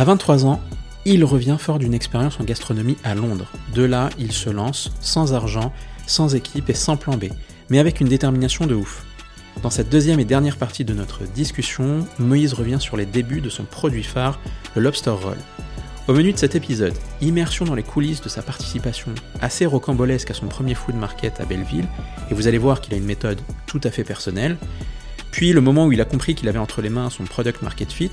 À 0.00 0.04
23 0.04 0.46
ans, 0.46 0.62
il 1.04 1.26
revient 1.26 1.58
fort 1.58 1.78
d'une 1.78 1.92
expérience 1.92 2.40
en 2.40 2.44
gastronomie 2.44 2.96
à 3.04 3.14
Londres. 3.14 3.52
De 3.74 3.82
là, 3.82 4.08
il 4.18 4.32
se 4.32 4.48
lance, 4.48 4.90
sans 5.02 5.34
argent, 5.34 5.74
sans 6.06 6.34
équipe 6.34 6.70
et 6.70 6.74
sans 6.74 6.96
plan 6.96 7.18
B, 7.18 7.24
mais 7.68 7.78
avec 7.78 8.00
une 8.00 8.08
détermination 8.08 8.66
de 8.66 8.74
ouf. 8.74 9.04
Dans 9.62 9.68
cette 9.68 9.90
deuxième 9.90 10.18
et 10.18 10.24
dernière 10.24 10.56
partie 10.56 10.86
de 10.86 10.94
notre 10.94 11.24
discussion, 11.24 12.08
Moïse 12.18 12.54
revient 12.54 12.78
sur 12.80 12.96
les 12.96 13.04
débuts 13.04 13.42
de 13.42 13.50
son 13.50 13.64
produit 13.64 14.02
phare, 14.02 14.40
le 14.74 14.80
Lobster 14.80 15.10
Roll. 15.10 15.36
Au 16.08 16.14
menu 16.14 16.32
de 16.32 16.38
cet 16.38 16.54
épisode, 16.54 16.94
immersion 17.20 17.66
dans 17.66 17.74
les 17.74 17.82
coulisses 17.82 18.22
de 18.22 18.30
sa 18.30 18.40
participation 18.40 19.14
assez 19.42 19.66
rocambolesque 19.66 20.30
à 20.30 20.34
son 20.34 20.46
premier 20.46 20.74
food 20.74 20.94
market 20.94 21.42
à 21.42 21.44
Belleville, 21.44 21.88
et 22.30 22.34
vous 22.34 22.48
allez 22.48 22.56
voir 22.56 22.80
qu'il 22.80 22.94
a 22.94 22.96
une 22.96 23.04
méthode 23.04 23.42
tout 23.66 23.82
à 23.84 23.90
fait 23.90 24.04
personnelle, 24.04 24.56
puis 25.30 25.52
le 25.52 25.60
moment 25.60 25.84
où 25.84 25.92
il 25.92 26.00
a 26.00 26.06
compris 26.06 26.34
qu'il 26.34 26.48
avait 26.48 26.58
entre 26.58 26.80
les 26.80 26.88
mains 26.88 27.10
son 27.10 27.24
product 27.24 27.60
market 27.60 27.92
fit, 27.92 28.10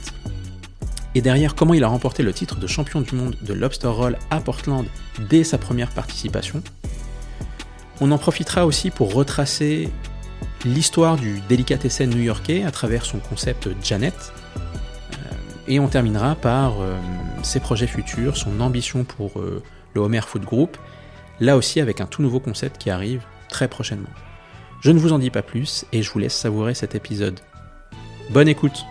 et 1.18 1.22
derrière 1.22 1.56
comment 1.56 1.74
il 1.74 1.84
a 1.84 1.88
remporté 1.88 2.22
le 2.22 2.32
titre 2.32 2.58
de 2.58 2.68
champion 2.68 3.02
du 3.02 3.16
monde 3.16 3.36
de 3.42 3.52
lobster 3.52 3.88
roll 3.88 4.20
à 4.30 4.40
Portland 4.40 4.86
dès 5.28 5.44
sa 5.44 5.58
première 5.58 5.90
participation? 5.90 6.62
On 8.00 8.12
en 8.12 8.20
profitera 8.20 8.68
aussi 8.68 8.92
pour 8.92 9.16
retracer 9.16 9.90
l'histoire 10.64 11.16
du 11.16 11.42
délicatessen 11.50 12.12
new-yorkais 12.12 12.64
à 12.66 12.70
travers 12.70 13.04
son 13.04 13.18
concept 13.18 13.68
Janet. 13.84 14.14
Euh, 14.14 15.16
et 15.68 15.80
on 15.80 15.88
terminera 15.88 16.36
par 16.36 16.82
euh, 16.82 16.96
ses 17.42 17.60
projets 17.62 17.88
futurs, 17.88 18.38
son 18.38 18.60
ambition 18.60 19.04
pour 19.04 19.40
euh, 19.40 19.64
le 19.96 20.02
Homer 20.02 20.22
Food 20.22 20.46
Group, 20.46 20.78
là 21.40 21.58
aussi 21.58 21.82
avec 21.82 22.00
un 22.00 22.06
tout 22.06 22.22
nouveau 22.22 22.40
concept 22.40 22.78
qui 22.78 22.92
arrive 22.92 23.24
très 23.50 23.68
prochainement. 23.68 24.14
Je 24.82 24.92
ne 24.92 25.00
vous 25.00 25.14
en 25.14 25.18
dis 25.18 25.32
pas 25.32 25.42
plus 25.42 25.84
et 25.92 26.04
je 26.04 26.12
vous 26.12 26.20
laisse 26.20 26.36
savourer 26.38 26.76
cet 26.76 26.94
épisode. 26.94 27.40
Bonne 28.30 28.48
écoute 28.48 28.86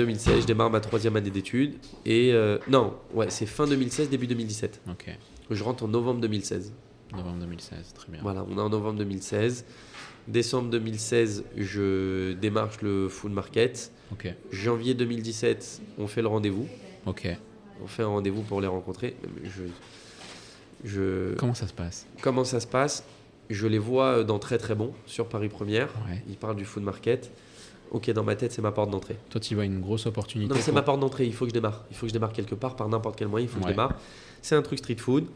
2016, 0.00 0.42
je 0.42 0.46
démarre 0.46 0.70
ma 0.70 0.80
troisième 0.80 1.16
année 1.16 1.30
d'études. 1.30 1.74
Et 2.06 2.32
euh, 2.32 2.58
non, 2.68 2.94
ouais, 3.12 3.28
c'est 3.28 3.46
fin 3.46 3.66
2016, 3.66 4.08
début 4.08 4.26
2017. 4.26 4.80
Ok. 4.90 5.10
Je 5.50 5.62
rentre 5.62 5.84
en 5.84 5.88
novembre 5.88 6.20
2016. 6.20 6.72
Novembre 7.12 7.38
2016, 7.40 7.92
très 7.94 8.10
bien. 8.10 8.22
Voilà, 8.22 8.44
on 8.48 8.56
est 8.56 8.60
en 8.60 8.70
novembre 8.70 8.98
2016. 8.98 9.64
Décembre 10.28 10.70
2016, 10.70 11.44
je 11.56 12.32
démarche 12.34 12.80
le 12.82 13.08
full 13.08 13.32
market. 13.32 13.92
Ok. 14.12 14.32
Janvier 14.50 14.94
2017, 14.94 15.82
on 15.98 16.06
fait 16.06 16.22
le 16.22 16.28
rendez-vous. 16.28 16.66
Ok. 17.06 17.28
On 17.82 17.86
fait 17.86 18.02
un 18.02 18.08
rendez-vous 18.08 18.42
pour 18.42 18.60
les 18.60 18.68
rencontrer. 18.68 19.16
Je, 19.44 19.64
je... 20.84 21.34
Comment 21.34 21.54
ça 21.54 21.66
se 21.66 21.72
passe? 21.74 22.06
Comment 22.22 22.44
ça 22.44 22.60
se 22.60 22.66
passe? 22.66 23.04
Je 23.50 23.66
les 23.66 23.78
vois 23.78 24.22
dans 24.24 24.38
Très 24.38 24.58
Très 24.58 24.74
Bon 24.74 24.94
sur 25.06 25.28
Paris 25.28 25.48
Première. 25.48 25.88
Ouais. 26.08 26.22
Ils 26.28 26.36
parlent 26.36 26.56
du 26.56 26.64
food 26.64 26.84
market. 26.84 27.30
Ok, 27.90 28.10
dans 28.12 28.22
ma 28.22 28.36
tête, 28.36 28.52
c'est 28.52 28.62
ma 28.62 28.70
porte 28.72 28.90
d'entrée. 28.90 29.16
Toi, 29.30 29.40
tu 29.40 29.54
vois 29.56 29.64
une 29.64 29.80
grosse 29.80 30.06
opportunité. 30.06 30.52
Non, 30.54 30.60
c'est 30.60 30.70
ma 30.72 30.82
porte 30.82 31.00
d'entrée. 31.00 31.26
Il 31.26 31.34
faut 31.34 31.44
que 31.44 31.50
je 31.50 31.54
démarre. 31.54 31.84
Il 31.90 31.96
faut 31.96 32.02
que 32.06 32.08
je 32.08 32.12
démarre 32.12 32.32
quelque 32.32 32.54
part 32.54 32.76
par 32.76 32.88
n'importe 32.88 33.16
quel 33.18 33.28
moyen. 33.28 33.46
Il 33.46 33.48
faut 33.48 33.58
que 33.58 33.64
je 33.66 33.70
démarre. 33.70 33.94
C'est 34.42 34.54
un 34.54 34.62
truc 34.62 34.78
street 34.78 34.96
food. 34.98 35.26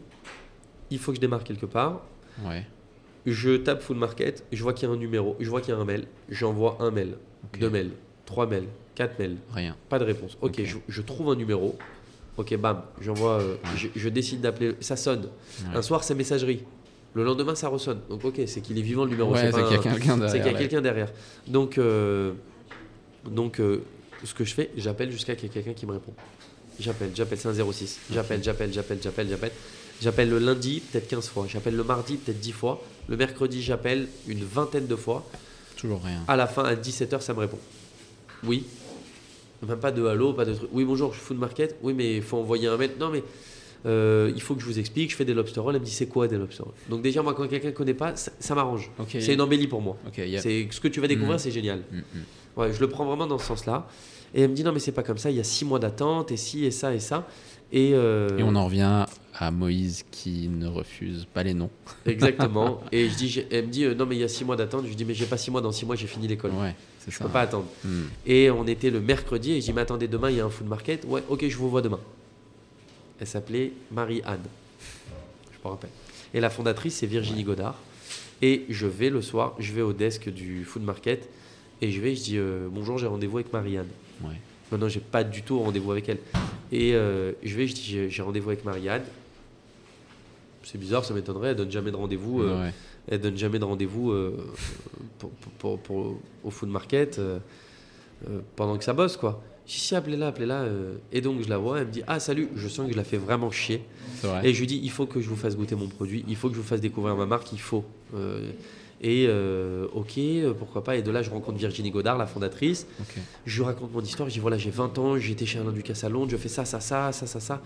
Il 0.91 0.99
faut 0.99 1.11
que 1.13 1.17
je 1.17 1.21
démarre 1.21 1.43
quelque 1.43 1.67
part. 1.67 2.01
Ouais. 2.45 2.65
Je 3.27 3.57
tape 3.57 3.83
food 3.83 3.97
market. 3.97 4.45
Je 4.53 4.63
vois 4.63 4.73
qu'il 4.73 4.89
y 4.89 4.91
a 4.91 4.95
un 4.95 4.99
numéro. 4.99 5.37
Je 5.41 5.49
vois 5.51 5.61
qu'il 5.61 5.75
y 5.75 5.77
a 5.77 5.81
un 5.81 5.85
mail. 5.85 6.07
J'envoie 6.29 6.77
un 6.81 6.91
mail, 6.91 7.17
deux 7.59 7.71
mails, 7.71 7.91
trois 8.27 8.47
mails, 8.47 8.69
quatre 8.95 9.19
mails. 9.19 9.39
Rien. 9.53 9.77
Pas 9.89 9.99
de 9.99 10.05
réponse. 10.05 10.37
Ok. 10.41 10.63
Je, 10.63 10.77
je 10.87 11.03
trouve 11.03 11.31
un 11.31 11.37
numéro. 11.37 11.77
Ok, 12.37 12.55
bam. 12.57 12.83
J'envoie. 13.01 13.41
euh, 13.41 13.55
Ouais. 13.55 13.71
je, 13.77 13.89
je 13.97 14.09
décide 14.09 14.41
d'appeler. 14.43 14.75
Ça 14.81 14.97
sonne. 14.97 15.23
Ouais. 15.71 15.77
Un 15.77 15.83
soir, 15.83 16.05
c'est 16.05 16.15
messagerie. 16.15 16.65
Le 17.15 17.25
lendemain, 17.25 17.55
ça 17.55 17.69
ressonne. 17.69 18.01
Donc, 18.09 18.25
ok, 18.25 18.41
c'est 18.47 18.61
qu'il 18.61 18.77
est 18.79 18.83
vivant 18.83 19.05
le 19.05 19.11
numéro. 19.11 19.33
Ouais, 19.33 19.51
c'est 19.51 19.51
qu'il 19.51 19.61
y 19.61 19.65
a 19.65 20.19
derrière. 20.19 20.59
quelqu'un 20.59 20.81
derrière. 20.81 21.13
Donc, 21.47 21.79
euh, 21.79 22.33
donc 23.25 23.61
euh, 23.61 23.83
ce 24.25 24.35
que 24.35 24.45
je 24.45 24.53
fais, 24.53 24.71
j'appelle 24.77 25.11
jusqu'à 25.13 25.37
qu'il 25.37 25.49
y 25.49 25.51
ait 25.51 25.55
quelqu'un 25.55 25.73
qui 25.73 25.87
me 25.87 25.93
répond. 25.93 26.13
J'appelle, 26.81 27.11
j'appelle, 27.15 27.39
c'est 27.39 27.49
un 27.49 27.73
06. 27.73 28.01
J'appelle, 28.13 28.43
j'appelle, 28.43 28.73
j'appelle, 28.73 28.99
j'appelle, 29.01 29.29
j'appelle. 29.29 29.53
J'appelle 30.03 30.29
le 30.29 30.41
lundi, 30.41 30.81
peut-être 30.81 31.07
15 31.07 31.29
fois. 31.29 31.47
J'appelle 31.49 31.77
le 31.77 31.85
mardi, 31.85 32.17
peut-être 32.17 32.41
10 32.41 32.53
fois. 32.53 32.83
Le 33.09 33.17
mercredi, 33.17 33.63
j'appelle 33.63 34.09
une 34.27 34.45
vingtaine 34.45 34.89
de 34.89 34.97
fois. 34.97 35.25
Toujours 35.77 36.03
rien. 36.03 36.25
À 36.27 36.35
la 36.35 36.49
fin, 36.49 36.65
à 36.65 36.75
17h, 36.75 37.21
ça 37.21 37.33
me 37.33 37.39
répond. 37.39 37.59
Oui. 38.43 38.67
Même 39.67 39.79
pas 39.79 39.93
de 39.93 40.05
allô, 40.05 40.33
pas 40.33 40.45
de 40.45 40.55
truc. 40.55 40.69
Oui, 40.73 40.85
bonjour, 40.85 41.13
je 41.13 41.19
suis 41.19 41.27
food 41.27 41.39
market. 41.39 41.77
Oui, 41.81 41.95
mais 41.95 42.17
il 42.17 42.23
faut 42.23 42.39
envoyer 42.39 42.67
un 42.67 42.77
mail. 42.77 42.91
Non, 42.99 43.11
mais 43.11 43.23
euh, 43.87 44.33
il 44.35 44.41
faut 44.43 44.55
que 44.55 44.61
je 44.61 44.67
vous 44.67 44.79
explique. 44.79 45.11
Je 45.11 45.17
fais 45.17 45.25
des 45.25 45.35
lobster 45.35 45.61
rolls. 45.61 45.75
Elle 45.75 45.81
me 45.81 45.87
dit, 45.87 45.93
c'est 45.93 46.07
quoi 46.07 46.27
des 46.29 46.37
lobster 46.39 46.63
rolls 46.63 46.75
Donc, 46.89 47.03
déjà, 47.03 47.23
moi, 47.23 47.35
quand 47.35 47.47
quelqu'un 47.49 47.69
ne 47.69 47.73
connaît 47.73 47.95
pas, 47.95 48.17
ça, 48.17 48.33
ça 48.39 48.55
m'arrange. 48.55 48.91
C'est 49.09 49.35
une 49.35 49.41
embellie 49.41 49.69
pour 49.69 49.81
moi. 49.83 49.97
C'est 50.15 50.69
ce 50.71 50.81
que 50.81 50.89
tu 50.89 51.01
vas 51.01 51.07
découvrir, 51.09 51.37
Mm. 51.37 51.39
c'est 51.39 51.51
génial. 51.51 51.83
Mm, 51.93 51.97
mm. 51.99 52.03
Ouais, 52.61 52.73
je 52.73 52.81
le 52.81 52.89
prends 52.89 53.05
vraiment 53.05 53.27
dans 53.27 53.39
ce 53.39 53.47
sens-là. 53.47 53.87
Et 54.37 54.43
elle 54.43 54.51
me 54.51 54.55
dit 54.57 54.65
non 54.65 54.73
mais 54.73 54.81
c'est 54.81 54.91
pas 54.93 55.05
comme 55.05 55.19
ça, 55.19 55.31
il 55.31 55.37
y 55.37 55.41
a 55.41 55.45
six 55.45 55.65
mois 55.65 55.79
d'attente 55.79 56.33
et 56.33 56.37
ci 56.37 56.65
et 56.65 56.73
ça 56.73 56.93
et 56.93 56.99
ça. 56.99 57.25
Et, 57.73 57.91
euh, 57.95 58.37
Et 58.37 58.43
on 58.43 58.55
en 58.57 58.65
revient 58.65 59.05
à 59.33 59.51
Moïse 59.53 60.05
qui 60.11 60.49
ne 60.49 60.67
refuse 60.67 61.25
pas 61.33 61.45
les 61.45 61.55
noms. 61.55 61.71
exactement. 62.07 62.81
et 62.91 63.09
je 63.09 63.15
dis, 63.17 63.45
elle 63.53 63.67
me 63.67 63.71
dit 63.71 63.85
euh, 63.85 63.95
non 63.95 64.07
mais 64.07 64.17
il 64.17 64.21
y 64.21 64.25
a 64.25 64.29
six 64.29 64.45
mois 64.45 64.57
d'attente. 64.57 64.83
Je 64.85 64.89
lui 64.89 64.97
dis 64.97 65.05
mais 65.05 65.15
j'ai 65.15 65.27
pas 65.27 65.37
six 65.37 65.53
mois, 65.53 65.61
dans 65.61 65.71
six 65.71 65.87
mois 65.87 65.95
j'ai 65.95 66.09
fini 66.09 66.27
l'école. 66.27 66.51
Ouais, 66.53 66.75
Je 67.09 67.17
ça. 67.17 67.25
peux 67.25 67.31
pas 67.31 67.43
attendre. 67.43 67.67
Et 68.27 68.51
on 68.51 68.67
était 68.67 68.91
le 68.91 69.01
mercredi 69.01 69.53
et 69.53 69.61
je 69.61 69.67
dis 69.67 69.73
mais 69.73 69.83
attendez 69.83 70.09
demain 70.09 70.31
il 70.31 70.37
y 70.37 70.41
a 70.41 70.45
un 70.45 70.51
food 70.51 70.67
market. 70.69 71.05
Ouais 71.07 71.23
ok 71.29 71.47
je 71.49 71.57
vous 71.57 71.71
vois 71.71 71.83
demain. 71.83 72.01
Elle 73.21 73.27
s'appelait 73.27 73.73
Marie-Anne. 73.93 74.43
Je 75.53 75.59
me 75.65 75.71
rappelle. 75.71 75.91
Et 76.33 76.41
la 76.41 76.51
fondatrice 76.51 76.95
c'est 76.97 77.07
Virginie 77.07 77.45
Godard. 77.45 77.77
Et 78.43 78.65
je 78.69 78.87
vais 78.87 79.11
le 79.11 79.23
soir, 79.23 79.55
je 79.59 79.73
vais 79.73 79.83
au 79.83 79.93
desk 79.93 80.29
du 80.29 80.65
food 80.65 80.83
market 80.83 81.29
et 81.81 81.91
je 81.91 82.01
vais, 82.01 82.15
je 82.15 82.23
dis 82.23 82.39
euh, 82.39 82.69
bonjour 82.71 82.99
j'ai 82.99 83.07
rendez-vous 83.07 83.39
avec 83.39 83.53
Marie-Anne. 83.53 83.89
Ouais. 84.23 84.77
Non, 84.77 84.89
j'ai 84.89 84.99
pas 85.01 85.23
du 85.23 85.43
tout 85.43 85.61
rendez-vous 85.61 85.93
avec 85.93 86.09
elle. 86.09 86.19
Et 86.73 86.95
euh, 86.95 87.33
je 87.45 87.55
vais, 87.55 87.69
je 87.69 87.75
dis, 87.75 88.11
j'ai- 88.11 88.23
rendez-vous 88.23 88.51
avec 88.51 88.65
Marianne. 88.65 89.05
C'est 90.65 90.79
bizarre, 90.79 91.05
ça 91.05 91.15
m'étonnerait. 91.15 91.51
Elle 91.51 91.57
donne 91.57 91.71
jamais 91.71 91.93
de 91.93 91.97
rendez-vous. 91.97 92.43
euh, 92.43 92.65
Ouais. 92.67 92.73
Elle 93.07 93.21
donne 93.21 93.37
jamais 93.37 93.59
de 93.61 93.65
rendez-vous 93.65 94.13
pour, 95.19 95.31
pour- 95.59 95.79
pour- 95.79 96.19
au 96.43 96.51
food 96.51 96.71
market 96.71 97.21
pendant 98.57 98.77
que 98.79 98.83
ça 98.85 98.95
bosse, 98.95 99.17
quoi. 99.17 99.41
Je 99.67 99.73
dis, 99.73 99.79
si, 99.81 99.95
appelez-la, 99.95 100.27
appelez-la. 100.29 100.61
euh. 100.63 100.95
Et 101.13 101.21
donc, 101.21 101.41
je 101.43 101.49
la 101.49 101.57
vois. 101.59 101.81
Elle 101.81 101.87
me 101.87 101.93
dit, 101.93 102.03
ah, 102.07 102.21
salut. 102.21 102.49
Je 102.55 102.69
sens 102.69 102.87
que 102.87 102.93
je 102.93 102.97
la 102.99 103.05
fais 103.05 103.17
vraiment 103.17 103.51
chier. 103.51 103.83
Vrai. 104.23 104.47
Et 104.49 104.53
je 104.55 104.61
lui 104.61 104.67
dis, 104.67 104.81
il 104.83 104.91
faut 104.91 105.07
que 105.07 105.21
je 105.21 105.29
vous 105.29 105.37
fasse 105.37 105.57
goûter 105.57 105.75
mon 105.75 105.89
produit. 105.89 106.25
Il 106.29 106.37
faut 106.37 106.49
que 106.49 106.55
je 106.55 106.61
vous 106.61 106.67
fasse 106.67 106.81
découvrir 106.83 107.17
ma 107.17 107.25
marque. 107.27 107.51
Il 107.53 107.61
faut. 107.61 107.85
Euh, 108.15 108.51
et 109.01 109.27
euh, 109.29 109.87
ok, 109.93 110.19
pourquoi 110.59 110.83
pas. 110.85 110.97
Et 110.97 111.03
de 111.03 111.11
là, 111.11 111.21
je 111.23 111.29
rencontre 111.31 111.59
Virginie 111.59 111.91
Godard, 111.91 112.17
la 112.17 112.27
fondatrice. 112.27 112.87
Je 113.45 113.59
lui 113.59 113.65
raconte 113.67 113.93
mon 113.93 114.01
histoire, 114.01 114.29
je 114.31 114.35
dis 114.35 114.41
voilà, 114.41 114.57
j'ai 114.57 114.71
20 114.71 114.97
ans, 114.99 115.19
j'étais 115.19 115.45
chez 115.45 115.59
Alain 115.59 115.73
Ducasse 115.73 116.05
à 116.05 116.09
Londres, 116.09 116.29
je 116.31 116.37
fais 116.39 116.49
ça, 116.49 116.65
ça, 116.65 116.81
ça, 116.81 117.13
ça, 117.13 117.27
ça, 117.27 117.39
ça. 117.41 117.61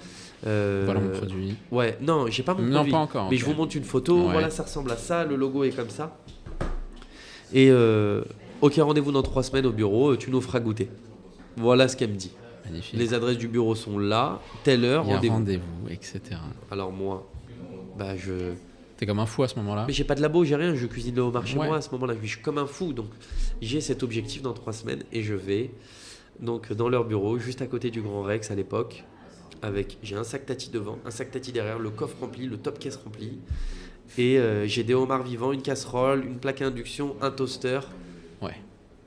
Euh, 0.48 0.82
Voilà 0.84 0.98
mon 1.00 1.10
produit. 1.10 1.54
Ouais, 1.70 1.96
non, 2.00 2.26
j'ai 2.28 2.42
pas 2.42 2.54
mon 2.54 2.62
Non, 2.62 2.72
produit. 2.76 2.90
pas 2.92 2.98
encore. 2.98 3.30
Mais 3.30 3.36
je 3.36 3.44
vous 3.44 3.52
montre 3.54 3.76
une 3.76 3.84
photo, 3.84 4.24
Ouais. 4.26 4.32
voilà, 4.32 4.50
ça 4.50 4.64
ressemble 4.64 4.90
à 4.90 4.96
ça, 4.96 5.24
le 5.24 5.36
logo 5.36 5.62
est 5.62 5.70
comme 5.70 5.90
ça. 5.90 6.16
Et 7.52 7.68
euh, 7.70 8.22
ok, 8.60 8.74
rendez-vous 8.78 9.12
dans 9.12 9.22
trois 9.22 9.42
semaines 9.44 9.66
au 9.66 9.72
bureau, 9.72 10.16
tu 10.16 10.30
nous 10.32 10.40
feras 10.40 10.58
goûter. 10.60 10.88
Voilà 11.58 11.88
ce 11.88 11.96
qu'elle 11.96 12.10
me 12.10 12.16
dit. 12.16 12.32
Magnifique. 12.64 12.98
Les 12.98 13.14
adresses 13.14 13.38
du 13.38 13.48
bureau 13.48 13.74
sont 13.74 13.98
là, 13.98 14.40
telle 14.64 14.84
heure, 14.84 15.06
rendez-vous. 15.06 15.88
etc. 15.88 16.20
Alors 16.70 16.92
moi, 16.92 17.30
bah 17.98 18.16
je. 18.16 18.52
T'es 18.96 19.06
comme 19.06 19.20
un 19.20 19.26
fou 19.26 19.44
à 19.44 19.48
ce 19.48 19.54
moment-là. 19.56 19.84
Mais 19.86 19.92
j'ai 19.92 20.02
pas 20.04 20.16
de 20.16 20.20
labo, 20.22 20.44
j'ai 20.44 20.56
rien, 20.56 20.74
je 20.74 20.86
cuisine 20.86 21.14
le 21.14 21.22
homard 21.22 21.46
chez 21.46 21.56
Ouais. 21.56 21.68
moi 21.68 21.76
à 21.76 21.80
ce 21.80 21.90
moment-là. 21.92 22.14
Je 22.20 22.26
suis 22.26 22.40
comme 22.42 22.58
un 22.58 22.66
fou, 22.66 22.92
donc 22.92 23.06
j'ai 23.62 23.80
cet 23.80 24.02
objectif 24.02 24.42
dans 24.42 24.52
trois 24.52 24.72
semaines 24.72 25.04
et 25.12 25.22
je 25.22 25.34
vais 25.34 25.70
donc 26.40 26.72
dans 26.72 26.88
leur 26.88 27.04
bureau, 27.04 27.38
juste 27.38 27.62
à 27.62 27.66
côté 27.68 27.90
du 27.90 28.02
Grand 28.02 28.22
Rex 28.22 28.50
à 28.50 28.54
l'époque, 28.56 29.04
avec 29.62 29.98
j'ai 30.02 30.16
un 30.16 30.24
sac 30.24 30.46
tati 30.46 30.70
devant, 30.70 30.98
un 31.06 31.10
sac 31.12 31.30
tati 31.30 31.52
derrière, 31.52 31.78
le 31.78 31.90
coffre 31.90 32.16
rempli, 32.20 32.46
le 32.46 32.56
top 32.56 32.78
caisse 32.80 32.96
rempli, 32.96 33.38
et 34.18 34.38
euh, 34.38 34.66
j'ai 34.66 34.82
des 34.82 34.94
homards 34.94 35.22
vivants, 35.22 35.52
une 35.52 35.62
casserole, 35.62 36.24
une 36.24 36.38
plaque 36.38 36.60
à 36.62 36.66
induction, 36.66 37.14
un 37.22 37.30
toaster. 37.30 37.80
Ouais. 38.42 38.56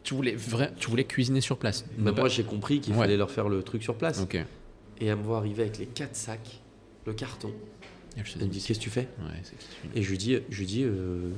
Tu 0.04 0.14
voulais, 0.16 0.34
vrai... 0.36 0.72
tu 0.80 0.90
voulais 0.90 1.04
cuisiner 1.04 1.42
sur 1.42 1.58
place. 1.58 1.86
Mais 1.98 2.06
Ne 2.06 2.12
moi 2.16 2.24
pas- 2.24 2.30
j'ai 2.30 2.44
compris 2.44 2.80
qu'il 2.82 2.94
Ouais. 2.94 3.00
fallait 3.00 3.18
leur 3.18 3.30
faire 3.32 3.50
le 3.50 3.62
truc 3.64 3.84
sur 3.84 3.96
place. 3.96 4.26
Et 5.00 5.06
elle 5.06 5.16
me 5.18 5.24
voit 5.24 5.38
arriver 5.38 5.64
avec 5.64 5.78
les 5.78 5.86
quatre 5.86 6.16
sacs, 6.16 6.60
le 7.06 7.14
carton. 7.14 7.52
Elle 8.18 8.24
me 8.24 8.48
dit 8.48 8.60
qu'est-ce 8.62 8.80
que 8.80 8.84
tu 8.84 8.90
fais? 8.90 9.08
Ouais. 9.20 9.42
Et 9.96 10.02
je 10.04 10.10
lui 10.10 10.18
dis, 10.18 10.38
je 10.50 10.60
lui 10.60 10.66
dis 10.66 10.84
euh, 10.84 11.30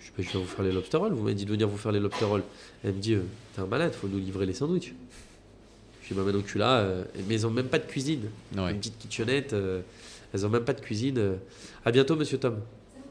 je, 0.00 0.22
vais 0.22 0.28
vous 0.38 0.44
faire 0.46 0.64
les 0.64 0.70
lobster 0.72 0.96
rolls. 0.96 1.12
Vous 1.12 1.22
m'avez 1.22 1.34
dit 1.34 1.44
de 1.44 1.50
venir 1.50 1.66
vous 1.68 1.76
faire 1.78 1.92
les 1.92 1.98
lobster 2.00 2.24
rolls. 2.24 2.44
Elle 2.84 2.92
me 2.94 3.00
dit, 3.00 3.14
euh, 3.14 3.22
t'es 3.54 3.62
un 3.62 3.66
malade, 3.66 3.92
faut 3.94 4.06
nous 4.08 4.18
livrer 4.18 4.46
les 4.46 4.54
sandwichs. 4.54 4.94
Je 6.02 6.08
dis, 6.08 6.14
bah 6.14 6.22
maintenant 6.24 6.40
que 6.42 6.48
tu 6.48 6.58
l'as, 6.58 6.78
euh, 6.80 7.04
mais 7.28 7.34
ils 7.34 7.46
ont 7.46 7.50
même 7.50 7.66
pas 7.68 7.78
de 7.78 7.86
cuisine. 7.86 8.22
Ouais. 8.56 8.70
Une 8.72 8.78
petite 8.78 8.98
kitchenette, 8.98 9.52
euh, 9.54 9.80
elles 10.32 10.46
ont 10.46 10.50
même 10.50 10.64
pas 10.64 10.72
de 10.74 10.80
cuisine. 10.80 11.18
euh. 11.18 11.36
À 11.84 11.90
bientôt, 11.90 12.16
monsieur 12.16 12.38
Tom. 12.38 12.60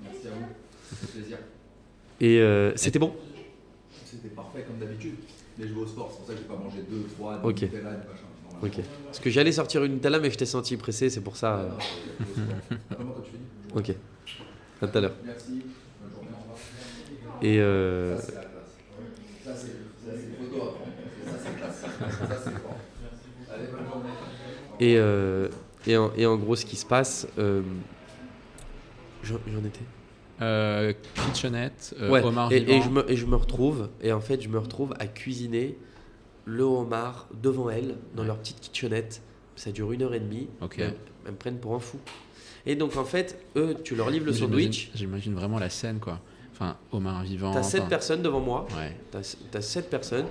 Merci 0.04 0.28
à 0.28 0.30
vous. 0.32 0.46
Ça 0.90 0.96
fait 0.96 1.20
plaisir. 1.20 1.38
Et 2.22 2.40
euh, 2.40 2.74
c'était 2.78 3.00
bon 3.00 3.14
C'était 4.12 4.30
parfait 4.30 4.64
comme 4.68 4.78
d'habitude. 4.80 5.16
Mais 5.58 5.68
je 5.68 5.74
vais 5.74 5.82
au 5.82 5.88
sport, 5.88 6.10
c'est 6.12 6.18
pour 6.20 6.28
ça 6.28 6.34
que 6.34 6.40
j'ai 6.40 6.46
pas 6.46 6.56
mangé 6.56 6.78
deux, 6.90 7.04
trois, 7.16 7.40
Ok. 7.44 7.56
des 7.60 7.66
Nutella, 7.68 7.92
des 7.92 7.98
machins. 7.98 8.26
Normalement. 8.54 8.78
Ok. 8.80 8.84
Parce 9.06 9.20
que 9.20 9.30
j'allais 9.30 9.52
sortir 9.52 9.84
une 9.84 9.94
Nutella, 9.94 10.20
mais 10.20 10.32
je 10.32 10.38
t'ai 10.38 10.46
senti 10.46 10.78
pressé, 10.78 11.10
c'est 11.10 11.22
pour 11.22 11.36
ça. 11.38 11.58
euh, 11.58 11.70
Ah, 11.72 11.84
quand 12.98 13.22
tu 13.24 13.32
finis. 13.32 13.44
Ok. 13.76 13.96
À 14.82 14.88
tout 14.88 14.98
à 14.98 15.02
l'heure. 15.02 15.14
Merci. 15.26 15.62
Bonne 16.02 16.12
journée, 16.14 16.30
au 16.34 16.42
revoir. 16.42 16.58
Et 17.42 17.60
euh, 17.60 18.18
Ça, 18.18 18.24
c'est 19.46 19.52
ça, 19.56 19.56
c'est 20.06 20.12
une 20.42 20.46
photo 20.50 20.64
à 20.64 20.72
prendre. 20.72 20.92
Ça, 21.26 21.38
c'est 21.44 21.58
classe. 21.58 21.82
Ça, 21.82 22.42
c'est 22.44 22.52
fort. 22.60 22.78
Allez, 23.54 23.66
bonne 23.72 23.86
journée. 23.88 24.10
Et, 24.80 24.96
euh, 24.98 25.50
et, 25.86 25.98
en, 25.98 26.12
et 26.16 26.26
en 26.26 26.38
gros, 26.38 26.56
ce 26.56 26.66
qui 26.66 26.78
se 26.78 26.86
passe, 26.86 27.28
euh, 27.38 27.62
j'en 29.24 29.36
étais. 29.66 29.82
Euh, 30.42 30.94
kitchenette, 31.16 31.96
euh, 32.00 32.10
Ouais, 32.10 32.24
homard 32.24 32.52
et, 32.52 32.60
vivant. 32.62 32.74
et 32.74 32.82
je 32.82 32.90
me, 32.90 33.12
et 33.12 33.16
je 33.18 33.26
me 33.26 33.36
retrouve, 33.36 33.90
et 34.02 34.12
en 34.14 34.22
fait, 34.22 34.42
je 34.42 34.48
me 34.50 34.58
retrouve 34.58 34.94
à 35.00 35.08
cuisiner 35.08 35.78
le 36.46 36.64
homard 36.64 37.28
devant 37.42 37.70
elles, 37.70 37.96
dans 38.16 38.22
Ouais. 38.22 38.28
leur 38.28 38.38
petite 38.38 38.60
kitchenette. 38.62 39.22
Ça 39.56 39.72
dure 39.72 39.92
une 39.92 40.02
heure 40.04 40.14
et 40.14 40.20
demie. 40.22 40.48
Ok. 40.62 40.80
Elles, 40.80 40.94
elles 41.26 41.32
me 41.34 41.38
prennent 41.38 41.60
pour 41.60 41.76
un 41.76 41.80
fou. 41.80 41.98
Et 42.66 42.76
donc, 42.76 42.96
en 42.96 43.04
fait, 43.04 43.38
eux, 43.58 43.76
tu 43.84 43.96
leur 43.96 44.10
livres 44.10 44.26
le 44.28 44.34
sandwich. 44.34 44.92
J'imagine 44.96 45.34
vraiment 45.34 45.60
la 45.60 45.70
scène, 45.70 46.00
quoi. 46.00 46.20
Enfin, 46.54 46.78
homard 46.92 47.24
vivant. 47.24 47.52
T'as 47.52 47.64
sept 47.64 47.82
enfin, 47.82 47.90
personnes 47.90 48.22
devant 48.22 48.40
moi. 48.40 48.66
Ouais. 48.78 48.96
T'as 49.12 49.20
as 49.58 49.62
sept 49.62 49.90
personnes. 49.90 50.26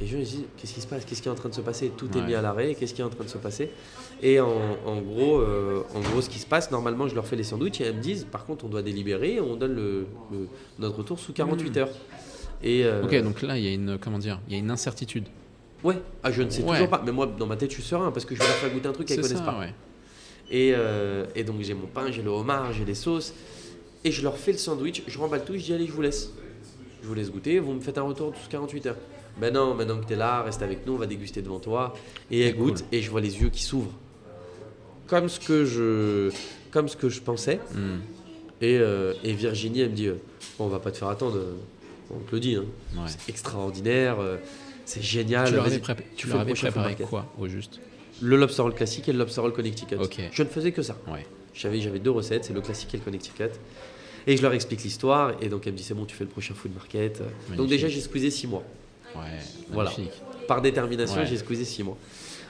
Et 0.00 0.06
je 0.06 0.16
me 0.18 0.22
dis, 0.22 0.44
qu'est-ce 0.58 0.74
qui 0.74 0.80
se 0.82 0.86
passe? 0.86 1.04
Qu'est-ce 1.06 1.22
qui 1.22 1.28
est 1.28 1.30
en 1.30 1.34
train 1.36 1.48
de 1.48 1.54
se 1.54 1.62
passer? 1.62 1.90
Tout 1.96 2.08
est 2.18 2.20
mis 2.26 2.34
à 2.34 2.42
l'arrêt. 2.42 2.74
Qu'est-ce 2.74 2.92
qui 2.92 3.00
est 3.00 3.04
en 3.04 3.08
train 3.08 3.24
de 3.24 3.28
se 3.30 3.38
passer? 3.38 3.70
Et 4.22 4.38
en, 4.40 4.50
en 4.84 5.00
gros, 5.00 5.38
euh, 5.40 5.84
en 5.94 6.00
gros, 6.00 6.20
ce 6.20 6.28
qui 6.28 6.38
se 6.38 6.46
passe, 6.46 6.70
normalement, 6.70 7.08
je 7.08 7.14
leur 7.14 7.26
fais 7.26 7.36
les 7.36 7.44
sandwichs 7.44 7.80
et 7.80 7.84
elles 7.84 7.96
me 7.96 8.02
disent, 8.02 8.24
par 8.30 8.44
contre, 8.44 8.66
on 8.66 8.68
doit 8.68 8.82
délibérer. 8.82 9.40
On 9.40 9.56
donne 9.56 9.74
le, 9.74 10.06
le- 10.30 10.48
notre 10.78 10.98
retour 10.98 11.18
sous 11.18 11.32
48 11.32 11.76
heures. 11.78 11.88
Et 12.62 12.84
euh, 12.84 13.04
Ok, 13.04 13.14
donc 13.22 13.40
là, 13.40 13.56
il 13.56 13.64
y 13.64 13.68
a 13.68 13.72
une, 13.72 13.96
comment 13.98 14.18
dire, 14.18 14.38
il 14.48 14.52
y 14.52 14.56
a 14.56 14.58
une 14.58 14.70
incertitude. 14.70 15.28
ouais, 15.82 15.98
ah, 16.22 16.30
je 16.30 16.42
ne 16.42 16.50
sais 16.50 16.62
Ouais. 16.62 16.72
toujours 16.72 16.90
pas. 16.90 17.02
Mais 17.04 17.12
moi, 17.12 17.26
dans 17.26 17.46
ma 17.46 17.56
tête, 17.56 17.70
je 17.70 17.76
suis 17.76 17.82
serein 17.82 18.10
parce 18.12 18.26
que 18.26 18.34
je 18.34 18.40
vais 18.40 18.46
leur 18.46 18.56
faire 18.56 18.70
goûter 18.72 18.88
un 18.88 18.92
truc 18.92 19.08
qu'elles 19.08 19.16
C'est 19.16 19.22
connaissent 19.22 19.38
ça, 19.46 19.50
pas. 19.52 19.58
ouais. 19.60 19.72
Et, 20.50 20.72
euh, 20.76 21.24
et 21.34 21.42
donc 21.42 21.56
j'ai 21.62 21.74
mon 21.74 21.86
pain, 21.86 22.10
j'ai 22.12 22.22
le 22.22 22.30
homard, 22.30 22.72
j'ai 22.72 22.84
les 22.84 22.94
sauces. 22.94 23.32
Et 24.04 24.12
je 24.12 24.22
leur 24.22 24.36
fais 24.36 24.52
le 24.52 24.58
sandwich, 24.58 25.02
je 25.06 25.18
remballe 25.18 25.44
tout, 25.44 25.54
je 25.54 25.58
dis 25.64 25.72
allez, 25.72 25.86
je 25.86 25.92
vous 25.92 26.02
laisse. 26.02 26.30
Je 27.02 27.08
vous 27.08 27.14
laisse 27.14 27.30
goûter, 27.30 27.58
vous 27.58 27.72
me 27.72 27.80
faites 27.80 27.98
un 27.98 28.02
retour 28.02 28.32
sous 28.36 28.48
48 28.48 28.86
heures. 28.86 28.96
Ben 29.40 29.52
non, 29.52 29.74
maintenant 29.74 29.98
que 30.00 30.06
tu 30.06 30.14
es 30.14 30.16
là, 30.16 30.42
reste 30.42 30.62
avec 30.62 30.86
nous, 30.86 30.94
on 30.94 30.98
va 30.98 31.06
déguster 31.06 31.42
devant 31.42 31.58
toi. 31.60 31.94
Et 32.30 32.40
elle 32.40 32.56
goûte, 32.56 32.78
cool. 32.82 32.86
et 32.92 33.02
je 33.02 33.10
vois 33.10 33.20
les 33.20 33.40
yeux 33.40 33.50
qui 33.50 33.62
s'ouvrent. 33.62 33.92
Comme 35.06 35.28
ce 35.28 35.38
que 35.38 35.64
je, 35.64 36.32
comme 36.70 36.88
ce 36.88 36.96
que 36.96 37.08
je 37.08 37.20
pensais. 37.20 37.60
Hmm, 37.74 37.98
Et, 38.60 38.78
euh, 38.78 39.12
et 39.22 39.32
Virginie, 39.34 39.80
elle 39.80 39.90
me 39.90 39.94
dit 39.94 40.06
euh, 40.08 40.14
on 40.58 40.66
va 40.68 40.78
pas 40.78 40.90
te 40.90 40.96
faire 40.96 41.08
attendre, 41.08 41.36
euh, 41.36 41.52
on 42.10 42.18
te 42.20 42.32
le 42.34 42.40
dit. 42.40 42.54
hein. 42.56 42.64
ouais. 42.96 43.02
C'est 43.06 43.28
extraordinaire, 43.28 44.18
euh, 44.20 44.36
c'est 44.84 45.02
génial. 45.02 45.48
tu 45.48 45.54
leur 45.54 45.66
avais, 45.66 45.78
prépa- 45.78 46.02
tu 46.16 46.26
leur 46.28 46.40
avais 46.40 46.54
préparé 46.54 46.94
quoi, 46.96 47.26
au 47.38 47.46
juste? 47.46 47.78
Le 48.22 48.36
lobster 48.36 48.62
roll 48.62 48.74
classique 48.74 49.08
et 49.08 49.12
le 49.12 49.18
lobster 49.18 49.42
roll 49.42 49.52
Connecticut. 49.52 49.96
Ok. 49.96 50.16
Je 50.32 50.42
ne 50.42 50.48
faisais 50.48 50.72
que 50.72 50.80
ça. 50.82 50.96
Ouais. 51.06 51.26
J'avais 51.54 51.98
deux 51.98 52.10
recettes, 52.10 52.44
c'est 52.46 52.52
le 52.54 52.60
classique 52.62 52.92
et 52.94 52.96
le 52.96 53.02
Connecticut. 53.04 53.44
Et 54.26 54.36
je 54.36 54.42
leur 54.42 54.52
explique 54.54 54.82
l'histoire, 54.82 55.34
et 55.40 55.48
donc 55.48 55.66
elle 55.66 55.74
me 55.74 55.78
dit 55.78 55.84
c'est 55.84 55.94
bon, 55.94 56.04
tu 56.04 56.16
fais 56.16 56.24
le 56.24 56.30
prochain 56.30 56.54
food 56.54 56.74
market. 56.74 57.22
Donc 57.56 57.68
déjà 57.68 57.86
j'ai 57.88 58.00
squeezé 58.00 58.30
six 58.30 58.46
mois. 58.48 58.64
Ouais. 59.18 59.38
Voilà. 59.70 59.92
Par 60.48 60.62
détermination, 60.62 61.20
Ouais. 61.20 61.26
j'ai 61.26 61.36
squeezé 61.36 61.64
six 61.64 61.82
mois. 61.82 61.96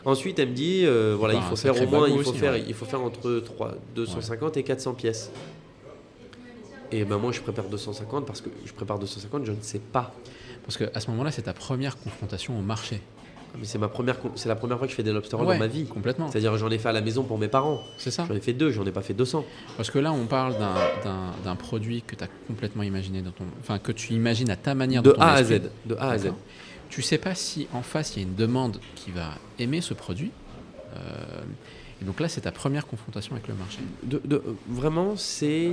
Ensuite, 0.05 0.39
elle 0.39 0.51
me 0.51 0.55
dit 0.55 0.83
euh, 0.85 1.17
voilà, 1.19 1.35
Bah, 1.35 1.41
il 1.45 1.49
faut 1.49 1.57
faire 1.57 1.81
au 1.83 1.87
moins, 1.87 2.09
il 2.09 2.23
faut 2.23 2.31
aussi, 2.31 2.39
faire, 2.39 2.53
ouais. 2.53 2.65
il 2.67 2.75
faut 2.75 2.85
faire 2.85 3.03
entre 3.03 3.41
3, 3.41 3.75
250 3.95 4.57
et 4.57 4.63
400 4.63 4.95
pièces. 4.95 5.31
Et 6.93 7.05
ben 7.05 7.19
moi 7.19 7.33
je 7.33 7.41
prépare 7.41 7.65
250 7.65 8.25
parce 8.27 8.41
que 8.41 8.49
je 8.65 8.73
prépare 8.73 8.99
250, 9.01 9.45
je 9.45 9.51
ne 9.53 9.61
sais 9.61 9.81
pas. 9.81 10.15
Parce 10.65 10.77
qu'à 10.77 11.01
ce 11.01 11.11
moment-là, 11.11 11.33
c'est 11.33 11.43
ta 11.43 11.53
première 11.53 11.97
confrontation 11.99 12.57
au 12.57 12.63
marché. 12.63 13.01
Mais 13.59 13.65
c'est 13.65 13.79
ma 13.79 13.89
première, 13.89 14.17
c'est 14.35 14.49
la 14.49 14.57
première 14.57 14.79
fois 14.79 14.87
que 14.87 14.91
je 14.91 14.97
fais 14.97 15.03
des 15.03 15.13
lobster 15.13 15.37
rolls 15.37 15.47
Ouais, 15.47 15.55
dans 15.55 15.61
ma 15.61 15.67
vie. 15.67 15.87
Complètement. 15.87 16.31
C'est-à-dire 16.31 16.57
j'en 16.59 16.71
ai 16.71 16.79
fait 16.79 16.89
à 16.89 16.93
la 16.93 17.01
maison 17.01 17.23
pour 17.25 17.39
mes 17.39 17.49
parents. 17.49 17.83
C'est 17.99 18.11
ça. 18.11 18.25
J'en 18.29 18.35
ai 18.35 18.41
fait 18.41 18.53
deux, 18.53 18.71
j'en 18.71 18.85
ai 18.87 18.93
pas 18.93 19.03
fait 19.03 19.15
200. 19.15 19.45
Parce 19.77 19.91
que 19.91 19.99
là, 19.99 20.13
on 20.13 20.27
parle 20.27 20.57
d'un- 20.59 21.57
produit 21.57 22.03
que 22.03 22.15
tu 22.17 22.23
as 22.25 22.29
complètement 22.47 22.83
imaginé 22.83 23.23
dans 23.23 23.31
ton. 23.31 23.45
Enfin, 23.61 23.79
que 23.79 23.93
tu 23.93 24.13
imagines 24.13 24.51
à 24.51 24.57
ta 24.57 24.75
manière 24.75 25.03
De 25.03 25.11
dans 25.11 25.17
ton 25.17 25.23
A 25.23 25.33
à. 25.33 25.45
Z. 25.45 25.63
De 25.87 25.95
A 25.97 26.11
à 26.11 26.19
Z. 26.19 26.33
Tu 26.91 27.03
sais 27.03 27.19
pas 27.19 27.35
si 27.35 27.67
en 27.73 27.83
face 27.83 28.15
il 28.17 28.23
y 28.23 28.25
a 28.25 28.29
une 28.29 28.35
demande 28.37 28.79
qui 28.95 29.11
va 29.11 29.31
aimer 29.59 29.81
ce 29.81 29.95
produit. 29.95 30.31
Euh, 30.95 30.99
et 32.01 32.05
donc 32.05 32.21
là, 32.21 32.29
c'est 32.29 32.43
ta 32.43 32.53
première 32.53 32.87
confrontation 32.87 33.33
avec 33.35 33.49
le 33.49 33.55
marché. 33.55 33.79
de, 34.03 34.21
de- 34.25 34.43
vraiment, 34.69 35.17
c'est. 35.17 35.73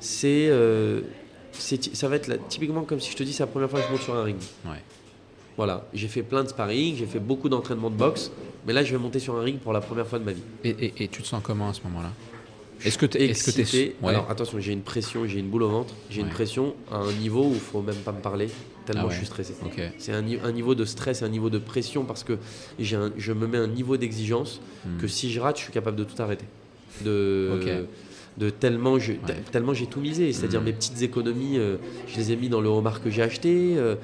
C'est. 0.00 0.48
euh, 0.48 1.02
ça 1.52 2.08
va 2.08 2.16
être 2.16 2.26
la- 2.26 2.38
typiquement 2.38 2.82
comme 2.82 2.98
si 3.00 3.12
je 3.12 3.16
te 3.16 3.22
dis, 3.22 3.32
c'est 3.32 3.42
la 3.42 3.46
première 3.46 3.70
fois 3.70 3.80
que 3.80 3.86
je 3.86 3.92
monte 3.92 4.02
sur 4.02 4.14
un 4.16 4.24
ring. 4.24 4.38
Ouais. 4.66 4.82
Voilà, 5.56 5.86
j'ai 5.94 6.08
fait 6.08 6.22
plein 6.22 6.42
de 6.42 6.48
sparring, 6.48 6.96
j'ai 6.96 7.06
fait 7.06 7.20
beaucoup 7.20 7.48
d'entraînement 7.48 7.90
de 7.90 7.96
boxe, 7.96 8.30
mais 8.66 8.72
là 8.72 8.82
je 8.82 8.92
vais 8.92 8.98
monter 9.00 9.20
sur 9.20 9.36
un 9.36 9.42
ring 9.42 9.58
pour 9.58 9.72
la 9.72 9.80
première 9.80 10.06
fois 10.06 10.18
de 10.18 10.24
ma 10.24 10.32
vie. 10.32 10.42
Et, 10.64 10.70
et- 10.70 10.94
et 11.04 11.08
tu 11.08 11.22
te 11.22 11.26
sens 11.28 11.42
comment 11.44 11.68
à 11.68 11.74
ce 11.74 11.80
moment-là? 11.84 12.10
Est-ce 12.84 12.98
que 12.98 13.06
tu 13.06 13.18
es, 13.18 13.94
ouais. 14.02 14.08
Alors 14.10 14.28
attention, 14.30 14.58
j'ai 14.58 14.72
une 14.72 14.82
pression, 14.82 15.26
j'ai 15.26 15.38
une 15.38 15.48
boule 15.48 15.62
au 15.62 15.68
ventre, 15.70 15.94
j'ai 16.10 16.20
une 16.22 16.28
pression 16.28 16.74
à 16.90 16.96
un 16.96 17.12
niveau 17.12 17.44
où 17.46 17.52
il 17.54 17.60
faut 17.60 17.80
même 17.82 17.94
pas 17.96 18.10
me 18.12 18.20
parler, 18.20 18.48
tellement 18.84 19.02
Ah 19.02 19.06
ouais. 19.06 19.12
je 19.12 19.18
suis 19.18 19.26
stressé. 19.26 19.54
C'est 19.98 20.12
un, 20.12 20.22
ni- 20.22 20.38
un 20.42 20.50
niveau 20.52 20.74
de 20.74 20.84
stress, 20.84 21.22
un 21.22 21.28
niveau 21.28 21.50
de 21.50 21.58
pression 21.58 22.04
parce 22.04 22.24
que 22.24 22.32
un- 22.34 23.12
je 23.16 23.32
me 23.32 23.46
mets 23.46 23.58
un 23.58 23.68
niveau 23.68 23.96
d'exigence 23.96 24.60
Hmm. 24.84 24.98
que 25.00 25.06
si 25.08 25.32
je 25.32 25.40
rate, 25.40 25.56
je 25.58 25.62
suis 25.62 25.72
capable 25.72 25.96
de 25.96 26.04
tout 26.04 26.20
arrêter. 26.20 26.44
De. 27.04 27.48
De 28.36 28.50
tellement, 28.50 28.98
je- 28.98 29.12
Ouais. 29.12 29.18
tellement 29.52 29.74
j'ai 29.74 29.86
tout 29.86 30.00
misé, 30.00 30.32
c'est-à-dire 30.32 30.60
Mm. 30.60 30.64
mes 30.64 30.72
petites 30.72 31.02
économies, 31.02 31.56
euh, 31.58 31.76
je 32.08 32.16
les 32.16 32.32
ai 32.32 32.36
mis 32.36 32.48
dans 32.48 32.60
le 32.60 32.68
homard 32.68 33.02
que 33.02 33.08
j'ai 33.10 33.22
acheté. 33.22 33.74
euh, 33.76 33.94
Ouais. 33.94 34.00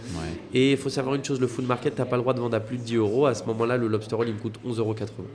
et 0.54 0.70
il 0.72 0.76
faut 0.76 0.88
savoir 0.88 1.14
une 1.16 1.24
chose, 1.24 1.40
le 1.40 1.46
food 1.48 1.66
market, 1.66 1.94
t'as 1.96 2.04
pas 2.04 2.16
le 2.16 2.22
droit 2.22 2.34
de 2.34 2.40
vendre 2.40 2.56
à 2.56 2.60
plus 2.60 2.76
de 2.78 2.82
10 2.82 2.96
euros. 2.96 3.26
À 3.26 3.34
ce 3.34 3.44
moment-là, 3.44 3.76
le 3.76 3.88
lobster 3.88 4.14
roll, 4.14 4.28
il 4.28 4.34
me 4.34 4.38
coûte 4.40 4.54
11,80 4.64 4.78
euros. 5.18 5.28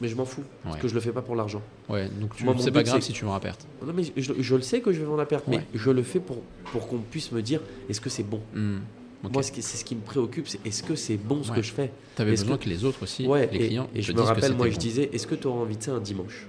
Mais 0.00 0.06
je 0.06 0.14
m'en 0.14 0.24
fous, 0.24 0.44
parce 0.62 0.76
que 0.76 0.86
je 0.86 0.94
le 0.94 1.00
fais 1.00 1.10
pas 1.10 1.22
pour 1.22 1.34
l'argent. 1.34 1.60
Ouais, 1.88 2.08
donc 2.20 2.32
tu- 2.36 2.44
c'est 2.60 2.70
pas 2.70 2.78
but, 2.82 2.86
grave 2.86 3.00
si 3.00 3.12
tu 3.12 3.24
vends 3.24 3.34
à 3.34 3.40
perte. 3.40 3.66
Non, 3.84 3.92
mais 3.92 4.04
je, 4.16 4.32
je 4.38 4.54
le 4.54 4.62
sais 4.62 4.80
que 4.80 4.92
je 4.92 5.00
vais 5.00 5.04
vendre 5.04 5.20
à 5.22 5.26
perte, 5.26 5.46
mais 5.48 5.58
je 5.74 5.90
le 5.90 6.04
fais 6.04 6.20
pour, 6.20 6.36
pour 6.70 6.86
qu'on 6.86 6.98
puisse 6.98 7.32
me 7.32 7.42
dire 7.42 7.60
est-ce 7.90 8.00
que 8.00 8.08
c'est 8.08 8.22
bon? 8.22 8.40
Hmm. 8.54 8.76
Ok. 9.24 9.32
Moi, 9.32 9.42
ce 9.42 9.50
qui- 9.50 9.62
c'est 9.62 9.76
ce 9.76 9.84
qui 9.84 9.96
me 9.96 10.00
préoccupe, 10.02 10.46
c'est 10.46 10.64
est-ce 10.64 10.84
que 10.84 10.94
c'est 10.94 11.16
bon 11.16 11.42
ce 11.42 11.50
Ouais. 11.50 11.56
que 11.56 11.62
je 11.62 11.72
fais? 11.72 11.90
T'avais 12.14 12.34
est-ce 12.34 12.42
besoin 12.44 12.58
que- 12.58 12.64
que... 12.66 12.68
les 12.68 12.84
autres 12.84 13.02
aussi, 13.02 13.26
Ouais, 13.26 13.48
les 13.52 13.56
et, 13.58 13.66
clients, 13.66 13.88
et 13.92 14.00
je 14.02 14.12
te 14.12 14.16
me 14.16 14.22
rappelle, 14.22 14.52
moi, 14.54 14.66
c'était 14.66 14.70
je 14.70 14.76
bon. 14.76 14.80
disais 14.82 15.10
est-ce 15.12 15.26
que 15.26 15.34
tu 15.34 15.48
auras 15.48 15.62
envie 15.62 15.76
de 15.76 15.82
ça 15.82 15.90
un 15.90 15.98
dimanche? 16.00 16.46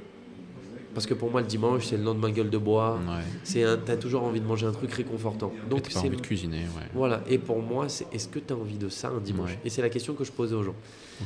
Parce 0.99 1.07
que 1.07 1.13
pour 1.13 1.31
moi, 1.31 1.39
le 1.39 1.47
dimanche, 1.47 1.85
c'est 1.85 1.95
le 1.95 2.03
lendemain 2.03 2.29
gueule 2.29 2.49
de 2.49 2.57
bois. 2.57 2.95
Ouais. 3.07 3.23
C'est 3.45 3.63
un, 3.63 3.77
t'as 3.77 3.95
toujours 3.95 4.23
envie 4.23 4.41
de 4.41 4.45
manger 4.45 4.65
un 4.65 4.73
truc 4.73 4.91
réconfortant. 4.91 5.53
Et 5.65 5.69
Donc 5.69 5.85
c'est 5.89 5.97
envie 5.99 6.09
de 6.09 6.15
cuisiner, 6.19 6.57
ouais. 6.57 6.89
voilà. 6.93 7.23
Et 7.29 7.37
pour 7.37 7.61
moi, 7.61 7.87
c'est 7.87 8.05
est-ce 8.13 8.27
que 8.27 8.37
tu 8.37 8.51
as 8.51 8.57
envie 8.57 8.77
de 8.77 8.89
ça 8.89 9.07
un 9.07 9.21
dimanche 9.21 9.51
Ouais. 9.51 9.59
Et 9.63 9.69
c'est 9.69 9.81
la 9.81 9.87
question 9.87 10.13
que 10.13 10.25
je 10.25 10.33
posais 10.33 10.55
aux 10.55 10.63
gens. 10.63 10.75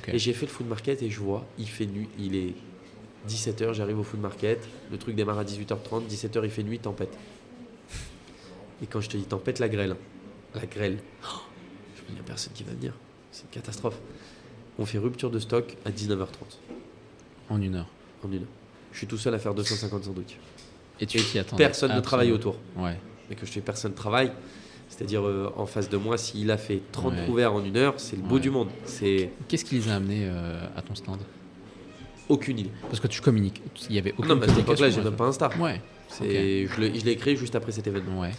Et 0.09 0.19
j'ai 0.19 0.33
fait 0.33 0.45
le 0.45 0.51
food 0.51 0.67
market 0.67 1.01
et 1.01 1.09
je 1.09 1.19
vois, 1.19 1.43
il 1.57 1.67
fait 1.67 1.87
nuit, 1.87 2.07
il 2.19 2.35
est 2.35 2.53
17h, 3.27 3.73
j'arrive 3.73 3.97
au 3.97 4.03
food 4.03 4.21
market, 4.21 4.63
le 4.91 4.97
truc 4.99 5.15
démarre 5.15 5.39
à 5.39 5.43
18h30, 5.43 6.07
17h 6.07 6.41
il 6.43 6.51
fait 6.51 6.61
nuit, 6.61 6.77
tempête. 6.77 7.17
Et 8.83 8.85
quand 8.85 9.01
je 9.01 9.09
te 9.09 9.17
dis 9.17 9.23
tempête, 9.23 9.57
la 9.57 9.69
grêle. 9.69 9.95
La 10.53 10.67
grêle. 10.67 10.99
Oh, 11.23 11.39
je 11.95 12.01
me 12.03 12.07
dis, 12.09 12.09
il 12.09 12.13
n'y 12.13 12.19
a 12.19 12.23
personne 12.23 12.53
qui 12.53 12.63
va 12.63 12.73
venir. 12.73 12.93
C'est 13.31 13.45
une 13.45 13.49
catastrophe. 13.49 13.97
On 14.77 14.85
fait 14.85 14.99
rupture 14.99 15.31
de 15.31 15.39
stock 15.39 15.75
à 15.83 15.89
19h30 15.89 16.27
En 17.49 17.59
une 17.59 17.73
heure. 17.73 17.87
en 18.23 18.31
une 18.31 18.43
heure. 18.43 18.47
Je 18.93 18.99
suis 18.99 19.07
tout 19.07 19.17
seul 19.17 19.33
à 19.33 19.39
faire 19.39 19.53
250 19.53 20.05
sandwichs. 20.05 20.37
Et 20.99 21.05
tu 21.05 21.17
t'y 21.19 21.39
attendais 21.39 21.63
Personne 21.63 21.93
ne 21.93 21.99
travaille 21.99 22.31
autour. 22.31 22.55
Ouais. 22.77 22.97
Et 23.29 23.35
que 23.35 23.45
je 23.45 23.51
fais 23.51 23.61
personne 23.61 23.93
travaille. 23.93 24.31
C'est-à-dire 24.89 25.25
euh, 25.25 25.51
en 25.57 25.65
face 25.65 25.89
de 25.89 25.97
moi, 25.97 26.17
s'il 26.17 26.51
a 26.51 26.57
fait 26.57 26.81
30 26.91 27.13
Ouais. 27.13 27.25
couverts 27.25 27.53
en 27.53 27.63
une 27.63 27.77
heure, 27.77 27.95
c'est 27.97 28.15
le 28.15 28.21
bout 28.21 28.35
Ouais. 28.35 28.41
du 28.41 28.51
monde. 28.51 28.69
C'est 28.85 29.31
Qu'est-ce 29.47 29.65
qui 29.65 29.75
les 29.75 29.89
a 29.89 29.95
amenés 29.95 30.27
euh, 30.27 30.65
à 30.77 30.81
ton 30.83 30.93
stand? 30.93 31.19
Aucune 32.29 32.59
idée. 32.59 32.69
Parce 32.83 32.99
que 32.99 33.07
tu 33.07 33.19
communiques. 33.21 33.61
Il 33.89 33.95
y 33.95 33.99
avait 33.99 34.13
aucune 34.17 34.27
non, 34.27 34.35
mais 34.35 34.45
à 34.45 34.49
cette 34.49 34.59
époque-là, 34.59 34.89
j'ai 34.91 35.01
même 35.01 35.15
pas 35.15 35.25
Insta. 35.25 35.49
Ouais. 35.59 35.81
C'est, 36.07 36.67
je, 36.67 36.79
l'ai, 36.79 37.15
créé 37.15 37.35
juste 37.35 37.55
après 37.55 37.71
cet 37.71 37.87
événement. 37.87 38.21
Ouais. 38.21 38.31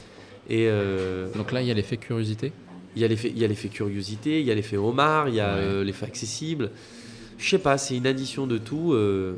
Et 0.48 0.68
euh, 0.68 1.28
Donc 1.34 1.50
là, 1.50 1.60
il 1.60 1.66
y 1.66 1.70
a 1.72 1.74
l'effet 1.74 1.96
curiosité? 1.96 2.52
il 2.96 3.02
y 3.02 3.04
a 3.04 3.08
l'effet, 3.08 3.32
il 3.34 3.38
y 3.40 3.44
a 3.44 3.48
l'effet 3.48 3.68
curiosité, 3.68 4.40
il 4.40 4.46
y 4.46 4.52
a 4.52 4.54
l'effet 4.54 4.76
homard, 4.76 5.28
il 5.28 5.34
y 5.34 5.40
a 5.40 5.82
l'effet 5.82 6.06
accessible. 6.06 6.70
Je 7.38 7.48
sais 7.50 7.58
pas, 7.58 7.78
c'est 7.78 7.96
une 7.96 8.06
addition 8.06 8.46
de 8.46 8.58
tout. 8.58 8.92
euh, 8.92 9.34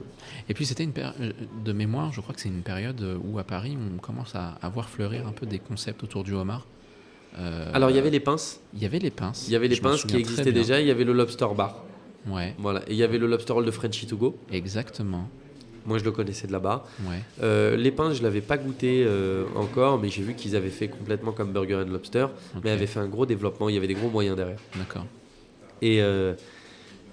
Et 0.49 0.55
puis 0.55 0.67
c'était 0.67 0.85
une 0.85 0.93
euh, 0.99 1.33
de 1.65 1.73
mémoire, 1.73 2.13
je 2.13 2.21
crois 2.21 2.35
que 2.35 2.41
c'est 2.41 2.49
une 2.49 2.63
période 2.63 3.03
où 3.25 3.39
à 3.39 3.45
Paris, 3.45 3.77
on 3.95 3.99
commence 3.99 4.35
à, 4.35 4.59
à 4.63 4.69
voir 4.69 4.89
fleurir 4.89 5.27
un 5.27 5.33
peu 5.33 5.47
des 5.47 5.59
concepts 5.59 6.03
autour 6.05 6.25
du 6.25 6.33
homard. 6.33 6.67
Euh, 7.39 7.71
Alors 7.75 7.91
il 7.91 7.97
y 7.97 7.99
avait 7.99 8.11
les 8.11 8.21
pinces, 8.21 8.61
il 8.75 8.83
y 8.83 8.87
avait 8.87 8.99
les 8.99 9.11
pinces. 9.11 9.47
il 9.49 9.53
y 9.53 9.57
avait 9.57 9.69
les 9.69 9.75
Je 9.75 9.83
pinces 9.83 10.05
qui 10.05 10.17
existaient 10.17 10.53
déjà, 10.53 10.81
il 10.81 10.87
y 10.87 10.91
avait 10.91 11.05
le 11.05 11.13
lobster 11.13 11.47
bar, 11.57 11.85
Ouais, 12.29 12.55
voilà, 12.59 12.81
et 12.89 12.93
il 12.93 12.97
y 12.97 13.03
avait 13.03 13.19
le 13.19 13.27
lobster 13.27 13.53
roll 13.53 13.65
de 13.67 13.71
Frenchy 13.71 14.07
to 14.07 14.17
go. 14.17 14.37
exactement. 14.51 15.29
Moi 15.85 15.99
je 15.99 16.05
le 16.05 16.11
connaissais 16.11 16.49
de 16.49 16.53
là-bas. 16.53 16.85
Ouais. 17.09 17.21
Euh, 17.43 17.77
les 17.77 17.93
pinces, 17.93 18.15
je 18.17 18.23
l'avais 18.25 18.41
pas 18.41 18.57
goûté 18.59 19.05
euh, 19.07 19.45
encore, 19.55 20.01
mais 20.01 20.09
j'ai 20.09 20.23
vu 20.23 20.35
qu'ils 20.35 20.57
avaient 20.57 20.71
fait 20.71 20.89
complètement 20.89 21.31
comme 21.31 21.53
Burger 21.53 21.77
and 21.87 21.91
Lobster, 21.93 22.25
ok, 22.57 22.63
mais 22.65 22.71
avaient 22.71 22.89
fait 22.89 22.99
un 22.99 23.07
gros 23.07 23.25
développement, 23.27 23.69
il 23.69 23.75
y 23.77 23.79
avait 23.79 23.87
des 23.87 23.95
gros 23.95 24.09
moyens 24.11 24.37
derrière. 24.37 24.59
D'accord. 24.77 25.07
Et, 25.83 26.03
euh, 26.03 26.35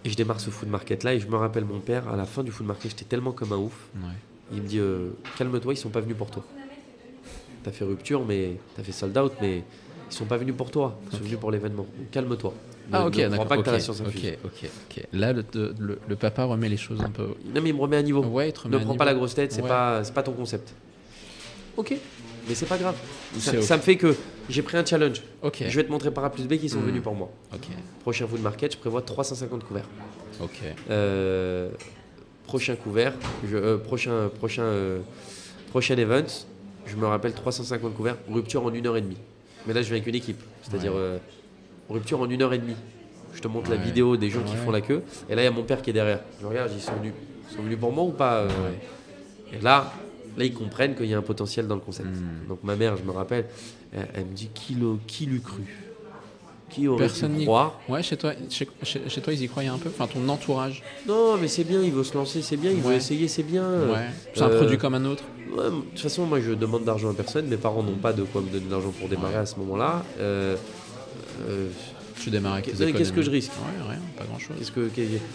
et 0.06 0.10
je 0.10 0.16
démarre 0.16 0.40
ce 0.40 0.50
food 0.50 0.70
market 0.70 1.04
là 1.04 1.14
et 1.14 1.20
je 1.20 1.28
me 1.28 1.36
rappelle 1.36 1.66
mon 1.66 1.80
père 1.80 2.08
à 2.10 2.16
la 2.18 2.26
fin 2.26 2.44
du 2.44 2.52
food 2.52 2.68
market 2.68 2.92
j'étais 2.92 3.06
tellement 3.06 3.32
comme 3.32 3.54
un 3.54 3.58
ouf 3.58 3.88
Ouais. 3.96 4.10
il 4.54 4.62
me 4.62 4.68
dit 4.68 4.80
euh, 4.80 5.10
calme-toi 5.38 5.74
ils 5.74 5.78
sont 5.78 5.90
pas 5.90 6.02
venus 6.02 6.18
pour 6.18 6.30
toi 6.32 6.44
t'as 7.64 7.72
fait 7.72 7.86
rupture 7.86 8.26
mais 8.26 8.58
t'as 8.76 8.84
fait 8.84 8.92
sold 8.92 9.18
out 9.18 9.32
mais 9.42 9.58
ils 10.10 10.14
sont 10.14 10.26
pas 10.26 10.38
venus 10.38 10.56
pour 10.56 10.70
toi 10.72 11.00
ils 11.12 11.18
sont 11.18 11.24
venus 11.24 11.40
pour 11.40 11.52
l'événement 11.52 11.88
calme-toi 12.12 12.54
Ah 12.92 13.06
ok, 13.08 13.16
d'accord. 13.16 13.48
pas 13.48 13.56
que 13.56 13.60
ok, 13.62 13.66
t'as 13.66 13.72
la 13.72 13.80
science 13.80 14.02
infuse 14.02 14.22
ok, 14.26 14.38
ok, 14.46 14.70
ok. 14.98 15.08
Là, 15.14 15.32
le, 15.34 15.46
le- 15.80 16.00
le 16.08 16.16
papa 16.18 16.44
remet 16.44 16.68
les 16.68 16.76
choses 16.78 17.00
un 17.02 17.10
peu. 17.10 17.28
non 17.54 17.62
mais 17.62 17.70
il 17.70 17.76
me 17.76 17.80
remet 17.80 17.96
à 17.98 18.02
niveau 18.04 18.22
Ouais, 18.26 18.50
il 18.50 18.54
te 18.54 18.60
remet 18.62 18.76
ne 18.76 18.82
à 18.82 18.84
prends 18.84 18.92
niveau. 18.94 18.98
pas 19.00 19.06
la 19.06 19.14
grosse 19.14 19.34
tête 19.36 19.54
c'est 19.54 19.62
Ouais. 19.62 19.70
pas 19.70 20.04
c'est 20.04 20.14
pas 20.14 20.24
ton 20.24 20.34
concept 20.34 20.74
ok 21.78 21.96
Mais 22.48 22.56
c'est 22.56 22.66
pas 22.66 22.78
grave. 22.78 22.96
Ça, 23.40 23.78
me 23.78 23.82
fait 23.82 23.96
que 23.96 24.16
j'ai 24.50 24.62
pris 24.62 24.78
un 24.78 24.86
challenge. 24.86 25.22
Je 25.70 25.76
vais 25.78 25.84
te 25.86 25.92
montrer 25.92 26.12
par 26.12 26.26
A 26.26 26.30
plus 26.30 26.44
B 26.48 26.58
qui 26.58 26.68
sont 26.70 26.80
Mm. 26.80 26.86
venus 26.86 27.02
pour 27.04 27.16
moi. 27.16 27.30
Prochain 28.02 28.28
food 28.28 28.42
market, 28.42 28.74
je 28.74 28.78
prévois 28.78 29.02
350 29.02 29.64
couverts. 29.64 29.88
Euh, 30.90 31.70
prochain 32.46 32.76
couvert, 32.76 33.14
je- 33.50 33.56
euh, 33.56 33.78
prochain, 33.78 34.30
prochain, 34.38 34.64
euh, 34.64 35.00
prochain 35.70 35.96
event, 35.98 36.26
je 36.86 36.96
me 36.98 37.06
rappelle 37.06 37.34
350 37.34 37.94
couverts, 37.96 38.18
rupture 38.30 38.66
en 38.66 38.74
une 38.74 38.86
heure 38.88 38.98
et 38.98 39.02
demie. 39.02 39.18
Mais 39.66 39.74
là, 39.74 39.82
je 39.82 39.88
viens 39.88 39.96
avec 39.96 40.08
une 40.08 40.16
équipe, 40.16 40.42
c'est-à-dire 40.64 40.94
Ouais. 40.94 41.20
rupture 41.90 42.20
en 42.20 42.30
une 42.30 42.42
heure 42.42 42.54
et 42.54 42.58
demie. 42.58 42.76
Je 43.34 43.42
te 43.42 43.48
montre 43.48 43.70
la 43.70 43.78
vidéo 43.78 44.18
des 44.18 44.30
gens 44.30 44.44
qui 44.44 44.56
font 44.58 44.70
la 44.72 44.82
queue, 44.82 45.02
et 45.30 45.36
là, 45.36 45.42
il 45.42 45.46
y 45.46 45.48
a 45.48 45.52
mon 45.52 45.64
père 45.64 45.82
qui 45.82 45.90
est 45.90 45.94
derrière. 45.94 46.20
Je 46.42 46.46
regarde, 46.46 46.72
ils 46.76 46.82
sont 46.82 46.94
venus, 46.98 47.14
ils 47.50 47.56
sont 47.56 47.64
venus 47.64 47.80
pour 47.80 47.92
moi 47.94 48.04
ou 48.04 48.12
pas. 48.12 48.46
Et 49.54 49.60
là, 49.64 49.94
là, 50.38 50.46
ils 50.46 50.54
comprennent 50.54 50.96
qu'il 50.96 51.06
y 51.08 51.14
a 51.14 51.18
un 51.18 51.22
potentiel 51.22 51.68
dans 51.68 51.76
le 51.76 51.82
concept. 51.82 52.10
Mm. 52.10 52.48
Donc 52.50 52.60
ma 52.64 52.76
mère, 52.76 52.98
je 52.98 53.04
me 53.04 53.12
rappelle, 53.12 53.46
elle, 53.94 54.08
elle 54.14 54.26
me 54.26 54.34
dit 54.34 54.50
qui 54.54 54.76
qui 55.08 55.26
l'eût 55.26 55.42
cru? 55.42 55.64
Qui 56.70 56.88
aurait 56.88 57.02
Personne 57.06 57.34
pu 57.34 57.38
n'y 57.40 57.46
croire? 57.46 57.80
Ouais, 57.88 58.02
chez 58.02 58.18
toi, 58.18 58.34
chez, 58.50 58.68
chez- 58.82 59.02
chez 59.08 59.22
toi, 59.22 59.32
ils 59.32 59.44
y 59.44 59.48
croyaient 59.48 59.70
un 59.70 59.78
peu? 59.78 59.90
Enfin, 59.90 60.08
ton 60.08 60.28
entourage? 60.28 60.82
Non, 61.08 61.38
mais 61.38 61.48
c'est 61.48 61.64
bien, 61.66 61.82
il 61.84 61.92
veut 61.92 62.04
se 62.04 62.16
lancer, 62.16 62.42
c'est 62.42 62.58
bien, 62.58 62.72
il 62.72 62.78
veut 62.82 62.90
Ouais. 62.90 62.96
essayer, 62.98 63.28
c'est 63.28 63.44
bien. 63.44 63.64
Ouais. 63.64 64.08
C'est 64.34 64.42
un 64.42 64.50
euh, 64.50 64.58
produit 64.58 64.78
comme 64.80 64.96
un 64.96 65.06
autre. 65.06 65.24
Ouais, 65.56 65.66
de 65.66 65.70
toute 65.92 66.00
façon, 66.00 66.26
moi 66.26 66.40
je 66.40 66.52
demande 66.54 66.84
d'argent 66.84 67.12
à 67.12 67.14
personne. 67.14 67.46
Mes 67.48 67.58
parents 67.58 67.84
n'ont 67.84 67.98
pas 67.98 68.12
de 68.14 68.24
quoi 68.24 68.42
me 68.42 68.50
donner 68.50 68.66
de 68.66 68.72
l'argent 68.72 68.92
pour 69.00 69.08
démarrer 69.08 69.34
Ouais. 69.36 69.40
à 69.42 69.46
ce 69.46 69.58
moment-là. 69.60 70.04
Euh, 70.20 70.56
euh, 71.48 71.68
Tu 72.20 72.32
démarres 72.32 72.54
avec 72.54 72.66
Qu'est-ce 72.66 73.12
que 73.12 73.22
je 73.22 73.30
risque? 73.30 73.52
Ouais, 73.52 73.90
rien, 73.92 74.00
pas 74.18 74.24
grand 74.26 74.40
chose. 74.40 74.56
qu'est-ce 74.58 74.72
que, 74.72 74.80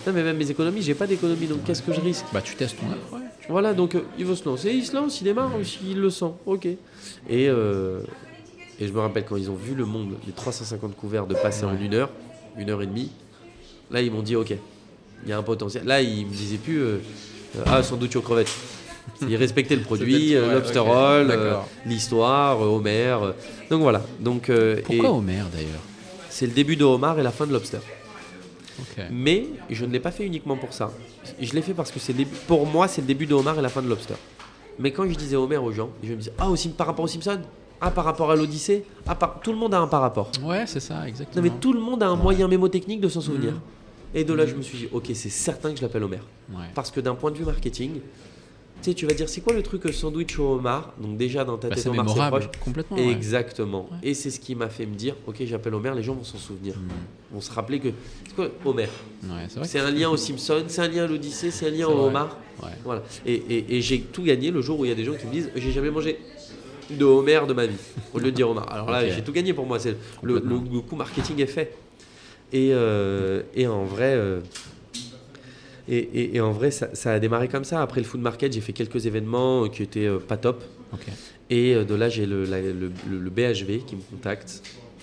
non, 0.07 0.13
mais 0.15 0.23
même 0.25 0.37
mes 0.39 0.51
économies, 0.51 0.81
j'ai 0.83 0.95
pas 0.95 1.07
d'économie, 1.07 1.47
donc 1.47 1.63
qu'est-ce 1.65 1.83
que 1.83 1.93
je 1.93 2.01
risque? 2.01 2.25
Bah, 2.33 2.41
tu 2.41 2.55
testes 2.57 2.77
ton 2.81 2.87
offre, 2.87 3.13
ouais. 3.13 3.29
Voilà, 3.49 3.73
donc 3.73 3.95
euh, 3.95 4.03
il 4.19 4.25
veut 4.27 4.35
se 4.35 4.45
lancer, 4.45 4.71
il 4.73 4.85
se 4.85 4.95
lance, 4.95 5.21
il 5.21 5.25
démarre, 5.25 5.51
il 5.87 5.99
le 6.01 6.11
sent, 6.11 6.33
ok. 6.47 6.67
Et, 6.67 6.79
euh, 7.49 8.01
et 8.79 8.87
je 8.87 8.93
me 8.93 9.01
rappelle 9.01 9.25
quand 9.25 9.37
ils 9.37 9.51
ont 9.51 9.55
vu 9.57 9.75
le 9.75 9.85
monde, 9.87 10.13
les 10.27 10.33
350 10.33 10.95
couverts 10.97 11.27
de 11.27 11.35
passer 11.35 11.65
en 11.65 11.77
une 11.77 11.95
heure, 11.95 12.11
une 12.59 12.69
heure 12.71 12.83
et 12.83 12.87
demie, 12.87 13.11
là 13.91 14.03
ils 14.03 14.11
m'ont 14.13 14.23
dit 14.23 14.37
ok, 14.37 14.51
il 15.25 15.31
y 15.31 15.33
a 15.33 15.39
un 15.39 15.43
potentiel. 15.43 15.85
Là 15.85 16.01
ils 16.03 16.27
me 16.27 16.31
disaient 16.33 16.59
plus 16.59 16.79
euh, 16.81 16.99
euh, 17.57 17.63
ah 17.67 17.83
sandwich 17.83 18.15
aux 18.17 18.21
crevettes. 18.23 18.55
Ils 19.27 19.37
respectaient 19.37 19.77
le 19.77 19.83
produit, 19.91 20.35
euh, 20.35 20.49
ouais, 20.49 20.55
lobster 20.55 20.79
roll, 20.81 21.31
euh, 21.31 21.55
l'histoire, 21.87 22.63
euh, 22.63 22.67
Homer. 22.69 23.17
euh, 23.23 23.33
donc 23.71 23.81
voilà. 23.83 24.03
Donc 24.21 24.51
euh, 24.51 24.77
Pourquoi 24.85 25.09
et 25.09 25.13
Homer 25.13 25.43
d'ailleurs? 25.53 25.81
C'est 26.29 26.47
le 26.47 26.53
début 26.53 26.77
de 26.77 26.85
Homer 26.85 27.15
et 27.19 27.23
la 27.23 27.33
fin 27.33 27.47
de 27.47 27.53
Lobster. 27.53 27.79
Mais 29.11 29.47
je 29.71 29.85
ne 29.85 29.93
l'ai 29.93 30.01
pas 30.01 30.11
fait 30.11 30.25
uniquement 30.25 30.57
pour 30.57 30.73
ça. 30.73 30.91
Je 31.41 31.53
l'ai 31.53 31.63
fait 31.63 31.75
parce 31.75 31.91
que 31.91 31.99
c'est 31.99 32.15
pour 32.47 32.67
moi 32.67 32.89
c'est 32.89 33.01
le 33.01 33.07
début 33.07 33.27
de 33.27 33.35
Homer 33.35 33.53
et 33.59 33.63
la 33.63 33.69
fin 33.69 33.83
de 33.83 33.89
Lobster. 33.89 34.15
Mais 34.79 34.93
quand 34.93 35.09
je 35.09 35.15
disais 35.15 35.37
Homer 35.37 35.57
aux 35.57 35.73
gens, 35.73 35.91
je 36.03 36.13
me 36.13 36.17
disais 36.17 36.33
ah 36.39 36.49
aussi 36.49 36.69
par 36.71 36.87
rapport 36.87 37.05
aux 37.05 37.09
Simpsons, 37.09 37.41
ah 37.81 37.91
par 37.91 38.05
rapport 38.05 38.31
à 38.31 38.37
l'Odyssée, 38.37 38.85
ah 39.07 39.15
par... 39.15 39.41
tout 39.41 39.53
le 39.53 39.59
monde 39.59 39.75
a 39.75 39.79
un 39.81 39.89
par 39.89 40.01
rapport. 40.01 40.31
Ouais, 40.43 40.67
c'est 40.67 40.81
ça, 40.81 41.01
Non 41.01 41.05
exactement. 41.05 41.43
mais 41.43 41.51
tout 41.61 41.73
le 41.73 41.81
monde 41.81 42.03
a 42.03 42.09
un 42.09 42.17
moyen 42.17 42.49
mémotechnique 42.49 43.01
de 43.01 43.09
s'en 43.09 43.21
souvenir. 43.21 43.53
Mhm. 43.53 43.61
Et 44.15 44.25
de 44.25 44.33
là 44.33 44.47
je 44.47 44.55
me 44.55 44.63
suis 44.63 44.79
dit 44.79 44.89
ok 44.93 45.11
c'est 45.15 45.29
certain 45.29 45.71
que 45.71 45.77
je 45.77 45.83
l'appelle 45.83 46.05
Homer. 46.05 46.21
Ouais. 46.51 46.65
Parce 46.75 46.91
que 46.91 47.01
d'un 47.01 47.15
point 47.15 47.31
de 47.31 47.37
vue 47.37 47.45
marketing, 47.45 48.01
tu 48.83 48.91
sais 48.91 48.95
tu 48.95 49.07
vas 49.07 49.15
dire 49.15 49.29
c'est 49.29 49.41
quoi 49.41 49.53
le 49.53 49.63
truc 49.63 49.83
sandwich 49.93 50.39
au 50.39 50.55
homard? 50.55 50.93
Donc 51.01 51.17
déjà 51.17 51.45
dans 51.45 51.57
ta 51.59 51.69
Bah, 51.69 51.75
tête 51.75 51.85
c'est 51.85 51.89
Homer 51.91 52.03
c'est 52.07 52.29
proche. 52.29 52.49
complètement. 52.65 52.97
Exactement. 52.97 53.89
Ouais. 53.91 54.11
Et 54.11 54.15
c'est 54.15 54.31
ce 54.31 54.41
qui 54.41 54.55
m'a 54.55 54.69
fait 54.69 54.87
me 54.87 54.95
dire 54.95 55.15
ok 55.27 55.37
j'appelle 55.45 55.75
Homer, 55.75 55.93
les 55.97 56.03
gens 56.03 56.15
vont 56.15 56.25
s'en 56.25 56.39
souvenir. 56.39 56.75
Mm. 56.77 57.35
Vont 57.35 57.41
se 57.41 57.53
rappeler 57.53 57.81
que 57.81 57.89
c'est 58.27 58.35
quoi 58.35 58.49
Homer? 58.65 58.89
Ouais, 59.25 59.65
c'est 59.65 59.81
un 59.81 59.91
lien 59.91 60.09
aux 60.11 60.17
Simpsons, 60.17 60.65
c'est 60.69 60.81
un 60.83 60.89
lien 60.89 61.05
à 61.05 61.07
l'Odyssée, 61.07 61.51
c'est 61.51 61.67
un 61.67 61.71
lien 61.71 61.87
au 61.89 62.07
homard. 62.07 62.37
Ouais. 62.63 62.71
Voilà. 62.85 63.03
Et, 63.27 63.35
et- 63.35 63.77
et 63.77 63.83
j'ai 63.83 64.01
tout 64.01 64.23
gagné 64.23 64.51
le 64.51 64.61
jour 64.63 64.81
où 64.81 64.85
il 64.85 64.89
y 64.89 64.93
a 64.93 64.97
des 64.97 65.05
gens 65.05 65.15
qui 65.15 65.27
me 65.27 65.33
disent 65.33 65.51
j'ai 65.55 65.73
jamais 65.73 65.91
mangé 65.91 66.19
de 66.91 67.05
Homer 67.05 67.41
de 67.47 67.53
ma 67.53 67.67
vie, 67.67 67.77
au 68.15 68.19
lieu 68.19 68.27
de 68.33 68.37
dire 68.37 68.49
homard. 68.49 68.73
Alors 68.73 68.91
là, 68.91 69.07
j'ai 69.09 69.23
tout 69.23 69.33
gagné 69.33 69.53
pour 69.53 69.67
moi. 69.67 69.79
C'est 69.79 69.91
le, 70.23 70.35
le, 70.35 70.41
Complètement. 70.41 70.73
le 70.73 70.81
coup 70.81 70.97
marketing 70.97 71.41
est 71.43 71.47
fait. 71.47 71.77
Et, 72.53 72.71
euh, 72.73 73.43
et 73.55 73.67
en 73.67 73.85
vrai. 73.85 74.15
euh, 74.15 74.41
et, 75.89 75.97
et- 75.99 76.37
et 76.37 76.41
en 76.41 76.53
vrai, 76.53 76.71
ça, 76.71 76.89
ça 76.95 77.13
a 77.13 77.19
démarré 77.19 77.49
comme 77.49 77.65
ça. 77.65 77.81
Après 77.83 78.01
le 78.01 78.07
food 78.07 78.21
market, 78.21 78.53
j'ai 78.53 78.61
fait 78.61 78.73
quelques 78.73 79.07
événements 79.07 79.65
euh, 79.65 79.69
qui 79.69 79.83
étaient 79.83 80.07
euh, 80.07 80.19
pas 80.19 80.37
top. 80.37 80.63
Et 81.51 81.75
euh, 81.75 81.85
de 81.85 81.95
là, 81.95 82.09
j'ai 82.09 82.27
le, 82.27 82.45
la- 82.45 82.61
le- 82.61 82.73
le- 83.11 83.19
le 83.19 83.31
BHV 83.31 83.85
qui 83.87 83.97
me 83.97 84.03
contacte 84.11 84.63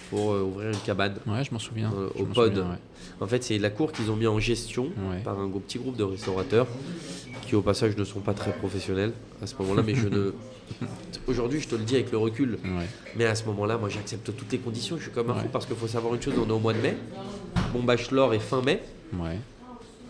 pour 0.09 0.27
ouvrir 0.27 0.69
une 0.69 0.77
cabane. 0.85 1.15
Ouais, 1.25 1.43
je 1.43 1.51
m'en 1.51 1.59
souviens. 1.59 1.91
Je 2.15 2.21
au 2.21 2.25
pod. 2.25 2.49
souviens, 2.53 2.69
ouais. 2.69 2.77
En 3.21 3.27
fait, 3.27 3.43
c'est 3.43 3.57
la 3.57 3.69
cour 3.69 3.91
qu'ils 3.91 4.11
ont 4.11 4.15
mis 4.15 4.27
en 4.27 4.39
gestion 4.39 4.85
Ouais. 5.09 5.19
par 5.23 5.39
un 5.39 5.47
gros- 5.47 5.59
petit 5.59 5.79
groupe 5.79 5.95
de 5.95 6.03
restaurateurs 6.03 6.67
qui, 7.47 7.55
au 7.55 7.61
passage, 7.61 7.95
ne 7.97 8.03
sont 8.03 8.19
pas 8.19 8.33
très 8.33 8.51
professionnels 8.51 9.13
à 9.41 9.47
ce 9.47 9.55
moment-là. 9.59 9.83
mais 9.85 9.95
je 9.95 10.07
ne. 10.07 10.31
Aujourd'hui, 11.27 11.59
je 11.61 11.67
te 11.67 11.75
le 11.75 11.83
dis 11.83 11.95
avec 11.95 12.11
le 12.11 12.17
recul. 12.17 12.57
Ouais. 12.63 12.85
Mais 13.15 13.25
à 13.25 13.35
ce 13.35 13.45
moment-là, 13.45 13.77
moi, 13.77 13.89
j'accepte 13.89 14.35
toutes 14.35 14.51
les 14.51 14.57
conditions. 14.59 14.97
Je 14.97 15.03
suis 15.03 15.11
comme 15.11 15.29
un 15.31 15.35
fou 15.35 15.47
parce 15.51 15.65
qu'il 15.65 15.75
faut 15.75 15.87
savoir 15.87 16.13
une 16.13 16.21
chose 16.21 16.33
on 16.37 16.47
est 16.47 16.51
au 16.51 16.59
mois 16.59 16.73
de 16.73 16.79
mai. 16.81 16.95
Mon 17.73 17.81
bachelor 17.83 18.33
est 18.33 18.39
fin 18.39 18.61
mai. 18.61 18.81
Ouais. 19.13 19.39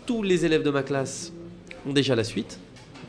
Tous 0.06 0.22
les 0.22 0.44
élèves 0.44 0.62
de 0.62 0.70
ma 0.70 0.82
classe 0.82 1.32
ont 1.86 1.92
déjà 1.92 2.14
la 2.14 2.24
suite. 2.24 2.58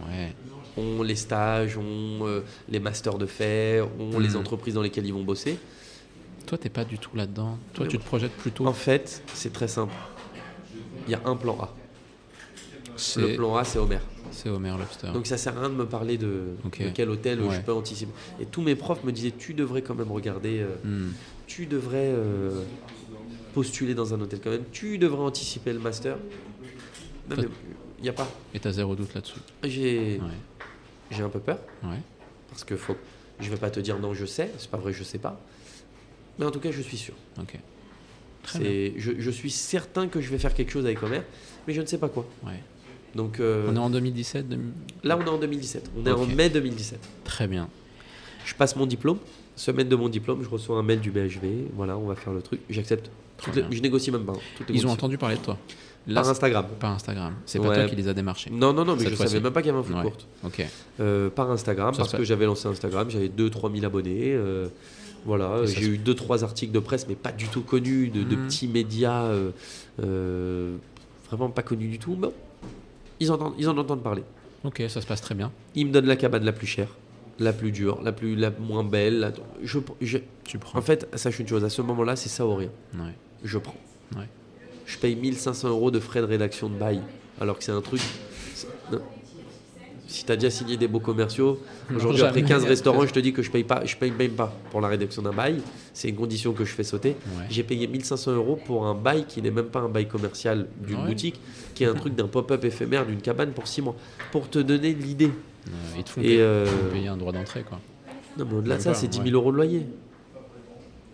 Ouais. 0.07 0.33
Ont 0.77 1.01
les 1.03 1.15
stages, 1.15 1.77
ont 1.77 2.25
euh, 2.27 2.41
les 2.69 2.79
masters 2.79 3.17
de 3.17 3.25
fait, 3.25 3.81
ont 3.99 4.19
les 4.19 4.29
Mhm. 4.29 4.35
entreprises 4.37 4.73
dans 4.75 4.81
lesquelles 4.81 5.05
ils 5.05 5.13
vont 5.13 5.23
bosser. 5.23 5.57
Toi, 6.45 6.57
t'es 6.57 6.69
pas 6.69 6.85
du 6.85 6.97
tout 6.97 7.15
là-dedans. 7.15 7.57
Toi, 7.73 7.87
tu 7.87 7.97
te 7.97 8.03
projettes 8.03 8.31
plutôt. 8.31 8.65
En 8.67 8.73
fait, 8.73 9.21
c'est 9.33 9.51
très 9.51 9.67
simple. 9.67 9.93
Il 11.07 11.11
y 11.11 11.15
a 11.15 11.21
un 11.25 11.35
plan 11.35 11.57
A. 11.59 11.73
Le 12.87 12.91
C'est 12.97 13.35
plan 13.35 13.55
A, 13.55 13.63
c'est 13.63 13.79
Homer. 13.79 13.99
c'est 14.31 14.49
Homer 14.49 14.73
Lobster. 14.77 15.09
Donc 15.13 15.27
ça 15.27 15.37
sert 15.37 15.55
à 15.57 15.61
rien 15.61 15.69
de 15.69 15.75
me 15.75 15.85
parler 15.85 16.17
de, 16.17 16.55
quel 16.93 17.09
hôtel 17.09 17.41
Ouais. 17.41 17.55
je 17.55 17.61
peux 17.61 17.73
anticiper. 17.73 18.11
Et 18.39 18.45
tous 18.45 18.61
mes 18.61 18.75
profs 18.75 19.03
me 19.03 19.11
disaient 19.11 19.33
tu 19.37 19.53
devrais 19.53 19.81
quand 19.83 19.93
même 19.95 20.11
regarder, 20.11 20.59
euh, 20.61 20.75
Hmm. 20.83 21.11
tu 21.47 21.65
devrais 21.67 22.07
euh, 22.11 22.63
postuler 23.53 23.93
dans 23.93 24.13
un 24.13 24.21
hôtel 24.21 24.39
quand 24.43 24.49
même, 24.49 24.63
tu 24.71 24.97
devrais 24.97 25.21
anticiper 25.23 25.73
le 25.73 25.79
master. 25.79 26.17
Non 27.29 27.35
mais 27.37 27.43
il 27.99 28.03
n'y 28.03 28.09
a 28.09 28.13
pas. 28.13 28.27
Et 28.53 28.59
t'as 28.59 28.71
zéro 28.71 28.95
doute 28.95 29.13
là-dessus. 29.13 29.39
J'ai 29.63 30.19
Ouais. 30.19 30.27
j'ai 31.11 31.23
un 31.23 31.29
peu 31.29 31.39
peur 31.39 31.59
Ouais. 31.83 31.99
parce 32.49 32.63
que 32.63 32.75
faut, 32.75 32.95
je 33.39 33.49
vais 33.49 33.57
pas 33.57 33.69
te 33.69 33.79
dire 33.79 33.99
non 33.99 34.13
je 34.13 34.25
sais, 34.25 34.51
c'est 34.57 34.69
pas 34.69 34.77
vrai 34.77 34.93
je 34.93 35.03
sais 35.03 35.17
pas. 35.19 35.39
Mais 36.39 36.45
en 36.45 36.51
tout 36.51 36.59
cas 36.59 36.71
je 36.71 36.81
suis 36.81 36.97
sûr. 36.97 37.13
Ok. 37.39 37.57
Très 38.43 38.93
Je, 38.97 39.13
je 39.17 39.31
suis 39.31 39.49
certain 39.51 40.07
que 40.07 40.21
je 40.21 40.29
vais 40.29 40.37
faire 40.37 40.53
quelque 40.53 40.71
chose 40.71 40.85
avec 40.85 41.01
Homer, 41.03 41.21
mais 41.67 41.73
je 41.73 41.81
ne 41.81 41.85
sais 41.85 41.97
pas 41.97 42.07
quoi. 42.09 42.25
Ouais. 42.45 42.61
Donc 43.15 43.39
euh, 43.39 43.67
On 43.69 43.75
est 43.75 43.79
en 43.79 43.89
2017. 43.89 44.47
demi- 44.47 44.71
là 45.03 45.17
on 45.17 45.25
est 45.25 45.29
en 45.29 45.37
2017, 45.39 45.89
on 45.97 46.05
est 46.05 46.11
en 46.11 46.25
mai 46.27 46.49
2017. 46.49 46.99
Très 47.23 47.47
bien. 47.47 47.67
Je 48.45 48.53
passe 48.53 48.75
mon 48.75 48.85
diplôme. 48.85 49.17
Semaine 49.57 49.89
de 49.89 49.95
mon 49.97 50.07
diplôme, 50.07 50.41
je 50.43 50.47
reçois 50.49 50.77
un 50.77 50.83
mail 50.83 50.99
du 51.01 51.11
BHV. 51.11 51.67
Voilà, 51.75 51.97
on 51.97 52.05
va 52.07 52.15
faire 52.15 52.31
le 52.31 52.41
truc. 52.41 52.61
J'accepte. 52.69 53.09
Les-. 53.55 53.65
Je 53.71 53.81
négocie 53.81 54.11
même 54.11 54.23
pas. 54.23 54.31
hein, 54.33 54.39
toutes 54.57 54.69
les 54.69 54.75
Ils 54.75 54.87
ont 54.87 54.91
entendu 54.91 55.17
parler 55.17 55.35
de 55.35 55.41
toi. 55.41 55.57
Là, 56.07 56.21
Par 56.21 56.29
Instagram. 56.29 56.65
par 56.79 56.91
Instagram. 56.91 57.33
C'est 57.45 57.59
pas 57.59 57.67
Ouais. 57.69 57.75
toi 57.75 57.85
qui 57.89 57.95
les 57.97 58.07
a 58.07 58.13
démarchés. 58.13 58.49
Non, 58.49 58.71
non, 58.71 58.85
non, 58.85 58.95
mais 58.95 59.03
Cette 59.03 59.09
je 59.11 59.15
savais 59.17 59.39
même 59.41 59.51
pas 59.51 59.61
qu'il 59.61 59.67
y 59.67 59.71
avait 59.71 59.79
un 59.79 59.83
foot 59.83 59.95
Ouais. 59.95 60.01
courte. 60.03 60.25
Euh, 61.01 61.29
par 61.29 61.51
Instagram, 61.51 61.93
Ça 61.93 61.97
parce 62.03 62.13
que 62.13 62.23
j'avais 62.23 62.45
lancé 62.45 62.67
Instagram, 62.67 63.09
j'avais 63.09 63.27
2-3 63.27 63.69
000 63.73 63.85
abonnés. 63.85 64.31
euh, 64.33 64.67
voilà, 65.25 65.65
j'ai 65.65 65.85
eu 65.85 65.97
2-3 65.97 66.43
articles 66.43 66.71
de 66.71 66.79
presse, 66.79 67.07
mais 67.09 67.15
pas 67.15 67.31
du 67.33 67.47
tout 67.49 67.61
connus, 67.61 68.07
de, 68.09 68.23
de 68.23 68.35
Mhm. 68.37 68.45
petits 68.47 68.67
médias 68.69 69.23
euh, 70.03 70.75
vraiment 71.29 71.49
pas 71.49 71.63
connus 71.63 71.87
du 71.89 71.99
tout. 71.99 72.17
Ils, 73.19 73.31
entendent, 73.31 73.53
ils 73.57 73.67
en 73.67 73.77
entendent 73.77 74.03
parler. 74.03 74.23
Ok, 74.63 74.81
ça 74.87 75.01
se 75.01 75.07
passe 75.07 75.21
très 75.21 75.35
bien. 75.35 75.51
Ils 75.75 75.87
me 75.87 75.91
donnent 75.91 76.05
la 76.05 76.15
cabane 76.15 76.45
la 76.45 76.53
plus 76.53 76.67
chère, 76.67 76.89
la 77.39 77.53
plus 77.53 77.71
dure, 77.71 78.01
la, 78.03 78.11
plus, 78.11 78.35
la 78.35 78.51
moins 78.59 78.83
belle. 78.83 79.19
la- 79.19 79.31
je, 79.63 79.79
je- 80.01 80.17
Tu 80.43 80.57
prends. 80.57 80.79
en 80.79 80.81
fait, 80.81 81.07
sache 81.15 81.39
une 81.39 81.47
chose, 81.47 81.63
à 81.63 81.69
ce 81.69 81.81
moment-là, 81.81 82.15
c'est 82.15 82.29
ça 82.29 82.45
ou 82.45 82.55
rien. 82.55 82.69
Ouais. 82.95 83.13
je 83.43 83.57
prends. 83.57 83.75
Ouais. 84.15 84.27
Je 84.85 84.97
paye 84.97 85.15
1500 85.15 85.69
euros 85.69 85.91
de 85.91 85.99
frais 85.99 86.21
de 86.21 86.25
rédaction 86.25 86.69
de 86.69 86.75
bail, 86.75 87.01
alors 87.39 87.57
que 87.57 87.63
c'est 87.63 87.71
un 87.73 87.81
truc. 87.81 88.01
Si 90.09 90.23
tu 90.23 90.31
as 90.31 90.37
déjà 90.37 90.49
signé 90.49 90.77
des 90.77 90.87
beaux 90.87 91.01
commerciaux, 91.01 91.59
aujourd'hui 91.93 92.21
après 92.21 92.39
jamais. 92.39 92.47
15 92.49 92.63
restaurants, 92.63 93.05
je 93.05 93.11
te 93.11 93.19
dis 93.19 93.33
que 93.33 93.41
je 93.41 93.51
paye 93.51 93.65
pas, 93.65 93.83
je 93.83 93.97
paye 93.97 94.11
même 94.11 94.31
pas 94.31 94.53
pour 94.71 94.79
la 94.79 94.87
rédaction 94.87 95.21
d'un 95.21 95.33
bail. 95.33 95.57
C'est 95.93 96.07
une 96.07 96.15
condition 96.15 96.53
que 96.53 96.63
je 96.63 96.71
fais 96.73 96.85
sauter. 96.85 97.09
Ouais. 97.37 97.43
J'ai 97.49 97.63
payé 97.63 97.87
1500 97.87 98.31
euros 98.31 98.57
pour 98.65 98.85
un 98.85 98.95
bail 98.95 99.25
qui 99.27 99.41
n'est 99.41 99.51
même 99.51 99.65
pas 99.65 99.79
un 99.81 99.89
bail 99.89 100.07
commercial 100.07 100.67
d'une 100.81 101.05
boutique, 101.05 101.41
qui 101.75 101.83
est 101.83 101.87
un 101.87 101.93
truc 101.93 102.15
d'un 102.15 102.27
pop-up 102.27 102.63
éphémère 102.63 103.05
d'une 103.05 103.19
cabane 103.19 103.51
pour 103.51 103.67
6 103.67 103.81
mois. 103.81 103.95
Pour 104.31 104.49
te 104.49 104.59
donner 104.59 104.93
l'idée. 104.93 105.31
Ils 105.97 106.03
te 106.03 106.09
font 106.09 106.21
Et 106.21 106.25
payer, 106.25 106.41
euh, 106.41 106.65
te 106.65 106.69
font 106.69 106.89
payer 106.93 107.07
un 107.07 107.17
droit 107.17 107.31
d'entrée, 107.33 107.63
quoi. 107.63 107.79
non, 108.37 108.45
mais 108.49 108.55
au-delà 108.57 108.77
de 108.77 108.81
ça, 108.81 108.93
c'est 108.93 109.07
10 109.07 109.17
000 109.17 109.25
ouais. 109.27 109.31
euros 109.33 109.51
de 109.51 109.57
loyer. 109.57 109.85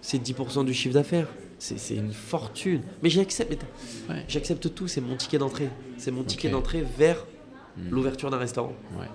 C'est 0.01 0.17
10% 0.22 0.65
du 0.65 0.74
chiffre 0.74 0.93
d'affaires. 0.93 1.27
C'est 1.60 1.79
c'est 1.79 1.95
une 1.95 2.12
fortune. 2.12 2.81
Mais 3.01 3.10
j'accepte. 3.10 3.50
mais 3.51 3.55
t'as- 3.57 4.13
Ouais. 4.13 4.25
J'accepte 4.27 4.74
tout, 4.74 4.88
c'est 4.89 5.00
mon 5.01 5.15
ticket 5.15 5.38
d'entrée. 5.38 5.69
C'est 5.98 6.12
mon 6.12 6.24
ticket 6.24 6.50
d'entrée 6.50 6.83
vers 6.98 7.25
Hmm. 7.77 7.89
l'ouverture 7.89 8.29
d'un 8.29 8.38
restaurant. 8.38 8.74
Ouais. 9.00 9.07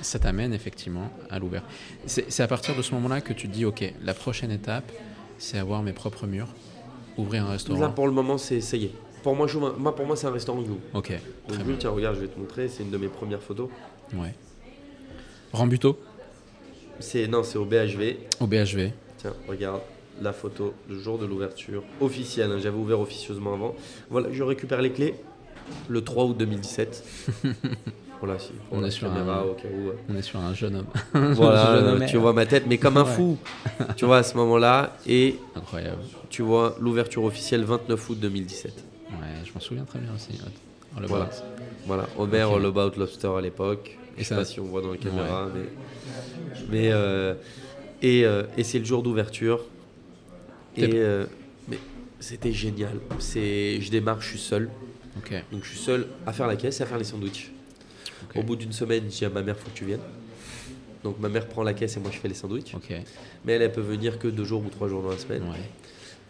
Ça 0.00 0.18
t'amène 0.18 0.54
effectivement 0.54 1.10
à 1.28 1.38
l'ouvert. 1.38 1.62
C'est 2.06 2.30
c'est 2.32 2.42
à 2.42 2.46
partir 2.48 2.74
de 2.76 2.80
ce 2.82 2.94
moment-là 2.94 3.20
que 3.20 3.32
tu 3.34 3.48
te 3.48 3.52
dis, 3.52 3.64
ok, 3.66 3.92
la 4.02 4.14
prochaine 4.14 4.50
étape, 4.50 4.90
c'est 5.38 5.58
avoir 5.58 5.82
mes 5.82 5.92
propres 5.92 6.26
murs, 6.26 6.48
ouvrir 7.18 7.42
un 7.42 7.46
Là, 7.46 7.52
restaurant. 7.52 7.90
pour 7.90 8.06
le 8.06 8.12
moment, 8.12 8.38
c'est 8.38 8.60
ça 8.62 8.76
y 8.78 8.84
est. 8.86 8.92
Pour 9.22 9.36
moi, 9.36 9.46
pour 9.46 10.06
moi, 10.06 10.16
c'est 10.16 10.26
un 10.26 10.30
restaurant 10.32 10.60
que 10.62 10.66
j'ouvre. 10.68 10.80
Ok, 10.94 11.10
Donc, 11.48 11.56
très 11.58 11.64
bien. 11.64 11.76
tiens, 11.78 11.90
regarde, 11.90 12.16
je 12.16 12.20
vais 12.22 12.28
te 12.28 12.38
montrer. 12.38 12.68
C'est 12.68 12.82
une 12.82 12.90
de 12.90 12.96
mes 12.96 13.08
premières 13.08 13.42
photos. 13.42 13.68
Ouais. 14.14 14.34
Rambuteau 15.52 15.98
C'est 17.00 17.26
non, 17.28 17.42
c'est 17.42 17.58
au 17.58 17.64
BHV. 17.64 18.16
Au 18.40 18.46
BHV. 18.46 18.90
Tiens, 19.18 19.34
regarde 19.48 19.80
la 20.20 20.32
photo 20.32 20.74
le 20.88 20.98
jour 20.98 21.18
de 21.18 21.26
l'ouverture 21.26 21.82
officielle. 22.00 22.50
hein, 22.52 22.58
J'avais 22.62 22.76
ouvert 22.76 23.00
officieusement 23.00 23.54
avant. 23.54 23.74
Voilà, 24.10 24.28
je 24.32 24.42
récupère 24.42 24.80
les 24.82 24.90
clés 24.92 25.14
le 25.88 26.02
3 26.02 26.24
août 26.24 26.36
2017. 26.38 27.04
voilà, 28.20 28.38
si, 28.38 28.50
On 28.70 28.84
est 28.84 28.90
sur 28.90 29.08
caméra, 29.12 29.40
un- 29.40 29.42
au 29.44 29.54
cas 29.54 29.68
où. 29.68 29.90
On 30.08 30.16
est 30.16 30.22
sur 30.22 30.38
un 30.40 30.54
jeune 30.54 30.76
homme. 30.76 30.86
Voilà, 31.34 31.76
Jeune 31.76 31.88
homme, 31.88 32.06
tu 32.06 32.16
vois 32.16 32.32
ma 32.32 32.46
tête, 32.46 32.64
mais 32.66 32.78
comme 32.78 32.96
un 32.96 33.04
fou. 33.04 33.38
tu 33.96 34.04
vois, 34.04 34.18
à 34.18 34.22
ce 34.22 34.36
moment-là. 34.36 34.96
Et 35.06 35.36
Incroyable. 35.56 36.02
tu 36.30 36.42
vois 36.42 36.76
l'ouverture 36.80 37.24
officielle 37.24 37.64
29 37.64 38.10
août 38.10 38.18
2017. 38.20 38.72
Ouais, 39.10 39.16
je 39.44 39.52
m'en 39.52 39.60
souviens 39.60 39.84
très 39.84 39.98
bien 39.98 40.10
aussi. 40.14 40.38
Oh, 40.96 41.00
Voilà. 41.86 42.06
Homer. 42.18 42.40
All 42.42 42.64
About 42.66 42.92
Lobster 42.98 43.30
à 43.36 43.40
l'époque. 43.40 43.98
Je 44.16 44.22
sais 44.22 44.28
ça- 44.30 44.36
pas 44.36 44.44
si 44.44 44.60
on 44.60 44.64
voit 44.64 44.82
dans 44.82 44.90
la 44.92 44.96
caméra, 44.98 45.48
mais. 45.54 45.62
mais 46.70 46.92
euh, 46.92 47.34
et 48.02 48.24
euh, 48.24 48.42
et 48.56 48.64
c'est 48.64 48.78
le 48.78 48.84
jour 48.84 49.02
d'ouverture. 49.02 49.64
Et. 50.76 50.88
euh, 50.94 51.26
mais 51.68 51.78
c'était 52.20 52.52
génial. 52.52 52.98
C'est, 53.18 53.80
je 53.80 53.90
démarre, 53.90 54.20
je 54.20 54.28
suis 54.28 54.38
seul. 54.38 54.68
Donc 55.50 55.62
je 55.64 55.68
suis 55.70 55.78
seul 55.78 56.06
à 56.26 56.32
faire 56.32 56.46
la 56.46 56.56
caisse 56.56 56.80
et 56.80 56.82
à 56.82 56.86
faire 56.86 56.98
les 56.98 57.04
sandwichs. 57.04 57.52
Au 58.36 58.42
bout 58.42 58.56
d'une 58.56 58.72
semaine, 58.72 59.04
je 59.04 59.18
dis 59.18 59.24
à 59.24 59.30
ma 59.30 59.42
mère, 59.42 59.56
faut 59.58 59.68
que 59.68 59.76
tu 59.76 59.84
viennes. 59.84 60.00
Donc 61.04 61.18
ma 61.18 61.28
mère 61.28 61.48
prend 61.48 61.62
la 61.62 61.74
caisse 61.74 61.96
et 61.96 62.00
moi 62.00 62.10
je 62.12 62.18
fais 62.18 62.28
les 62.28 62.34
sandwichs. 62.34 62.74
Mais 63.44 63.52
elle, 63.54 63.62
elle 63.62 63.72
peut 63.72 63.80
venir 63.80 64.18
que 64.18 64.28
deux 64.28 64.44
jours 64.44 64.62
ou 64.64 64.68
trois 64.68 64.88
jours 64.88 65.02
dans 65.02 65.10
la 65.10 65.18
semaine. 65.18 65.42
Ouais. 65.42 65.56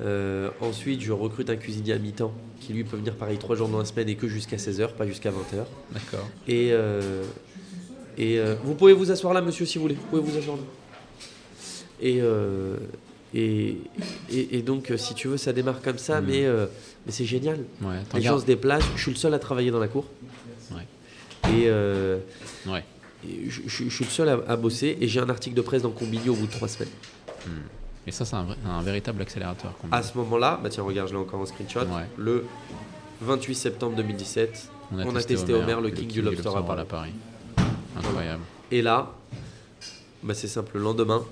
Euh, 0.00 0.50
ensuite, 0.60 1.00
je 1.02 1.12
recrute 1.12 1.48
un 1.50 1.56
cuisinier 1.56 1.92
à 1.92 1.98
mi-temps 1.98 2.32
qui 2.60 2.72
lui 2.72 2.82
peut 2.82 2.96
venir 2.96 3.14
pareil 3.14 3.36
trois 3.38 3.54
jours 3.54 3.68
dans 3.68 3.78
la 3.78 3.84
semaine 3.84 4.08
et 4.08 4.16
que 4.16 4.26
jusqu'à 4.26 4.56
16h, 4.56 4.94
pas 4.94 5.06
jusqu'à 5.06 5.30
20h. 5.30 5.64
D'accord. 5.92 6.28
Et, 6.48 6.70
euh, 6.72 7.22
et 8.19 8.38
euh, 8.38 8.54
vous 8.64 8.75
pouvez 8.75 8.92
vous 8.92 9.11
asseoir 9.11 9.33
là, 9.35 9.40
monsieur, 9.40 9.64
si 9.66 9.78
vous 9.78 9.83
voulez. 9.83 9.95
Vous 9.95 10.07
pouvez 10.19 10.23
vous 10.23 10.37
asseoir 10.38 10.57
là. 10.57 10.62
Et, 12.00 12.21
euh, 12.21 12.76
et, 13.35 13.76
et, 14.31 14.59
et 14.59 14.62
donc, 14.62 14.90
euh, 14.90 14.97
si 14.97 15.14
tu 15.14 15.28
veux, 15.28 15.37
ça 15.37 15.52
démarre 15.52 15.81
comme 15.81 15.99
ça, 15.99 16.21
Mhm. 16.21 16.26
mais, 16.28 16.45
euh, 16.45 16.66
mais 17.07 17.12
c'est 17.12 17.25
génial. 17.25 17.61
Ouais. 17.81 17.97
Les 18.14 18.23
gens 18.23 18.38
se 18.40 18.45
déplacent. 18.45 18.85
Je 18.97 19.02
suis 19.02 19.11
le 19.12 19.16
seul 19.16 19.33
à 19.35 19.38
travailler 19.38 19.71
dans 19.71 19.78
la 19.81 19.88
cour. 19.88 20.04
Ouais. 20.73 20.87
Et, 21.50 21.71
Ouais. 22.71 22.85
et 23.28 23.49
je, 23.49 23.62
je- 23.66 23.85
je 23.85 23.95
suis 23.95 24.04
le 24.04 24.11
seul 24.11 24.28
à, 24.28 24.38
à 24.49 24.57
bosser. 24.57 24.97
Et 25.00 25.09
j'ai 25.09 25.21
un 25.21 25.28
article 25.31 25.54
de 25.57 25.62
presse 25.62 25.83
dans 25.83 25.90
Combini 25.90 26.28
au 26.28 26.35
bout 26.35 26.47
de 26.47 26.52
trois 26.52 26.69
semaines. 26.69 26.90
Et 28.07 28.11
ça, 28.11 28.25
c'est 28.25 28.35
un, 28.37 28.83
véritable 28.83 29.23
accélérateur. 29.23 29.76
qu'on- 29.78 29.88
À 29.92 30.02
ce 30.02 30.16
moment-là, 30.19 30.59
bah 30.62 30.69
tiens, 30.71 30.83
regarde, 30.83 31.09
je 31.09 31.14
l'ai 31.14 31.21
encore 31.21 31.40
en 31.40 31.47
screenshot. 31.47 31.81
Le 32.19 32.45
28 33.21 33.54
septembre 33.54 33.95
2017, 33.97 34.69
on 34.92 35.14
a 35.14 35.23
testé 35.23 35.54
Homer, 35.54 35.76
le 35.81 35.90
king 35.90 36.09
du 36.09 36.21
lobster 36.21 36.49
à 36.49 36.62
Paris. 36.62 36.85
Paris. 36.88 37.11
Incroyable. 37.96 38.42
Et 38.70 38.82
là, 38.82 39.11
bah 40.22 40.34
c'est 40.34 40.49
simple, 40.49 40.72
le 40.78 40.82
lendemain, 40.84 41.22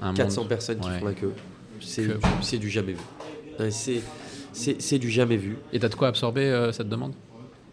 Un 0.00 0.14
400 0.14 0.42
monde- 0.42 0.48
personnes 0.48 0.80
qui 0.80 0.88
ouais. 0.88 0.98
font 0.98 1.04
la 1.06 1.14
queue. 1.14 1.32
C'est 1.80 2.02
Que- 2.06 2.12
du, 2.14 2.18
c'est 2.42 2.58
du 2.58 2.70
jamais 2.70 2.92
vu. 2.92 3.70
C'est, 4.52 4.98
du 4.98 5.10
jamais 5.10 5.36
vu. 5.36 5.56
Et 5.72 5.78
t'as 5.78 5.88
de 5.88 5.94
quoi 5.94 6.08
absorber 6.08 6.42
euh, 6.44 6.72
cette 6.72 6.88
demande? 6.88 7.12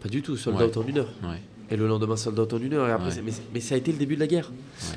Pas 0.02 0.08
du 0.08 0.20
tout, 0.22 0.36
sold 0.36 0.56
Ouais. 0.58 0.64
out 0.64 0.76
en 0.76 0.86
une 0.86 0.98
heure. 0.98 1.08
Ouais. 1.22 1.40
Et 1.70 1.76
le 1.76 1.88
lendemain, 1.88 2.14
sold 2.16 2.38
out 2.38 2.52
en 2.52 2.58
une 2.58 2.74
heure. 2.74 2.86
Et 2.88 2.92
après, 2.92 3.10
mais, 3.24 3.32
mais 3.54 3.60
ça 3.60 3.74
a 3.74 3.78
été 3.78 3.90
le 3.90 3.96
début 3.96 4.16
de 4.16 4.20
la 4.20 4.26
guerre. 4.26 4.52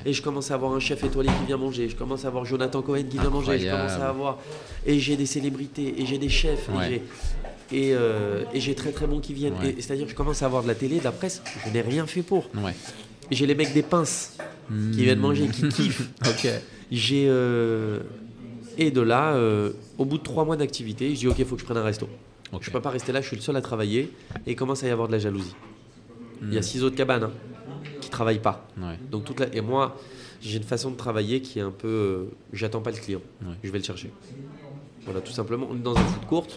Et 0.05 0.11
je 0.11 0.21
commence 0.21 0.51
à 0.51 0.55
avoir 0.55 0.73
un 0.73 0.81
chef 0.81 1.01
étoilé 1.05 1.29
qui 1.39 1.45
vient 1.47 1.55
manger. 1.57 1.87
Je 1.87 1.95
commence 1.95 2.25
à 2.25 2.27
avoir 2.27 2.43
Jonathan 2.43 2.81
Cohen 2.81 3.03
qui 3.09 3.17
vient 3.17 3.29
manger. 3.29 3.57
Je 3.57 3.69
commence 3.69 3.91
à 3.93 4.09
avoir. 4.09 4.37
Et 4.85 4.99
j'ai 4.99 5.15
des 5.15 5.25
célébrités. 5.25 6.01
Et 6.01 6.05
j'ai 6.05 6.17
des 6.17 6.29
chefs. 6.29 6.69
Et. 6.91 7.01
Et, 7.71 7.93
euh, 7.93 8.43
et 8.53 8.59
j'ai 8.61 8.75
très 8.75 8.91
très 8.91 9.07
bons 9.07 9.19
qui 9.19 9.33
viennent. 9.33 9.53
Ouais. 9.61 9.75
C'est-à-dire, 9.79 10.07
je 10.07 10.15
commence 10.15 10.41
à 10.41 10.45
avoir 10.45 10.63
de 10.63 10.67
la 10.67 10.75
télé, 10.75 10.99
de 10.99 11.03
la 11.03 11.11
presse. 11.11 11.41
Je 11.65 11.71
n'ai 11.71 11.81
rien 11.81 12.05
fait 12.07 12.21
pour. 12.21 12.49
Ouais. 12.55 12.73
J'ai 13.29 13.45
les 13.45 13.55
mecs 13.55 13.73
des 13.73 13.83
pinces 13.83 14.37
qui 14.69 15.03
viennent 15.03 15.19
manger, 15.19 15.47
qui 15.47 15.67
kiffent. 15.69 16.09
Ok. 16.27 16.47
J'ai 16.91 17.25
euh, 17.27 17.99
et 18.77 18.91
de 18.91 19.01
là, 19.01 19.33
euh, 19.33 19.71
au 19.97 20.05
bout 20.05 20.17
de 20.17 20.23
trois 20.23 20.45
mois 20.45 20.55
d'activité, 20.55 21.13
je 21.13 21.19
dis 21.19 21.27
ok, 21.27 21.39
il 21.39 21.45
faut 21.45 21.55
que 21.55 21.61
je 21.61 21.65
prenne 21.65 21.77
un 21.77 21.83
resto. 21.83 22.07
Ok. 22.53 22.61
Je 22.63 22.71
peux 22.71 22.79
pas 22.79 22.91
rester 22.91 23.11
là, 23.11 23.19
je 23.19 23.27
suis 23.27 23.35
le 23.35 23.41
seul 23.41 23.55
à 23.57 23.61
travailler 23.61 24.13
et 24.45 24.51
il 24.51 24.55
commence 24.55 24.83
à 24.83 24.87
y 24.87 24.91
avoir 24.91 25.07
de 25.07 25.13
la 25.13 25.19
jalousie. 25.19 25.55
Il 26.41 26.53
y 26.53 26.57
a 26.57 26.61
six 26.61 26.83
autres 26.83 26.95
cabanes 26.95 27.23
hein, 27.23 27.31
qui 27.99 28.09
travaillent 28.09 28.39
pas. 28.41 28.67
Ouais. 28.77 28.97
Donc 29.11 29.25
toute 29.25 29.39
la... 29.41 29.53
et 29.53 29.59
moi, 29.59 29.97
j'ai 30.39 30.57
une 30.57 30.63
façon 30.63 30.91
de 30.91 30.95
travailler 30.95 31.41
qui 31.41 31.59
est 31.59 31.63
un 31.63 31.71
peu, 31.71 32.27
j'attends 32.53 32.79
pas 32.81 32.91
le 32.91 32.97
client, 32.97 33.21
Ouais. 33.41 33.55
je 33.63 33.69
vais 33.71 33.79
le 33.79 33.83
chercher. 33.83 34.11
Voilà, 35.03 35.19
tout 35.21 35.31
simplement. 35.33 35.67
On 35.71 35.75
est 35.75 35.79
dans 35.79 35.95
un 35.97 36.03
food 36.05 36.25
court. 36.27 36.47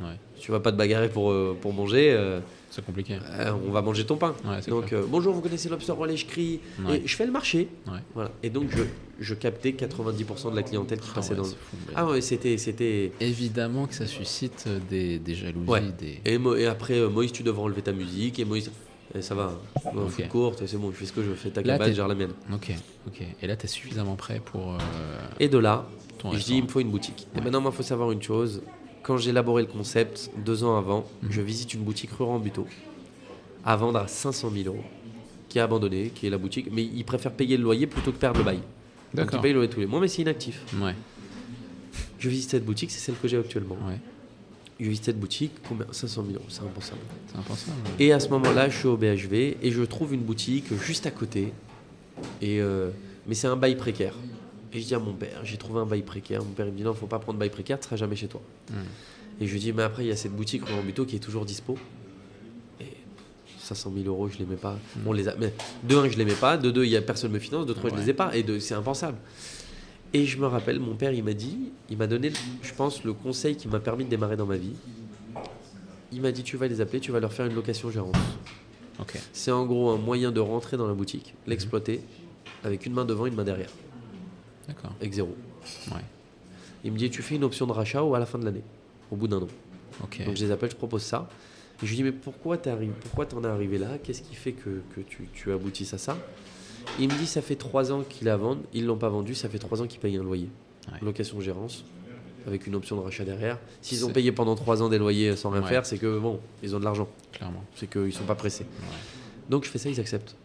Ouais. 0.00 0.16
Tu 0.38 0.50
vas 0.50 0.60
pas 0.60 0.70
te 0.72 0.76
bagarrer 0.76 1.08
pour 1.08 1.30
euh, 1.30 1.56
pour 1.60 1.72
manger. 1.72 2.12
euh, 2.12 2.40
C'est 2.70 2.84
compliqué. 2.84 3.14
euh, 3.30 3.52
on 3.66 3.70
va 3.70 3.80
manger 3.82 4.04
ton 4.04 4.16
pain. 4.16 4.34
Ouais, 4.44 4.60
Donc 4.68 4.94
bonjour, 5.08 5.32
vous 5.34 5.40
connaissez 5.40 5.68
Lobster 5.68 5.92
Relais, 5.92 6.16
je 6.16 6.26
crie. 6.26 6.60
Ouais. 6.86 6.98
Et 6.98 7.06
je 7.06 7.16
fais 7.16 7.24
le 7.26 7.32
marché. 7.32 7.68
Ouais. 7.86 8.00
Voilà. 8.14 8.30
Et 8.42 8.50
donc 8.50 8.68
je, 8.76 8.82
je 9.18 9.34
captais 9.34 9.70
90% 9.70 10.50
de 10.50 10.56
la 10.56 10.62
clientèle 10.62 11.00
qui 11.00 11.08
Ah 11.12 11.14
passait 11.14 11.30
ouais, 11.30 11.36
dans 11.36 11.42
le. 11.44 11.48
c'est 11.48 11.56
fou, 11.56 11.76
mais- 11.88 11.92
Ah 11.96 12.06
ouais, 12.06 12.20
c'était 12.20 12.58
c'était. 12.58 13.12
Évidemment 13.20 13.86
que 13.86 13.94
ça 13.94 14.06
suscite 14.06 14.68
des, 14.90 15.18
des 15.18 15.34
jalousies, 15.34 15.68
Ouais. 15.70 15.82
des. 15.98 16.20
Et, 16.26 16.38
et 16.62 16.66
après 16.66 17.00
Moïse, 17.08 17.32
tu 17.32 17.42
devrais 17.42 17.62
enlever 17.62 17.82
ta 17.82 17.92
musique 17.92 18.38
et 18.38 18.44
Moïse. 18.44 18.70
et 19.14 19.22
ça 19.22 19.34
va. 19.34 19.52
On 19.94 20.08
fout 20.08 20.28
courte, 20.28 20.62
c'est 20.66 20.76
bon, 20.76 20.90
je 20.90 20.96
fais 20.96 21.06
ce 21.06 21.12
que 21.12 21.22
je. 21.22 21.32
Fais 21.32 21.48
ta 21.50 21.62
cabane, 21.62 21.94
gère 21.94 22.08
la 22.08 22.14
mienne. 22.14 22.32
Ok, 22.52 22.72
ok. 23.06 23.22
Et 23.40 23.46
là, 23.46 23.56
t'es 23.56 23.68
suffisamment 23.68 24.16
prêt 24.16 24.42
pour 24.44 24.74
euh, 24.74 24.78
Et 25.40 25.48
de 25.48 25.56
là, 25.56 25.86
je 26.32 26.38
dis 26.44 26.56
il 26.58 26.64
me 26.64 26.68
faut 26.68 26.80
une 26.80 26.90
boutique. 26.90 27.26
Et 27.36 27.40
maintenant, 27.40 27.62
il 27.64 27.72
faut 27.72 27.82
savoir 27.82 28.12
une 28.12 28.22
chose. 28.22 28.60
Quand 29.06 29.18
j'ai 29.18 29.30
élaboré 29.30 29.62
le 29.62 29.68
concept, 29.68 30.30
deux 30.44 30.64
ans 30.64 30.76
avant, 30.76 31.06
Mhm. 31.22 31.30
je 31.30 31.40
visite 31.40 31.72
une 31.74 31.82
boutique 31.82 32.10
rue 32.10 32.24
Rambuteau 32.24 32.66
à 33.64 33.76
vendre 33.76 34.00
à 34.00 34.08
500 34.08 34.50
000 34.50 34.66
euros, 34.74 34.84
qui 35.48 35.58
est 35.58 35.60
abandonnée, 35.60 36.10
qui 36.12 36.26
est 36.26 36.30
la 36.30 36.38
boutique, 36.38 36.68
mais 36.72 36.82
ils 36.82 37.04
préfèrent 37.04 37.32
payer 37.32 37.56
le 37.56 37.62
loyer 37.62 37.86
plutôt 37.86 38.10
que 38.10 38.16
perdre 38.18 38.38
le 38.38 38.44
bail. 38.44 38.58
Donc 39.14 39.28
ils 39.32 39.38
payent 39.40 39.52
le 39.52 39.58
loyer 39.60 39.70
tous 39.70 39.78
les 39.78 39.86
mois, 39.86 40.00
mais 40.00 40.08
c'est 40.08 40.22
inactif. 40.22 40.60
Ouais, 40.82 40.94
Je 42.18 42.28
visite 42.28 42.50
cette 42.50 42.64
boutique, 42.64 42.90
c'est 42.90 42.98
celle 42.98 43.14
que 43.14 43.28
j'ai 43.28 43.38
actuellement. 43.38 43.76
ouais. 43.86 43.98
Je 44.80 44.88
visite 44.90 45.04
cette 45.04 45.20
boutique, 45.20 45.52
combien? 45.68 45.86
500 45.92 46.22
000 46.26 46.34
euros, 46.34 46.44
c'est 46.48 46.60
impensable. 46.62 47.00
C'est 47.28 47.38
impensable. 47.38 47.76
Et 48.00 48.12
à 48.12 48.18
ce 48.20 48.28
moment-là, 48.30 48.68
je 48.68 48.76
suis 48.76 48.88
au 48.88 48.96
BHV 48.96 49.56
et 49.62 49.70
je 49.70 49.82
trouve 49.84 50.12
une 50.14 50.20
boutique 50.20 50.66
juste 50.82 51.06
à 51.06 51.10
côté. 51.12 51.52
Et 52.42 52.60
euh, 52.60 52.90
mais 53.26 53.34
c'est 53.34 53.46
un 53.46 53.56
bail 53.56 53.76
précaire. 53.76 54.14
Et 54.72 54.80
je 54.80 54.86
dis 54.86 54.94
à 54.94 54.98
mon 54.98 55.14
père, 55.14 55.40
j'ai 55.44 55.56
trouvé 55.56 55.80
un 55.80 55.86
bail 55.86 56.02
précaire. 56.02 56.42
Mon 56.42 56.50
père 56.50 56.66
il 56.66 56.72
me 56.72 56.76
dit 56.76 56.82
non, 56.82 56.92
faut 56.94 57.06
pas 57.06 57.18
prendre 57.18 57.38
bail 57.38 57.50
précaire, 57.50 57.78
tu 57.78 57.84
seras 57.84 57.96
jamais 57.96 58.16
chez 58.16 58.28
toi. 58.28 58.40
Hmm. 58.70 58.74
Et 59.40 59.46
je 59.46 59.52
lui 59.52 59.60
dis 59.60 59.72
mais 59.72 59.82
après 59.82 60.04
il 60.04 60.08
y 60.08 60.12
a 60.12 60.16
cette 60.16 60.32
boutique 60.34 60.64
rue 60.64 60.74
Rambuteau 60.74 61.04
qui 61.04 61.16
est 61.16 61.20
toujours 61.20 61.44
dispo. 61.44 61.76
Et 62.80 62.84
500 63.58 63.92
000 63.96 64.06
euros, 64.08 64.28
je 64.28 64.38
les 64.38 64.44
mets 64.46 64.56
pas. 64.56 64.76
On 65.06 65.12
les 65.12 65.28
a. 65.28 65.34
Mais 65.36 65.52
de 65.84 65.96
un, 65.96 66.08
je 66.08 66.16
les 66.18 66.24
mets 66.24 66.34
pas. 66.34 66.56
De 66.56 66.70
deux, 66.70 66.84
il 66.84 66.90
y 66.90 66.96
a 66.96 67.02
personne 67.02 67.30
me 67.32 67.38
finance. 67.38 67.66
De 67.66 67.72
trois, 67.72 67.90
je 67.90 67.94
Ouais. 67.94 68.00
les 68.02 68.10
ai 68.10 68.14
pas. 68.14 68.34
Et 68.36 68.42
de, 68.42 68.58
c'est 68.58 68.74
impensable. 68.74 69.18
Et 70.12 70.24
je 70.24 70.38
me 70.38 70.46
rappelle, 70.46 70.78
mon 70.78 70.94
père, 70.94 71.12
il 71.12 71.22
m'a 71.24 71.34
dit, 71.34 71.72
il 71.90 71.96
m'a 71.98 72.06
donné, 72.06 72.32
je 72.62 72.72
pense, 72.72 73.02
le 73.04 73.12
conseil 73.12 73.56
qui 73.56 73.68
m'a 73.68 73.80
permis 73.80 74.04
de 74.04 74.08
démarrer 74.10 74.36
dans 74.36 74.46
ma 74.46 74.56
vie. 74.56 74.72
Il 76.12 76.20
m'a 76.22 76.32
dit, 76.32 76.42
tu 76.42 76.56
vas 76.56 76.68
les 76.68 76.80
appeler, 76.80 77.00
tu 77.00 77.10
vas 77.12 77.20
leur 77.20 77.32
faire 77.32 77.46
une 77.46 77.54
location 77.54 77.90
gérance. 77.90 78.16
Ok. 79.00 79.18
C'est 79.32 79.50
en 79.50 79.66
gros 79.66 79.90
un 79.90 79.98
moyen 79.98 80.30
de 80.30 80.40
rentrer 80.40 80.76
dans 80.76 80.86
la 80.86 80.94
boutique, 80.94 81.34
l'exploiter, 81.46 82.00
avec 82.64 82.86
une 82.86 82.94
main 82.94 83.04
devant, 83.04 83.26
une 83.26 83.34
main 83.34 83.44
derrière, 83.44 83.68
D'accord. 84.68 84.92
avec 85.00 85.12
zéro. 85.12 85.34
Ouais. 85.92 86.00
Il 86.84 86.92
me 86.92 86.98
dit, 86.98 87.10
tu 87.10 87.22
fais 87.22 87.36
une 87.36 87.44
option 87.44 87.66
de 87.66 87.72
rachat 87.72 88.02
ou 88.02 88.14
à 88.14 88.18
la 88.18 88.26
fin 88.26 88.38
de 88.38 88.44
l'année, 88.44 88.62
au 89.10 89.16
bout 89.16 89.28
d'un 89.28 89.38
an. 89.38 89.48
Donc 90.00 90.36
je 90.36 90.44
les 90.44 90.50
appelle, 90.50 90.70
je 90.70 90.76
propose 90.76 91.02
ça. 91.02 91.28
Et 91.82 91.86
je 91.86 91.90
lui 91.90 91.96
dis, 91.96 92.02
mais 92.04 92.12
pourquoi 92.12 92.56
t'en 92.58 93.42
es 93.42 93.46
arrivé 93.46 93.78
là? 93.78 93.98
Qu'est-ce 94.02 94.22
qui 94.22 94.34
fait 94.34 94.52
que, 94.52 94.80
que 94.94 95.00
tu, 95.00 95.28
tu 95.34 95.52
aboutisses 95.52 95.92
à 95.94 95.98
ça? 95.98 96.16
Il 96.98 97.08
me 97.08 97.14
dit, 97.18 97.26
ça 97.26 97.42
fait 97.42 97.56
trois 97.56 97.92
ans 97.92 98.02
qu'ils 98.08 98.26
la 98.26 98.36
vendent, 98.36 98.62
ils 98.72 98.86
l'ont 98.86 98.96
pas 98.96 99.08
vendu, 99.08 99.34
ça 99.34 99.48
fait 99.48 99.58
trois 99.58 99.82
ans 99.82 99.86
qu'ils 99.86 100.00
payent 100.00 100.16
un 100.16 100.22
loyer. 100.22 100.48
Ouais. 100.92 100.98
Location 101.02 101.40
gérance, 101.40 101.84
avec 102.46 102.66
une 102.66 102.74
option 102.76 102.96
de 102.96 103.00
rachat 103.02 103.24
derrière. 103.24 103.58
S'ils 103.82 104.04
ont 104.06 104.10
payé 104.10 104.30
pendant 104.32 104.54
trois 104.54 104.82
ans 104.82 104.88
des 104.88 104.98
loyers 104.98 105.34
sans 105.36 105.50
rien 105.50 105.62
Ouais. 105.62 105.68
faire, 105.68 105.84
c'est 105.84 105.98
que 105.98 106.18
bon, 106.18 106.38
ils 106.62 106.76
ont 106.76 106.78
de 106.78 106.84
l'argent, 106.84 107.08
Clairement. 107.32 107.64
c'est 107.74 107.90
qu'ils 107.90 108.12
sont 108.12 108.24
pas 108.24 108.36
pressés. 108.36 108.64
Ouais. 108.64 108.86
Donc 109.50 109.64
je 109.64 109.70
fais 109.70 109.78
ça, 109.78 109.88
ils 109.90 109.98
acceptent. 110.00 110.36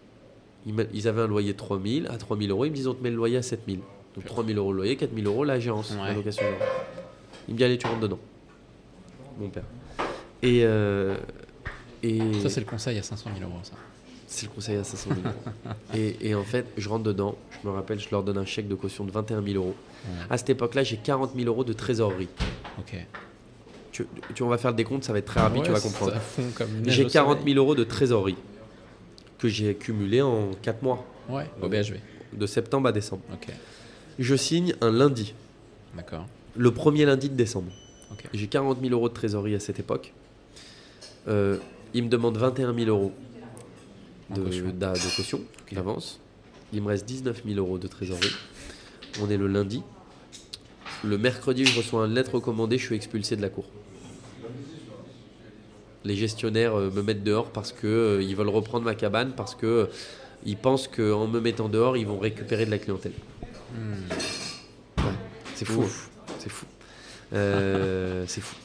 Ils 0.65 1.07
avaient 1.07 1.21
un 1.21 1.27
loyer 1.27 1.53
de 1.53 1.57
3000 1.57 2.07
à 2.07 2.17
3000 2.17 2.49
euros, 2.51 2.65
ils 2.65 2.71
me 2.71 2.75
disent 2.75 2.88
on 2.88 2.93
te 2.93 3.03
met 3.03 3.10
le 3.12 3.15
loyer 3.15 3.38
à 3.38 3.41
7000. 3.41 3.79
Donc 4.15 4.26
3000 4.26 4.58
euros 4.58 4.71
le 4.74 4.78
loyer, 4.78 4.95
4000 4.97 5.26
euros 5.28 5.43
la 5.43 5.60
gérance, 5.60 5.93
la 5.95 6.04
Ouais. 6.04 6.13
location 6.15 6.43
gérance. 6.43 6.62
Il 7.47 7.54
me 7.54 7.58
dit 7.58 7.63
allez, 7.63 7.78
tu 7.78 7.88
rentres 7.88 8.02
dedans. 8.02 8.19
Mon 9.39 9.50
père. 9.50 9.63
Et, 10.43 10.62
euh, 10.63 11.15
et 12.04 12.19
Ça, 12.41 12.50
c'est 12.50 12.60
le 12.60 12.65
conseil 12.65 12.97
à 12.97 13.04
500 13.04 13.30
000 13.38 13.50
euros, 13.50 13.60
ça. 13.63 13.74
c'est 14.28 14.47
le 14.47 14.52
conseil 14.52 14.78
à 14.78 14.84
500 14.84 15.10
000 15.10 15.21
euros. 15.26 15.76
et, 15.95 16.30
et 16.30 16.36
en 16.36 16.43
fait, 16.43 16.65
je 16.78 16.89
rentre 16.89 17.04
dedans, 17.04 17.36
je 17.63 17.67
me 17.69 17.74
rappelle, 17.74 18.00
je 18.00 18.10
leur 18.12 18.24
donne 18.24 18.38
un 18.38 18.45
chèque 18.45 18.67
de 18.67 18.76
caution 18.76 19.06
de 19.06 19.12
21 19.12 19.41
000 19.43 19.56
euros. 19.56 19.76
Ouais. 20.06 20.13
À 20.30 20.38
cette 20.38 20.50
époque-là, 20.50 20.84
j'ai 20.84 20.97
40 20.97 21.32
000 21.36 21.47
euros 21.47 21.63
de 21.63 21.74
trésorerie. 21.74 22.30
Ok. 22.80 22.95
Tu, 23.91 24.06
tu- 24.34 24.43
on 24.43 24.47
va 24.47 24.58
faire 24.58 24.71
le 24.71 24.78
décompte, 24.78 25.04
ça 25.04 25.12
va 25.13 25.19
être 25.19 25.26
très 25.26 25.41
rapide, 25.41 25.63
tu 25.63 25.69
Ouais, 25.69 25.76
vas 25.76 25.82
comprendre. 25.82 26.13
J'ai 26.88 27.06
au 27.06 27.10
40 27.10 27.39
soleil. 27.39 27.54
000 27.54 27.63
euros 27.65 27.76
de 27.76 27.84
trésorerie 27.84 28.38
que 29.38 29.47
j'ai 29.47 29.69
accumulé 29.71 30.21
en 30.21 30.52
4 30.62 30.82
mois, 30.82 31.06
Ouais, 31.30 31.45
au 31.62 31.67
BHV. 31.67 32.00
de 32.34 32.45
septembre 32.45 32.88
à 32.88 32.91
décembre. 32.91 33.21
Ok. 33.34 33.47
Je 34.21 34.36
signe 34.36 34.75
un 34.81 34.91
lundi, 34.91 35.34
D'accord. 35.95 36.27
le 36.55 36.71
premier 36.71 37.05
lundi 37.05 37.27
de 37.27 37.34
décembre. 37.34 37.71
J'ai 38.36 38.45
40 38.45 38.79
000 38.79 38.93
euros 38.93 39.10
de 39.10 39.13
trésorerie 39.15 39.55
à 39.55 39.60
cette 39.60 39.79
époque. 39.79 40.13
Euh, 41.27 41.57
il 41.95 42.03
me 42.03 42.10
demande 42.10 42.38
21 42.38 42.71
000 42.71 42.88
euros 42.88 43.13
de 44.29 44.43
caution. 44.43 44.65
de 44.67 45.15
caution, 45.15 45.41
d'avance. 45.71 46.19
Il 46.71 46.84
me 46.84 46.89
reste 46.89 47.07
19 47.07 47.41
000 47.47 47.57
euros 47.57 47.79
de 47.79 47.88
trésorerie. 47.88 48.29
On 49.23 49.29
est 49.31 49.38
le 49.38 49.47
lundi. 49.47 49.81
Le 51.03 51.17
mercredi, 51.17 51.65
je 51.65 51.75
reçois 51.75 52.05
une 52.05 52.13
lettre 52.13 52.36
recommandée, 52.36 52.77
je 52.77 52.86
suis 52.86 52.95
expulsé 52.95 53.36
de 53.36 53.41
la 53.41 53.49
cour. 53.49 53.65
Les 56.03 56.15
gestionnaires 56.15 56.75
euh, 56.75 56.91
me 56.91 57.01
mettent 57.01 57.23
dehors 57.23 57.49
parce 57.49 57.71
que 57.71 57.88
euh, 57.88 58.21
ils 58.21 58.36
veulent 58.36 58.49
reprendre 58.49 58.86
ma 58.86 58.93
cabane 58.93 59.34
parce 59.36 59.55
que 59.55 59.65
euh, 59.65 59.86
ils 60.45 60.57
pensent 60.57 60.88
qu'en 60.88 61.25
me 61.25 61.39
mettant 61.39 61.69
dehors, 61.69 61.97
ils 61.97 62.05
vont 62.05 62.19
récupérer 62.19 62.67
de 62.67 62.71
la 62.71 62.77
clientèle. 62.77 63.13
Ouais, 64.97 65.03
c'est 65.55 65.65
fou. 65.65 65.84
hein. 65.84 66.34
C'est 66.39 66.49
fou. 66.49 66.65
Euh, 67.34 68.23
c'est 68.27 68.41
fou. 68.41 68.55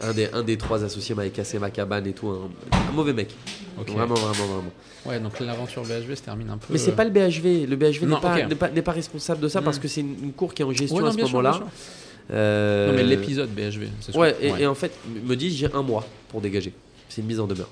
Un 0.00 0.12
des, 0.12 0.28
un 0.32 0.42
des 0.44 0.56
trois 0.56 0.84
associés 0.84 1.14
m'avait 1.14 1.30
cassé 1.30 1.58
ma 1.58 1.70
cabane 1.70 2.06
et 2.06 2.12
tout. 2.12 2.28
Un, 2.28 2.50
un 2.72 2.92
mauvais 2.92 3.12
mec. 3.12 3.34
Vraiment, 3.76 4.14
vraiment, 4.14 4.32
vraiment. 4.46 4.72
Ouais, 5.06 5.18
donc 5.20 5.40
l'aventure 5.40 5.82
BHV 5.82 6.14
se 6.16 6.22
termine 6.22 6.50
un 6.50 6.58
peu. 6.58 6.66
Mais 6.70 6.78
c'est 6.78 6.92
euh, 6.92 6.94
pas 6.94 7.04
le 7.04 7.10
BHV. 7.10 7.66
Le 7.68 7.76
BHV 7.76 8.06
n'est 8.06 8.20
pas, 8.20 8.36
ok. 8.38 8.72
n'est 8.74 8.82
pas, 8.82 8.92
responsable 8.92 9.40
de 9.40 9.48
ça 9.48 9.60
Hmm. 9.60 9.64
parce 9.64 9.78
que 9.78 9.88
c'est 9.88 10.00
une, 10.02 10.16
une 10.22 10.32
cour 10.32 10.54
qui 10.54 10.62
est 10.62 10.64
en 10.64 10.72
gestion 10.72 10.96
Ouais, 10.96 11.02
non, 11.02 11.08
à 11.08 11.12
ce 11.12 11.18
moment-là. 11.22 11.60
Euh, 12.30 12.90
Non, 12.90 12.96
mais 12.96 13.04
l'épisode 13.04 13.48
BHV, 13.50 13.88
c'est. 14.00 14.16
Ouais, 14.16 14.36
et, 14.40 14.48
et 14.62 14.66
en 14.66 14.74
fait, 14.74 14.92
me 15.24 15.34
disent 15.34 15.54
j'ai 15.56 15.72
un 15.72 15.82
mois 15.82 16.04
pour 16.28 16.40
dégager. 16.40 16.72
C'est 17.08 17.22
une 17.22 17.26
mise 17.26 17.40
en 17.40 17.46
demeure. 17.46 17.70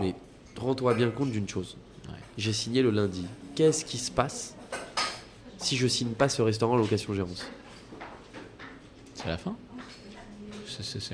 Mais 0.00 0.14
rends-toi 0.58 0.94
bien 0.94 1.10
compte 1.10 1.32
d'une 1.32 1.48
chose. 1.48 1.76
Ouais. 2.08 2.14
J'ai 2.38 2.52
signé 2.52 2.80
le 2.82 2.90
lundi. 2.90 3.24
Qu'est-ce 3.54 3.84
qui 3.84 3.98
se 3.98 4.10
passe? 4.10 4.54
Si 5.66 5.76
je 5.76 5.86
signe 5.86 6.10
pas 6.10 6.28
ce 6.28 6.42
restaurant 6.42 6.74
en 6.74 6.78
location 6.78 7.12
gérance 7.14 7.44
C'est 9.14 9.28
la 9.28 9.36
fin 9.36 9.56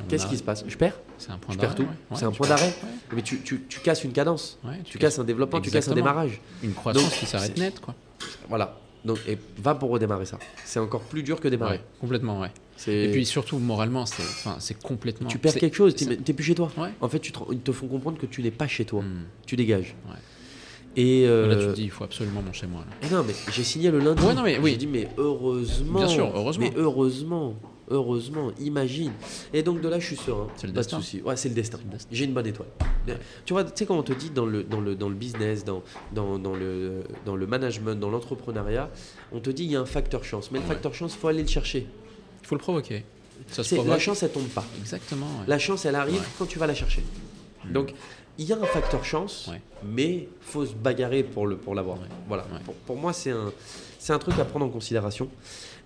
Qu'est-ce 0.08 0.26
qui 0.26 0.36
se 0.36 0.42
passe? 0.42 0.64
Je 0.66 0.76
perds? 0.76 0.98
C'est 1.18 1.30
un 1.30 1.38
point 1.38 1.54
Je 1.54 1.58
d'arrêt. 1.60 1.76
perds 1.76 1.84
tout. 1.86 1.90
ouais. 1.90 1.96
Ouais, 2.10 2.16
C'est 2.18 2.24
un 2.24 2.32
point 2.32 2.48
d'arrêt. 2.48 2.66
ouais. 2.66 2.88
Mais 3.14 3.22
tu, 3.22 3.40
tu- 3.42 3.62
tu 3.68 3.78
casses 3.80 4.02
une 4.02 4.12
cadence. 4.12 4.58
Tu 4.84 4.98
casses 4.98 5.18
un 5.20 5.24
développement, 5.24 5.60
tu 5.60 5.70
casses 5.70 5.88
un 5.88 5.94
démarrage. 5.94 6.40
Une 6.62 6.74
croissance 6.74 7.02
Donc, 7.04 7.12
qui 7.12 7.26
s'arrête 7.26 7.56
net, 7.58 7.80
quoi. 7.80 7.94
Voilà. 8.48 8.78
Donc, 9.04 9.18
et 9.28 9.36
va 9.58 9.74
pour 9.74 9.90
redémarrer 9.90 10.26
ça. 10.26 10.38
C'est 10.64 10.78
encore 10.80 11.02
plus 11.02 11.22
dur 11.22 11.40
que 11.40 11.48
démarrer. 11.48 11.80
Complètement, 12.00 12.40
ouais. 12.40 12.50
Et 12.88 13.10
puis 13.12 13.24
surtout, 13.24 13.58
moralement, 13.58 14.06
c'est 14.06 14.22
enfin, 14.22 14.58
complètement. 14.82 15.28
tu 15.28 15.38
perds 15.38 15.54
quelque 15.54 15.76
chose, 15.76 15.94
t'es 15.94 16.32
plus 16.32 16.44
chez 16.44 16.54
toi. 16.54 16.70
En 17.00 17.08
fait, 17.08 17.20
tu 17.20 17.30
te, 17.32 17.38
ils 17.52 17.60
te 17.60 17.70
font 17.72 17.86
comprendre 17.86 18.18
que 18.18 18.26
tu 18.26 18.42
n'es 18.42 18.50
pas 18.50 18.66
chez 18.66 18.84
toi. 18.84 19.02
Hmm. 19.02 19.24
Tu 19.46 19.54
dégages. 19.56 19.94
Ouais. 20.08 20.16
Et 20.96 21.24
euh, 21.26 21.48
Là, 21.48 21.56
tu 21.56 21.66
te 21.68 21.72
dis, 21.74 21.84
il 21.84 21.90
faut 21.90 22.04
absolument 22.04 22.42
chez 22.52 22.66
moi. 22.66 22.80
Là. 22.88 22.96
Eh 23.08 23.12
non, 23.14 23.24
mais 23.26 23.32
j'ai 23.50 23.64
signé 23.64 23.90
le 23.90 23.98
lundi. 23.98 24.22
Ouais, 24.24 24.34
non, 24.34 24.42
mais 24.42 24.58
oui. 24.58 24.72
J'ai 24.72 24.76
dit, 24.78 24.86
mais 24.86 25.08
heureusement. 25.16 25.98
Bien 26.00 26.08
sûr, 26.08 26.30
heureusement. 26.34 26.66
Mais 26.66 26.72
heureusement. 26.80 27.54
Heureusement, 27.90 28.52
imagine. 28.58 29.12
Et 29.52 29.62
donc 29.62 29.82
de 29.82 29.88
là, 29.88 29.98
je 29.98 30.06
suis 30.06 30.16
serein. 30.16 30.46
C'est 30.56 30.66
le 30.66 30.72
pas 30.72 30.80
destin. 30.80 30.98
de 30.98 31.02
souci. 31.02 31.20
Ouais, 31.22 31.36
c'est 31.36 31.48
le 31.50 31.54
destin. 31.54 31.76
C'est 31.78 31.84
le 31.84 31.90
destin. 31.90 32.08
J'ai 32.10 32.24
une 32.24 32.32
bonne 32.32 32.46
étoile. 32.46 32.68
Tu 33.44 33.52
vois, 33.52 33.64
tu 33.64 33.70
sais, 33.74 33.86
quand 33.86 33.98
on 33.98 34.02
te 34.02 34.12
dit 34.14 34.30
dans 34.30 34.46
le, 34.46 34.62
dans 34.62 34.80
le, 34.80 34.94
dans 34.94 35.08
le 35.10 35.14
business, 35.14 35.62
dans, 35.64 35.82
dans, 36.14 36.38
dans 36.38 36.54
le, 36.54 37.02
dans 37.26 37.36
le 37.36 37.46
management, 37.46 37.98
dans 38.00 38.08
l'entrepreneuriat, 38.08 38.88
on 39.32 39.40
te 39.40 39.50
dit 39.50 39.64
il 39.64 39.72
y 39.72 39.76
a 39.76 39.80
un 39.80 39.84
facteur 39.86 40.24
chance. 40.24 40.50
Mais 40.52 40.60
le 40.60 40.64
facteur 40.64 40.94
chance, 40.94 41.14
faut 41.14 41.28
aller 41.28 41.42
le 41.42 41.48
chercher. 41.48 41.86
Il 42.42 42.46
faut 42.46 42.54
le 42.54 42.60
provoquer. 42.60 43.04
Ça 43.48 43.62
se 43.62 43.74
C'est- 43.76 43.84
La 43.84 43.98
chance, 43.98 44.22
elle 44.22 44.30
tombe 44.32 44.48
pas. 44.48 44.64
Exactement. 44.80 45.26
ouais. 45.26 45.44
La 45.48 45.58
chance, 45.58 45.84
elle 45.84 45.96
arrive 45.96 46.14
Ouais. 46.20 46.26
quand 46.38 46.46
tu 46.46 46.58
vas 46.58 46.66
la 46.68 46.74
chercher. 46.74 47.02
Donc, 47.70 47.92
il 48.38 48.46
y 48.46 48.52
a 48.52 48.56
un 48.56 48.64
facteur 48.64 49.04
chance, 49.04 49.48
Ouais. 49.50 49.60
mais 49.84 50.28
faut 50.40 50.64
se 50.66 50.72
bagarrer 50.74 51.22
pour 51.22 51.46
le 51.46 51.56
pour 51.56 51.74
l'avoir. 51.74 51.98
Ouais. 51.98 52.08
Voilà. 52.28 52.44
Ouais. 52.44 52.60
Pour, 52.64 52.74
pour 52.74 52.96
moi, 52.96 53.12
c'est 53.12 53.30
un 53.30 53.52
c'est 53.98 54.12
un 54.12 54.18
truc 54.18 54.38
à 54.38 54.44
prendre 54.44 54.64
en 54.66 54.70
considération. 54.70 55.28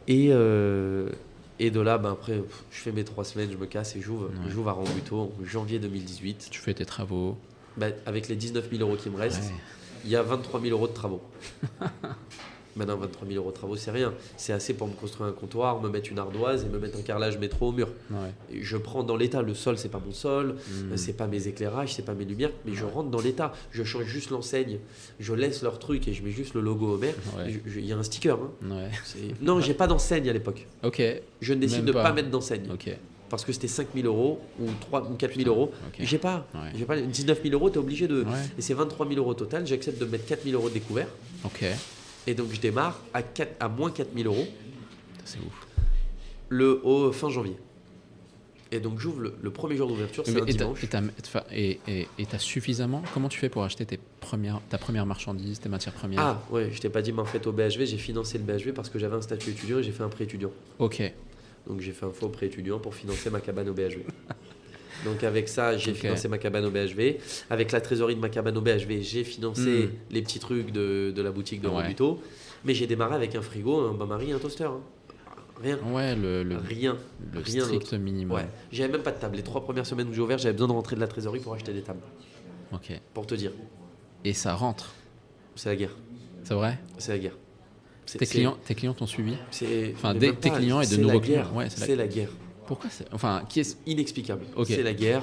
Et 0.09 0.29
euh, 0.31 1.11
et 1.59 1.71
de 1.71 1.81
là, 1.81 1.99
ben 1.99 2.13
après, 2.13 2.43
je 2.71 2.79
fais 2.79 2.93
mes 2.93 3.05
trois 3.05 3.25
semaines, 3.25 3.51
je 3.51 3.57
me 3.57 3.67
casse 3.67 3.97
et 3.97 4.01
j'ouvre 4.01 4.31
j'ouvre 4.49 4.69
à 4.69 4.73
Rambuteau 4.73 5.21
en 5.21 5.45
janvier 5.45 5.79
2018. 5.79 6.49
Tu 6.51 6.61
fais 6.61 6.75
tes 6.75 6.85
travaux. 6.87 7.37
Ben, 7.77 7.93
avec 8.07 8.29
les 8.29 8.37
19 8.37 8.71
000 8.71 8.83
euros 8.83 8.97
qui 8.97 9.11
me 9.11 9.17
restent, 9.17 9.53
il 10.05 10.11
y 10.11 10.17
a 10.17 10.23
23 10.23 10.61
000 10.61 10.73
euros 10.73 10.87
de 10.89 10.93
travaux. 10.95 11.21
Maintenant, 12.77 12.97
23 12.99 13.27
000 13.29 13.41
euros 13.41 13.51
de 13.51 13.57
travaux, 13.57 13.77
c'est 13.77 13.91
rien. 13.91 14.13
C'est 14.37 14.53
assez 14.53 14.75
pour 14.75 14.87
me 14.87 14.93
construire 14.93 15.29
un 15.29 15.33
comptoir, 15.33 15.81
me 15.81 15.89
mettre 15.89 16.11
une 16.13 16.19
ardoise 16.19 16.65
et 16.65 16.69
me 16.69 16.79
mettre 16.79 16.99
un 16.99 17.03
carrelage 17.03 17.39
métro 17.39 17.69
au 17.69 17.73
mur. 17.73 17.89
Ouais. 18.11 18.33
Je 18.61 18.77
prends 18.77 19.03
dans 19.03 19.17
l'état, 19.17 19.43
le 19.43 19.55
sol 19.55 19.79
c'est 19.79 19.89
pas 19.89 20.01
mon 20.05 20.13
sol, 20.13 20.57
euh, 20.93 20.97
c'est 20.97 21.15
pas 21.15 21.27
mes 21.27 21.49
éclairages, 21.49 21.95
c'est 21.95 22.05
pas 22.05 22.15
mes 22.15 22.25
lumières, 22.27 22.51
mais 22.65 22.75
je 22.75 22.85
rentre 22.85 23.11
dans 23.11 23.21
l'état. 23.21 23.53
Je 23.71 23.83
change 23.83 24.05
juste 24.05 24.31
l'enseigne, 24.31 24.79
je 25.19 25.33
laisse 25.35 25.63
leur 25.63 25.79
truc 25.79 26.07
et 26.09 26.13
je 26.13 26.23
mets 26.23 26.31
juste 26.31 26.55
le 26.55 26.61
logo. 26.61 27.01
Je- 27.47 27.71
je- 27.71 27.81
Il 27.81 27.87
y 27.87 27.93
a 27.93 27.97
un 27.97 28.03
sticker. 28.03 28.37
hein. 28.39 28.51
Ouais. 28.71 28.91
Non, 29.41 29.61
j'ai 29.61 29.75
pas 29.75 29.87
d'enseigne 29.87 30.29
à 30.29 30.33
l'époque. 30.33 30.67
Ok. 30.83 31.03
Je 31.41 31.55
ne 31.55 31.61
décide 31.61 31.79
Même 31.79 31.87
de 31.87 31.93
pas. 31.93 32.03
pas, 32.03 32.13
mettre 32.13 32.31
d'enseigne 32.31 32.71
Ok. 32.73 32.91
parce 33.31 33.45
que 33.45 33.53
c'était 33.53 33.69
5 33.69 33.89
000 33.95 34.07
euros 34.07 34.39
ou 34.61 34.67
3 34.81 35.03
ou 35.11 35.15
4 35.15 35.35
000 35.37 35.49
euros. 35.49 35.73
J'ai 35.99 36.19
pas. 36.19 36.47
Ouais. 36.55 36.71
J'ai 36.77 36.85
pas 36.85 36.97
19 37.01 37.41
000 37.43 37.55
euros, 37.55 37.71
tu 37.71 37.77
es 37.77 37.79
obligé 37.79 38.07
de. 38.07 38.23
Ouais. 38.23 38.31
Et 38.59 38.63
c'est 38.63 38.75
23 38.75 39.07
000 39.09 39.19
euros 39.21 39.35
total. 39.35 39.67
J'accepte 39.67 39.99
de 40.01 40.05
mettre 40.07 40.27
4 40.27 40.45
000 40.45 40.55
euros 40.57 40.69
de 40.69 40.75
découvert. 40.75 41.09
Ok. 41.45 41.65
Et 42.27 42.35
donc 42.35 42.53
je 42.53 42.61
démarre 42.61 43.01
à, 43.15 43.23
4, 43.23 43.57
à 43.61 43.69
moins 43.69 43.91
4 43.91 44.09
000 44.17 44.33
euros 44.33 44.47
C'est 45.25 45.39
ouf. 45.39 45.67
le, 46.49 46.81
au 46.85 47.13
fin 47.13 47.29
janvier. 47.29 47.57
Et 48.73 48.81
donc 48.81 48.99
j'ouvre 48.99 49.21
le, 49.21 49.35
le 49.41 49.51
premier 49.51 49.77
jour 49.77 49.87
d'ouverture, 49.89 50.25
c'est 50.27 50.41
un 50.41 50.45
et 50.45 50.53
dimanche. 50.53 50.85
et 51.53 52.27
t'as 52.29 52.39
suffisamment? 52.39 53.03
Comment 53.15 53.29
tu 53.29 53.39
fais 53.39 53.49
pour 53.49 53.63
acheter 53.63 53.87
tes 53.87 54.01
premières, 54.21 54.61
ta 54.69 54.77
première 54.77 55.07
marchandise, 55.07 55.61
tes 55.61 55.69
matières 55.69 55.95
premières? 55.95 56.21
Ah 56.21 56.43
ouais, 56.51 56.71
je 56.73 56.81
t'ai 56.81 56.89
pas 56.89 57.01
dit, 57.01 57.13
mais 57.13 57.21
en 57.21 57.27
fait 57.27 57.47
au 57.47 57.53
BHV, 57.53 57.87
j'ai 57.87 57.97
financé 57.97 58.39
le 58.39 58.45
BHV 58.45 58.73
parce 58.73 58.91
que 58.91 58.99
j'avais 58.99 59.15
un 59.15 59.23
statut 59.23 59.51
étudiant 59.51 59.79
et 59.79 59.83
j'ai 59.85 59.93
fait 59.93 60.03
un 60.03 60.09
prêt 60.09 60.25
étudiant. 60.25 60.51
Ok. 60.81 61.01
Donc 61.69 61.81
j'ai 61.81 61.93
fait 61.93 62.07
un 62.07 62.11
faux 62.13 62.29
prêt 62.29 62.47
étudiant 62.47 62.81
pour 62.81 62.95
financer 62.95 63.31
ma 63.31 63.41
cabane 63.41 63.69
au 63.69 63.73
BHV. 63.75 63.99
Donc 65.05 65.23
avec 65.25 65.49
ça, 65.49 65.77
j'ai 65.77 65.95
financé 65.95 66.29
ma 66.29 66.39
cabane 66.39 66.65
au 66.65 66.71
BHV. 66.71 67.17
Avec 67.51 67.73
la 67.73 67.81
trésorerie 67.81 68.17
de 68.17 68.21
ma 68.21 68.29
cabane 68.29 68.57
au 68.57 68.61
BHV, 68.61 69.03
j'ai 69.03 69.25
financé 69.25 69.87
Hmm. 69.87 69.91
les 70.11 70.23
petits 70.23 70.39
trucs 70.39 70.73
de, 70.73 71.13
de 71.15 71.23
la 71.23 71.31
boutique 71.31 71.61
de 71.61 71.69
Ouais. 71.69 71.75
Rambuteau. 71.83 72.21
Mais 72.65 72.75
j'ai 72.75 72.87
démarré 72.87 73.15
avec 73.15 73.35
un 73.35 73.43
frigo, 73.43 73.81
un 73.89 73.95
bain-marie, 73.95 74.33
un 74.33 74.39
toaster. 74.39 74.65
hein. 74.65 74.81
Rien. 75.63 75.79
Ouais, 75.91 76.15
le, 76.15 76.43
le, 76.43 76.57
Rien. 76.59 76.99
le 77.33 77.41
rien 77.41 77.65
strict 77.65 77.95
minimum. 77.95 78.37
Ouais. 78.37 78.47
J'avais 78.73 78.93
même 78.93 79.03
pas 79.03 79.13
de 79.13 79.19
table. 79.19 79.37
Les 79.37 79.43
trois 79.43 79.63
premières 79.65 79.87
semaines 79.87 80.09
où 80.09 80.13
j'ai 80.13 80.21
ouvert, 80.21 80.37
j'avais 80.39 80.53
besoin 80.53 80.69
de 80.69 80.73
rentrer 80.73 80.97
de 80.97 81.01
la 81.01 81.07
trésorerie 81.09 81.41
pour 81.41 81.55
acheter 81.55 81.73
des 81.73 81.81
tables. 81.83 82.01
Ok. 82.73 82.93
Pour 83.15 83.27
te 83.27 83.35
dire, 83.35 83.53
Et 84.25 84.35
ça 84.35 84.55
rentre. 84.55 84.93
c'est 85.55 85.69
la 85.71 85.77
guerre. 85.77 85.95
C'est 86.45 86.55
vrai? 86.55 86.79
C'est 86.99 87.13
la 87.13 87.19
guerre. 87.19 87.37
Tes 88.07 88.27
clients, 88.27 88.57
tes 88.65 88.75
clients 88.75 88.95
t'ont 88.95 89.07
suivi? 89.07 89.35
Enfin, 89.95 90.15
des- 90.15 90.35
tes 90.35 90.51
clients 90.51 90.81
et 90.81 90.87
de 90.87 90.97
nouveaux 90.97 91.21
clients. 91.21 91.51
Ouais, 91.55 91.69
c'est 91.71 91.81
la- 91.81 91.87
c'est 91.87 91.97
la 91.97 92.07
guerre. 92.07 92.29
Pourquoi 92.67 92.91
c'est. 92.91 93.07
Enfin, 93.13 93.43
qui 93.49 93.61
est. 93.61 93.77
inexplicable. 93.87 94.45
C'est 94.67 94.83
la 94.83 94.93
guerre. 94.95 95.23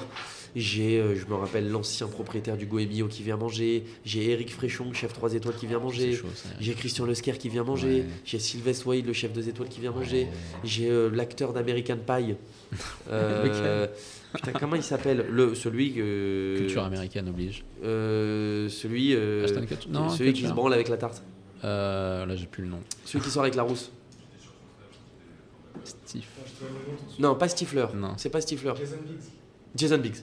J'ai, 0.56 1.00
euh, 1.00 1.16
je 1.16 1.26
me 1.26 1.34
rappelle 1.34 1.68
l'ancien 1.68 2.06
propriétaire 2.06 2.56
du 2.56 2.66
Goemio 2.66 3.08
qui 3.08 3.24
vient 3.24 3.36
manger. 3.36 3.82
J'ai 4.04 4.30
Eric 4.30 4.52
Fréchon, 4.54 4.92
chef 4.92 5.12
3 5.12 5.34
étoiles, 5.34 5.56
qui 5.56 5.66
vient 5.66 5.80
manger. 5.80 6.16
J'ai 6.60 6.74
Christian 6.74 7.06
Lesquer 7.06 7.32
qui 7.32 7.48
vient 7.48 7.64
manger. 7.64 8.02
Ouais. 8.02 8.06
J'ai 8.24 8.38
Sylvester 8.38 8.88
Wade, 8.88 9.04
le 9.06 9.12
chef 9.12 9.32
2 9.32 9.48
étoiles, 9.48 9.68
qui 9.68 9.80
vient 9.80 9.90
manger. 9.90 10.22
Ouais. 10.22 10.28
J'ai 10.62 10.88
euh, 10.90 11.10
l'acteur 11.10 11.52
d'American 11.52 11.96
Pie. 11.96 12.36
Euh, 13.10 13.86
putain, 14.34 14.52
comment 14.52 14.74
il 14.74 14.82
s'appelle? 14.82 15.26
Le, 15.30 15.54
Celui 15.54 15.92
que. 15.92 16.56
Culture 16.58 16.82
américaine 16.82 17.28
oblige. 17.28 17.64
euh, 17.84 18.68
celui. 18.68 19.10
Kutcher 19.10 19.88
celui 20.16 20.32
qui 20.32 20.46
se 20.46 20.52
branle 20.52 20.74
avec 20.74 20.88
la 20.88 20.96
tarte. 20.96 21.22
Là, 21.62 22.34
j'ai 22.36 22.46
plus 22.46 22.62
le 22.62 22.68
nom. 22.70 22.78
Celui 23.04 23.24
qui 23.24 23.30
sort 23.30 23.42
avec 23.42 23.54
la 23.54 23.62
rousse. 23.62 23.90
Steve. 25.84 26.24
Non, 27.18 27.34
pas 27.34 27.48
Stifler. 27.48 27.86
Non. 27.94 28.14
C'est 28.16 28.30
pas 28.30 28.40
Stifler. 28.40 28.72
Jason 29.76 29.98
Biggs. 29.98 30.16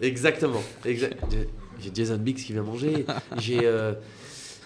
Exactement. 0.00 0.62
Exact. 0.84 1.22
J'ai- 1.30 1.48
J'ai 1.80 1.90
Jason 1.94 2.16
Biggs 2.18 2.36
qui 2.36 2.52
vient 2.52 2.62
manger. 2.62 3.04
J'ai 3.38 3.60
euh, 3.64 3.92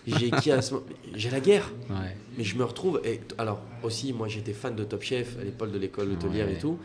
j'ai 0.06 0.30
qui 0.30 0.50
à 0.52 0.62
ce 0.62 0.74
moment- 0.74 0.86
J'ai 1.14 1.30
la 1.30 1.40
guerre. 1.40 1.70
Ouais. 1.90 2.16
Mais 2.38 2.44
je 2.44 2.56
me 2.56 2.64
retrouve. 2.64 3.00
Et, 3.04 3.20
alors 3.38 3.60
aussi, 3.82 4.12
moi 4.12 4.28
j'étais 4.28 4.52
fan 4.52 4.74
de 4.76 4.84
Top 4.84 5.02
Chef 5.02 5.36
à 5.40 5.44
l'époque 5.44 5.72
de 5.72 5.78
l'école 5.78 6.12
hôtelière 6.12 6.46
Ouais. 6.46 6.54
et 6.54 6.58
tout. 6.58 6.78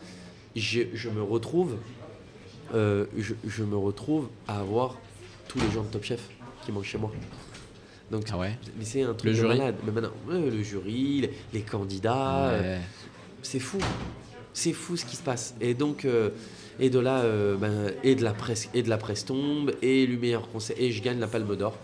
Je, 0.54 0.82
je 0.94 1.08
me 1.10 1.22
retrouve. 1.22 1.76
euh, 2.74 3.06
je, 3.16 3.34
je 3.46 3.62
me 3.62 3.76
retrouve 3.76 4.28
à 4.48 4.58
avoir 4.60 4.96
tous 5.48 5.58
les 5.60 5.70
gens 5.70 5.82
de 5.84 5.88
Top 5.88 6.02
Chef 6.02 6.20
qui 6.64 6.72
mangent 6.72 6.86
chez 6.88 6.98
moi. 6.98 7.12
Donc, 8.10 8.24
Ah 8.32 8.38
ouais 8.38 8.56
mais 8.78 8.84
c'est 8.84 9.02
un 9.02 9.14
truc 9.14 9.24
Le 9.24 9.30
de 9.30 9.36
jury 9.36 9.58
malade. 9.58 9.76
Mais 9.84 9.92
maintenant, 9.92 10.12
le 10.28 10.62
jury, 10.62 11.20
les, 11.22 11.30
les 11.52 11.60
candidats. 11.62 12.48
euh, 12.50 12.60
Ouais. 12.76 12.80
C'est 13.46 13.60
fou. 13.60 13.78
C'est 14.52 14.72
fou 14.72 14.96
ce 14.96 15.04
qui 15.04 15.16
se 15.16 15.22
passe. 15.22 15.54
Et 15.60 15.74
donc, 15.74 16.04
euh, 16.04 16.30
et 16.80 16.90
de 16.90 16.98
là, 16.98 17.20
euh, 17.20 17.56
ben, 17.56 17.92
et, 18.02 18.14
de 18.14 18.24
la 18.24 18.32
presse, 18.32 18.68
et 18.74 18.82
de 18.82 18.88
la 18.88 18.98
presse 18.98 19.24
tombe, 19.24 19.72
et 19.82 20.06
le 20.06 20.18
meilleur 20.18 20.48
conseil, 20.50 20.76
et 20.78 20.92
je 20.92 21.02
gagne 21.02 21.18
la 21.18 21.26
Palme 21.26 21.56
d'Or. 21.56 21.76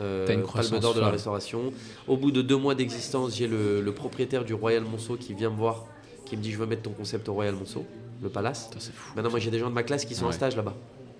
Euh, 0.00 0.26
une 0.28 0.46
Palme 0.46 0.78
d'Or 0.78 0.94
de 0.94 1.00
la 1.00 1.10
restauration. 1.10 1.72
Au 2.06 2.16
bout 2.16 2.30
de 2.30 2.42
deux 2.42 2.56
mois 2.56 2.74
d'existence, 2.74 3.36
j'ai 3.36 3.46
le, 3.46 3.80
le 3.80 3.92
propriétaire 3.92 4.44
du 4.44 4.54
Royal 4.54 4.84
Monceau 4.84 5.16
qui 5.16 5.32
vient 5.34 5.50
me 5.50 5.56
voir, 5.56 5.86
qui 6.26 6.36
me 6.36 6.42
dit 6.42 6.52
Je 6.52 6.58
veux 6.58 6.66
mettre 6.66 6.82
ton 6.82 6.90
concept 6.90 7.28
au 7.28 7.34
Royal 7.34 7.54
Monceau, 7.54 7.84
le 8.22 8.28
palace. 8.28 8.66
Putain, 8.66 8.80
c'est 8.80 8.94
fou. 8.94 9.12
Maintenant, 9.16 9.30
moi, 9.30 9.38
j'ai 9.38 9.50
des 9.50 9.58
gens 9.58 9.70
de 9.70 9.74
ma 9.74 9.82
classe 9.82 10.04
qui 10.04 10.14
sont 10.14 10.26
en 10.26 10.32
stage 10.32 10.56
là-bas. 10.56 10.74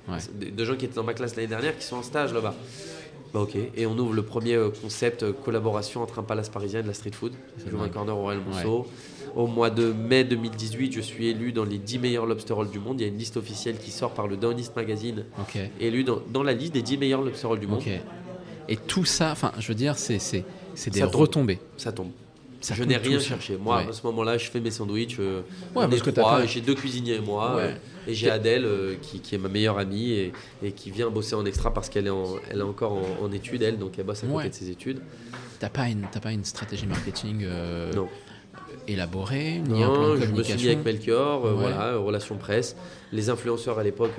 Ouais. 0.08 0.18
Des, 0.34 0.50
des 0.50 0.64
gens 0.64 0.76
qui 0.76 0.84
étaient 0.84 0.94
dans 0.94 1.02
ma 1.02 1.14
classe 1.14 1.34
l'année 1.34 1.48
dernière 1.48 1.76
qui 1.76 1.84
sont 1.84 1.96
en 1.96 2.02
stage 2.02 2.32
là-bas. 2.32 2.54
Bah 3.36 3.42
ok, 3.42 3.54
et 3.76 3.84
on 3.86 3.98
ouvre 3.98 4.14
le 4.14 4.22
premier 4.22 4.54
euh, 4.54 4.70
concept 4.70 5.22
euh, 5.22 5.32
collaboration 5.34 6.02
entre 6.02 6.18
un 6.18 6.22
palace 6.22 6.48
parisien 6.48 6.80
et 6.80 6.82
de 6.82 6.88
la 6.88 6.94
street 6.94 7.10
food. 7.12 7.32
J'ouvre 7.68 7.82
un 7.82 7.88
corner 7.90 8.16
au 8.16 8.22
Royal 8.22 8.40
Monceau. 8.42 8.86
Au 9.34 9.46
mois 9.46 9.68
de 9.68 9.92
mai 9.92 10.24
2018, 10.24 10.92
je 10.94 11.02
suis 11.02 11.26
élu 11.28 11.52
dans 11.52 11.64
les 11.64 11.76
10 11.76 11.98
meilleurs 11.98 12.24
lobster 12.24 12.54
rolls 12.54 12.70
du 12.70 12.78
monde. 12.78 12.98
Il 12.98 13.02
y 13.02 13.04
a 13.04 13.08
une 13.12 13.18
liste 13.18 13.36
officielle 13.36 13.76
qui 13.76 13.90
sort 13.90 14.12
par 14.12 14.26
le 14.26 14.38
Downist 14.38 14.74
Magazine, 14.74 15.24
Ok. 15.38 15.58
élu 15.78 16.02
dans, 16.04 16.20
dans 16.32 16.42
la 16.42 16.54
liste 16.54 16.72
des 16.72 16.80
10 16.80 16.96
meilleurs 16.96 17.20
lobster 17.20 17.46
rolls 17.46 17.60
du 17.60 17.66
monde. 17.66 17.80
Ok. 17.80 17.90
Et 18.70 18.76
tout 18.76 19.04
ça, 19.04 19.32
enfin, 19.32 19.52
je 19.58 19.68
veux 19.68 19.74
dire, 19.74 19.98
c'est 19.98 20.18
c'est 20.18 20.42
c'est 20.74 20.90
des 20.90 21.00
Ça 21.00 21.06
tombe. 21.08 21.20
retombées. 21.20 21.58
Ça 21.76 21.92
tombe. 21.92 22.08
Je 22.74 22.84
n'ai 22.84 22.96
rien 22.96 23.18
cherché. 23.20 23.56
Moi, 23.56 23.76
Ouais. 23.78 23.88
à 23.88 23.92
ce 23.92 24.02
moment-là, 24.06 24.38
je 24.38 24.50
fais 24.50 24.60
mes 24.60 24.70
sandwichs. 24.70 25.16
euh, 25.20 25.40
Ouais, 25.40 25.84
on 25.84 25.88
parce 25.88 25.96
est 25.96 26.00
que 26.04 26.10
t'as 26.10 26.22
trois, 26.22 26.38
pas- 26.38 26.46
J'ai 26.46 26.60
deux 26.60 26.74
cuisiniers 26.74 27.14
et 27.16 27.20
moi. 27.20 27.56
Ouais. 27.56 27.62
euh, 27.62 27.72
et 28.08 28.14
j'ai 28.14 28.30
Adèle, 28.30 28.64
euh, 28.64 28.94
qui, 29.00 29.20
qui 29.20 29.34
est 29.34 29.38
ma 29.38 29.48
meilleure 29.48 29.78
amie 29.78 30.10
et, 30.12 30.32
et 30.62 30.72
qui 30.72 30.90
vient 30.90 31.10
bosser 31.10 31.34
en 31.34 31.44
extra 31.44 31.72
parce 31.74 31.88
qu'elle 31.88 32.06
est, 32.06 32.10
en- 32.10 32.36
elle 32.50 32.58
est 32.58 32.62
encore 32.62 32.92
en, 32.92 33.24
en 33.24 33.32
études, 33.32 33.62
elle. 33.62 33.78
Donc 33.78 33.98
elle 33.98 34.04
bosse 34.06 34.24
à 34.24 34.26
côté 34.26 34.48
de 34.48 34.54
ses 34.54 34.70
études. 34.70 35.00
T'as 35.58 35.68
pas 35.70 35.88
une 35.88 36.02
pas 36.22 36.32
une 36.32 36.44
stratégie 36.44 36.86
marketing 36.86 37.40
euh, 37.44 37.92
Non. 37.94 38.08
élaborée, 38.88 39.60
ni 39.66 39.82
un 39.82 39.88
plan 39.90 40.02
Non, 40.08 40.14
de 40.14 40.20
je 40.20 40.32
me 40.32 40.42
suis 40.42 40.54
mis 40.56 40.66
avec 40.66 40.84
Melchior, 40.84 41.46
euh, 41.46 41.52
voilà, 41.54 41.96
relations 41.96 42.36
presse. 42.36 42.76
Les 43.12 43.30
influenceurs 43.30 43.78
à 43.78 43.82
l'époque 43.84 44.12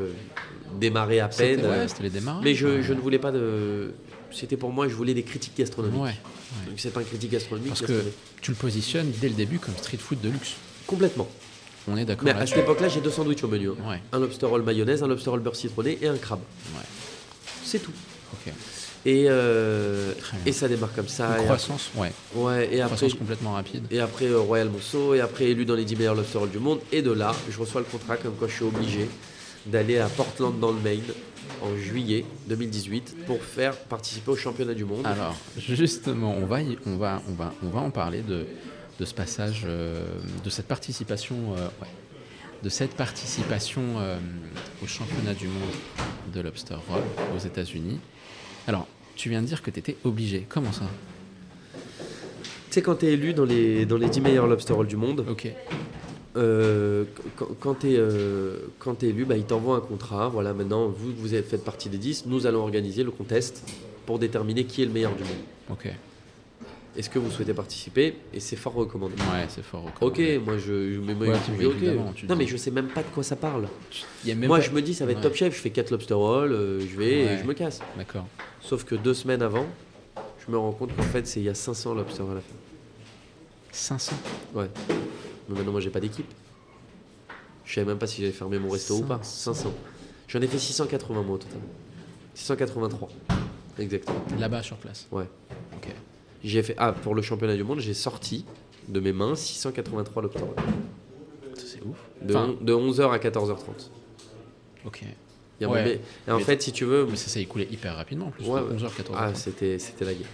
démarraient 0.80 1.20
à 1.20 1.28
peine. 1.28 1.62
Les 2.02 2.10
démarrages. 2.10 2.44
mais 2.44 2.54
je 2.56 2.68
ne 2.94 3.00
voulais 3.00 3.20
pas 3.20 3.32
de. 3.32 3.94
C'était 4.32 4.58
pour 4.58 4.72
moi, 4.72 4.88
je 4.88 4.94
voulais 4.94 5.14
des 5.14 5.24
critiques 5.24 5.58
gastronomiques. 5.58 6.02
Ouais. 6.02 6.16
Donc 6.68 6.76
c'est 6.78 6.96
un 6.98 7.04
critique 7.04 7.32
gastronomique. 7.32 7.70
Parce 7.70 7.82
que 7.82 8.04
tu 8.42 8.52
le 8.52 8.58
positionnes 8.58 9.12
dès 9.22 9.30
le 9.30 9.36
début 9.36 9.60
comme 9.60 9.76
street 9.78 9.98
food 9.98 10.22
de 10.22 10.30
luxe. 10.30 10.54
Complètement. 10.86 11.28
On 11.90 11.96
est 11.98 12.06
d'accord 12.06 12.26
Mais 12.26 12.32
à 12.32 12.46
cette 12.46 12.58
époque-là, 12.58 12.90
j'ai 12.90 13.00
deux 13.02 13.12
sandwichs 13.12 13.44
au 13.44 13.48
menu. 13.48 13.70
hein. 13.70 13.90
Ouais, 13.90 14.02
Un 14.12 14.20
lobster 14.20 14.46
roll 14.46 14.62
mayonnaise, 14.64 15.02
un 15.04 15.08
lobster 15.08 15.30
roll 15.30 15.40
beurre 15.40 15.56
citronné 15.56 15.98
et 16.02 16.08
un 16.08 16.18
crabe. 16.18 16.40
C'est 17.64 17.80
tout. 17.80 17.92
Et, 19.06 19.26
euh, 19.30 20.12
et 20.46 20.52
ça 20.52 20.68
démarre 20.68 20.92
comme 20.94 21.08
ça. 21.08 21.38
Une 21.38 21.46
croissance, 21.46 21.92
ouais. 21.96 22.12
après- 22.32 22.42
ouais, 22.42 22.64
et 22.76 22.82
après, 22.82 22.96
Croissance 22.98 23.14
complètement 23.18 23.54
rapide. 23.54 23.86
et 23.90 24.00
après 24.02 24.26
euh, 24.26 24.40
Royal 24.40 24.70
Monceau, 24.70 25.14
et 25.16 25.22
après 25.22 25.46
élu 25.46 25.64
dans 25.64 25.76
les 25.76 25.86
10 25.86 25.96
meilleurs 25.96 26.16
lobster 26.16 26.40
rolls 26.40 26.50
du 26.50 26.60
monde. 26.60 26.80
Et 26.92 27.02
de 27.02 27.12
là, 27.12 27.34
je 27.50 27.58
reçois 27.58 27.80
le 27.82 27.88
contrat 27.88 28.18
comme 28.18 28.34
quoi 28.34 28.50
je 28.50 28.54
suis 28.56 28.66
obligé 28.66 29.08
d'aller 29.66 29.98
à 30.00 30.08
Portland 30.10 30.60
dans 30.60 30.72
le 30.72 30.80
Maine 30.82 31.04
en 31.62 31.76
juillet 31.76 32.26
2018 32.48 33.26
pour 33.26 33.42
faire 33.44 33.76
participer 33.78 34.32
au 34.32 34.36
championnat 34.36 34.74
du 34.74 34.86
monde. 34.86 35.06
Alors, 35.06 35.36
justement, 35.58 36.36
on 36.36 36.46
va, 36.46 36.62
y- 36.62 36.78
on 36.86 36.98
va, 36.98 37.22
on 37.30 37.34
va, 37.34 37.54
on 37.64 37.70
va 37.70 37.80
en 37.80 37.90
parler 37.90 38.22
de, 38.22 38.46
de 39.00 39.06
ce 39.06 39.14
passage, 39.14 39.64
euh, 39.66 40.06
de 40.44 40.50
cette 40.50 40.68
participation, 40.68 41.36
euh, 41.56 41.68
ouais, 41.82 41.88
de 42.64 42.70
cette 42.70 42.94
participation 42.96 43.82
euh, 43.98 44.18
au 44.84 44.88
championnat 44.88 45.34
du 45.34 45.48
monde 45.48 46.34
de 46.34 46.42
lobster 46.42 46.76
roll 46.90 47.02
aux 47.36 47.40
États-Unis. 47.40 48.00
Alors, 48.68 48.88
tu 49.16 49.30
viens 49.30 49.42
de 49.42 49.48
dire 49.48 49.62
que 49.62 49.72
tu 49.72 49.80
étais 49.80 49.96
obligé. 50.04 50.46
Comment 50.48 50.72
ça? 50.72 50.86
Tu 52.70 52.74
sais, 52.74 52.82
quand 52.82 52.96
tu 52.96 53.06
es 53.08 53.14
élu 53.14 53.34
dans 53.34 53.46
les, 53.46 53.86
dans 53.86 53.98
les 53.98 54.10
10 54.10 54.22
meilleurs 54.22 54.46
lobster 54.48 54.74
rolls 54.74 54.88
du 54.88 54.98
monde, 54.98 55.26
Ok. 55.30 55.48
Euh, 56.38 57.04
quand, 57.36 57.48
quand 57.60 57.76
tu 57.76 57.88
es, 57.88 59.10
élu, 59.10 59.26
bah, 59.26 59.36
il 59.38 59.44
t'envoie 59.44 59.78
un 59.78 59.82
contrat. 59.82 60.30
Voilà, 60.30 60.54
maintenant, 60.54 60.88
vous, 60.88 61.12
vous 61.18 61.34
êtes- 61.36 61.48
faites 61.50 61.64
partie 61.66 61.90
des 61.90 61.98
10. 61.98 62.26
Nous 62.28 62.46
allons 62.46 62.60
organiser 62.62 63.04
le 63.04 63.12
contest 63.12 63.64
pour 64.06 64.20
déterminer 64.20 64.64
qui 64.66 64.84
est 64.84 64.86
le 64.86 64.92
meilleur 64.92 65.16
du 65.16 65.24
monde. 65.24 65.32
Ok. 65.72 65.92
Est-ce 66.96 67.10
que 67.12 67.20
vous 67.20 67.30
souhaitez 67.30 67.54
participer? 67.54 68.16
Et 68.34 68.40
c'est 68.40 68.56
fort 68.56 68.74
recommandé. 68.74 69.14
Ouais, 69.32 69.46
c'est 69.50 69.64
fort. 69.64 69.86
Ok, 70.02 70.20
moi 70.44 70.58
je, 70.58 70.98
moi, 71.00 71.14
Ouais, 71.28 71.38
tu- 71.46 71.52
dis 71.52 72.12
tu 72.16 72.26
non, 72.26 72.36
mais 72.36 72.48
je 72.48 72.58
sais 72.58 72.72
même 72.72 72.88
pas 72.88 73.04
de 73.04 73.08
quoi 73.14 73.22
ça 73.22 73.36
parle. 73.36 73.68
Il 74.24 74.30
y 74.30 74.32
a 74.32 74.36
même 74.36 74.48
Moi 74.48 74.58
pas- 74.58 74.64
je 74.64 74.72
me 74.72 74.82
dis 74.82 74.96
ça 74.96 75.06
va 75.06 75.12
être 75.12 75.18
Ouais. 75.18 75.24
top 75.24 75.36
chef, 75.36 75.56
je 75.56 75.62
fais 75.62 75.70
4 75.70 75.92
lobster 75.92 76.16
rolls, 76.16 76.54
euh, 76.54 76.80
je 76.80 76.98
vais 76.98 77.26
Ouais. 77.26 77.34
et 77.34 77.38
je 77.38 77.44
me 77.44 77.54
casse. 77.54 77.82
D'accord. 77.98 78.26
Sauf 78.62 78.84
que 78.84 78.96
deux 78.96 79.14
semaines 79.14 79.44
avant, 79.44 79.68
je 80.44 80.52
me 80.52 80.58
rends 80.58 80.72
compte 80.72 80.96
qu'en 80.96 81.04
fait 81.04 81.28
c'est 81.28 81.40
il 81.40 81.46
y 81.46 81.50
a 81.50 81.54
500 81.54 81.94
lobster 81.94 82.24
à 82.24 82.34
la 82.34 82.42
fin. 82.42 82.56
500. 83.72 84.16
Ouais. 84.56 84.66
Mais 85.50 85.56
maintenant 85.56 85.72
moi 85.72 85.82
j'ai 85.82 85.90
pas 85.90 86.00
d'équipe. 86.00 86.32
Je 87.66 87.74
savais 87.76 87.88
même 87.88 87.98
pas 87.98 88.08
si 88.08 88.22
j'allais 88.22 88.34
fermer 88.34 88.60
mon 88.60 88.70
resto 88.70 88.96
ou 88.98 89.04
pas. 89.04 89.20
500. 89.22 89.74
J'en 90.28 90.42
ai 90.42 90.48
fait 90.48 90.58
680 90.60 91.22
moi 91.24 91.36
au 91.36 91.38
total. 91.38 91.60
683. 92.34 93.10
Exactement. 93.80 94.20
Là-bas 94.40 94.64
sur 94.64 94.78
place. 94.78 95.08
Ouais. 95.12 95.28
Ok. 95.76 95.90
J'ai 96.44 96.64
fait 96.64 96.76
ah 96.78 96.94
pour 96.94 97.16
le 97.16 97.22
championnat 97.22 97.56
du 97.56 97.64
monde, 97.64 97.80
j'ai 97.80 97.94
sorti 97.94 98.46
de 98.88 99.00
mes 99.00 99.12
mains 99.12 99.36
683 99.36 100.22
lobster 100.24 100.40
rolls. 100.42 100.56
Ça, 101.56 101.64
C'est 101.66 101.82
ouf. 101.84 101.98
De, 102.22 102.34
Enfin- 102.36 102.56
on- 102.60 102.64
de 102.64 102.74
11h 102.74 103.12
à 103.12 103.18
14h30. 103.20 103.90
Ok. 104.86 105.04
Il 105.60 105.64
y 105.64 105.66
a 105.66 105.70
Ouais. 105.70 105.80
mon- 105.82 105.86
mais- 105.90 106.00
et 106.28 106.32
en 106.32 106.38
Mais- 106.38 106.44
fait, 106.44 106.62
si 106.62 106.72
tu 106.72 106.86
veux, 106.86 107.08
Mais 107.10 107.16
ça 107.16 107.30
s'est 107.30 107.42
écoulé 107.42 107.68
hyper 107.72 107.96
rapidement 107.96 108.28
en 108.28 108.30
plus. 108.30 108.46
Ouais, 108.46 108.60
de 108.62 108.66
ouais. 108.68 108.74
11h, 108.76 108.92
14h. 108.96 109.16
ah, 109.20 109.34
c'était 109.34 109.80
c'était 109.80 110.06
la 110.06 110.14
guerre. 110.14 110.28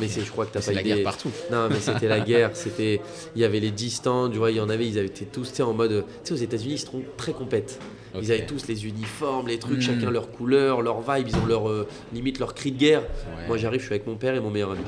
Mais 0.00 0.08
c'est, 0.08 0.22
je 0.22 0.30
crois 0.32 0.44
que 0.46 0.52
t'as 0.52 0.60
c'est 0.60 0.72
pas 0.72 0.76
la 0.76 0.80
idée. 0.80 0.94
guerre 0.94 1.04
partout. 1.04 1.30
Non, 1.52 1.68
mais 1.70 1.76
c'était 1.80 2.08
la 2.08 2.18
guerre. 2.18 2.50
C'était, 2.56 3.00
il 3.36 3.42
y 3.42 3.44
avait 3.44 3.60
les 3.60 3.70
10 3.70 3.90
stands, 3.90 4.28
tu 4.28 4.38
vois, 4.38 4.50
il 4.50 4.56
y 4.56 4.60
en 4.60 4.68
avait, 4.68 4.88
ils 4.88 4.98
avaient 4.98 5.06
été 5.06 5.24
tous, 5.24 5.60
en 5.60 5.72
mode, 5.72 6.04
tu 6.24 6.28
sais, 6.28 6.32
aux 6.32 6.42
États-Unis, 6.44 6.74
ils 6.74 6.78
sont 6.78 7.02
très 7.16 7.32
compètes. 7.32 7.78
Ils 8.20 8.32
avaient 8.32 8.46
tous 8.46 8.66
les 8.66 8.86
uniformes, 8.86 9.46
les 9.46 9.58
trucs, 9.58 9.78
Mm. 9.78 9.82
chacun 9.82 10.10
leur 10.10 10.32
couleur, 10.32 10.80
leur 10.82 11.00
vibe, 11.02 11.28
ils 11.28 11.36
ont 11.36 11.46
leur 11.46 11.68
euh, 11.68 11.86
limite 12.12 12.38
leur 12.40 12.54
cri 12.54 12.72
de 12.72 12.78
guerre. 12.78 13.02
Ouais. 13.02 13.46
Moi, 13.46 13.58
j'arrive, 13.58 13.80
je 13.80 13.84
suis 13.86 13.94
avec 13.94 14.06
mon 14.06 14.16
père 14.16 14.34
et 14.34 14.40
mon 14.40 14.50
meilleur 14.50 14.70
ami. 14.72 14.80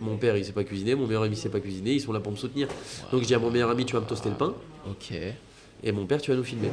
Mon 0.00 0.16
père, 0.16 0.36
il 0.36 0.44
sait 0.44 0.52
pas 0.52 0.64
cuisiner, 0.64 0.94
mon 0.94 1.06
meilleur 1.06 1.22
ami 1.24 1.34
sait 1.34 1.48
pas 1.48 1.58
cuisiner, 1.60 1.92
ils 1.94 2.00
sont 2.00 2.12
là 2.12 2.20
pour 2.20 2.30
me 2.32 2.36
soutenir. 2.36 2.68
Donc 3.10 3.22
je 3.22 3.26
dis 3.26 3.34
à 3.34 3.38
mon 3.38 3.50
meilleur 3.50 3.68
ami, 3.70 3.84
tu 3.84 3.94
vas 3.94 4.00
me 4.00 4.06
toaster 4.06 4.28
le 4.28 4.36
pain, 4.36 4.54
Ok. 4.88 5.12
et 5.82 5.92
mon 5.92 6.06
père, 6.06 6.20
tu 6.22 6.30
vas 6.30 6.36
nous 6.36 6.44
filmer. 6.44 6.68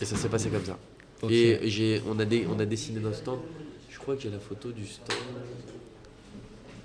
Et 0.00 0.04
ça 0.04 0.16
s'est 0.16 0.28
passé 0.28 0.48
comme 0.48 0.64
ça. 0.64 0.78
Et 1.28 1.58
j'ai, 1.64 2.00
on, 2.08 2.18
a 2.18 2.24
dé- 2.24 2.46
on 2.50 2.58
a 2.58 2.64
dessiné 2.64 3.00
notre 3.00 3.16
stand. 3.16 3.38
Je 3.90 3.98
crois 3.98 4.16
que 4.16 4.22
j'ai 4.22 4.30
la 4.30 4.38
photo 4.38 4.72
du 4.72 4.86
stand. 4.86 5.16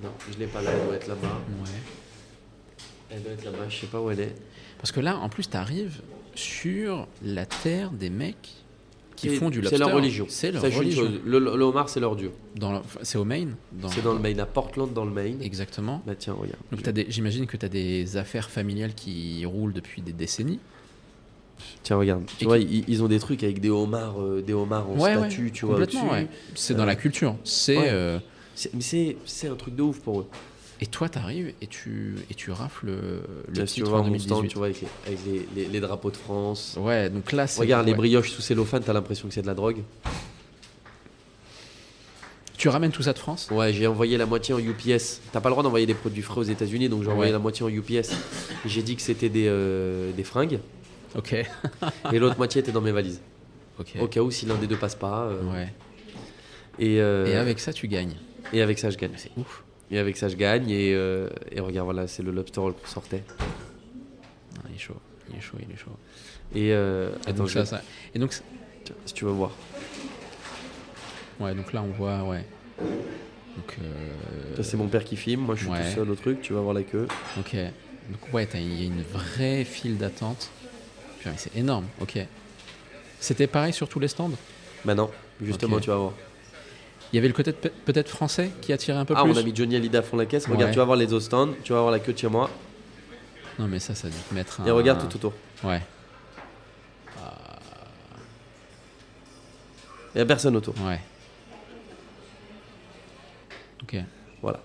Non, 0.03 0.09
je 0.31 0.37
l'ai 0.37 0.47
pas 0.47 0.61
là, 0.61 0.71
elle 0.71 0.85
doit 0.85 0.95
être 0.95 1.07
là-bas. 1.07 1.41
Ouais. 1.63 1.69
Elle 3.11 3.23
doit 3.23 3.31
être 3.31 3.45
là-bas, 3.45 3.69
je 3.69 3.75
sais 3.77 3.87
pas 3.87 4.01
où 4.01 4.11
elle 4.11 4.19
est. 4.19 4.35
Parce 4.77 4.91
que 4.91 4.99
là, 4.99 5.17
en 5.17 5.29
plus, 5.29 5.49
tu 5.49 5.55
arrives 5.55 6.01
sur 6.35 7.07
la 7.23 7.45
terre 7.45 7.91
des 7.91 8.09
mecs 8.09 8.51
qui 9.15 9.29
Et 9.29 9.35
font 9.37 9.49
du 9.49 9.59
C'est 9.59 9.61
lobster. 9.63 9.77
leur 9.79 9.93
religion. 9.93 10.25
C'est 10.27 10.51
leur 10.51 10.61
religion. 10.61 11.09
Le, 11.25 11.39
le 11.39 11.63
homard, 11.63 11.87
c'est 11.87 12.01
leur 12.01 12.17
dieu. 12.17 12.31
Dans 12.57 12.81
C'est 13.01 13.17
au 13.17 13.23
Maine 13.23 13.55
C'est 13.89 14.01
dans 14.03 14.13
le 14.13 14.19
Maine, 14.19 14.41
à 14.41 14.45
Portland, 14.45 14.91
dans 14.91 15.05
le 15.05 15.11
Maine. 15.11 15.41
Exactement. 15.41 16.03
Bah 16.05 16.15
tiens, 16.19 16.33
regarde. 16.33 16.59
Donc 16.71 16.83
t'as 16.83 16.91
des- 16.91 17.05
j'imagine 17.07 17.47
que 17.47 17.55
tu 17.55 17.65
as 17.65 17.69
des 17.69 18.17
affaires 18.17 18.49
familiales 18.49 18.93
qui 18.93 19.45
roulent 19.45 19.71
depuis 19.71 20.01
des 20.01 20.11
décennies. 20.11 20.59
Tiens, 21.83 21.97
regarde. 21.97 22.23
Tu 22.37 22.43
Et 22.43 22.47
vois, 22.47 22.59
qui- 22.59 22.83
ils, 22.87 23.03
ont 23.03 23.07
des 23.07 23.19
trucs 23.19 23.43
avec 23.43 23.59
des 23.61 23.69
homards, 23.69 24.19
euh, 24.21 24.41
des 24.41 24.53
homards 24.53 24.89
en 24.89 24.97
Ouais, 24.97 25.27
tu 25.29 25.65
vois. 25.65 25.77
Ouais. 26.11 26.27
C'est 26.55 26.73
Euh, 26.73 26.77
dans 26.77 26.85
la 26.85 26.95
culture. 26.95 27.35
C'est 27.43 27.77
euh, 27.79 28.19
Mais 28.73 28.81
c'est, 29.25 29.47
un 29.47 29.55
truc 29.55 29.75
de 29.75 29.81
ouf 29.83 29.99
pour 29.99 30.21
eux. 30.21 30.27
et 30.81 30.85
toi 30.87 31.07
t'arrives 31.09 31.53
et 31.61 31.67
tu 31.67 32.15
et 32.29 32.33
tu 32.33 32.51
rafles 32.51 32.87
le, 32.87 32.95
le 33.49 33.59
Là, 33.61 33.65
tu 33.65 33.83
vois 33.83 33.99
en 33.99 34.03
mon 34.03 34.17
stand, 34.19 34.41
2018. 34.43 34.47
tu 34.49 34.57
vois, 34.57 34.67
avec, 34.67 34.81
les, 34.81 34.87
avec 35.07 35.19
les- 35.25 35.47
les- 35.63 35.69
les 35.69 35.79
drapeaux 35.79 36.11
de 36.11 36.17
France. 36.17 36.75
Ouais, 36.79 37.09
donc 37.09 37.31
là 37.31 37.47
c'est 37.47 37.59
Regarde, 37.61 37.85
les 37.87 37.93
brioches 37.93 38.31
sous 38.31 38.41
cellophane, 38.41 38.83
t'as 38.83 38.93
l'impression 38.93 39.27
que 39.27 39.33
c'est 39.33 39.41
de 39.41 39.47
la 39.47 39.53
drogue. 39.53 39.77
Tu 42.57 42.69
ramènes 42.69 42.91
tout 42.91 43.03
ça 43.03 43.11
de 43.13 43.19
France? 43.19 43.49
Ouais, 43.51 43.73
j'ai 43.73 43.85
envoyé 43.85 44.17
la 44.17 44.25
moitié 44.25 44.53
en 44.53 44.59
UPS. 44.59 45.19
T'as 45.31 45.41
pas 45.41 45.49
le 45.49 45.53
droit 45.53 45.63
d'envoyer 45.63 45.85
des 45.85 45.93
produits 45.93 46.21
frais 46.21 46.39
aux 46.39 46.43
États-Unis, 46.43 46.87
donc 46.87 47.03
j'ai 47.03 47.09
envoyé 47.11 47.31
la 47.31 47.39
moitié 47.39 47.65
en 47.65 47.69
UPS. 47.69 48.11
J'ai 48.65 48.81
dit 48.81 48.95
que 48.95 49.01
c'était 49.01 49.27
des, 49.29 49.45
euh, 49.47 50.11
des 50.13 50.23
fringues, 50.23 50.59
OK. 51.17 51.33
et 52.13 52.19
l'autre 52.19 52.37
moitié 52.37 52.61
était 52.61 52.71
dans 52.71 52.81
mes 52.81 52.91
valises. 52.91 53.21
OK. 53.79 53.93
Au 53.99 54.07
cas 54.07 54.21
où, 54.21 54.31
si 54.31 54.45
l'un 54.45 54.55
des 54.55 54.67
deux 54.67 54.77
passe 54.77 54.95
pas. 54.95 55.23
euh, 55.23 55.43
Ouais. 55.51 55.73
et, 56.79 56.99
euh, 57.01 57.25
Et 57.25 57.35
avec 57.35 57.59
ça 57.59 57.73
tu 57.73 57.87
gagnes. 57.87 58.15
et 58.53 58.61
avec 58.61 58.79
ça, 58.79 58.89
je 58.89 58.97
gagne. 58.97 59.11
C'est 59.17 59.31
ouf. 59.37 59.63
Et 59.91 59.99
avec 59.99 60.17
ça, 60.17 60.27
je 60.29 60.35
gagne. 60.35 60.69
Et, 60.69 60.93
euh, 60.95 61.29
et 61.51 61.59
regarde, 61.59 61.85
voilà, 61.85 62.07
c'est 62.07 62.23
le 62.23 62.31
lobster 62.31 62.59
roll 62.59 62.73
qu'on 62.73 62.87
sortait. 62.87 63.23
Ah, 63.39 64.67
il 64.69 64.75
est 64.75 64.79
chaud. 64.79 64.95
Il 65.29 65.37
est 65.37 65.41
chaud, 65.41 65.57
il 65.59 65.71
est 65.73 65.77
chaud. 65.77 65.91
Et, 66.53 66.67
Et 66.67 66.73
attends, 66.73 67.33
donc 67.43 67.47
je- 67.47 67.53
ça, 67.59 67.65
ça- 67.65 67.81
Et 68.13 68.19
donc 68.19 68.31
tiens, 68.83 68.95
si 69.05 69.13
tu 69.13 69.25
veux 69.25 69.31
voir. 69.31 69.51
ouais, 71.39 71.53
donc 71.55 71.73
là 71.73 71.81
on 71.83 71.91
voit 71.91 72.23
ouais. 72.23 72.45
Donc 73.57 73.77
c'est 74.61 74.77
mon 74.77 74.87
père 74.87 75.03
qui 75.03 75.15
filme. 75.15 75.41
Moi, 75.41 75.55
je 75.55 75.61
suis 75.61 75.69
ouais. 75.71 75.89
tout 75.89 75.95
seul 75.95 76.09
au 76.09 76.15
truc. 76.15 76.41
Tu 76.41 76.53
vas 76.53 76.61
voir 76.61 76.73
la 76.73 76.83
queue. 76.83 77.07
OK. 77.39 77.55
Donc 77.55 78.33
ouais, 78.33 78.47
il 78.53 78.79
y 78.81 78.83
a 78.83 78.85
une 78.87 79.01
vraie 79.01 79.63
file 79.63 79.97
d'attente. 79.97 80.49
Mais 81.25 81.31
C'est 81.37 81.55
énorme. 81.55 81.85
OK. 82.01 82.17
C'était 83.19 83.47
pareil 83.47 83.73
sur 83.73 83.87
tous 83.89 83.99
les 83.99 84.07
stands? 84.07 84.31
Bah 84.83 84.93
non, 84.93 85.09
justement, 85.41 85.79
tu 85.79 85.89
vas 85.89 85.95
voir. 85.97 86.13
Il 87.11 87.15
y 87.15 87.19
avait 87.19 87.27
le 87.27 87.33
côté 87.33 87.51
peut- 87.53 87.71
peut-être 87.85 88.09
français 88.09 88.51
qui 88.61 88.73
attirait 88.73 88.97
un 88.97 89.05
peu 89.05 89.13
Ah, 89.17 89.23
plus? 89.23 89.31
on 89.31 89.37
a 89.37 89.41
mis 89.43 89.55
Johnny 89.55 89.75
Hallyday 89.75 89.97
à 89.97 90.01
fond 90.01 90.17
la 90.17 90.25
caisse. 90.25 90.47
Regarde, 90.47 90.71
tu 90.71 90.77
vas 90.77 90.83
voir 90.85 90.97
les 90.97 91.13
autres 91.13 91.25
stands. 91.25 91.49
Tu 91.63 91.71
vas 91.73 91.79
voir 91.79 91.91
la 91.91 91.99
queue 91.99 92.13
de 92.13 92.17
chez 92.17 92.27
moi. 92.27 92.49
Non 93.57 93.67
mais 93.67 93.79
ça, 93.79 93.95
ça 93.95 94.07
a 94.07 94.09
dû 94.11 94.17
te 94.17 94.33
mettre 94.33 94.59
un... 94.61 94.65
Et 94.65 94.71
regarde 94.71 94.99
tout 95.07 95.15
autour. 95.15 95.33
Ouais, 95.63 95.81
Il 100.13 100.19
n'y 100.19 100.21
a 100.21 100.25
personne 100.25 100.55
autour. 100.55 100.73
ouais. 100.85 100.99
Ok. 103.83 103.97
Voilà. 104.41 104.59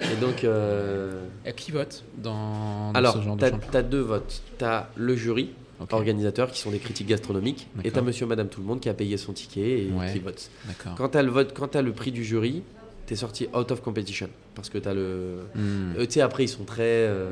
Et 0.00 0.16
donc, 0.16 0.44
euh, 0.44 1.26
Et 1.44 1.52
qui 1.52 1.70
vote 1.72 2.04
dans, 2.16 2.92
dans 2.92 2.98
alors, 2.98 3.14
ce 3.14 3.22
genre 3.22 3.36
tu 3.36 3.44
de 3.44 3.50
championnat 3.50 3.78
as, 3.78 3.82
deux 3.82 4.00
votes. 4.00 4.42
Tu 4.58 4.64
as 4.64 4.88
le 4.96 5.16
jury, 5.16 5.50
Organisateurs, 5.90 6.50
qui 6.50 6.60
sont 6.60 6.70
des 6.70 6.78
critiques 6.78 7.06
gastronomiques. 7.08 7.68
Et 7.84 7.90
tu 7.90 7.98
as 7.98 8.02
monsieur, 8.02 8.26
madame, 8.26 8.48
tout 8.48 8.60
le 8.60 8.66
monde 8.66 8.80
qui 8.80 8.88
a 8.88 8.94
payé 8.94 9.16
son 9.16 9.32
ticket 9.32 9.84
et 9.86 9.90
Ouais. 9.92 10.12
qui 10.12 10.18
vote. 10.20 10.50
Quand 10.96 11.10
tu 11.10 11.18
as, 11.18 11.22
le 11.22 11.30
vote, 11.30 11.52
quand 11.54 11.68
t'as 11.68 11.82
le 11.82 11.92
prix 11.92 12.12
du 12.12 12.24
jury, 12.24 12.62
tu 13.06 13.12
es 13.12 13.16
sorti 13.16 13.46
out 13.54 13.70
of 13.70 13.82
competition. 13.82 14.28
Parce 14.54 14.68
que 14.70 14.78
tu 14.78 14.88
as 14.88 14.94
le. 14.94 15.40
Hmm. 15.54 15.92
Euh, 15.98 16.06
tu 16.06 16.12
sais, 16.12 16.20
après, 16.22 16.44
ils 16.44 16.48
sont 16.48 16.64
très. 16.64 16.82
euh, 16.86 17.30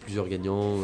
plusieurs 0.00 0.28
gagnants, 0.28 0.76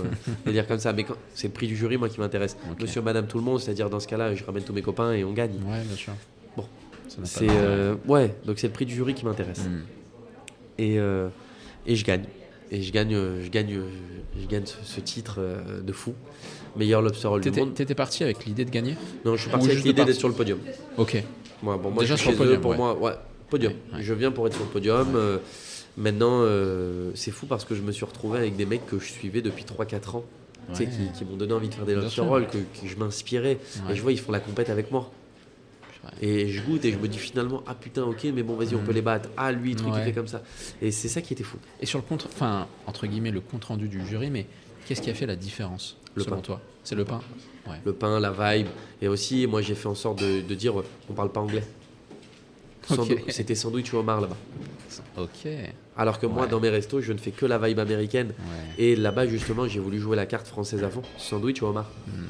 euh, 0.47 0.51
dire 0.53 0.67
comme 0.67 0.79
ça. 0.81 0.93
Mais 0.93 1.07
c'est 1.35 1.47
le 1.49 1.53
prix 1.55 1.69
du 1.69 1.77
jury, 1.77 1.97
moi, 1.97 2.09
qui 2.09 2.19
m'intéresse. 2.21 2.57
Ok. 2.73 2.83
Monsieur, 2.83 3.03
madame, 3.03 3.27
tout 3.29 3.39
le 3.39 3.45
monde, 3.45 3.61
c'est-à-dire 3.61 3.89
dans 3.89 4.01
ce 4.01 4.09
cas-là, 4.09 4.35
je 4.35 4.45
ramène 4.45 4.65
tous 4.65 4.73
mes 4.75 4.83
copains 4.83 5.13
et 5.13 5.23
on 5.25 5.33
gagne. 5.33 5.53
Ouais, 5.65 5.83
bien 5.85 5.97
sûr. 5.97 6.13
Pas 6.57 6.65
C'est 7.25 7.47
euh, 7.49 7.95
ouais, 8.07 8.35
donc 8.45 8.59
c'est 8.59 8.67
le 8.69 8.73
prix 8.73 8.87
du 8.87 8.95
jury 8.95 9.15
qui 9.15 9.25
m'intéresse. 9.25 9.61
Hmm. 9.67 9.81
Et, 10.79 10.97
et 11.87 11.97
je 11.97 12.05
gagne. 12.05 12.25
Et 12.71 12.83
je 12.83 12.93
gagne, 12.93 13.15
euh, 13.15 13.43
je 13.45 13.51
gagne, 13.51 13.75
euh, 13.75 13.89
je 14.41 14.47
gagne 14.47 14.65
ce, 14.67 14.75
ce 14.85 15.01
titre 15.01 15.37
euh, 15.39 15.81
de 15.81 15.93
fou. 15.93 16.15
Meilleur 16.77 17.03
lobster 17.03 17.27
roll 17.29 17.41
du 17.41 17.51
T'étais 17.51 17.61
monde. 17.65 17.75
t'étais 17.75 17.97
parti 17.97 18.23
avec 18.23 18.45
l'idée 18.47 18.65
de 18.65 18.71
gagner? 18.71 18.97
Non, 19.25 19.35
je 19.35 19.41
suis 19.43 19.49
Ou 19.49 19.53
parti 19.53 19.71
avec 19.71 19.85
l'idée 19.85 20.05
d'être 20.05 20.19
sur 20.19 20.29
le 20.29 20.35
podium. 20.35 20.59
Ok. 20.97 21.23
Moi, 21.63 21.77
bon, 21.77 21.91
moi 21.91 22.03
Déjà 22.03 22.15
je 22.17 22.23
sur 22.23 22.31
suis 22.31 22.39
le 22.39 22.45
chez 22.47 22.55
eux, 22.55 22.61
podium, 22.61 22.63
pour 22.63 22.71
ouais. 22.71 22.77
moi, 22.77 22.99
ouais, 22.99 23.13
podium. 23.49 23.73
Ouais. 23.93 24.03
Je 24.03 24.15
viens 24.15 24.31
pour 24.31 24.47
être 24.47 24.55
sur 24.55 24.63
le 24.65 24.71
podium. 24.71 25.17
euh, 25.17 25.39
maintenant, 25.97 26.43
euh, 26.45 27.11
c'est 27.17 27.33
fou 27.33 27.47
parce 27.47 27.65
que 27.65 27.75
je 27.75 27.83
me 27.83 27.91
suis 27.91 28.05
retrouvé 28.05 28.39
avec 28.39 28.55
des 28.57 28.67
mecs 28.67 28.87
que 28.87 28.99
je 29.01 29.07
suivais 29.11 29.43
depuis 29.43 29.65
3-4 29.65 30.17
ans. 30.19 30.25
tu 30.73 30.77
sais, 30.77 30.87
qui, 30.87 31.11
qui 31.19 31.25
m'ont 31.25 31.37
donné 31.37 31.53
envie 31.53 31.69
de 31.69 31.75
faire 31.75 31.85
des 31.87 31.97
lobster 31.97 32.21
rolls, 32.21 32.47
que, 32.47 32.59
que 32.59 32.87
je 32.87 32.97
m'inspirais. 32.97 33.59
Et 33.91 33.97
je 33.97 34.01
vois, 34.03 34.13
ils 34.13 34.21
font 34.21 34.31
la 34.31 34.41
compète 34.41 34.71
avec 34.71 34.93
moi. 34.93 35.11
Et 36.23 36.49
je 36.49 36.63
goûte 36.63 36.85
et 36.85 36.93
je 36.93 36.99
me 36.99 37.09
dis 37.09 37.19
finalement, 37.19 37.63
ah 37.67 37.75
putain, 37.75 38.03
ok, 38.05 38.25
mais 38.35 38.43
bon, 38.43 38.55
vas-y, 38.57 38.75
on 38.75 38.81
peut 38.83 38.93
les 38.93 39.03
battre. 39.03 39.29
Ah, 39.37 39.53
lui, 39.53 39.75
truc, 39.75 39.93
il 39.97 40.03
fait 40.03 40.13
comme 40.13 40.27
ça. 40.29 40.43
Et 40.83 40.91
c'est 40.91 41.09
ça 41.09 41.21
qui 41.23 41.33
était 41.33 41.45
fou. 41.45 41.57
Et 41.81 41.87
sur 41.87 41.99
le 41.99 42.05
compte, 42.05 42.27
enfin, 42.33 42.67
entre 42.87 43.07
guillemets, 43.07 43.31
le 43.31 43.41
compte 43.41 43.65
rendu 43.65 43.89
du 43.89 44.05
jury, 44.07 44.31
mais 44.31 44.47
qu'est-ce 44.87 45.01
qui 45.03 45.11
a 45.11 45.15
fait 45.15 45.27
la 45.27 45.37
différence 45.37 45.97
Le 46.15 46.23
selon 46.23 46.37
pain. 46.37 46.43
toi? 46.43 46.61
C'est 46.85 46.95
le 46.95 47.05
pain? 47.05 47.21
Le 47.85 47.93
pain, 47.93 48.19
la 48.21 48.33
vibe. 48.33 48.67
Et 49.01 49.09
aussi, 49.09 49.47
moi, 49.47 49.63
j'ai 49.63 49.75
fait 49.75 49.87
en 49.89 49.95
sorte 49.95 50.19
de, 50.21 50.41
de 50.41 50.55
dire, 50.55 50.75
on 51.09 51.13
parle 51.13 51.31
pas 51.31 51.41
anglais. 51.41 51.65
C'était 53.29 53.55
sandwich 53.55 53.93
au 53.95 53.99
homard 53.99 54.21
là-bas. 54.23 54.37
Ok. 55.19 55.49
Alors 55.97 56.19
que 56.19 56.27
moi, 56.27 56.43
Ouais. 56.45 56.49
dans 56.49 56.59
mes 56.61 56.71
restos, 56.71 57.01
je 57.01 57.13
ne 57.13 57.19
fais 57.19 57.31
que 57.31 57.47
la 57.47 57.59
vibe 57.59 57.79
américaine. 57.79 58.33
Et 58.79 58.97
là-bas, 58.97 59.27
justement, 59.27 59.69
j'ai 59.69 59.79
voulu 59.81 60.01
jouer 60.01 60.17
la 60.17 60.27
carte 60.27 60.49
française 60.49 60.83
à 60.83 60.91
fond. 60.91 61.03
Sandwich 61.19 61.63
au 61.63 61.69
homard. 61.69 61.89
Hmm. 62.09 62.25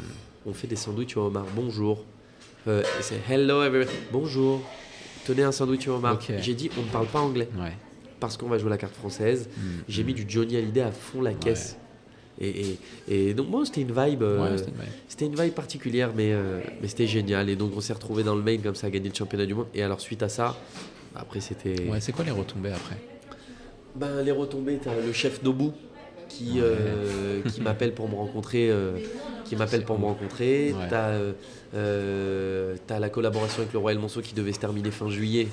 On 0.47 0.53
fait 0.53 0.67
des 0.67 0.77
sandwichs 0.77 1.17
au 1.17 1.23
homard. 1.27 1.47
Bonjour. 1.55 2.05
Euh, 2.69 2.83
c'est 3.01 3.21
hello 3.31 3.63
everybody. 3.63 3.97
Bonjour. 4.13 4.61
Tenez 5.27 5.43
un 5.43 5.53
sandwich 5.53 5.87
au 5.89 5.93
homard. 5.95 6.19
J'ai 6.41 6.55
dit, 6.55 6.71
on 6.79 6.83
ne 6.83 6.89
parle 6.89 7.07
pas 7.07 7.21
anglais 7.21 7.49
Ouais. 7.59 7.73
parce 8.19 8.37
qu'on 8.37 8.49
va 8.49 8.59
jouer 8.59 8.71
la 8.71 8.79
carte 8.79 8.95
française. 8.95 9.49
Hmm. 9.57 9.61
J'ai 9.89 10.05
mis 10.05 10.15
du 10.15 10.25
Johnny 10.29 10.57
Hallyday 10.57 10.81
à 10.83 10.93
fond 10.93 11.23
la 11.23 11.33
caisse. 11.35 11.77
Et, 12.41 12.49
et- 12.49 12.79
et 13.29 13.35
donc, 13.35 13.49
moi, 13.51 13.65
c'était 13.67 13.83
une 13.83 13.93
vibe. 13.93 14.23
euh, 14.23 14.43
Ouais, 14.53 14.59
c'était 14.59 14.71
une 14.71 14.77
vibe. 14.77 14.89
c'était 15.09 15.27
une 15.27 15.37
vibe 15.37 15.53
particulière, 15.53 16.11
mais, 16.17 16.33
euh, 16.33 16.61
mais 16.81 16.89
c'était 16.89 17.07
génial. 17.07 17.51
Et 17.51 17.57
donc, 17.57 17.73
on 17.77 17.81
s'est 17.81 17.93
retrouvé 17.93 18.23
dans 18.23 18.35
le 18.35 18.43
main 18.43 18.57
comme 18.59 18.75
ça 18.75 18.87
à 18.87 18.91
gagner 18.91 19.11
le 19.11 19.15
championnat 19.15 19.45
du 19.47 19.55
monde. 19.55 19.67
Et 19.75 19.83
alors, 19.83 20.01
suite 20.01 20.23
à 20.23 20.29
ça, 20.31 20.57
après, 21.15 21.41
c'était. 21.41 21.87
Ouais, 21.89 22.01
c'est 22.01 22.13
quoi 22.13 22.25
les 22.25 22.31
retombées 22.31 22.71
après? 22.73 22.97
Ben, 23.95 24.23
les 24.23 24.31
retombées, 24.33 24.79
t'as 24.83 24.95
le 24.95 25.13
chef 25.13 25.43
Nobu 25.43 25.71
qui, 26.31 26.55
euh, 26.61 27.43
qui 27.53 27.61
m'appelle 27.67 27.93
pour 27.93 28.09
me 28.09 28.15
rencontrer. 28.15 28.71
euh, 28.71 28.93
qui 29.45 29.57
m'appelle 29.57 29.85
pour 29.85 29.99
me 29.99 30.05
rencontrer. 30.07 30.73
Ouais. 30.73 30.87
T'as, 30.89 31.09
euh, 31.09 31.33
euh, 31.75 32.77
t'as 32.87 32.99
la 33.01 33.09
collaboration 33.09 33.63
avec 33.63 33.73
le 33.73 33.79
Royal 33.81 33.99
Monceau 34.01 34.21
qui 34.23 34.33
devait 34.33 34.53
se 34.53 34.61
terminer 34.61 34.91
fin 34.93 35.11
juillet, 35.11 35.49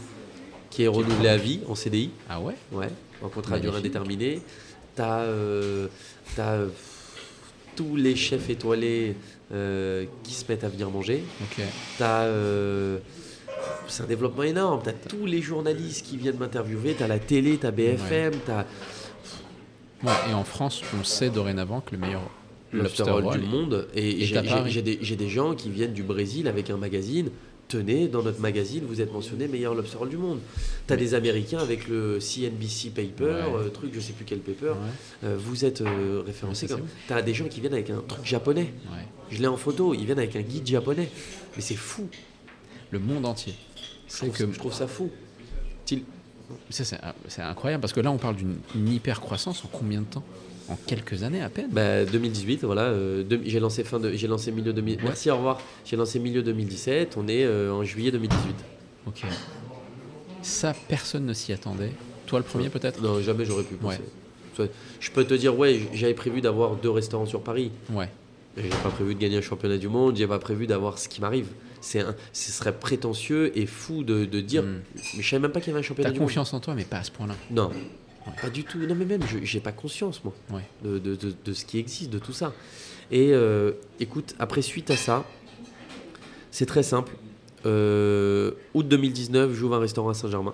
qui 0.69 0.83
est 0.83 0.87
renouvelée 0.87 1.29
à 1.29 1.37
vie 1.37 1.61
en 1.67 1.73
CDI. 1.75 2.11
Ah 2.29 2.39
ouais 2.39 2.53
Ouais, 2.71 2.89
en 3.23 3.29
contrat 3.29 3.55
à 3.55 3.59
durée 3.59 3.77
indéterminée. 3.79 4.41
T'as 4.95 5.21
euh, 5.21 5.87
t'as, 6.35 6.53
euh, 6.53 6.67
tous 7.75 7.95
les 7.95 8.15
chefs 8.15 8.49
étoilés 8.49 9.15
euh, 9.53 10.05
qui 10.23 10.33
se 10.33 10.43
mettent 10.49 10.63
à 10.63 10.69
venir 10.69 10.89
manger. 10.91 11.23
T'as. 11.97 12.23
euh, 12.25 12.97
c'est 13.87 14.03
un 14.03 14.07
développement 14.07 14.43
énorme. 14.43 14.81
T'as 14.83 14.91
tous 14.93 15.25
les 15.25 15.41
journalistes 15.41 16.05
qui 16.05 16.17
viennent 16.17 16.37
m'interviewer. 16.37 16.95
T'as 16.97 17.07
la 17.07 17.17
télé, 17.19 17.57
t'as 17.57 17.71
BFM, 17.71 18.33
t'as 18.45 18.65
Ouais, 20.03 20.11
et 20.29 20.33
en 20.33 20.43
France, 20.43 20.81
on 20.99 21.03
sait 21.03 21.29
dorénavant 21.29 21.81
que 21.81 21.91
le 21.91 21.97
meilleur 21.97 22.21
le 22.71 22.83
lobster 22.83 23.03
roll 23.03 23.39
du 23.39 23.45
monde. 23.45 23.87
Et, 23.95 24.25
j'ai 24.25 25.15
des, 25.15 25.29
gens 25.29 25.55
qui 25.55 25.69
viennent 25.69 25.93
du 25.93 26.03
Brésil 26.03 26.47
avec 26.47 26.69
un 26.69 26.77
magazine. 26.77 27.29
Tenez, 27.67 28.07
dans 28.07 28.23
notre 28.23 28.39
magazine, 28.39 28.85
vous 28.87 29.01
êtes 29.01 29.11
mentionné 29.11 29.49
meilleur 29.49 29.75
lobster 29.75 29.97
roll 29.97 30.09
du 30.09 30.17
monde. 30.17 30.39
T'as 30.85 30.95
des 30.95 31.13
Américains 31.13 31.59
avec 31.59 31.89
le 31.89 32.19
CNBC 32.19 32.91
paper, 32.91 33.25
Ouais. 33.25 33.65
euh, 33.65 33.69
truc, 33.69 33.91
je 33.93 33.99
sais 33.99 34.13
plus 34.13 34.23
quel 34.23 34.39
paper. 34.39 34.67
Ouais. 34.69 34.75
Euh, 35.25 35.37
vous 35.37 35.65
êtes 35.65 35.81
euh, 35.81 36.23
référencé 36.25 36.67
comme. 36.67 36.87
T'as 37.07 37.21
des 37.21 37.33
gens 37.33 37.45
qui 37.45 37.59
viennent 37.59 37.73
avec 37.73 37.89
un 37.89 38.01
truc 38.07 38.25
japonais. 38.25 38.73
Je 39.29 39.41
l'ai 39.41 39.47
en 39.47 39.57
photo, 39.57 39.93
ils 39.93 40.05
viennent 40.05 40.19
avec 40.19 40.35
un 40.37 40.41
guide 40.41 40.65
japonais. 40.65 41.09
Mais 41.55 41.61
c'est 41.61 41.75
fou. 41.75 42.07
Le 42.91 42.99
monde 42.99 43.25
entier. 43.25 43.53
Je 43.75 43.81
C'est 44.07 44.27
trouve, 44.27 44.37
que 44.37 44.53
je 44.53 44.57
trouve 44.59 44.73
ça 44.73 44.87
fou. 44.87 45.11
C'est 46.69 47.41
incroyable 47.41 47.81
parce 47.81 47.93
que 47.93 47.99
là, 47.99 48.11
on 48.11 48.17
parle 48.17 48.35
d'une 48.35 48.57
une 48.75 48.89
hyper 48.89 49.21
croissance 49.21 49.63
en 49.65 49.67
combien 49.71 50.01
de 50.01 50.05
temps? 50.05 50.23
En 50.69 50.77
quelques 50.85 51.23
années 51.23 51.41
à 51.41 51.49
peine? 51.49 51.69
Bah, 51.71 52.03
2018, 52.03 52.63
voilà. 52.65 52.83
euh, 52.83 53.23
j'ai 53.45 53.59
lancé 53.59 53.85
fin 53.85 53.99
de, 53.99 54.11
j'ai 54.13 54.27
lancé 54.27 54.51
milieu 54.51 54.73
2000. 54.73 54.99
Merci, 55.01 55.31
au 55.31 55.37
revoir. 55.37 55.61
J'ai 55.85 55.95
lancé 55.95 56.19
milieu 56.19 56.43
2017. 56.43 57.15
On 57.17 57.27
est 57.29 57.45
euh, 57.45 57.71
en 57.71 57.83
juillet 57.83 58.11
2018. 58.11 58.55
Ok. 59.07 59.21
Ça, 60.41 60.73
personne 60.89 61.25
ne 61.25 61.33
s'y 61.33 61.53
attendait. 61.53 61.91
Toi, 62.25 62.39
le 62.39 62.45
premier, 62.45 62.69
peut-être? 62.69 63.01
Non, 63.01 63.21
jamais 63.21 63.45
j'aurais 63.45 63.63
pu 63.63 63.75
penser. 63.75 63.99
Ouais. 64.59 64.69
Je 64.99 65.11
peux 65.11 65.23
te 65.23 65.33
dire, 65.35 65.57
ouais, 65.57 65.79
j'avais 65.93 66.13
prévu 66.13 66.41
d'avoir 66.41 66.75
deux 66.75 66.89
restaurants 66.89 67.25
sur 67.25 67.41
Paris. 67.41 67.71
Ouais. 67.91 68.09
J'ai 68.57 68.69
pas 68.69 68.89
prévu 68.89 69.13
de 69.15 69.19
gagner 69.19 69.37
un 69.37 69.41
championnat 69.41 69.77
du 69.77 69.87
monde. 69.87 70.17
J'ai 70.17 70.27
pas 70.27 70.39
prévu 70.39 70.67
d'avoir 70.67 70.97
ce 70.97 71.07
qui 71.07 71.21
m'arrive. 71.21 71.47
C'est 71.87 72.05
ce 72.33 72.51
serait 72.51 72.77
prétentieux 72.77 73.57
et 73.57 73.65
fou 73.65 74.03
de, 74.03 74.25
de 74.25 74.41
dire. 74.41 74.63
Hmm. 74.63 74.81
Mais 75.15 75.23
je 75.23 75.29
savais 75.29 75.41
même 75.41 75.51
pas 75.53 75.61
qu'il 75.61 75.69
y 75.69 75.71
avait 75.71 75.79
un 75.79 75.83
championnat 75.83 76.09
T'as 76.09 76.15
monde. 76.19 76.27
confiance 76.27 76.53
en 76.53 76.59
toi, 76.59 76.73
mais 76.75 76.83
pas 76.83 76.97
à 76.97 77.03
ce 77.03 77.11
point-là. 77.11 77.35
Non, 77.49 77.71
pas 78.41 78.49
du 78.49 78.65
tout. 78.65 78.77
Non, 78.79 78.93
mais 78.93 79.05
même, 79.05 79.21
je 79.25 79.37
j'ai 79.43 79.61
pas 79.61 79.71
conscience, 79.71 80.21
moi, 80.25 80.33
Ouais. 80.51 80.63
de, 80.83 80.99
de- 80.99 81.15
de- 81.15 81.33
de 81.45 81.53
ce 81.53 81.63
qui 81.63 81.77
existe, 81.79 82.09
de 82.09 82.19
tout 82.19 82.33
ça. 82.33 82.53
Et 83.09 83.31
euh, 83.31 83.71
écoute, 84.01 84.35
après, 84.37 84.61
suite 84.61 84.91
à 84.91 84.97
ça, 84.97 85.23
c'est 86.51 86.65
très 86.65 86.83
simple. 86.83 87.13
Euh, 87.65 88.51
août 88.73 88.85
2019, 88.87 89.53
j'ouvre 89.53 89.75
un 89.75 89.79
restaurant 89.79 90.09
à 90.09 90.13
Saint-Germain. 90.13 90.53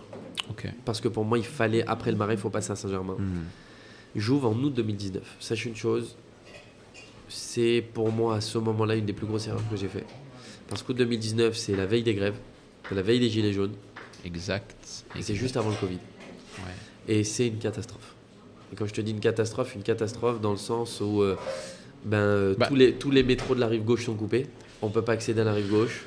Parce 0.86 1.02
que 1.02 1.08
pour 1.08 1.26
moi, 1.26 1.40
il 1.40 1.44
fallait, 1.46 1.84
après 1.88 2.12
le 2.12 2.18
marais, 2.18 2.36
il 2.36 2.40
faut 2.40 2.52
passer 2.52 2.72
à 2.72 2.76
Saint-Germain. 2.76 3.16
Hmm. 3.18 3.44
J'ouvre 4.16 4.50
en 4.50 4.54
août 4.56 4.72
2019. 4.74 5.24
Sache 5.40 5.66
une 5.66 5.76
chose, 5.76 6.16
c'est 7.28 7.84
pour 7.94 8.12
moi 8.12 8.36
à 8.36 8.42
ce 8.42 8.60
moment-là 8.60 8.96
une 8.96 9.06
des 9.06 9.14
plus 9.14 9.26
grosses 9.26 9.48
erreurs 9.48 9.68
que 9.72 9.76
j'ai 9.76 9.88
fait. 9.88 10.06
Parce 10.74 10.82
qu'août 10.82 10.96
2019, 10.98 11.56
c'est 11.56 11.76
la 11.76 11.86
veille 11.86 12.02
des 12.02 12.16
grèves, 12.16 12.34
c'est 12.90 12.96
la 12.96 13.04
veille 13.04 13.20
des 13.20 13.30
Gilets 13.30 13.54
jaunes, 13.54 13.76
Exact. 14.26 14.76
et 15.16 15.22
c'est 15.22 15.36
juste 15.36 15.56
avant 15.56 15.70
le 15.70 15.76
Covid. 15.76 16.00
Ouais. 16.58 17.14
Et 17.16 17.24
c'est 17.24 17.46
une 17.48 17.60
catastrophe. 17.60 18.16
Et 18.72 18.76
quand 18.76 18.88
je 18.88 18.94
te 18.96 19.02
dis 19.02 19.12
une 19.12 19.20
catastrophe, 19.20 19.76
une 19.76 19.84
catastrophe 19.84 20.42
dans 20.42 20.50
le 20.50 20.58
sens 20.58 21.00
où 21.00 21.22
euh, 21.22 21.36
ben, 22.06 22.18
euh, 22.18 22.56
Bah. 22.58 22.66
tous, 22.70 22.76
les, 22.76 22.94
tous 22.94 23.12
les 23.12 23.22
métros 23.22 23.54
de 23.54 23.60
la 23.60 23.68
rive 23.68 23.84
gauche 23.84 24.06
sont 24.06 24.16
coupés. 24.16 24.48
On 24.82 24.90
peut 24.90 25.04
pas 25.04 25.12
accéder 25.12 25.42
à 25.42 25.44
la 25.44 25.54
rive 25.54 25.70
gauche. 25.70 26.06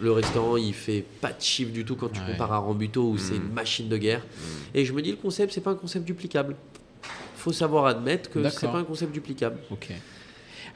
Le 0.00 0.12
restaurant, 0.12 0.56
il 0.56 0.72
fait 0.72 1.04
pas 1.20 1.32
de 1.34 1.42
chiffre 1.42 1.70
du 1.72 1.84
tout 1.84 1.94
quand 1.96 2.08
tu 2.08 2.20
Ouais. 2.20 2.26
compares 2.32 2.52
à 2.54 2.58
Rambuteau 2.58 3.10
où 3.10 3.18
c'est 3.18 3.34
Mm. 3.34 3.48
une 3.48 3.52
machine 3.52 3.88
de 3.90 3.98
guerre. 3.98 4.24
Et 4.72 4.86
je 4.86 4.94
me 4.94 5.02
dis, 5.02 5.10
le 5.10 5.16
concept, 5.18 5.52
c'est 5.52 5.60
pas 5.60 5.72
un 5.72 5.76
concept 5.76 6.06
duplicable. 6.06 6.56
faut 7.36 7.52
savoir 7.52 7.84
admettre 7.86 8.30
que 8.30 8.48
c'est 8.48 8.66
pas 8.66 8.78
un 8.78 8.84
concept 8.84 9.12
duplicable. 9.12 9.58
Ok. 9.70 9.90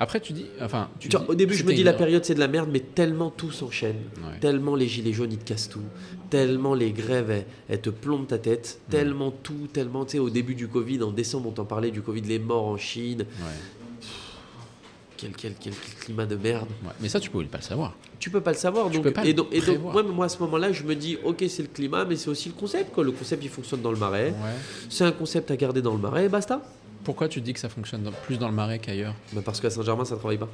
Après, 0.02 0.18
tu 0.18 0.32
dis. 0.32 0.46
Enfin, 0.60 0.88
tu 0.98 1.08
Genre, 1.08 1.22
dis- 1.22 1.28
au 1.30 1.34
début, 1.36 1.54
je 1.54 1.62
me 1.62 1.72
dis 1.72 1.84
la 1.84 1.92
période 1.92 2.24
c'est 2.24 2.34
de 2.34 2.40
la 2.40 2.48
merde, 2.48 2.68
mais 2.72 2.80
tellement 2.80 3.30
tout 3.30 3.52
s'enchaîne. 3.52 3.98
Ouais. 4.16 4.40
Tellement 4.40 4.74
les 4.74 4.88
gilets 4.88 5.12
jaunes 5.12 5.30
ils 5.30 5.38
te 5.38 5.44
cassent 5.44 5.68
tout. 5.68 5.84
Tellement 6.28 6.74
les 6.74 6.90
grèves 6.90 7.30
elles, 7.30 7.46
elles 7.68 7.80
te 7.80 7.90
plombent 7.90 8.26
ta 8.26 8.38
tête. 8.38 8.80
Mm. 8.88 8.90
Tellement 8.90 9.30
tout, 9.30 9.68
tellement. 9.72 10.04
Tu 10.04 10.12
sais, 10.12 10.18
au 10.18 10.28
début 10.28 10.56
du 10.56 10.66
Covid, 10.66 11.00
en 11.04 11.12
décembre, 11.12 11.50
on 11.50 11.52
t'en 11.52 11.64
parlait 11.66 11.92
du 11.92 12.02
Covid, 12.02 12.22
les 12.22 12.40
morts 12.40 12.66
en 12.66 12.76
Chine. 12.76 13.20
Ouais. 13.20 14.06
Quel, 15.16 15.30
quel, 15.36 15.54
quel 15.54 15.72
climat 16.00 16.26
de 16.26 16.34
merde. 16.34 16.66
Mais 17.00 17.08
ça, 17.08 17.20
tu 17.20 17.30
pouvais 17.30 17.44
pas 17.44 17.58
le 17.58 17.62
savoir. 17.62 17.94
Tu 18.18 18.28
peux 18.28 18.40
pas 18.40 18.50
le 18.50 18.56
savoir. 18.58 18.88
Tu 18.90 18.94
Donc, 18.96 19.04
peux 19.04 19.12
pas 19.12 19.22
et 19.24 19.28
le 19.28 19.34
donc, 19.34 19.54
et 19.54 19.60
moi 19.78 20.24
à 20.24 20.28
ce 20.28 20.38
moment-là, 20.40 20.72
je 20.72 20.82
me 20.82 20.96
dis, 20.96 21.16
ok, 21.22 21.44
c'est 21.48 21.62
le 21.62 21.68
climat, 21.68 22.04
mais 22.04 22.16
c'est 22.16 22.28
aussi 22.28 22.48
le 22.48 22.56
concept. 22.56 22.92
Quoi. 22.92 23.04
Le 23.04 23.12
concept, 23.12 23.44
il 23.44 23.50
fonctionne 23.50 23.82
dans 23.82 23.92
le 23.92 23.98
marais. 23.98 24.34
C'est 24.90 25.04
un 25.04 25.12
concept 25.12 25.52
à 25.52 25.56
garder 25.56 25.80
dans 25.80 25.92
le 25.92 26.00
marais, 26.00 26.24
et 26.24 26.28
basta. 26.28 26.60
Pourquoi 27.04 27.28
tu 27.28 27.40
dis 27.40 27.52
que 27.52 27.60
ça 27.60 27.68
fonctionne 27.68 28.03
dans- 28.03 28.12
plus 28.12 28.38
dans 28.38 28.48
le 28.48 28.55
marais 28.55 28.78
qu'ailleurs? 28.78 29.14
Bah, 29.32 29.42
parce 29.44 29.61
qu'à 29.61 29.70
Saint-Germain, 29.70 30.05
ça 30.05 30.16
travaille 30.16 30.38
pas. 30.38 30.48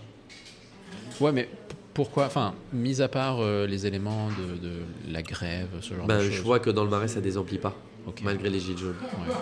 Ouais, 1.21 1.33
mais 1.33 1.49
pourquoi 1.95 2.27
Enfin, 2.27 2.55
mis 2.73 3.03
à 3.03 3.09
part 3.09 3.39
euh, 3.41 3.67
les 3.67 3.87
éléments 3.87 4.29
de, 4.29 4.57
de 4.69 4.73
la 5.13 5.23
grève, 5.23 5.69
ce 5.81 5.95
genre 5.95 6.07
Ben, 6.07 6.19
de 6.19 6.23
choses. 6.25 6.33
je 6.33 6.43
vois 6.43 6.59
que 6.61 6.71
dans 6.71 6.85
le 6.85 6.91
marais, 6.91 7.09
ça 7.09 7.21
désemplit 7.21 7.59
pas, 7.59 7.75
malgré 8.23 8.49
les 8.51 8.61
gilets 8.61 8.79
jaunes. 8.79 8.95
Ouais. 9.03 9.35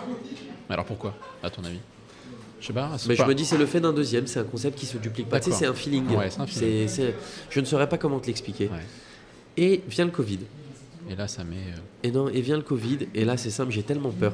Mais 0.69 0.73
alors 0.75 0.87
pourquoi, 0.87 1.15
à 1.43 1.51
ton 1.51 1.63
avis? 1.65 1.79
Je 2.61 2.69
sais 2.69 2.73
pas. 2.73 2.91
Mais 3.07 3.15
je 3.15 3.23
me 3.25 3.35
dis, 3.35 3.45
c'est 3.45 3.59
le 3.59 3.67
fait 3.67 3.81
d'un 3.81 3.93
deuxième, 3.93 4.27
c'est 4.27 4.41
un 4.41 4.45
concept 4.45 4.79
qui 4.79 4.87
se 4.87 4.97
duplique 4.97 5.29
pas. 5.29 5.39
Tu 5.39 5.51
sais, 5.51 5.57
c'est 5.59 5.67
un 5.67 5.75
feeling. 5.75 6.09
Ouais, 6.17 6.31
un 6.39 6.47
feeling. 6.47 6.89
Je 7.51 7.61
ne 7.61 7.65
saurais 7.67 7.89
pas 7.89 7.99
comment 7.99 8.19
te 8.19 8.27
l'expliquer. 8.27 8.69
Ouais. 8.69 8.83
Et 9.59 9.83
vient 9.89 10.07
le 10.07 10.11
Covid. 10.11 10.41
Et 11.11 11.15
là, 11.15 11.29
ça 11.29 11.45
met. 11.45 11.57
euh, 11.57 11.79
Et 12.03 12.11
non, 12.11 12.29
et 12.29 12.41
vient 12.41 12.57
le 12.57 12.63
Covid. 12.63 12.99
Et 13.15 13.25
là, 13.25 13.37
c'est 13.37 13.51
simple, 13.51 13.71
j'ai 13.71 13.83
tellement 13.83 14.11
peur. 14.11 14.33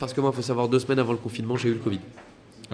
Parce 0.00 0.14
que 0.14 0.20
moi, 0.20 0.30
il 0.32 0.36
faut 0.36 0.42
savoir, 0.42 0.68
deux 0.68 0.78
semaines 0.78 0.98
avant 0.98 1.12
le 1.12 1.18
confinement, 1.18 1.56
j'ai 1.56 1.68
eu 1.68 1.74
le 1.74 1.78
Covid. 1.78 2.00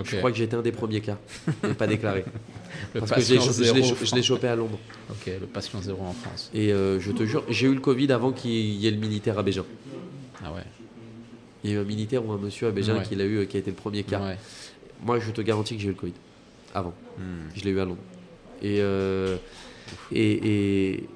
Je 0.05 0.17
crois 0.17 0.31
que 0.31 0.41
été 0.41 0.55
un 0.55 0.63
des 0.63 0.73
premiers 0.73 1.01
cas, 1.01 1.19
mais 1.63 1.75
pas 1.75 1.87
déclaré. 1.87 2.25
le 2.95 3.01
Parce 3.01 3.13
que 3.13 3.21
je 3.21 4.15
l'ai 4.15 4.23
chopé 4.23 4.47
à 4.47 4.55
Londres. 4.55 4.79
Ok, 5.11 5.33
le 5.41 5.47
patient 5.47 5.81
zéro 5.81 6.03
en 6.03 6.13
France. 6.13 6.51
Et 6.55 6.73
euh, 6.73 7.01
je 7.01 7.11
te 7.13 7.25
jure, 7.25 7.45
j'ai 7.49 7.67
eu 7.67 7.75
le 7.75 7.81
Covid 7.81 8.13
avant 8.13 8.31
qu'il 8.31 8.51
y 8.51 8.87
ait 8.87 8.91
le 8.91 8.99
militaire 8.99 9.39
à 9.39 9.43
Bégin. 9.43 9.65
Ah 10.45 10.53
ouais. 10.53 10.63
Il 11.65 11.71
y 11.71 11.73
a 11.73 11.77
eu 11.79 11.81
un 11.81 11.85
militaire 11.85 12.25
ou 12.25 12.31
un 12.33 12.39
monsieur 12.39 12.69
à 12.69 12.71
Bégin 12.71 12.97
Ouais. 12.99 13.03
qui 13.03 13.17
l'a 13.17 13.25
eu, 13.25 13.39
euh, 13.39 13.45
qui 13.47 13.57
a 13.57 13.61
été 13.61 13.71
le 13.71 13.77
premier 13.77 14.05
cas. 14.05 14.21
Ouais. 14.21 14.37
Moi, 15.03 15.19
je 15.19 15.31
te 15.31 15.41
garantis 15.41 15.77
que 15.77 15.81
j'ai 15.83 15.89
eu 15.89 15.93
le 15.93 15.97
Covid. 15.97 16.13
Avant. 16.75 16.95
Hmm. 17.19 17.49
Je 17.57 17.65
l'ai 17.65 17.71
eu 17.71 17.81
à 17.81 17.87
Londres. 17.87 18.03
Et, 18.63 18.81
euh, 18.81 19.37
et, 20.13 20.93
et 20.93 21.09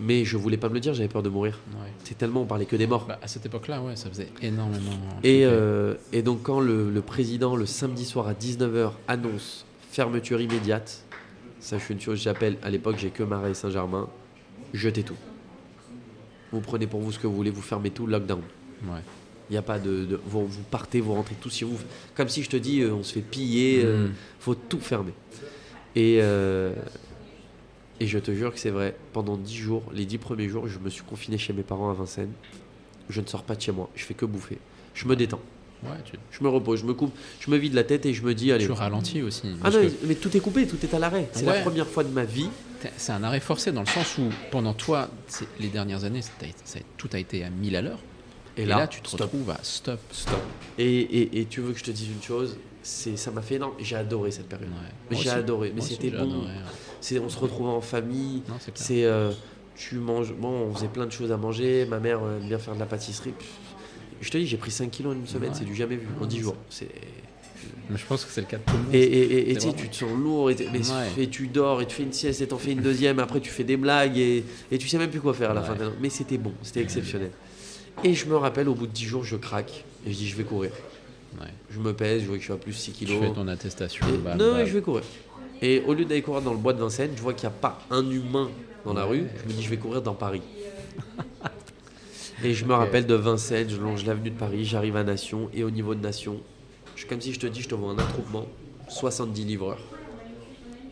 Mais 0.00 0.24
je 0.24 0.36
voulais 0.36 0.56
pas 0.56 0.68
me 0.68 0.74
le 0.74 0.80
dire, 0.80 0.92
j'avais 0.94 1.08
peur 1.08 1.22
de 1.22 1.28
mourir. 1.28 1.58
Ouais. 1.72 1.88
C'est 2.04 2.16
tellement, 2.18 2.42
on 2.42 2.46
parlait 2.46 2.66
que 2.66 2.76
des 2.76 2.86
morts. 2.86 3.06
Bah, 3.06 3.18
à 3.22 3.28
cette 3.28 3.46
époque-là, 3.46 3.80
ouais, 3.82 3.96
ça 3.96 4.08
faisait 4.08 4.28
énormément. 4.42 4.90
Et, 5.22 5.44
euh, 5.44 5.94
et 6.12 6.22
donc 6.22 6.42
quand 6.42 6.60
le, 6.60 6.90
le 6.90 7.00
président, 7.02 7.56
le 7.56 7.66
samedi 7.66 8.04
soir 8.04 8.26
à 8.28 8.34
19h, 8.34 8.92
annonce 9.08 9.64
fermeture 9.90 10.40
immédiate, 10.40 11.04
sache 11.60 11.90
une 11.90 12.00
chose, 12.00 12.20
j'appelle, 12.20 12.56
à 12.62 12.70
l'époque 12.70 12.96
j'ai 12.98 13.10
que 13.10 13.22
Marais 13.22 13.52
et 13.52 13.54
Saint-Germain, 13.54 14.08
jetez 14.72 15.02
tout. 15.02 15.16
Vous 16.52 16.60
prenez 16.60 16.86
pour 16.86 17.00
vous 17.00 17.12
ce 17.12 17.18
que 17.18 17.26
vous 17.26 17.34
voulez, 17.34 17.50
vous 17.50 17.62
fermez 17.62 17.90
tout, 17.90 18.06
lockdown. 18.06 18.40
Ouais. 18.84 19.00
Il 19.50 19.52
n'y 19.52 19.58
a 19.58 19.62
pas 19.62 19.78
de... 19.78 20.04
de- 20.04 20.20
vous, 20.26 20.46
vous 20.46 20.62
partez, 20.70 21.00
vous 21.00 21.14
rentrez 21.14 21.34
tout 21.40 21.50
si 21.50 21.64
vous... 21.64 21.76
Comme 22.14 22.28
si 22.28 22.42
je 22.42 22.48
te 22.50 22.56
dis, 22.56 22.80
euh, 22.80 22.94
on 22.94 23.02
se 23.02 23.12
fait 23.12 23.20
piller, 23.20 23.82
euh, 23.84 24.08
Mm. 24.08 24.12
faut 24.40 24.54
tout 24.54 24.80
fermer. 24.80 25.12
Et, 25.96 26.18
euh, 26.22 26.72
et 28.00 28.06
je 28.06 28.18
te 28.18 28.32
jure 28.32 28.52
que 28.52 28.58
c'est 28.58 28.70
vrai, 28.70 28.96
pendant 29.12 29.36
10 29.36 29.54
jours, 29.56 29.82
les 29.92 30.04
10 30.06 30.18
premiers 30.18 30.48
jours, 30.48 30.66
je 30.68 30.78
me 30.78 30.90
suis 30.90 31.02
confiné 31.04 31.38
chez 31.38 31.52
mes 31.52 31.62
parents 31.62 31.90
à 31.90 31.94
Vincennes. 31.94 32.32
Je 33.08 33.20
ne 33.20 33.26
sors 33.26 33.42
pas 33.42 33.54
de 33.54 33.60
chez 33.60 33.72
moi, 33.72 33.88
je 33.94 34.04
fais 34.04 34.14
que 34.14 34.24
bouffer. 34.26 34.58
Je 34.94 35.06
me 35.06 35.16
détends. 35.16 35.40
Ouais, 35.82 35.90
tu, 36.04 36.12
Je 36.30 36.42
me 36.42 36.48
repose, 36.48 36.80
je 36.80 36.86
me 36.86 36.94
coupe, 36.94 37.12
je 37.40 37.50
me 37.50 37.56
vide 37.58 37.74
la 37.74 37.84
tête 37.84 38.06
et 38.06 38.14
je 38.14 38.22
me 38.22 38.34
dis 38.34 38.50
allez. 38.52 38.64
tu 38.64 38.72
ralentis 38.72 39.20
aussi. 39.20 39.42
Ah 39.62 39.70
non, 39.70 39.80
que 39.82 39.90
mais- 40.06 40.14
tout 40.14 40.34
est 40.34 40.40
coupé, 40.40 40.66
tout 40.66 40.78
est 40.82 40.94
à 40.94 40.98
l'arrêt. 40.98 41.28
C'est 41.32 41.44
Ouais. 41.46 41.56
la 41.56 41.60
première 41.60 41.86
fois 41.86 42.04
de 42.04 42.08
ma 42.08 42.24
vie. 42.24 42.48
c'est 42.96 43.12
un 43.12 43.22
arrêt 43.22 43.40
forcé 43.40 43.70
dans 43.72 43.80
le 43.82 43.86
sens 43.86 44.18
où 44.18 44.22
pendant 44.50 44.72
toi, 44.74 45.08
les 45.60 45.68
dernières 45.68 46.04
années, 46.04 46.20
tout 46.96 47.08
a 47.12 47.18
été 47.18 47.44
à 47.44 47.50
1000 47.50 47.76
à 47.76 47.82
l'heure. 47.82 47.98
Et, 48.56 48.64
là, 48.66 48.86
tu 48.86 49.00
te 49.02 49.08
stop, 49.08 49.20
retrouves 49.22 49.50
à 49.50 49.58
stop. 49.62 49.98
stop. 50.12 50.38
Et, 50.78 51.00
et- 51.00 51.40
et 51.40 51.44
tu 51.46 51.60
veux 51.60 51.72
que 51.72 51.78
je 51.78 51.84
te 51.84 51.90
dise 51.90 52.08
une 52.08 52.22
chose, 52.22 52.56
c'est 52.82 53.16
ça 53.16 53.30
m'a 53.32 53.42
fait 53.42 53.56
énorme. 53.56 53.72
J'ai 53.80 53.96
adoré 53.96 54.30
cette 54.30 54.48
période. 54.48 54.68
Ouais. 55.10 55.16
J'ai 55.16 55.30
adoré. 55.30 55.72
Mais 55.74 55.80
c'était 55.80 56.10
bon. 56.10 56.22
adoré. 56.22 56.52
C'est 57.04 57.18
on 57.18 57.28
se 57.28 57.38
retrouvait 57.38 57.68
en 57.68 57.82
famille. 57.82 58.40
C'est 58.74 59.04
euh, 59.04 59.30
tu 59.76 59.96
manges. 59.96 60.32
Bon, 60.32 60.48
on 60.70 60.74
faisait 60.74 60.88
plein 60.88 61.04
de 61.04 61.12
choses 61.12 61.30
à 61.32 61.36
manger. 61.36 61.84
Ma 61.84 61.98
mère 62.00 62.20
euh, 62.24 62.38
aime 62.40 62.48
bien 62.48 62.58
faire 62.58 62.72
de 62.74 62.80
la 62.80 62.86
pâtisserie. 62.86 63.32
Pff, 63.38 63.46
Je 64.22 64.30
te 64.30 64.38
dis, 64.38 64.46
j'ai 64.46 64.56
pris 64.56 64.70
5 64.70 64.90
kilos 64.90 65.12
en 65.14 65.18
une 65.18 65.26
semaine. 65.26 65.50
Ouais. 65.50 65.56
C'est 65.58 65.66
du 65.66 65.74
jamais 65.74 65.96
vu 65.96 66.06
en 66.18 66.24
10 66.24 66.40
jours. 66.40 66.56
C'est 66.70 66.88
Mais 67.90 67.98
je 67.98 68.06
pense 68.06 68.24
que 68.24 68.32
c'est 68.32 68.40
le 68.40 68.46
cas 68.46 68.56
de 68.56 68.62
tout 68.62 68.72
le 68.72 68.82
monde. 68.84 68.94
Et, 68.94 69.54
tu 69.76 69.88
te 69.90 69.96
sens 69.96 70.12
lourd, 70.18 70.50
et, 70.50 70.56
mais 70.72 70.78
Ouais. 71.18 71.26
tu 71.26 71.48
dors, 71.48 71.82
et 71.82 71.86
tu 71.86 71.94
fais 71.94 72.04
une 72.04 72.12
sieste, 72.14 72.40
et 72.40 72.46
t'en 72.46 72.56
fais 72.56 72.72
une 72.72 72.80
deuxième, 72.80 73.18
après 73.18 73.40
tu 73.40 73.50
fais 73.50 73.64
des 73.64 73.76
blagues, 73.76 74.16
et, 74.16 74.42
et 74.72 74.78
tu 74.78 74.88
sais 74.88 74.96
même 74.96 75.10
plus 75.10 75.20
quoi 75.20 75.34
faire 75.34 75.50
à 75.50 75.54
la 75.54 75.60
Ouais. 75.60 75.66
fin. 75.66 75.74
de 75.74 75.90
Mais 76.00 76.08
c'était 76.08 76.38
bon, 76.38 76.52
c'était 76.62 76.80
exceptionnel. 76.80 77.32
Et 78.02 78.14
je 78.14 78.24
me 78.24 78.36
rappelle, 78.36 78.70
au 78.70 78.74
bout 78.74 78.86
de 78.86 78.92
10 78.92 79.04
jours, 79.04 79.24
je 79.24 79.36
craque, 79.36 79.84
et 80.06 80.10
je 80.10 80.16
dis, 80.16 80.26
je 80.26 80.36
vais 80.36 80.44
courir. 80.44 80.70
Ouais. 81.38 81.48
Je 81.68 81.80
me 81.80 81.92
pèse, 81.92 82.22
je 82.22 82.26
vois 82.28 82.36
que 82.36 82.40
je 82.40 82.46
suis 82.46 82.52
à 82.54 82.56
plus 82.56 82.72
6 82.72 82.92
Tu 82.92 83.04
kilos. 83.04 83.20
fais 83.20 83.32
ton 83.34 83.46
attestation. 83.48 84.06
Non, 84.38 84.54
mais 84.54 84.64
je 84.66 84.72
vais 84.72 84.80
courir. 84.80 85.02
Et 85.64 85.82
au 85.86 85.94
lieu 85.94 86.04
d'aller 86.04 86.20
courir 86.20 86.42
dans 86.42 86.52
le 86.52 86.58
bois 86.58 86.74
de 86.74 86.80
Vincennes, 86.80 87.12
je 87.16 87.22
vois 87.22 87.32
qu'il 87.32 87.48
n'y 87.48 87.54
a 87.54 87.58
pas 87.58 87.80
un 87.90 88.08
humain 88.10 88.50
dans 88.84 88.92
la 88.92 89.04
rue. 89.06 89.24
Je 89.42 89.48
me 89.48 89.56
dis, 89.56 89.62
je 89.62 89.70
vais 89.70 89.78
courir 89.78 90.02
dans 90.02 90.12
Paris. 90.12 90.42
et 92.44 92.52
je 92.52 92.66
me 92.66 92.74
rappelle 92.74 93.06
de 93.06 93.14
Vincennes, 93.14 93.70
je 93.70 93.76
longe 93.80 94.04
l'avenue 94.04 94.28
de 94.28 94.36
Paris, 94.38 94.66
j'arrive 94.66 94.94
à 94.96 95.04
Nation, 95.04 95.48
et 95.54 95.64
au 95.64 95.70
niveau 95.70 95.94
de 95.94 96.00
Nation, 96.02 96.36
je, 96.96 97.06
comme 97.06 97.18
si 97.18 97.32
je 97.32 97.40
te 97.40 97.46
dis, 97.46 97.62
je 97.62 97.68
te 97.70 97.74
vois 97.74 97.92
un 97.92 97.98
attroupement, 97.98 98.44
70 98.90 99.44
livreurs. 99.46 99.80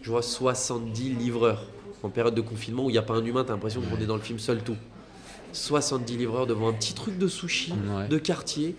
Je 0.00 0.10
vois 0.10 0.22
70 0.22 1.10
livreurs 1.16 1.66
en 2.02 2.08
période 2.08 2.34
de 2.34 2.40
confinement 2.40 2.86
où 2.86 2.88
il 2.88 2.94
n'y 2.94 2.98
a 2.98 3.02
pas 3.02 3.12
un 3.14 3.24
humain, 3.26 3.44
t'as 3.44 3.52
l'impression 3.52 3.82
qu'on 3.82 4.00
est 4.02 4.06
dans 4.06 4.16
le 4.16 4.22
film 4.22 4.38
seul 4.38 4.62
tout. 4.62 4.76
70 5.52 6.16
livreurs 6.16 6.46
devant 6.46 6.68
un 6.68 6.72
petit 6.72 6.94
truc 6.94 7.18
de 7.18 7.28
sushi, 7.28 7.72
Ouais. 7.72 8.08
de 8.08 8.16
quartier. 8.16 8.74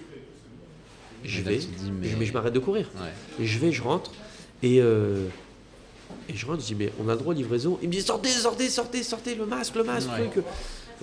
Je 1.24 1.41
vais, 1.44 1.60
je, 1.62 1.68
mais- 2.02 2.16
mais 2.20 2.26
je 2.26 2.34
m'arrête 2.34 2.52
de 2.52 2.60
courir. 2.60 2.89
Ouais. 2.96 3.44
Et 3.44 3.46
je 3.46 3.60
vais, 3.60 3.72
je 3.72 3.84
rentre, 3.84 4.12
et, 4.64 4.82
euh, 4.82 5.28
et 6.30 6.36
je 6.36 6.45
rentre, 6.45 6.61
je 6.61 6.67
dis, 6.67 6.76
mais 6.76 6.91
on 7.03 7.07
a 7.09 7.13
le 7.13 7.19
droit 7.19 7.34
de 7.34 7.39
livraison. 7.39 7.78
Il 7.82 7.88
me 7.89 7.93
dit, 7.93 8.01
sortez, 8.01 8.30
sortez, 8.30 8.69
sortez, 8.69 9.03
sortez, 9.03 9.36
le 9.36 9.45
masque, 9.45 9.76
le 9.76 9.84
masque, 9.84 10.09
Ouais. 10.11 10.30
truc. 10.30 10.43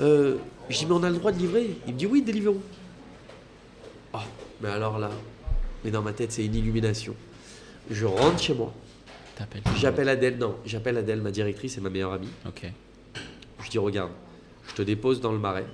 Euh, 0.00 0.36
je 0.68 0.78
dis, 0.78 0.86
mais 0.86 0.92
on 0.92 1.02
a 1.02 1.10
le 1.10 1.16
droit 1.16 1.32
de 1.32 1.38
livrer. 1.38 1.70
Il 1.86 1.94
me 1.94 1.98
dit, 1.98 2.06
oui, 2.06 2.22
Deliveroo. 2.22 2.60
Oh, 4.14 4.18
mais 4.60 4.68
alors 4.70 4.98
là, 4.98 5.10
mais 5.84 5.90
dans 5.90 6.02
ma 6.02 6.12
tête, 6.12 6.32
c'est 6.32 6.44
une 6.44 6.54
illumination. 6.54 7.14
Je 7.90 8.06
rentre 8.06 8.38
chez 8.40 8.54
moi, 8.54 8.72
T'appelles. 9.36 9.62
j'appelle 9.76 10.08
Adèle, 10.08 10.38
non, 10.38 10.56
j'appelle 10.64 10.96
Adèle, 10.98 11.20
ma 11.20 11.30
directrice 11.30 11.76
et 11.78 11.80
ma 11.80 11.90
meilleure 11.90 12.12
amie. 12.12 12.28
Ok. 12.46 12.70
Je 13.62 13.70
dis, 13.70 13.78
regarde, 13.78 14.10
je 14.68 14.74
te 14.74 14.82
dépose 14.82 15.20
dans 15.20 15.32
le 15.32 15.38
marais, 15.38 15.66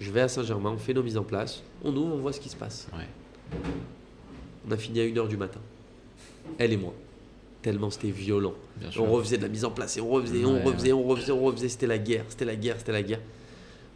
je 0.00 0.10
vais 0.10 0.22
à 0.22 0.28
Saint-Germain, 0.28 0.70
on 0.70 0.78
fait 0.78 0.94
nos 0.94 1.02
mises 1.02 1.16
en 1.18 1.22
place, 1.24 1.62
on 1.84 1.94
ouvre, 1.94 2.14
on 2.14 2.18
voit 2.18 2.32
ce 2.32 2.40
qui 2.40 2.48
se 2.48 2.56
passe. 2.56 2.88
Ouais. 2.92 3.58
On 4.68 4.70
a 4.72 4.76
fini 4.76 5.00
à 5.00 5.04
1h 5.04 5.28
du 5.28 5.36
matin. 5.36 5.60
Elle 6.58 6.72
et 6.72 6.76
moi. 6.76 6.94
Tellement 7.62 7.90
c'était 7.90 8.10
violent. 8.10 8.54
On 8.98 9.10
refaisait 9.12 9.36
de 9.38 9.42
la 9.42 9.48
mise 9.48 9.64
en 9.64 9.70
place 9.70 9.96
et 9.96 10.00
on 10.00 10.08
refaisait, 10.10 10.44
on 10.44 10.54
Ouais, 10.54 10.62
refaisait, 10.64 10.92
on 10.92 11.02
refaisait, 11.04 11.32
on 11.32 11.42
refaisait. 11.44 11.68
C'était 11.68 11.86
la 11.86 11.98
guerre, 11.98 12.24
c'était 12.28 12.44
la 12.44 12.56
guerre, 12.56 12.76
c'était 12.78 12.92
la 12.92 13.02
guerre. 13.02 13.20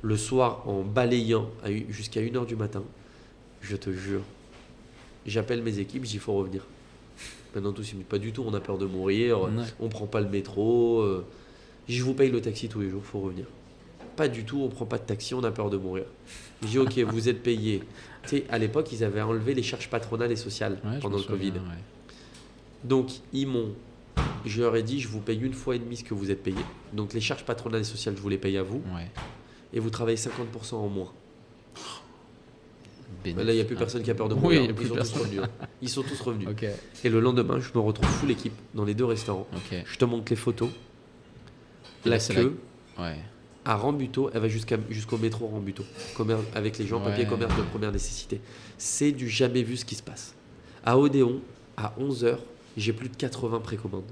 Le 0.02 0.16
soir, 0.16 0.62
en 0.68 0.82
balayant 0.82 1.50
jusqu'à 1.88 2.20
1h 2.20 2.46
du 2.46 2.54
matin, 2.54 2.84
je 3.62 3.74
te 3.76 3.90
jure, 3.90 4.20
j'appelle 5.26 5.62
mes 5.62 5.78
équipes, 5.80 6.04
j'y 6.04 6.18
faut 6.18 6.34
revenir. 6.34 6.64
Maintenant, 7.54 7.72
tous, 7.72 7.90
ils 7.90 7.94
me 7.94 8.00
disent 8.00 8.08
pas 8.08 8.18
du 8.18 8.32
tout, 8.32 8.44
on 8.46 8.54
a 8.54 8.60
peur 8.60 8.78
de 8.78 8.86
mourir, 8.86 9.40
Ouais. 9.42 9.50
on 9.80 9.88
prend 9.88 10.06
pas 10.06 10.20
le 10.20 10.28
métro. 10.28 11.00
euh, 11.00 11.24
Je 11.88 12.02
vous 12.02 12.14
paye 12.14 12.30
le 12.30 12.40
taxi 12.40 12.68
tous 12.68 12.80
les 12.80 12.90
jours, 12.90 13.02
faut 13.04 13.20
revenir. 13.20 13.46
Pas 14.14 14.28
du 14.28 14.44
tout, 14.44 14.60
on 14.62 14.68
prend 14.68 14.86
pas 14.86 14.98
de 14.98 15.04
taxi, 15.04 15.34
on 15.34 15.42
a 15.44 15.50
peur 15.50 15.70
de 15.70 15.76
mourir. 15.76 16.04
Je 16.62 16.68
dis, 16.68 16.78
ok, 16.78 16.98
vous 17.00 17.28
êtes 17.28 17.42
payé. 17.42 17.82
Tu 18.24 18.28
sais, 18.28 18.44
à 18.50 18.58
l'époque, 18.58 18.92
ils 18.92 19.02
avaient 19.04 19.22
enlevé 19.22 19.54
les 19.54 19.62
charges 19.62 19.88
patronales 19.88 20.30
et 20.32 20.36
sociales 20.36 20.78
pendant 21.00 21.16
le 21.18 21.22
Covid. 21.24 21.52
Donc, 22.84 23.10
ils 23.32 23.46
m'ont. 23.46 23.74
Je 24.44 24.62
leur 24.62 24.76
ai 24.76 24.82
dit, 24.82 25.00
je 25.00 25.08
vous 25.08 25.20
paye 25.20 25.40
une 25.40 25.54
fois 25.54 25.74
et 25.76 25.78
demie 25.78 25.96
ce 25.96 26.04
que 26.04 26.14
vous 26.14 26.30
êtes 26.30 26.42
payé. 26.42 26.56
Donc, 26.92 27.12
les 27.14 27.20
charges 27.20 27.44
patronales 27.44 27.80
et 27.80 27.84
sociales, 27.84 28.14
je 28.16 28.22
vous 28.22 28.28
les 28.28 28.38
paye 28.38 28.56
à 28.56 28.62
vous. 28.62 28.82
Ouais. 28.94 29.10
Et 29.72 29.80
vous 29.80 29.90
travaillez 29.90 30.16
50% 30.16 30.74
en 30.76 30.88
moins. 30.88 31.12
Bénéf- 33.24 33.36
Là, 33.44 33.52
il 33.52 33.56
n'y 33.56 33.60
a 33.60 33.64
plus 33.64 33.76
personne 33.76 34.02
qui 34.02 34.10
a 34.10 34.14
peur 34.14 34.28
de 34.28 34.34
mourir. 34.34 34.62
Ils 34.62 34.86
sont 34.88 34.94
tous 34.94 35.12
revenus. 35.18 35.40
hein. 35.42 35.48
Ils 35.82 35.88
sont 35.88 36.02
tous 36.02 36.20
revenus. 36.20 36.48
Et 37.04 37.08
le 37.08 37.20
lendemain, 37.20 37.58
je 37.60 37.70
me 37.74 37.80
retrouve 37.80 38.08
full 38.08 38.30
équipe 38.30 38.52
dans 38.74 38.84
les 38.84 38.94
deux 38.94 39.04
restaurants. 39.04 39.46
Je 39.84 39.96
te 39.98 40.04
montre 40.04 40.26
les 40.30 40.36
photos. 40.36 40.70
La 42.04 42.18
là, 42.18 42.18
queue 42.34 42.56
Ouais. 42.98 43.16
à 43.64 43.74
Rambuteau, 43.76 44.30
elle 44.32 44.40
va 44.40 44.48
jusqu'à- 44.48 44.78
jusqu'au 44.90 45.18
métro 45.18 45.46
Rambuteau. 45.48 45.82
Avec 46.54 46.78
les 46.78 46.86
gens, 46.86 47.00
papier 47.00 47.26
commerce 47.26 47.56
de 47.56 47.62
première 47.62 47.90
nécessité. 47.92 48.40
C'est 48.78 49.10
du 49.12 49.28
jamais 49.28 49.62
vu 49.64 49.76
ce 49.76 49.84
qui 49.84 49.96
se 49.96 50.02
passe. 50.04 50.34
À 50.84 50.96
Odéon, 50.98 51.40
à 51.76 51.94
11h, 51.98 52.38
j'ai 52.76 52.92
plus 52.92 53.08
de 53.08 53.16
80 53.16 53.60
précommandes. 53.60 54.04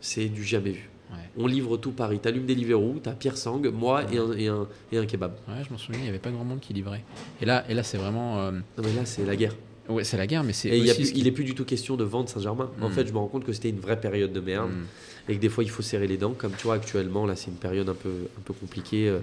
C'est- 0.00 0.26
du 0.28 0.44
jamais 0.44 0.70
vu. 0.72 0.90
Ouais. 1.10 1.16
On 1.38 1.46
livre 1.46 1.76
tout 1.78 1.92
Paris. 1.92 2.18
T'allumes 2.18 2.44
Deliveroo, 2.44 2.98
t'as 3.02 3.12
Pierre 3.12 3.38
Sang, 3.38 3.60
moi 3.72 4.02
et, 4.12 4.18
un, 4.18 4.32
et, 4.32 4.48
un, 4.48 4.66
et 4.92 4.98
un 4.98 5.06
kebab. 5.06 5.32
Ouais, 5.48 5.62
je 5.66 5.70
m'en 5.70 5.78
souviens, 5.78 6.00
il 6.00 6.04
n'y 6.04 6.08
avait 6.10 6.18
pas 6.18 6.30
grand 6.30 6.44
monde 6.44 6.60
qui 6.60 6.74
livrait. 6.74 7.02
Et 7.40 7.46
là, 7.46 7.64
et 7.70 7.74
là 7.74 7.82
c'est 7.82 7.96
vraiment. 7.96 8.40
euh, 8.40 8.50
Non 8.52 8.84
mais 8.84 8.92
là 8.92 9.06
c'est 9.06 9.24
la 9.24 9.34
guerre. 9.36 9.54
Ouais, 9.88 10.04
c'est 10.04 10.16
la 10.18 10.26
guerre, 10.26 10.44
mais 10.44 10.52
c'est. 10.52 10.68
Et 10.68 10.78
il, 10.78 10.84
y 10.84 10.88
a 10.88 10.92
aussi 10.92 11.00
plus- 11.00 11.06
ce 11.08 11.12
qui- 11.14 11.20
il 11.20 11.26
est 11.26 11.30
plus 11.32 11.44
du 11.44 11.54
tout 11.54 11.64
question 11.64 11.96
de 11.96 12.04
vendre 12.04 12.28
Saint-Germain. 12.28 12.70
En 12.82 12.88
Mm. 12.88 12.92
fait, 12.92 13.06
je 13.06 13.12
me 13.12 13.18
rends 13.18 13.26
compte 13.28 13.44
que 13.44 13.52
c'était 13.52 13.68
une 13.70 13.80
vraie 13.80 13.98
période 14.00 14.32
de 14.32 14.40
merde 14.40 14.70
Mm. 14.70 15.30
et 15.30 15.36
que 15.36 15.40
des 15.40 15.48
fois 15.50 15.62
il 15.64 15.70
faut 15.70 15.82
serrer 15.82 16.06
les 16.06 16.16
dents. 16.18 16.34
Comme 16.36 16.52
tu 16.52 16.64
vois 16.64 16.74
actuellement, 16.74 17.24
là 17.26 17.34
c'est 17.36 17.50
une 17.50 17.56
période 17.58 17.88
un 17.88 17.94
peu, 17.94 18.10
un 18.38 18.40
peu 18.44 18.52
compliquée 18.54 19.08
euh, 19.08 19.20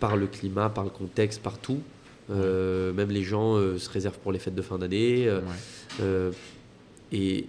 par 0.00 0.16
le 0.16 0.26
climat, 0.26 0.68
par 0.70 0.82
le 0.84 0.90
contexte, 0.90 1.42
par 1.42 1.58
tout. 1.58 1.80
Euh, 2.30 2.92
Même 2.92 3.10
les 3.10 3.22
gens 3.22 3.54
se 3.78 3.88
réservent 3.90 4.18
pour 4.18 4.32
les 4.32 4.38
fêtes 4.40 4.54
de 4.56 4.62
fin 4.62 4.78
d'année. 4.78 5.28
Et, 7.12 7.46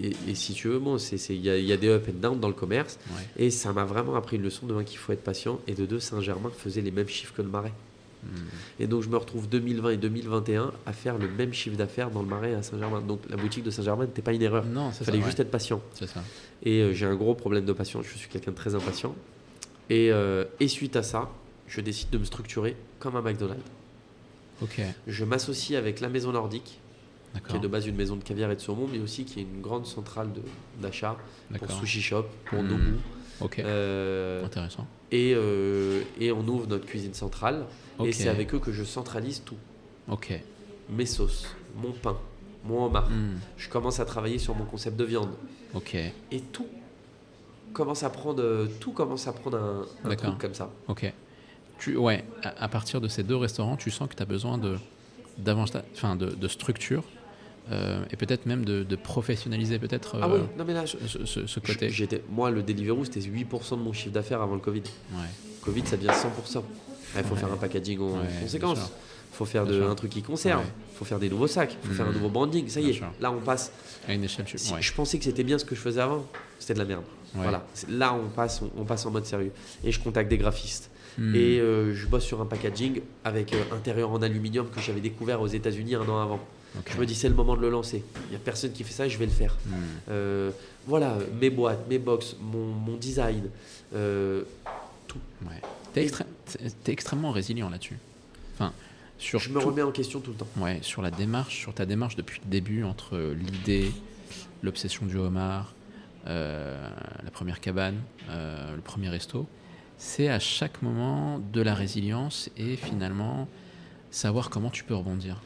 et, 0.00 0.12
et 0.28 0.34
si 0.34 0.52
tu 0.54 0.68
veux, 0.68 0.78
bon, 0.78 0.96
il 0.96 1.36
y, 1.44 1.50
a- 1.50 1.58
il 1.58 1.64
y 1.64 1.72
a 1.72 1.76
des 1.76 1.88
up 1.88 2.06
and 2.08 2.20
down 2.20 2.40
dans 2.40 2.48
le 2.48 2.54
commerce. 2.54 2.98
Ouais. 3.10 3.44
Et 3.46 3.50
ça 3.50 3.72
m'a 3.72 3.84
vraiment 3.84 4.14
appris 4.14 4.36
une 4.36 4.42
leçon 4.42 4.66
de 4.66 4.74
un 4.74 4.84
qu'il 4.84 4.98
faut 4.98 5.12
être 5.12 5.24
patient 5.24 5.60
et 5.66 5.74
de 5.74 5.86
deux 5.86 6.00
Saint-Germain 6.00 6.50
faisait 6.56 6.80
les 6.82 6.90
mêmes 6.90 7.08
chiffres 7.08 7.34
que 7.34 7.42
le 7.42 7.48
Marais. 7.48 7.72
Mm. 8.24 8.28
Et 8.80 8.86
donc 8.88 9.02
je 9.02 9.08
me 9.08 9.16
retrouve 9.16 9.48
2020 9.48 9.90
et 9.90 9.96
2021 9.96 10.72
à 10.86 10.92
faire 10.92 11.18
le 11.18 11.28
même 11.28 11.52
chiffre 11.52 11.76
d'affaires 11.76 12.10
dans 12.10 12.20
le 12.22 12.28
Marais 12.28 12.54
à 12.54 12.62
Saint-Germain. 12.62 13.00
Donc 13.00 13.20
la 13.30 13.36
boutique 13.36 13.62
de 13.64 13.70
Saint-Germain 13.70 14.04
n'était 14.06 14.22
pas 14.22 14.32
une 14.32 14.42
erreur. 14.42 14.64
Non, 14.64 14.90
Il 14.90 14.94
ça. 14.94 15.04
fallait 15.04 15.18
ouais. 15.18 15.24
juste 15.24 15.40
être 15.40 15.50
patient. 15.50 15.80
C'est 15.94 16.08
ça. 16.08 16.22
Et 16.64 16.80
euh, 16.80 16.92
j'ai 16.94 17.06
un 17.06 17.14
gros 17.14 17.34
problème 17.34 17.64
de 17.64 17.72
patience. 17.72 18.06
Je 18.12 18.18
suis 18.18 18.28
quelqu'un 18.28 18.50
de 18.50 18.56
très 18.56 18.74
impatient. 18.74 19.14
Et, 19.90 20.10
euh, 20.12 20.44
et 20.60 20.68
suite 20.68 20.96
à 20.96 21.02
ça, 21.02 21.30
je 21.68 21.80
décide 21.80 22.10
de 22.10 22.18
me 22.18 22.24
structurer 22.24 22.76
comme 22.98 23.16
un 23.16 23.22
McDonald's. 23.22 23.62
Ok. 24.62 24.80
Je 25.06 25.24
m'associe 25.24 25.78
avec 25.78 26.00
la 26.00 26.08
maison 26.08 26.32
nordique, 26.32 26.78
qui 27.48 27.56
est 27.56 27.60
de 27.60 27.68
base 27.68 27.86
une 27.86 27.96
maison 27.96 28.16
de 28.16 28.22
caviar 28.24 28.50
et 28.50 28.56
de 28.56 28.60
saumon, 28.60 28.88
mais 28.90 28.98
aussi 28.98 29.24
qui 29.24 29.40
est 29.40 29.42
une 29.42 29.60
grande 29.60 29.86
centrale 29.86 30.28
d'achat 30.80 31.16
pour. 31.58 31.70
Sushi 31.72 32.00
Shop, 32.02 32.24
pour 32.46 32.62
Hmm. 32.62 32.68
Nobu. 32.68 32.94
Ok. 33.40 33.58
Euh, 33.60 34.44
Intéressant. 34.44 34.86
et, 35.12 35.32
euh, 35.36 36.02
et 36.18 36.32
on 36.32 36.40
ouvre 36.48 36.66
notre 36.66 36.86
cuisine 36.86 37.14
centrale. 37.14 37.66
Ok. 37.98 38.08
Et 38.08 38.12
c'est 38.12 38.28
avec 38.28 38.52
eux 38.54 38.58
que 38.58 38.72
je 38.72 38.82
centralise 38.84 39.42
tout. 39.44 39.56
Ok. 40.10 40.32
Mes 40.90 41.06
sauces, 41.06 41.46
mon 41.76 41.92
pain, 41.92 42.16
mon 42.64 42.86
homard. 42.86 43.08
Mm. 43.10 43.38
Je 43.56 43.68
commence 43.68 44.00
à 44.00 44.04
travailler 44.04 44.38
sur 44.38 44.54
mon 44.56 44.64
concept 44.64 44.96
de 44.96 45.04
viande. 45.04 45.30
Ok. 45.74 45.94
Et 45.94 46.40
tout 46.52 46.66
commence 47.72 48.02
à 48.02 48.10
prendre, 48.10 48.66
tout 48.80 48.92
commence 48.92 49.28
à 49.28 49.32
prendre 49.32 49.58
un, 50.04 50.10
un 50.10 50.16
truc 50.16 50.38
comme 50.38 50.54
ça. 50.54 50.70
Ok. 50.88 51.12
Tu, 51.78 51.96
ouais, 51.96 52.24
à, 52.42 52.64
à 52.64 52.68
partir 52.68 53.00
de 53.00 53.06
ces 53.06 53.22
deux 53.22 53.36
restaurants, 53.36 53.76
tu 53.76 53.90
sens 53.92 54.08
que 54.08 54.16
tu 54.16 54.22
as 54.22 54.26
besoin 54.26 54.58
de, 54.58 54.78
enfin 55.94 56.16
de, 56.16 56.30
de 56.30 56.48
structure 56.48 57.04
euh, 57.70 58.02
et 58.10 58.16
peut-être 58.16 58.46
même 58.46 58.64
de, 58.64 58.82
de 58.82 58.96
professionnaliser 58.96 59.78
peut-être 59.78 60.16
Ah 60.20 60.28
oui, 60.28 60.40
non 60.56 60.64
mais 60.66 60.74
là, 60.74 60.84
je- 60.86 60.96
ce, 61.06 61.24
ce- 61.26 61.46
ce 61.46 61.60
je- 61.62 61.72
côté. 61.72 61.90
j'étais, 61.90 62.22
moi 62.30 62.50
le 62.50 62.62
Deliveroo 62.62 63.04
c'était 63.04 63.20
8% 63.20 63.76
de 63.76 63.82
mon 63.82 63.92
chiffre 63.92 64.12
d'affaires 64.12 64.40
avant 64.42 64.54
le 64.54 64.60
Covid. 64.60 64.82
Ouais. 65.12 65.18
Covid 65.62 65.82
ça 65.86 65.96
devient 65.96 66.08
100%. 66.12 66.62
Il 67.16 67.22
faut 67.24 67.34
Ouais. 67.34 67.40
faire 67.40 67.52
un 67.52 67.56
packaging 67.56 68.00
en 68.00 68.18
conséquence. 68.42 68.78
Il 69.32 69.36
faut 69.38 69.44
faire 69.44 69.66
de, 69.66 69.82
un 69.82 69.94
truc 69.94 70.10
qui 70.10 70.22
conserve. 70.22 70.62
Il 70.92 70.96
faut 70.96 71.04
faire 71.04 71.18
des 71.18 71.28
nouveaux 71.28 71.46
sacs. 71.46 71.76
Il 71.84 71.88
faut 71.90 71.94
faire 71.94 72.06
un 72.06 72.08
Mhm. 72.08 72.14
nouveau 72.16 72.28
branding. 72.28 72.68
Ça 72.68 72.80
y 72.80 72.90
est, 72.90 72.92
sûr. 72.94 73.06
là 73.20 73.30
on 73.30 73.40
passe. 73.40 73.70
À 74.08 74.14
une 74.14 74.24
échelle. 74.24 74.46
Si. 74.54 74.72
Je 74.80 74.92
pensais 74.94 75.18
que 75.18 75.24
c'était 75.24 75.44
bien 75.44 75.58
ce 75.58 75.64
que 75.64 75.74
je 75.74 75.80
faisais 75.80 76.00
avant. 76.00 76.26
C'était 76.58 76.74
de 76.74 76.78
la 76.80 76.84
merde. 76.86 77.04
Voilà. 77.34 77.64
Là 77.88 78.14
on 78.14 78.28
passe, 78.28 78.62
on, 78.62 78.70
on 78.80 78.84
passe 78.84 79.04
en 79.06 79.10
mode 79.10 79.26
sérieux. 79.26 79.52
Et 79.84 79.92
je 79.92 80.00
contacte 80.00 80.28
des 80.30 80.38
graphistes. 80.38 80.90
Hmm. 81.18 81.34
Et 81.34 81.58
euh, 81.60 81.94
je 81.94 82.06
bosse 82.06 82.24
sur 82.24 82.40
un 82.40 82.46
packaging 82.46 83.00
avec 83.24 83.52
euh, 83.52 83.62
intérieur 83.72 84.10
en 84.10 84.22
aluminium 84.22 84.68
que 84.70 84.80
j'avais 84.80 85.00
découvert 85.00 85.40
aux 85.40 85.46
États-Unis 85.48 85.94
un 85.96 86.08
an 86.08 86.20
avant. 86.22 86.40
Je 86.86 86.98
me 86.98 87.06
dis 87.06 87.14
c'est 87.14 87.28
le 87.28 87.34
moment 87.34 87.56
de 87.56 87.60
le 87.60 87.70
lancer. 87.70 88.04
Il 88.26 88.30
n'y 88.30 88.36
a 88.36 88.38
personne 88.38 88.72
qui 88.72 88.84
fait 88.84 88.92
ça, 88.92 89.08
je 89.08 89.18
vais 89.18 89.26
le 89.26 89.32
faire. 89.32 89.56
Hmm. 89.66 89.72
Euh, 90.10 90.50
voilà, 90.86 91.16
mes 91.40 91.50
boîtes, 91.50 91.88
mes 91.88 91.98
box, 91.98 92.36
mon, 92.40 92.66
mon 92.66 92.96
design. 92.96 93.48
euh, 93.94 94.44
Ouais. 95.42 95.60
T'es, 95.94 96.04
extré- 96.06 96.26
extrêmement 96.86 97.30
résilient 97.30 97.70
là-dessus. 97.70 97.96
Enfin, 98.54 98.72
sur 99.18 99.38
je 99.40 99.48
me 99.50 99.58
tout- 99.60 99.66
remets 99.68 99.82
en 99.82 99.90
question 99.92 100.20
tout 100.20 100.30
le 100.32 100.36
temps. 100.36 100.46
Ouais, 100.58 100.78
sur 100.82 101.00
la 101.02 101.10
démarche, 101.10 101.56
sur 101.58 101.72
ta 101.74 101.86
démarche 101.86 102.14
depuis 102.16 102.40
le 102.44 102.50
début, 102.50 102.84
entre 102.84 103.18
l'idée, 103.18 103.90
l'obsession 104.62 105.06
du 105.06 105.16
homard, 105.16 105.74
euh, 106.26 106.88
la 107.24 107.30
première 107.30 107.60
cabane, 107.60 107.96
le 108.28 108.80
premier 108.82 109.08
resto, 109.08 109.46
c'est 109.96 110.28
à 110.28 110.38
chaque 110.38 110.82
moment 110.82 111.38
de 111.52 111.60
la 111.62 111.74
résilience 111.74 112.50
et 112.56 112.76
finalement 112.76 113.48
savoir 114.10 114.50
comment 114.50 114.70
tu 114.70 114.84
peux 114.84 114.94
rebondir, 114.94 115.40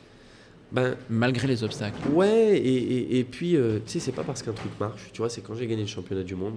Ben, 0.72 0.96
malgré 1.10 1.46
les 1.46 1.62
obstacles. 1.64 2.08
Ouais, 2.10 2.56
et, 2.56 2.76
et- 2.76 3.18
et 3.18 3.24
puis, 3.24 3.56
euh, 3.56 3.78
tu 3.84 3.92
sais, 3.92 4.00
c'est 4.00 4.12
pas 4.12 4.24
parce 4.24 4.42
qu'un 4.42 4.52
truc 4.54 4.72
marche, 4.80 5.10
tu 5.12 5.18
vois, 5.18 5.28
c'est 5.28 5.42
quand 5.42 5.54
j'ai 5.54 5.66
gagné 5.66 5.82
le 5.82 5.88
championnat 5.88 6.22
du 6.22 6.34
monde, 6.34 6.56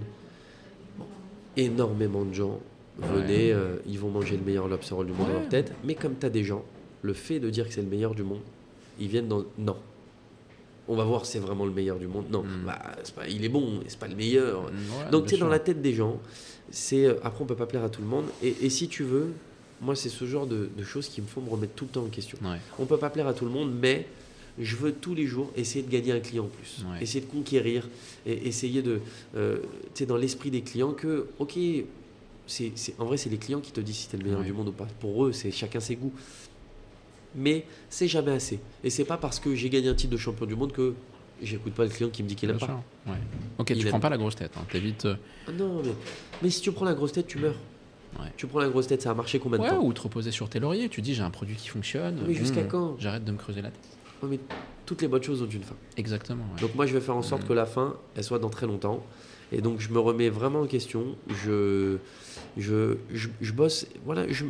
énormément 1.57 2.23
de 2.23 2.33
gens 2.33 2.59
venaient, 2.97 3.51
euh, 3.51 3.75
ils 3.85 3.99
vont 3.99 4.09
manger 4.09 4.37
le 4.37 4.43
meilleur 4.43 4.67
lobster 4.67 4.93
roll 4.95 5.07
du 5.07 5.11
monde 5.13 5.27
dans 5.27 5.33
leur 5.33 5.49
tête, 5.49 5.73
mais 5.83 5.95
comme 5.95 6.15
tu 6.17 6.25
as 6.25 6.29
des 6.29 6.43
gens, 6.43 6.63
le 7.01 7.13
fait 7.13 7.39
de 7.39 7.49
dire 7.49 7.67
que 7.67 7.73
c'est 7.73 7.81
le 7.81 7.87
meilleur 7.89 8.15
du 8.15 8.23
monde, 8.23 8.39
ils 8.99 9.07
viennent 9.07 9.27
dans. 9.27 9.43
Non. 9.57 9.75
On 10.87 10.95
va 10.95 11.03
voir 11.03 11.25
si 11.25 11.33
c'est 11.33 11.39
vraiment 11.39 11.65
le 11.65 11.71
meilleur 11.71 11.97
du 11.97 12.07
monde. 12.07 12.25
Non, 12.31 12.43
Mm. 12.43 12.65
bah, 12.65 12.79
c'est 13.03 13.13
pas, 13.15 13.27
il 13.27 13.43
est 13.43 13.49
bon, 13.49 13.81
c'est 13.87 13.99
pas 13.99 14.07
le 14.07 14.15
meilleur. 14.15 14.65
Ouais, 14.65 15.11
Donc, 15.11 15.25
tu 15.25 15.31
sais, 15.35 15.37
dans 15.41 15.47
la 15.49 15.59
tête 15.59 15.81
des 15.81 15.93
gens, 15.93 16.19
c'est. 16.69 17.05
euh, 17.05 17.15
Après, 17.23 17.43
on 17.43 17.47
peut 17.47 17.55
pas 17.55 17.65
plaire 17.65 17.83
à 17.83 17.89
tout 17.89 18.01
le 18.01 18.07
monde, 18.07 18.25
et, 18.43 18.55
et 18.61 18.69
si 18.69 18.87
tu 18.87 19.03
veux, 19.03 19.33
moi, 19.81 19.95
c'est 19.95 20.09
ce 20.09 20.25
genre 20.25 20.47
de, 20.47 20.69
de 20.77 20.83
choses 20.83 21.07
qui 21.09 21.21
me 21.21 21.27
font 21.27 21.41
me 21.41 21.49
remettre 21.49 21.73
tout 21.73 21.85
le 21.85 21.91
temps 21.91 22.03
en 22.03 22.09
question. 22.09 22.37
Ouais. 22.43 22.57
On 22.79 22.85
peut 22.85 22.97
pas 22.97 23.09
plaire 23.09 23.27
à 23.27 23.33
tout 23.33 23.45
le 23.45 23.51
monde, 23.51 23.73
mais 23.79 24.07
je 24.57 24.75
veux 24.77 24.93
tous 24.93 25.13
les 25.13 25.25
jours 25.25 25.51
essayer 25.57 25.83
de 25.83 25.91
gagner 25.91 26.13
un 26.13 26.19
client 26.21 26.45
en 26.45 26.47
plus. 26.47 26.85
Ouais. 26.89 27.03
Essayer 27.03 27.21
de 27.21 27.29
conquérir, 27.29 27.87
et 28.25 28.47
essayer 28.47 28.81
de. 28.81 29.01
euh, 29.35 29.57
tu 29.93 29.99
sais, 29.99 30.05
dans 30.05 30.15
l'esprit 30.17 30.49
des 30.51 30.61
clients, 30.61 30.93
que, 30.93 31.27
ok, 31.39 31.57
c'est, 32.47 32.71
en 32.99 33.05
vrai, 33.05 33.17
c'est 33.17 33.29
les 33.29 33.37
clients 33.37 33.59
qui 33.59 33.71
te 33.71 33.81
disent 33.81 33.97
si 33.97 34.07
t'es 34.07 34.17
le 34.17 34.23
meilleur 34.23 34.39
Ouais. 34.39 34.45
du 34.45 34.53
monde 34.53 34.69
ou 34.69 34.71
pas. 34.71 34.87
Pour 35.01 35.25
eux, 35.25 35.33
c'est 35.33 35.51
chacun 35.51 35.79
ses 35.79 35.95
goûts. 35.95 36.13
Mais 37.35 37.65
c'est 37.89 38.07
jamais 38.07 38.31
assez. 38.31 38.59
Et 38.83 38.89
c'est 38.89 39.03
pas 39.03 39.17
parce 39.17 39.39
que 39.39 39.55
j'ai 39.55 39.69
gagné 39.69 39.89
un 39.89 39.93
titre 39.93 40.13
de 40.13 40.17
champion 40.17 40.45
du 40.45 40.55
monde 40.55 40.71
que 40.71 40.93
j'écoute 41.43 41.73
pas 41.73 41.83
le 41.83 41.89
client 41.89 42.09
qui 42.09 42.23
me 42.23 42.29
dit 42.29 42.35
qu'il 42.35 42.49
aime 42.49 42.57
pas. 42.59 42.81
Ouais. 43.05 43.13
Ok, 43.57 43.71
Il 43.71 43.77
tu 43.79 43.83
aime. 43.87 43.89
prends 43.89 43.99
pas 43.99 44.09
la 44.09 44.17
grosse 44.17 44.35
tête, 44.37 44.51
hein. 44.55 44.65
euh, 45.05 45.15
Ah 45.47 45.51
non, 45.51 45.81
mais, 45.83 45.91
mais 46.43 46.49
si 46.49 46.61
tu 46.61 46.71
prends 46.71 46.85
la 46.85 46.93
grosse 46.93 47.11
tête, 47.11 47.27
tu 47.27 47.37
meurs. 47.39 47.55
Ouais. 48.19 48.31
Tu 48.37 48.47
prends 48.47 48.59
la 48.59 48.69
grosse 48.69 48.87
tête, 48.87 49.01
ça 49.01 49.11
a 49.11 49.13
marché 49.13 49.39
combien 49.39 49.57
de 49.57 49.63
Ouais, 49.63 49.69
temps 49.69 49.83
ou 49.83 49.91
te 49.93 50.01
reposer 50.01 50.31
sur 50.31 50.47
tes 50.49 50.59
lauriers. 50.59 50.87
Tu 50.89 51.01
dis 51.01 51.13
j'ai 51.13 51.23
un 51.23 51.29
produit 51.31 51.55
qui 51.55 51.67
fonctionne. 51.69 52.17
Mais 52.27 52.33
jusqu'à 52.33 52.63
Mmh, 52.63 52.67
quand 52.67 52.95
J'arrête 52.99 53.25
de 53.25 53.31
me 53.31 53.37
creuser 53.37 53.61
la 53.61 53.69
tête. 53.71 53.79
Ouais, 54.23 54.29
mais 54.29 54.39
toutes 54.85 55.01
les 55.01 55.07
bonnes 55.07 55.23
choses 55.23 55.41
ont 55.41 55.47
une 55.47 55.63
fin. 55.63 55.75
Exactement. 55.97 56.43
ouais. 56.55 56.61
Donc 56.61 56.75
moi 56.75 56.85
je 56.85 56.93
vais 56.93 57.01
faire 57.01 57.15
en 57.17 57.21
sorte 57.21 57.41
Mhm. 57.43 57.47
que 57.49 57.53
la 57.53 57.65
fin 57.65 57.95
elle 58.15 58.23
soit 58.23 58.39
dans 58.39 58.49
très 58.49 58.67
longtemps. 58.67 59.03
Et 59.51 59.61
donc 59.61 59.79
je 59.79 59.89
me 59.89 59.99
remets 59.99 60.29
vraiment 60.29 60.61
en 60.61 60.65
question. 60.67 61.15
Je, 61.43 61.97
je, 62.57 62.95
je, 63.13 63.27
je 63.41 63.51
bosse. 63.51 63.85
Voilà, 64.05 64.25
je, 64.31 64.45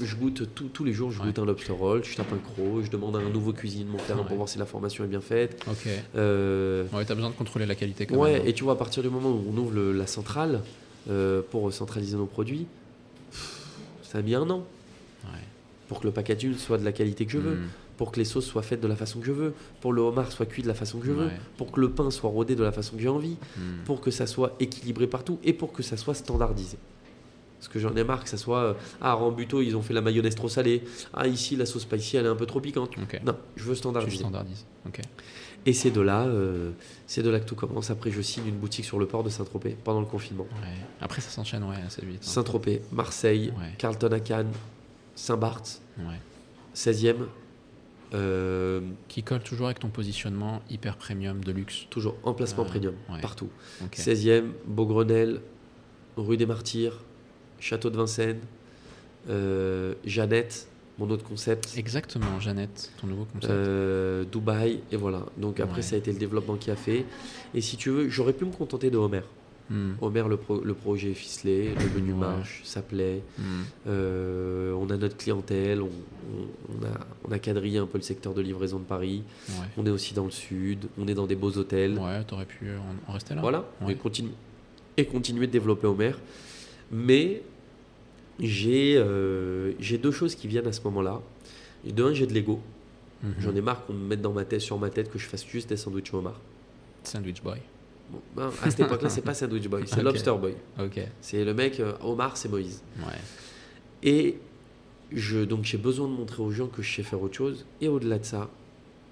je 0.00 0.14
goûte 0.16 0.54
tout- 0.54 0.68
tous 0.68 0.84
les 0.84 0.92
jours. 0.92 1.10
Je 1.10 1.20
Ouais. 1.20 1.26
goûte 1.26 1.38
un 1.38 1.44
lobster 1.44 1.72
roll, 1.72 2.04
je 2.04 2.14
tape 2.16 2.32
un 2.32 2.38
croc, 2.38 2.82
je 2.84 2.90
demande 2.90 3.16
à 3.16 3.20
un 3.20 3.30
nouveau 3.30 3.52
cuisinier 3.52 3.84
de 3.84 4.12
un 4.12 4.16
Ouais. 4.18 4.24
pour 4.26 4.36
voir 4.36 4.48
si 4.48 4.58
la 4.58 4.66
formation 4.66 5.04
est 5.04 5.08
bien 5.08 5.20
faite. 5.20 5.62
Ok. 5.70 5.88
Euh, 6.16 6.84
Ouais, 6.92 7.04
t'as 7.04 7.14
besoin 7.14 7.30
de 7.30 7.34
contrôler 7.34 7.66
la 7.66 7.74
qualité 7.76 8.06
quand 8.06 8.16
ouais, 8.16 8.32
même. 8.32 8.42
hein. 8.42 8.44
et 8.46 8.52
tu 8.52 8.64
vois 8.64 8.74
à 8.74 8.76
partir 8.76 9.02
du 9.02 9.08
moment 9.10 9.30
où 9.30 9.44
on 9.52 9.56
ouvre 9.56 9.72
le- 9.74 9.92
la 9.92 10.06
centrale 10.06 10.60
euh, 11.10 11.42
pour 11.50 11.72
centraliser 11.72 12.16
nos 12.16 12.26
produits, 12.26 12.66
pff, 13.30 13.66
ça 14.02 14.18
a 14.18 14.22
mis 14.22 14.34
un 14.34 14.48
an 14.50 14.64
Ouais. 15.24 15.40
pour 15.88 16.00
que 16.00 16.06
le 16.06 16.12
packaging 16.12 16.54
soit 16.56 16.78
de 16.78 16.84
la 16.84 16.92
qualité 16.92 17.26
que 17.26 17.32
je 17.32 17.38
veux. 17.38 17.54
Mmh. 17.56 17.68
pour 17.98 18.12
que 18.12 18.18
les 18.20 18.24
sauces 18.24 18.46
soient 18.46 18.62
faites 18.62 18.80
de 18.80 18.86
la 18.86 18.94
façon 18.94 19.18
que 19.18 19.26
je 19.26 19.32
veux, 19.32 19.54
pour 19.80 19.92
le 19.92 20.00
homard 20.02 20.30
soit 20.30 20.46
cuit 20.46 20.62
de 20.62 20.68
la 20.68 20.74
façon 20.74 21.00
que 21.00 21.06
je 21.06 21.10
veux, 21.10 21.30
pour 21.56 21.72
que 21.72 21.80
le 21.80 21.90
pain 21.90 22.12
soit 22.12 22.30
rodé 22.30 22.54
de 22.54 22.62
la 22.62 22.70
façon 22.70 22.94
que 22.94 23.02
j'ai 23.02 23.08
envie, 23.08 23.36
Mmh. 23.56 23.60
pour 23.86 24.00
que 24.00 24.12
ça 24.12 24.26
soit 24.28 24.54
équilibré 24.60 25.08
partout 25.08 25.40
et 25.42 25.52
pour 25.52 25.72
que 25.72 25.82
ça 25.82 25.96
soit 25.96 26.14
standardisé. 26.14 26.78
Parce 27.58 27.66
que 27.66 27.80
j'en 27.80 27.96
ai 27.96 28.04
marre 28.04 28.22
que 28.22 28.30
ça 28.30 28.36
soit 28.36 28.58
euh, 28.62 28.74
ah 29.00 29.14
Rambuteau 29.14 29.62
ils 29.62 29.76
ont 29.76 29.82
fait 29.82 29.92
la 29.94 30.00
mayonnaise 30.00 30.36
trop 30.36 30.48
salée, 30.48 30.84
ah 31.12 31.26
ici 31.26 31.56
la 31.56 31.66
sauce 31.66 31.82
spicy 31.82 32.16
elle 32.18 32.26
est 32.26 32.28
un 32.28 32.36
peu 32.36 32.46
trop 32.46 32.60
piquante. 32.60 32.96
Non, 33.24 33.34
je 33.56 33.64
veux 33.64 33.72
Tu 33.72 33.78
standardiser. 33.78 34.18
standardises. 34.18 34.64
Ok. 34.86 35.00
Et 35.68 35.74
c'est 35.74 35.90
de 35.90 36.00
là, 36.00 36.24
euh, 36.24 36.70
c'est 37.06 37.22
de 37.22 37.28
là 37.28 37.38
que 37.40 37.44
tout 37.44 37.54
commence. 37.54 37.90
Après 37.90 38.10
je 38.10 38.22
signe 38.22 38.46
une 38.46 38.56
boutique 38.56 38.86
sur 38.86 38.98
le 38.98 39.04
port 39.06 39.22
de 39.22 39.28
Saint-Tropez 39.28 39.76
pendant 39.84 40.00
le 40.00 40.06
confinement. 40.06 40.46
Ouais. 40.62 40.68
Après, 41.02 41.20
ça 41.20 41.28
s'enchaîne 41.28 41.62
ouais, 41.64 41.76
assez 41.86 42.00
vite. 42.06 42.20
hein. 42.22 42.26
Saint-Tropez, 42.26 42.80
Marseille, 42.90 43.52
Ouais. 43.58 43.74
Carlton 43.76 44.08
à 44.12 44.20
Cannes, 44.20 44.52
Saint-Barth, 45.14 45.82
Ouais. 45.98 46.04
16e. 46.74 47.26
euh, 48.14 48.80
Qui 49.08 49.22
colle 49.22 49.42
toujours 49.42 49.66
avec 49.66 49.78
ton 49.80 49.88
positionnement 49.90 50.62
hyper 50.70 50.96
premium 50.96 51.44
de 51.44 51.52
luxe. 51.52 51.84
toujours 51.90 52.16
emplacement 52.22 52.64
Ah, 52.66 52.70
premium, 52.70 52.94
partout. 53.20 53.50
Ok. 53.84 53.96
16e, 53.98 54.46
Beaugrenelle, 54.66 55.42
rue 56.16 56.38
des 56.38 56.46
Martyrs, 56.46 56.98
Château 57.60 57.90
de 57.90 57.96
Vincennes, 57.98 58.40
euh, 59.28 59.92
Jeannette, 60.06 60.66
mon 60.98 61.08
autre 61.10 61.24
concept, 61.24 61.74
Exactement, 61.76 62.40
Jeannette, 62.40 62.90
ton 63.00 63.06
nouveau 63.06 63.24
concept. 63.24 63.52
euh, 63.52 64.24
Dubaï, 64.24 64.80
et 64.90 64.96
voilà. 64.96 65.24
Donc 65.36 65.60
après, 65.60 65.76
Ouais. 65.76 65.82
ça 65.82 65.94
a 65.94 65.98
été 65.98 66.12
le 66.12 66.18
développement 66.18 66.56
qui 66.56 66.70
a 66.70 66.76
fait. 66.76 67.04
Et 67.54 67.60
si 67.60 67.76
tu 67.76 67.90
veux, 67.90 68.08
j'aurais 68.08 68.32
pu 68.32 68.44
me 68.44 68.52
contenter 68.52 68.90
de 68.90 68.96
Homer. 68.98 69.20
Hmm. 69.70 69.92
Homer, 70.00 70.24
le, 70.28 70.38
pro- 70.38 70.62
le 70.64 70.72
projet 70.72 71.10
est 71.10 71.14
ficelé, 71.14 71.74
le 71.74 72.00
menu 72.00 72.12
Ouais. 72.14 72.18
marche, 72.20 72.62
ça 72.64 72.80
plaît. 72.80 73.20
Hmm. 73.38 73.42
Euh, 73.86 74.72
on 74.72 74.88
a 74.88 74.96
notre 74.96 75.16
clientèle, 75.18 75.82
on, 75.82 75.86
on- 75.86 76.72
on 76.80 76.86
a, 76.86 77.06
on 77.28 77.32
a 77.32 77.38
quadrillé 77.38 77.78
un 77.78 77.86
peu 77.86 77.98
le 77.98 78.02
secteur 78.02 78.32
de 78.32 78.40
livraison 78.40 78.78
de 78.78 78.84
Paris. 78.84 79.22
Ouais. 79.50 79.66
On 79.76 79.84
est 79.84 79.90
aussi 79.90 80.14
dans 80.14 80.24
le 80.24 80.30
sud, 80.30 80.86
on 80.98 81.06
est 81.06 81.12
dans 81.14 81.26
des 81.26 81.36
beaux 81.36 81.52
hôtels. 81.52 81.98
Ouais, 81.98 82.24
t'aurais 82.24 82.46
pu 82.46 82.66
en, 82.70 83.10
en 83.10 83.12
rester 83.12 83.34
là. 83.34 83.42
Voilà, 83.42 83.66
et, 83.88 83.94
continue, 83.94 84.30
et 84.96 85.04
continuer 85.04 85.46
de 85.46 85.52
développer 85.52 85.86
Homer. 85.86 86.12
Mais 86.90 87.42
j'ai 88.40 88.94
euh, 88.96 89.72
deux 90.02 90.10
choses 90.10 90.34
qui 90.34 90.48
viennent 90.48 90.66
à 90.66 90.72
ce 90.72 90.80
moment-là. 90.82 91.20
De 91.84 92.04
un, 92.04 92.12
j'ai 92.12 92.26
de 92.26 92.34
l'ego. 92.34 92.60
Mhm. 93.22 93.34
J'en 93.40 93.54
ai 93.54 93.60
marre 93.60 93.84
qu'on 93.84 93.94
me 93.94 94.06
mette 94.06 94.22
dans 94.22 94.32
ma 94.32 94.44
tête, 94.44 94.60
sur 94.60 94.78
ma 94.78 94.90
tête, 94.90 95.10
que 95.10 95.18
je 95.18 95.26
fasse 95.26 95.46
juste 95.46 95.68
des 95.68 95.76
sandwichs 95.76 96.12
homard. 96.12 96.40
Sandwich 97.02 97.42
Boy. 97.42 97.58
Bon, 98.10 98.20
ben, 98.36 98.50
à 98.62 98.70
cette 98.70 98.80
époque-là, 98.80 99.08
c'est 99.08 99.22
pas 99.22 99.34
Sandwich 99.34 99.68
Boy, 99.68 99.82
c'est. 99.86 100.02
Lobster 100.02 100.34
Boy. 100.40 100.54
Ok. 100.78 101.00
C'est 101.20 101.44
le 101.44 101.54
mec, 101.54 101.80
euh, 101.80 101.92
Omar, 102.02 102.36
c'est 102.36 102.48
Moïse. 102.48 102.82
Ouais. 102.98 103.18
Et 104.02 104.38
je, 105.12 105.38
donc 105.38 105.64
j'ai 105.64 105.78
besoin 105.78 106.06
de 106.06 106.12
montrer 106.12 106.42
aux 106.42 106.50
gens 106.50 106.68
que 106.68 106.82
je 106.82 106.96
sais 106.96 107.02
faire 107.02 107.20
autre 107.22 107.36
chose. 107.36 107.66
Et 107.80 107.88
au-delà 107.88 108.18
de 108.18 108.24
ça, 108.24 108.48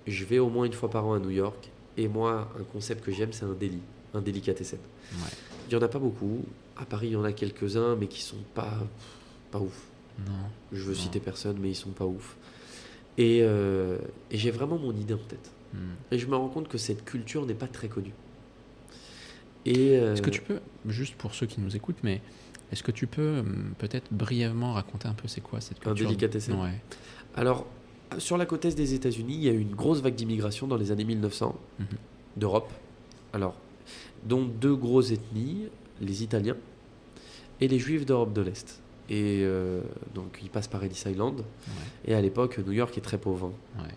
je 0.06 0.24
vais 0.24 0.38
au 0.38 0.48
moins 0.48 0.64
une 0.64 0.72
fois 0.72 0.90
par 0.90 1.06
an 1.06 1.14
à 1.14 1.18
New 1.18 1.30
York. 1.30 1.70
Et 1.96 2.08
moi, 2.08 2.52
un 2.58 2.64
concept 2.64 3.04
que 3.04 3.12
j'aime, 3.12 3.32
c'est 3.32 3.44
un 3.44 3.54
délit, 3.54 3.80
un 4.14 4.20
délicatessen. 4.20 4.78
Ouais. 5.12 5.30
Il 5.68 5.76
n'y 5.76 5.82
en 5.82 5.84
a 5.84 5.88
pas 5.88 5.98
beaucoup. 5.98 6.44
À 6.76 6.84
Paris, 6.84 7.08
il 7.08 7.12
y 7.12 7.16
en 7.16 7.24
a 7.24 7.32
quelques-uns, 7.32 7.96
mais 7.96 8.06
qui 8.06 8.20
sont 8.20 8.36
pas, 8.54 8.78
pas 9.58 9.64
ouf. 9.64 9.86
Non. 10.26 10.32
Je 10.72 10.82
veux 10.82 10.92
Non. 10.94 10.98
citer 10.98 11.20
personne, 11.20 11.58
mais 11.60 11.70
ils 11.70 11.74
sont 11.74 11.90
pas 11.90 12.06
ouf. 12.06 12.36
Et, 13.18 13.40
euh, 13.42 13.98
et 14.30 14.36
j'ai 14.38 14.50
vraiment 14.50 14.78
mon 14.78 14.92
idée 14.94 15.14
en 15.14 15.18
tête. 15.18 15.50
Hmm. 15.74 15.78
Et 16.10 16.18
je 16.18 16.26
me 16.26 16.36
rends 16.36 16.48
compte 16.48 16.68
que 16.68 16.78
cette 16.78 17.04
culture 17.04 17.46
n'est 17.46 17.54
pas 17.54 17.66
très 17.68 17.88
connue. 17.88 18.12
Et 19.64 19.98
euh, 19.98 20.12
Est-ce 20.12 20.22
que 20.22 20.30
tu 20.30 20.40
peux, 20.42 20.60
juste 20.86 21.16
pour 21.16 21.34
ceux 21.34 21.46
qui 21.46 21.60
nous 21.60 21.74
écoutent, 21.74 22.02
mais 22.02 22.20
est-ce 22.72 22.82
que 22.82 22.92
tu 22.92 23.06
peux 23.06 23.38
hum, 23.40 23.72
peut-être 23.78 24.12
brièvement 24.12 24.72
raconter 24.74 25.08
un 25.08 25.14
peu 25.14 25.28
c'est 25.28 25.40
quoi 25.40 25.60
cette 25.60 25.78
Un 25.78 25.90
culture? 25.90 26.06
délicatessen 26.08 26.60
Ouais. 26.60 26.80
Alors, 27.34 27.66
sur 28.18 28.36
la 28.36 28.46
côte 28.46 28.64
est 28.64 28.74
des 28.76 28.94
États-Unis, 28.94 29.34
il 29.34 29.42
y 29.44 29.48
a 29.48 29.52
eu 29.52 29.58
une 29.60 29.74
grosse 29.74 30.00
vague 30.00 30.14
d'immigration 30.14 30.66
dans 30.66 30.76
les 30.76 30.92
années 30.92 31.04
1900 31.04 31.56
Mhm. 31.80 31.86
d'Europe. 32.36 32.72
Alors, 33.32 33.56
dont 34.24 34.44
deux 34.44 34.74
grosses 34.76 35.10
ethnies, 35.10 35.64
les 36.00 36.22
Italiens 36.22 36.56
et 37.60 37.68
les 37.68 37.78
Juifs 37.78 38.06
d'Europe 38.06 38.32
de 38.32 38.42
l'Est. 38.42 38.80
Et 39.08 39.40
euh, 39.44 39.80
donc, 40.14 40.38
ils 40.42 40.50
passent 40.50 40.68
par 40.68 40.82
Ellis 40.82 41.02
Island. 41.06 41.42
Et 42.06 42.14
à 42.14 42.20
l'époque, 42.20 42.58
New 42.58 42.72
York 42.72 42.96
est 42.98 43.00
très 43.02 43.18
pauvre. 43.18 43.52
hein. 43.78 43.82
Ouais. 43.84 43.94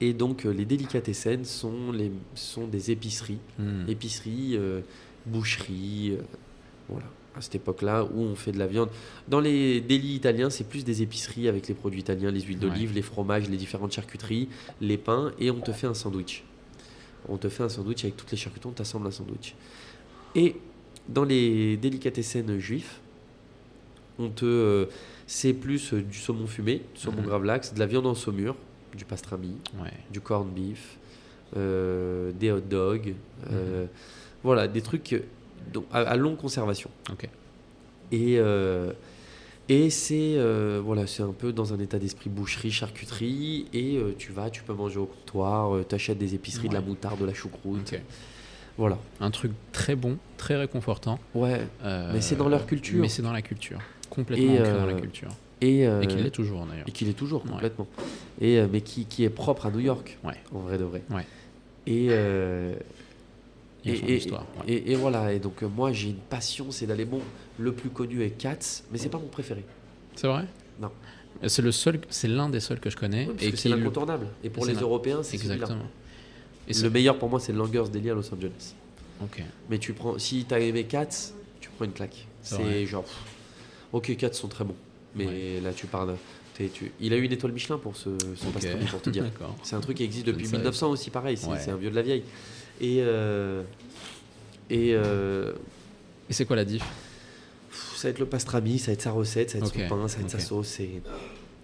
Et 0.00 0.12
donc, 0.12 0.44
euh, 0.44 0.50
les 0.52 0.64
délicatessen 0.64 1.44
sont, 1.44 1.92
les, 1.92 2.10
sont 2.34 2.66
des 2.66 2.90
épiceries. 2.90 3.38
Hmm. 3.58 3.88
Épiceries, 3.88 4.56
euh, 4.56 4.80
boucheries, 5.24 6.10
euh, 6.18 6.22
voilà. 6.88 7.06
à 7.36 7.40
cette 7.40 7.54
époque-là 7.54 8.04
où 8.04 8.20
on 8.22 8.34
fait 8.34 8.50
de 8.52 8.58
la 8.58 8.66
viande. 8.66 8.90
Dans 9.28 9.40
les 9.40 9.80
délits 9.80 10.14
italiens, 10.16 10.50
c'est 10.50 10.64
plus 10.68 10.84
des 10.84 11.02
épiceries 11.02 11.48
avec 11.48 11.68
les 11.68 11.74
produits 11.74 12.00
italiens, 12.00 12.30
les 12.32 12.40
huiles 12.42 12.58
d'olive, 12.58 12.88
Ouais. 12.90 12.94
les 12.96 13.02
fromages, 13.02 13.48
les 13.48 13.56
différentes 13.56 13.92
charcuteries, 13.92 14.48
les 14.80 14.98
pains, 14.98 15.32
et 15.38 15.50
on 15.50 15.60
te 15.60 15.72
fait 15.72 15.86
un 15.86 15.94
sandwich. 15.94 16.42
On 17.28 17.36
te 17.38 17.48
fait 17.48 17.62
un 17.62 17.68
sandwich 17.68 18.02
avec 18.04 18.16
toutes 18.16 18.30
les 18.32 18.36
charcuteries, 18.36 18.70
on 18.70 18.74
t'assemble 18.74 19.06
un 19.06 19.10
sandwich. 19.12 19.54
Et 20.34 20.56
dans 21.08 21.24
les 21.24 21.76
délicatessen 21.76 22.58
juifs, 22.58 23.00
on 24.18 24.28
te, 24.28 24.44
euh, 24.44 24.86
c'est 25.26 25.52
plus 25.52 25.92
euh, 25.92 26.02
du 26.02 26.18
saumon 26.18 26.46
fumé, 26.46 26.82
du 26.94 27.00
saumon 27.00 27.20
Mhm. 27.22 27.26
gravlax, 27.26 27.74
de 27.74 27.78
la 27.80 27.86
viande 27.86 28.06
en 28.06 28.14
saumure, 28.14 28.56
du 28.96 29.04
pastrami, 29.04 29.56
Ouais. 29.82 29.90
du 30.10 30.20
corned 30.20 30.52
beef, 30.54 30.96
euh, 31.56 32.32
des 32.32 32.50
hot 32.52 32.60
dogs, 32.60 33.08
Mhm. 33.08 33.14
euh, 33.52 33.86
voilà, 34.42 34.68
des 34.68 34.82
trucs 34.82 35.12
euh, 35.14 35.20
donc, 35.72 35.84
à, 35.92 35.98
à 36.00 36.16
longue 36.16 36.36
conservation. 36.36 36.90
Et, 38.12 38.36
euh, 38.38 38.92
et 39.68 39.88
c'est 39.90 40.34
euh, 40.36 40.80
voilà, 40.84 41.06
c'est 41.06 41.22
un 41.22 41.32
peu 41.32 41.52
dans 41.52 41.72
un 41.72 41.78
état 41.80 41.98
d'esprit 41.98 42.28
boucherie, 42.30 42.70
charcuterie, 42.70 43.66
et 43.72 43.96
euh, 43.96 44.14
tu 44.18 44.30
vas, 44.30 44.50
tu 44.50 44.62
peux 44.62 44.74
manger 44.74 44.98
au 44.98 45.06
comptoir, 45.06 45.72
tu 45.88 45.94
achètes 45.94 46.18
des 46.18 46.34
épiceries, 46.34 46.68
de 46.68 46.74
la 46.74 46.80
moutarde, 46.82 47.18
de 47.18 47.24
la 47.24 47.34
choucroute, 47.34 47.94
voilà. 48.76 48.98
Un 49.20 49.30
truc 49.30 49.52
très 49.72 49.94
bon, 49.96 50.18
très 50.36 50.56
réconfortant. 50.56 51.18
Ouais, 51.34 51.66
euh, 51.84 52.10
Mais 52.12 52.20
c'est 52.20 52.34
dans 52.36 52.48
leur 52.48 52.66
culture. 52.66 53.00
Mais 53.00 53.08
c'est 53.08 53.22
dans 53.22 53.32
la 53.32 53.40
culture. 53.42 53.80
Complètement 54.14 54.54
Et, 54.54 54.60
ancré 54.60 54.72
dans 54.72 54.86
la 54.86 54.92
euh, 54.92 55.00
culture. 55.00 55.28
et, 55.60 55.86
euh, 55.86 56.00
Et 56.02 56.06
qu'il 56.06 56.22
l'est 56.22 56.30
toujours 56.30 56.64
d'ailleurs. 56.66 56.86
et 56.88 56.92
qu'il 56.92 57.08
est 57.08 57.12
toujours 57.14 57.44
Ouais. 57.44 57.50
complètement. 57.52 57.86
Et, 58.40 58.58
euh, 58.58 58.66
mais 58.70 58.80
qui, 58.80 59.04
qui 59.06 59.24
est 59.24 59.30
propre 59.30 59.66
à 59.66 59.70
New 59.70 59.80
York, 59.80 60.18
Ouais. 60.24 60.34
en 60.54 60.60
vrai 60.60 60.78
de 60.78 60.84
vrai. 60.84 61.02
Ouais. 61.10 61.24
Et, 61.86 62.06
et, 63.84 64.16
histoire. 64.16 64.46
et- 64.66 64.94
voilà, 64.94 65.32
et 65.32 65.38
donc 65.38 65.60
moi 65.62 65.92
j'ai 65.92 66.08
une 66.10 66.16
passion, 66.16 66.70
c'est 66.70 66.86
d'aller 66.86 67.04
bon. 67.04 67.20
Le 67.58 67.72
plus 67.72 67.90
connu 67.90 68.22
est 68.22 68.30
Katz, 68.30 68.84
mais 68.90 68.98
c'est 68.98 69.10
pas 69.10 69.18
mon 69.18 69.26
préféré. 69.28 69.64
C'est 70.16 70.26
vrai? 70.26 70.44
Non. 70.80 70.90
C'est 71.46 71.60
le 71.62 71.72
seul, 71.72 72.00
c'est 72.08 72.28
l'un 72.28 72.48
des 72.48 72.60
seuls 72.60 72.80
que 72.80 72.88
je 72.88 72.96
connais. 72.96 73.26
Oui, 73.26 73.34
parce 73.34 73.44
et 73.46 73.50
que 73.50 73.56
c'est 73.58 73.68
le- 73.68 73.76
l'incontournable. 73.76 74.28
Et 74.42 74.48
pour 74.50 74.64
les 74.64 74.74
Européens, 74.74 75.22
c'est. 75.22 75.36
Exactement. 75.36 75.82
Et 76.66 76.72
Le 76.72 76.88
meilleur 76.88 77.18
pour 77.18 77.28
moi, 77.28 77.38
c'est 77.40 77.52
le 77.52 77.58
Langers 77.58 77.90
Deli 77.92 78.08
à 78.10 78.14
Los 78.14 78.32
Angeles. 78.32 78.74
Ok. 79.22 79.42
Mais 79.68 79.78
tu 79.78 79.92
prends, 79.92 80.18
si 80.18 80.44
t'as 80.48 80.58
aimé 80.60 80.84
Katz, 80.84 81.34
tu 81.60 81.68
prends 81.76 81.84
une 81.84 81.92
claque. 81.92 82.26
C'est 82.40 82.86
genre, 82.86 83.02
pff, 83.04 83.14
ok, 83.94 84.16
Katz 84.16 84.38
sont 84.38 84.48
très 84.48 84.64
bons, 84.64 84.76
mais 85.14 85.26
Ouais. 85.26 85.60
là 85.62 85.72
tu 85.72 85.86
parles. 85.86 86.14
tu- 86.56 86.92
il 87.00 87.12
a 87.12 87.16
eu 87.16 87.22
une 87.24 87.32
étoile 87.32 87.52
Michelin 87.52 87.78
pour 87.78 87.96
ce, 87.96 88.10
son 88.36 88.48
Ok. 88.48 88.54
pastrami, 88.54 88.84
pour 88.86 89.00
te 89.02 89.10
dire. 89.10 89.24
C'est 89.64 89.74
un 89.76 89.80
truc 89.80 89.96
qui 89.96 90.04
existe 90.04 90.26
depuis 90.26 90.44
savais 90.46 90.58
1900 90.58 90.90
aussi, 90.90 91.10
pareil. 91.10 91.36
C'est 91.36 91.48
Ouais. 91.48 91.68
un 91.70 91.76
vieux 91.76 91.90
de 91.90 91.96
la 91.96 92.02
vieille. 92.02 92.22
Et 92.80 92.98
euh, 93.00 93.62
et 94.70 94.90
euh, 94.94 95.52
Et 96.28 96.32
c'est 96.32 96.44
quoi 96.44 96.56
la 96.56 96.64
diff? 96.64 96.82
Ça 97.96 98.08
va 98.08 98.10
être 98.10 98.18
le 98.18 98.26
pastrami, 98.26 98.78
ça 98.78 98.86
va 98.88 98.92
être 98.92 99.02
sa 99.02 99.10
recette, 99.12 99.50
ça 99.50 99.58
va 99.58 99.66
être 99.66 99.72
son 99.72 99.88
pain, 99.88 100.08
ça 100.08 100.18
va 100.18 100.24
être 100.24 100.30
sa 100.30 100.38
sauce. 100.38 100.78
Et... 100.80 101.02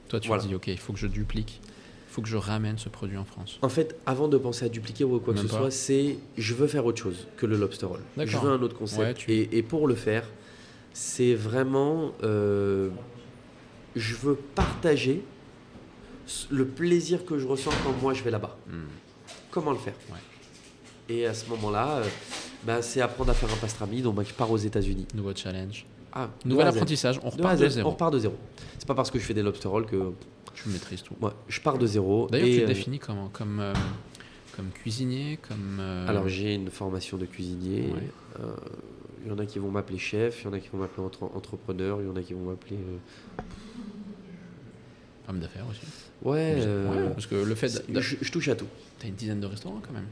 Toi, 0.08 0.20
tu 0.20 0.28
Voilà. 0.28 0.42
dis, 0.42 0.54
ok, 0.54 0.66
il 0.68 0.78
faut 0.78 0.92
que 0.92 0.98
je 0.98 1.06
duplique. 1.06 1.60
Il 1.62 2.12
faut 2.12 2.22
que 2.22 2.28
je 2.28 2.36
ramène 2.36 2.76
ce 2.78 2.88
produit 2.88 3.16
en 3.16 3.24
France. 3.24 3.58
En 3.62 3.68
fait, 3.68 3.96
avant 4.06 4.26
de 4.26 4.36
penser 4.38 4.64
à 4.64 4.68
dupliquer 4.68 5.04
ou 5.04 5.20
quoi 5.20 5.32
que 5.34 5.40
ce 5.40 5.46
pas. 5.46 5.56
soit, 5.58 5.70
c'est 5.70 6.16
je 6.36 6.54
veux 6.54 6.66
faire 6.66 6.84
autre 6.84 7.00
chose 7.00 7.28
que 7.36 7.46
le 7.46 7.56
lobster 7.56 7.86
roll. 7.86 8.00
Je 8.18 8.36
veux 8.36 8.50
un 8.50 8.60
autre 8.62 8.76
concept. 8.76 9.00
Ouais, 9.00 9.14
tu- 9.14 9.30
et, 9.32 9.56
et 9.58 9.62
pour 9.62 9.86
le 9.86 9.94
faire, 9.94 10.24
c'est 10.92 11.34
vraiment. 11.34 12.12
euh, 12.22 12.88
je 13.96 14.14
veux 14.16 14.36
partager 14.36 15.22
le 16.50 16.64
plaisir 16.64 17.24
que 17.24 17.38
je 17.38 17.46
ressens 17.46 17.72
quand 17.84 17.92
moi 18.00 18.14
je 18.14 18.22
vais 18.22 18.30
là-bas. 18.30 18.56
Hmm. 18.68 18.84
Comment 19.50 19.72
le 19.72 19.78
faire? 19.78 19.94
Ouais. 20.10 20.18
Et 21.08 21.26
à 21.26 21.34
ce 21.34 21.48
moment-là, 21.50 21.96
euh, 21.98 22.04
bah, 22.64 22.82
c'est 22.82 23.00
apprendre 23.00 23.30
à 23.30 23.34
faire 23.34 23.52
un 23.52 23.56
pastrami. 23.56 24.00
Donc, 24.00 24.14
bah, 24.14 24.22
je 24.24 24.32
pars 24.32 24.48
aux 24.50 24.56
États-Unis. 24.56 25.08
Nouveau 25.14 25.34
challenge. 25.34 25.84
Ah, 26.12 26.28
Nouvel 26.44 26.68
apprentissage. 26.68 27.18
On 27.24 27.30
repart 27.30 27.58
de 27.58 27.66
On 27.66 27.68
zéro. 27.68 27.90
repart 27.90 28.12
de 28.12 28.18
zéro. 28.20 28.34
C'est 28.78 28.86
pas 28.86 28.94
parce 28.94 29.10
que 29.10 29.18
je 29.18 29.24
fais 29.24 29.34
des 29.34 29.42
lobster 29.42 29.66
rolls 29.68 29.86
que 29.86 30.12
Tu 30.54 30.68
maîtrises 30.68 31.02
tout. 31.02 31.14
je 31.48 31.60
pars 31.60 31.78
de 31.78 31.86
zéro. 31.86 32.28
D'ailleurs, 32.30 32.46
tu 32.46 32.56
te 32.58 32.62
euh, 32.62 32.66
définis 32.66 32.98
comment? 33.00 33.28
Comme, 33.32 33.58
euh, 33.58 33.72
comme 34.56 34.70
cuisinier, 34.70 35.38
comme. 35.48 35.78
euh, 35.80 36.06
Alors 36.08 36.28
j'ai 36.28 36.54
une 36.54 36.70
formation 36.70 37.16
de 37.16 37.26
cuisinier. 37.26 37.92
Ouais. 37.92 38.10
Euh, 38.40 38.52
Il 39.24 39.28
y 39.28 39.32
en 39.32 39.38
a 39.38 39.44
qui 39.46 39.58
vont 39.58 39.70
m'appeler 39.70 39.98
chef, 39.98 40.42
il 40.42 40.44
y 40.46 40.48
en 40.48 40.52
a 40.52 40.58
qui 40.60 40.68
vont 40.68 40.78
m'appeler 40.78 41.02
entre- 41.04 41.24
entrepreneur, 41.34 42.00
il 42.00 42.06
y 42.06 42.10
en 42.10 42.16
a 42.16 42.22
qui 42.22 42.32
vont 42.34 42.50
m'appeler. 42.50 42.76
euh, 42.76 43.42
homme 45.28 45.38
d'affaires 45.40 45.66
aussi. 45.70 45.80
Ouais, 46.22 46.54
Ouais, 46.54 46.54
euh, 46.66 47.10
parce 47.10 47.26
que 47.26 47.34
le 47.36 47.54
fait. 47.54 47.82
je, 47.88 48.16
je 48.20 48.32
touche 48.32 48.48
à 48.48 48.56
tout. 48.56 48.66
T'as 48.98 49.08
une 49.08 49.14
dizaine 49.14 49.40
de 49.40 49.46
restaurants 49.46 49.80
quand 49.86 49.92
même. 49.92 50.06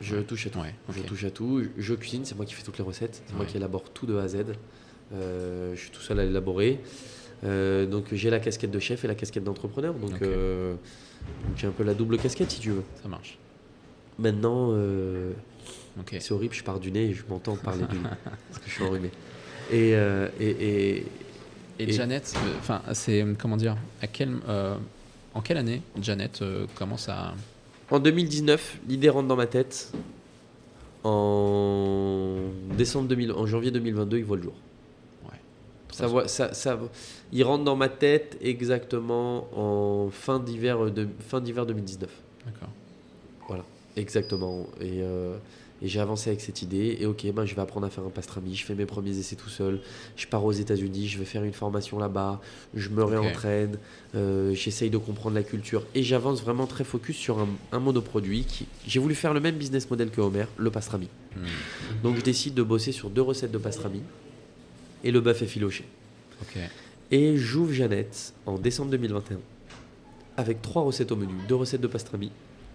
Je 0.00 0.16
touche 0.16 0.46
à 0.46 0.50
tout. 0.50 0.58
Ouais, 0.60 0.74
Je 0.94 1.02
touche 1.02 1.24
à 1.24 1.30
tout. 1.30 1.62
Je 1.76 1.94
cuisine, 1.94 2.24
c'est 2.24 2.34
moi 2.34 2.46
qui 2.46 2.54
fais 2.54 2.62
toutes 2.62 2.78
les 2.78 2.84
recettes, 2.84 3.22
c'est 3.26 3.34
moi 3.36 3.44
qui 3.44 3.56
élabore 3.58 3.90
tout 3.90 4.06
de 4.06 4.16
A 4.16 4.22
à 4.22 4.28
Z. 4.28 4.36
Euh, 5.12 5.74
je 5.74 5.80
suis 5.80 5.90
tout 5.90 6.00
seul 6.00 6.18
à 6.20 6.24
l'élaborer. 6.24 6.80
Euh, 7.44 7.86
donc 7.86 8.06
j'ai 8.12 8.30
la 8.30 8.38
casquette 8.40 8.70
de 8.70 8.78
chef 8.78 9.04
et 9.04 9.08
la 9.08 9.14
casquette 9.14 9.44
d'entrepreneur. 9.44 9.94
Donc, 9.94 10.20
euh, 10.22 10.74
j'ai 11.56 11.66
un 11.66 11.70
peu 11.70 11.84
la 11.84 11.94
double 11.94 12.16
casquette 12.18 12.50
si 12.50 12.60
tu 12.60 12.70
veux. 12.70 12.82
Ça 13.02 13.08
marche. 13.08 13.38
Maintenant, 14.18 14.70
euh, 14.72 15.32
C'est 16.20 16.32
horrible, 16.32 16.54
je 16.54 16.64
pars 16.64 16.80
du 16.80 16.90
nez 16.90 17.06
et 17.06 17.14
je 17.14 17.22
m'entends 17.28 17.56
parler 17.56 17.84
du 17.86 17.96
nez 17.96 18.08
parce 18.48 18.62
que 18.62 18.68
je 18.68 18.74
suis 18.74 18.84
enrhumé. 18.84 19.10
Et, 19.70 19.94
euh, 19.94 20.28
et, 20.40 20.50
et, 20.50 20.96
Et, 21.78 21.84
Et- 21.84 21.92
Janet, 21.92 22.32
euh, 22.36 22.54
enfin, 22.58 22.82
c'est 22.92 23.24
comment 23.38 23.56
dire, 23.56 23.76
à 24.02 24.06
quel, 24.06 24.30
euh, 24.48 24.76
en 25.34 25.40
quelle 25.40 25.58
année 25.58 25.82
Janet 26.00 26.42
commence 26.74 27.08
à. 27.08 27.34
En 27.90 27.98
2019, 27.98 28.78
l'idée 28.88 29.08
rentre 29.08 29.28
dans 29.28 29.36
ma 29.36 29.46
tête. 29.46 29.92
En 31.02 32.36
décembre 32.76 33.08
2000, 33.08 33.32
en 33.32 33.46
janvier 33.46 33.70
2022, 33.70 34.18
il 34.18 34.24
voit 34.24 34.36
le 34.36 34.42
jour. 34.42 34.54
Ouais. 35.24 35.38
Ça 35.92 36.06
voit, 36.06 36.28
ça, 36.28 36.52
ça, 36.52 36.78
il 37.32 37.42
rentre 37.42 37.64
dans 37.64 37.76
ma 37.76 37.88
tête 37.88 38.36
exactement 38.42 39.48
en 39.56 40.10
fin 40.10 40.38
d'hiver, 40.40 40.90
de, 40.90 41.08
fin 41.26 41.40
d'hiver 41.40 41.64
2019. 41.64 42.10
D'accord. 42.44 42.68
Exactement. 43.96 44.66
Et, 44.80 45.02
et 45.82 45.88
j'ai 45.88 46.00
avancé 46.00 46.28
avec 46.30 46.40
cette 46.40 46.62
idée. 46.62 46.98
Et 47.00 47.06
ok, 47.06 47.26
ben, 47.32 47.44
je 47.46 47.54
vais 47.54 47.62
apprendre 47.62 47.86
à 47.86 47.90
faire 47.90 48.04
un 48.04 48.10
pastrami. 48.10 48.54
Je 48.54 48.64
fais 48.64 48.74
mes 48.74 48.86
premiers 48.86 49.16
essais 49.18 49.36
tout 49.36 49.48
seul. 49.48 49.80
Je 50.16 50.26
pars 50.26 50.44
aux 50.44 50.52
États-Unis. 50.52 51.08
Je 51.08 51.18
vais 51.18 51.24
faire 51.24 51.42
une 51.42 51.52
formation 51.52 51.98
là-bas. 51.98 52.40
Je 52.74 52.88
me 52.90 53.02
réentraîne. 53.02 53.78
euh, 54.14 54.52
J'essaye 54.54 54.90
de 54.90 54.98
comprendre 54.98 55.34
la 55.34 55.42
culture. 55.42 55.84
Et 55.94 56.02
j'avance 56.02 56.42
vraiment 56.42 56.66
très 56.66 56.84
focus 56.84 57.16
sur 57.16 57.38
un, 57.38 57.48
un 57.72 57.78
monoproduit. 57.78 58.44
Qui... 58.44 58.66
J'ai 58.86 59.00
voulu 59.00 59.14
faire 59.14 59.32
le 59.32 59.40
même 59.40 59.56
business 59.56 59.88
model 59.90 60.10
que 60.10 60.20
Homer, 60.20 60.44
le 60.58 60.70
pastrami. 60.70 61.08
Hmm. 61.36 61.44
Donc 62.02 62.16
je 62.16 62.22
décide 62.22 62.54
de 62.54 62.62
bosser 62.62 62.92
sur 62.92 63.08
deux 63.08 63.22
recettes 63.22 63.52
de 63.52 63.58
pastrami 63.58 64.02
et 65.02 65.10
le 65.10 65.20
bœuf 65.20 65.40
effiloché. 65.42 65.84
Et 67.10 67.36
j'ouvre 67.36 67.72
Jeannette 67.72 68.34
en 68.46 68.58
décembre 68.58 68.90
2021 68.90 69.38
avec 70.36 70.62
trois 70.62 70.82
recettes 70.82 71.12
au 71.12 71.16
menu, 71.16 71.32
deux 71.48 71.54
recettes 71.56 71.80
de 71.80 71.86
pastrami 71.86 72.30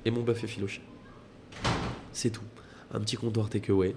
et 0.06 0.12
mon 0.12 0.22
bœuf 0.22 0.44
effiloché. 0.44 0.82
C'est 2.14 2.30
tout. 2.30 2.42
Un 2.96 3.00
petit 3.02 3.18
comptoir 3.18 3.50
takeaway. 3.50 3.96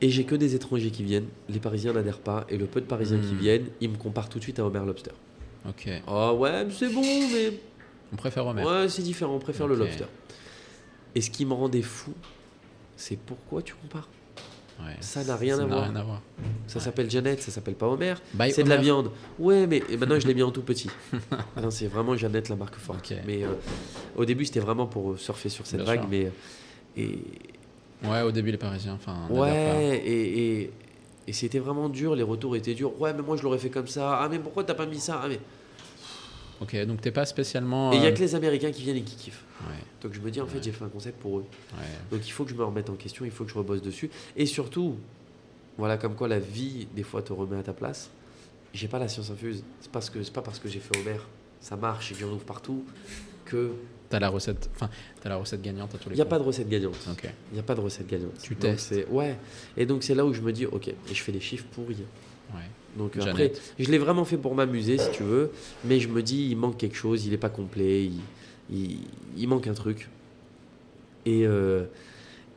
Et 0.00 0.10
j'ai 0.10 0.24
que 0.24 0.34
des 0.34 0.54
étrangers 0.54 0.90
qui 0.90 1.02
viennent, 1.02 1.28
les 1.48 1.60
Parisiens 1.60 1.92
n'adhèrent 1.94 2.18
pas, 2.18 2.44
et 2.50 2.58
le 2.58 2.66
peu 2.66 2.80
de 2.80 2.86
Parisiens 2.86 3.18
qui 3.18 3.32
Hmm. 3.34 3.38
viennent, 3.38 3.66
ils 3.80 3.88
me 3.90 3.96
comparent 3.96 4.28
tout 4.28 4.38
de 4.38 4.42
suite 4.42 4.58
à 4.58 4.64
Homer 4.66 4.84
Lobster. 4.84 5.12
Ok. 5.66 5.88
Ah 6.06 6.34
ouais, 6.34 6.66
c'est 6.70 6.88
bon, 6.92 7.00
mais 7.02 7.58
On 8.12 8.16
préfère 8.16 8.46
Homer. 8.46 8.62
ouais, 8.64 8.88
c'est 8.88 9.02
différent, 9.02 9.34
on 9.36 9.38
préfère 9.38 9.66
le 9.66 9.76
lobster. 9.76 10.04
Et 11.14 11.20
ce 11.22 11.30
qui 11.30 11.46
me 11.46 11.54
rendait 11.54 11.80
fou, 11.80 12.12
c'est 12.96 13.16
pourquoi 13.16 13.62
tu 13.62 13.72
compares? 13.74 14.08
Ouais. 14.80 14.96
Ça 15.00 15.22
n'a 15.24 15.36
rien 15.36 15.58
à 15.60 15.64
voir. 15.64 15.84
rien 15.84 15.94
à 15.96 16.02
voir. 16.02 16.20
Ça 16.66 16.78
Ouais. 16.78 16.84
s'appelle 16.84 17.08
Jeannette, 17.10 17.40
ça 17.40 17.52
s'appelle 17.52 17.76
pas 17.76 17.86
Homer. 17.86 18.14
C'est 18.50 18.64
de 18.64 18.68
la 18.68 18.76
viande. 18.76 19.10
Ouais, 19.38 19.66
mais 19.68 19.80
et 19.88 19.96
maintenant 19.96 20.18
je 20.18 20.26
l'ai 20.26 20.34
mis 20.34 20.42
en 20.42 20.50
tout 20.50 20.62
petit. 20.62 20.90
Ah 21.56 21.70
c'est 21.70 21.86
vraiment 21.86 22.16
Jeannette 22.16 22.48
la 22.48 22.56
marque 22.56 22.74
forte. 22.76 23.12
Mais 23.26 23.44
euh, 23.44 23.50
au 24.16 24.24
début, 24.24 24.44
c'était 24.44 24.58
vraiment 24.60 24.86
pour 24.86 25.12
euh, 25.12 25.16
surfer 25.16 25.48
sur 25.48 25.64
cette 25.66 25.78
Bien 25.80 25.86
vague. 25.86 26.00
sûr. 26.00 26.08
Mais, 26.10 26.32
et, 26.96 27.18
Ouais, 28.04 28.22
au 28.22 28.30
début, 28.32 28.50
les 28.50 28.58
Parisiens. 28.58 28.94
Enfin, 28.94 29.26
ouais, 29.30 30.02
et, 30.04 30.60
et, 30.62 30.70
et 31.26 31.32
c'était 31.32 31.58
vraiment 31.58 31.88
dur. 31.88 32.14
Les 32.14 32.22
retours 32.22 32.56
étaient 32.56 32.74
durs. 32.74 33.00
Ouais, 33.00 33.12
mais 33.14 33.22
moi 33.22 33.36
je 33.36 33.42
l'aurais 33.42 33.58
fait 33.58 33.70
comme 33.70 33.86
ça. 33.88 34.18
Ah, 34.20 34.28
mais 34.28 34.38
pourquoi 34.38 34.64
t'as 34.64 34.74
pas 34.74 34.86
mis 34.86 35.00
ça? 35.00 35.20
Ah, 35.22 35.28
mais... 35.28 35.36
pas. 35.38 35.42
Ok, 36.60 36.76
donc 36.86 37.00
t'es 37.00 37.10
pas 37.10 37.26
spécialement. 37.26 37.92
Et 37.92 37.96
il 37.96 38.02
y 38.02 38.06
a 38.06 38.10
euh, 38.10 38.12
que 38.12 38.20
les 38.20 38.34
Américains 38.34 38.70
qui 38.70 38.82
viennent 38.82 38.96
et 38.96 39.02
qui 39.02 39.16
kiffent. 39.16 39.44
Ouais, 39.66 39.74
Donc 40.02 40.12
je 40.14 40.20
me 40.20 40.30
dis, 40.30 40.40
en 40.40 40.46
fait, 40.46 40.56
Ouais. 40.58 40.62
j'ai 40.62 40.72
fait 40.72 40.84
un 40.84 40.88
concept 40.88 41.18
pour 41.20 41.38
eux. 41.38 41.44
ouais. 41.76 41.84
Donc 42.16 42.26
il 42.26 42.30
faut 42.30 42.44
que 42.44 42.50
je 42.50 42.54
me 42.54 42.64
remette 42.64 42.90
en 42.90 42.94
question, 42.94 43.24
il 43.24 43.30
faut 43.30 43.44
que 43.44 43.50
je 43.50 43.58
rebosse 43.58 43.82
dessus. 43.82 44.10
Et 44.36 44.46
surtout, 44.46 44.96
voilà 45.78 45.96
comme 45.96 46.14
quoi 46.14 46.28
la 46.28 46.38
vie, 46.38 46.86
des 46.94 47.02
fois, 47.02 47.22
te 47.22 47.32
remet 47.32 47.56
à 47.58 47.62
ta 47.62 47.72
place. 47.72 48.10
J'ai 48.72 48.88
pas 48.88 48.98
la 48.98 49.08
science 49.08 49.30
infuse. 49.30 49.62
C'est 49.80 49.90
parce 49.90 50.10
que 50.10 50.22
c'est 50.22 50.32
pas 50.32 50.42
parce 50.42 50.58
que 50.58 50.68
j'ai 50.68 50.80
fait 50.80 50.96
Homer, 50.98 51.18
ça 51.60 51.76
marche 51.76 52.10
et 52.12 52.14
que 52.14 52.20
j'en 52.20 52.28
ouvre 52.32 52.44
partout, 52.44 52.84
que 53.44 53.70
T'as 54.10 54.18
la 54.20 54.28
recette. 54.28 54.70
Enfin, 54.74 54.90
t'as 55.22 55.28
la 55.28 55.36
recette 55.36 55.62
gagnante 55.62 55.94
à 55.94 55.98
tous 55.98 56.08
les 56.10 56.14
il 56.14 56.16
n'y 56.16 56.20
a 56.20 56.24
coups. 56.24 56.30
pas 56.30 56.38
de 56.38 56.44
recette 56.44 56.68
gagnante. 56.68 56.96
Il 57.50 57.54
n'y 57.54 57.58
a 57.58 57.62
pas 57.62 57.74
de 57.74 57.80
recette 57.80 58.06
gagnante. 58.06 58.38
Tu 58.42 58.54
testes. 58.56 58.94
Ouais. 59.10 59.36
Et 59.76 59.86
donc 59.86 60.02
c'est 60.02 60.14
là 60.14 60.24
où 60.24 60.32
je 60.32 60.40
me 60.42 60.52
dis, 60.52 60.66
ok, 60.66 60.88
et 60.88 60.94
je 61.12 61.22
fais 61.22 61.32
des 61.32 61.40
chiffres 61.40 61.64
pour 61.72 61.86
rien. 61.88 61.96
Ouais. 62.54 62.60
Donc 62.96 63.14
Jeannette. 63.18 63.30
après, 63.34 63.52
je 63.78 63.90
l'ai 63.90 63.98
vraiment 63.98 64.24
fait 64.24 64.36
pour 64.36 64.54
m'amuser, 64.54 64.98
si 64.98 65.10
tu 65.10 65.22
veux, 65.24 65.50
mais 65.84 65.98
je 65.98 66.08
me 66.08 66.22
dis, 66.22 66.48
il 66.50 66.56
manque 66.56 66.76
quelque 66.76 66.96
chose, 66.96 67.24
il 67.26 67.30
n'est 67.32 67.38
pas 67.38 67.48
complet, 67.48 68.04
il, 68.04 68.20
il, 68.70 68.98
il 69.36 69.48
manque 69.48 69.66
un 69.66 69.74
truc. 69.74 70.08
Et 71.26 71.46
euh, 71.46 71.84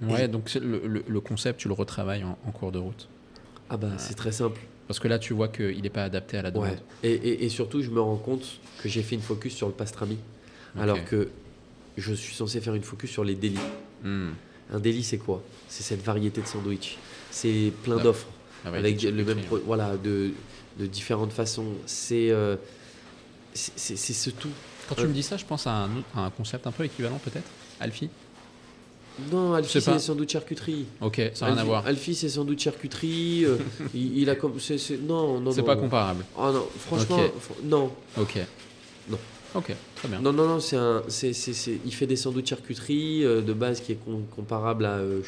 Ouais, 0.01 0.27
donc 0.27 0.53
le, 0.53 0.79
le- 0.85 1.03
le 1.07 1.19
concept, 1.21 1.59
tu 1.61 1.67
le 1.69 1.73
retravailles 1.73 2.23
en, 2.23 2.37
en 2.45 2.51
cours 2.51 2.71
de 2.71 2.77
route. 2.77 3.07
Ah 3.69 3.77
bah 3.77 3.93
c'est 3.97 4.13
très 4.13 4.31
simple. 4.31 4.61
Parce 4.87 4.99
que 4.99 5.07
là, 5.07 5.17
tu 5.17 5.33
vois 5.33 5.47
qu'il 5.47 5.81
n'est 5.81 5.89
pas 5.89 6.03
adapté 6.03 6.37
à 6.37 6.43
la 6.43 6.51
demande. 6.51 6.67
Ouais. 6.69 6.77
Et, 7.03 7.13
et- 7.13 7.45
et 7.45 7.49
surtout, 7.49 7.81
je 7.81 7.89
me 7.89 7.99
rends 7.99 8.15
compte 8.17 8.59
que 8.83 8.87
j'ai 8.89 9.01
fait 9.01 9.15
une 9.15 9.21
focus 9.21 9.55
sur 9.55 9.65
le 9.67 9.73
pastrami, 9.73 10.17
Alors 10.79 11.03
que 11.05 11.29
je 11.97 12.13
suis 12.13 12.33
censé 12.35 12.61
faire 12.61 12.75
une 12.75 12.83
focus 12.83 13.09
sur 13.11 13.23
les 13.23 13.35
délits. 13.35 13.57
Hmm. 14.03 14.29
Un 14.73 14.79
délit, 14.79 15.03
c'est 15.03 15.17
quoi? 15.17 15.41
C'est 15.69 15.83
cette 15.83 16.03
variété 16.03 16.41
de 16.41 16.47
sandwich. 16.47 16.97
C'est 17.31 17.71
plein 17.83 17.97
Ah, 17.99 18.03
d'offres 18.03 18.27
Ah 18.65 18.69
avec 18.69 19.01
le 19.01 19.23
même, 19.23 19.41
pro- 19.41 19.59
voilà, 19.65 19.95
de, 19.97 20.31
de 20.79 20.85
différentes 20.85 21.31
façons. 21.31 21.65
C'est 21.85 22.29
euh, 22.31 22.55
c'est 23.53 23.97
ce 24.13 24.29
tout. 24.29 24.49
Quand 24.89 24.95
tu 24.95 25.07
me 25.07 25.13
dis 25.13 25.23
ça, 25.23 25.37
je 25.37 25.45
pense 25.45 25.67
à 25.67 25.71
un, 25.71 25.97
autre- 25.97 26.07
à 26.15 26.21
un 26.25 26.29
concept 26.29 26.67
un 26.67 26.71
peu 26.71 26.83
équivalent 26.85 27.19
peut-être? 27.23 27.49
Alfie? 27.79 28.09
Non, 29.31 29.53
Alfie, 29.55 29.81
c'est 29.81 29.99
sans 29.99 30.13
doute 30.15 30.29
charcuterie. 30.31 30.85
Ok, 31.01 31.19
ça 31.33 31.47
n'a 31.47 31.53
rien 31.53 31.61
à 31.61 31.63
voir. 31.65 31.87
Alfie, 31.87 32.13
c'est 32.13 32.29
sans 32.29 32.45
doute 32.45 32.61
charcuterie. 32.61 33.45
euh, 33.45 33.57
il, 33.95 34.19
il 34.19 34.29
a 34.29 34.35
comme. 34.35 34.59
c'est- 34.59 34.77
c'est- 34.77 34.97
non, 34.99 35.39
non, 35.39 35.51
C'est 35.51 35.63
pas 35.63 35.75
comparable. 35.75 36.23
Oh 36.37 36.51
non, 36.53 36.67
franchement, 36.79 37.17
fr- 37.17 37.63
non. 37.63 37.91
Ok. 38.17 38.37
Non. 39.09 39.17
Ok, 39.55 39.73
très 39.95 40.07
bien. 40.07 40.19
Non, 40.21 40.33
non, 40.33 40.47
non, 40.47 40.59
c'est 40.59 40.75
un, 40.77 41.03
c'est, 41.07 41.33
c'est, 41.33 41.53
c'est- 41.53 41.79
il 41.85 41.93
fait 41.93 42.05
des 42.07 42.15
sandwichs 42.15 42.49
charcuterie 42.49 43.23
euh, 43.25 43.41
de 43.41 43.53
base 43.53 43.81
qui 43.81 43.93
est 43.93 43.99
com- 44.03 44.23
comparable 44.35 44.85
à 44.85 44.97
euh, 44.97 45.21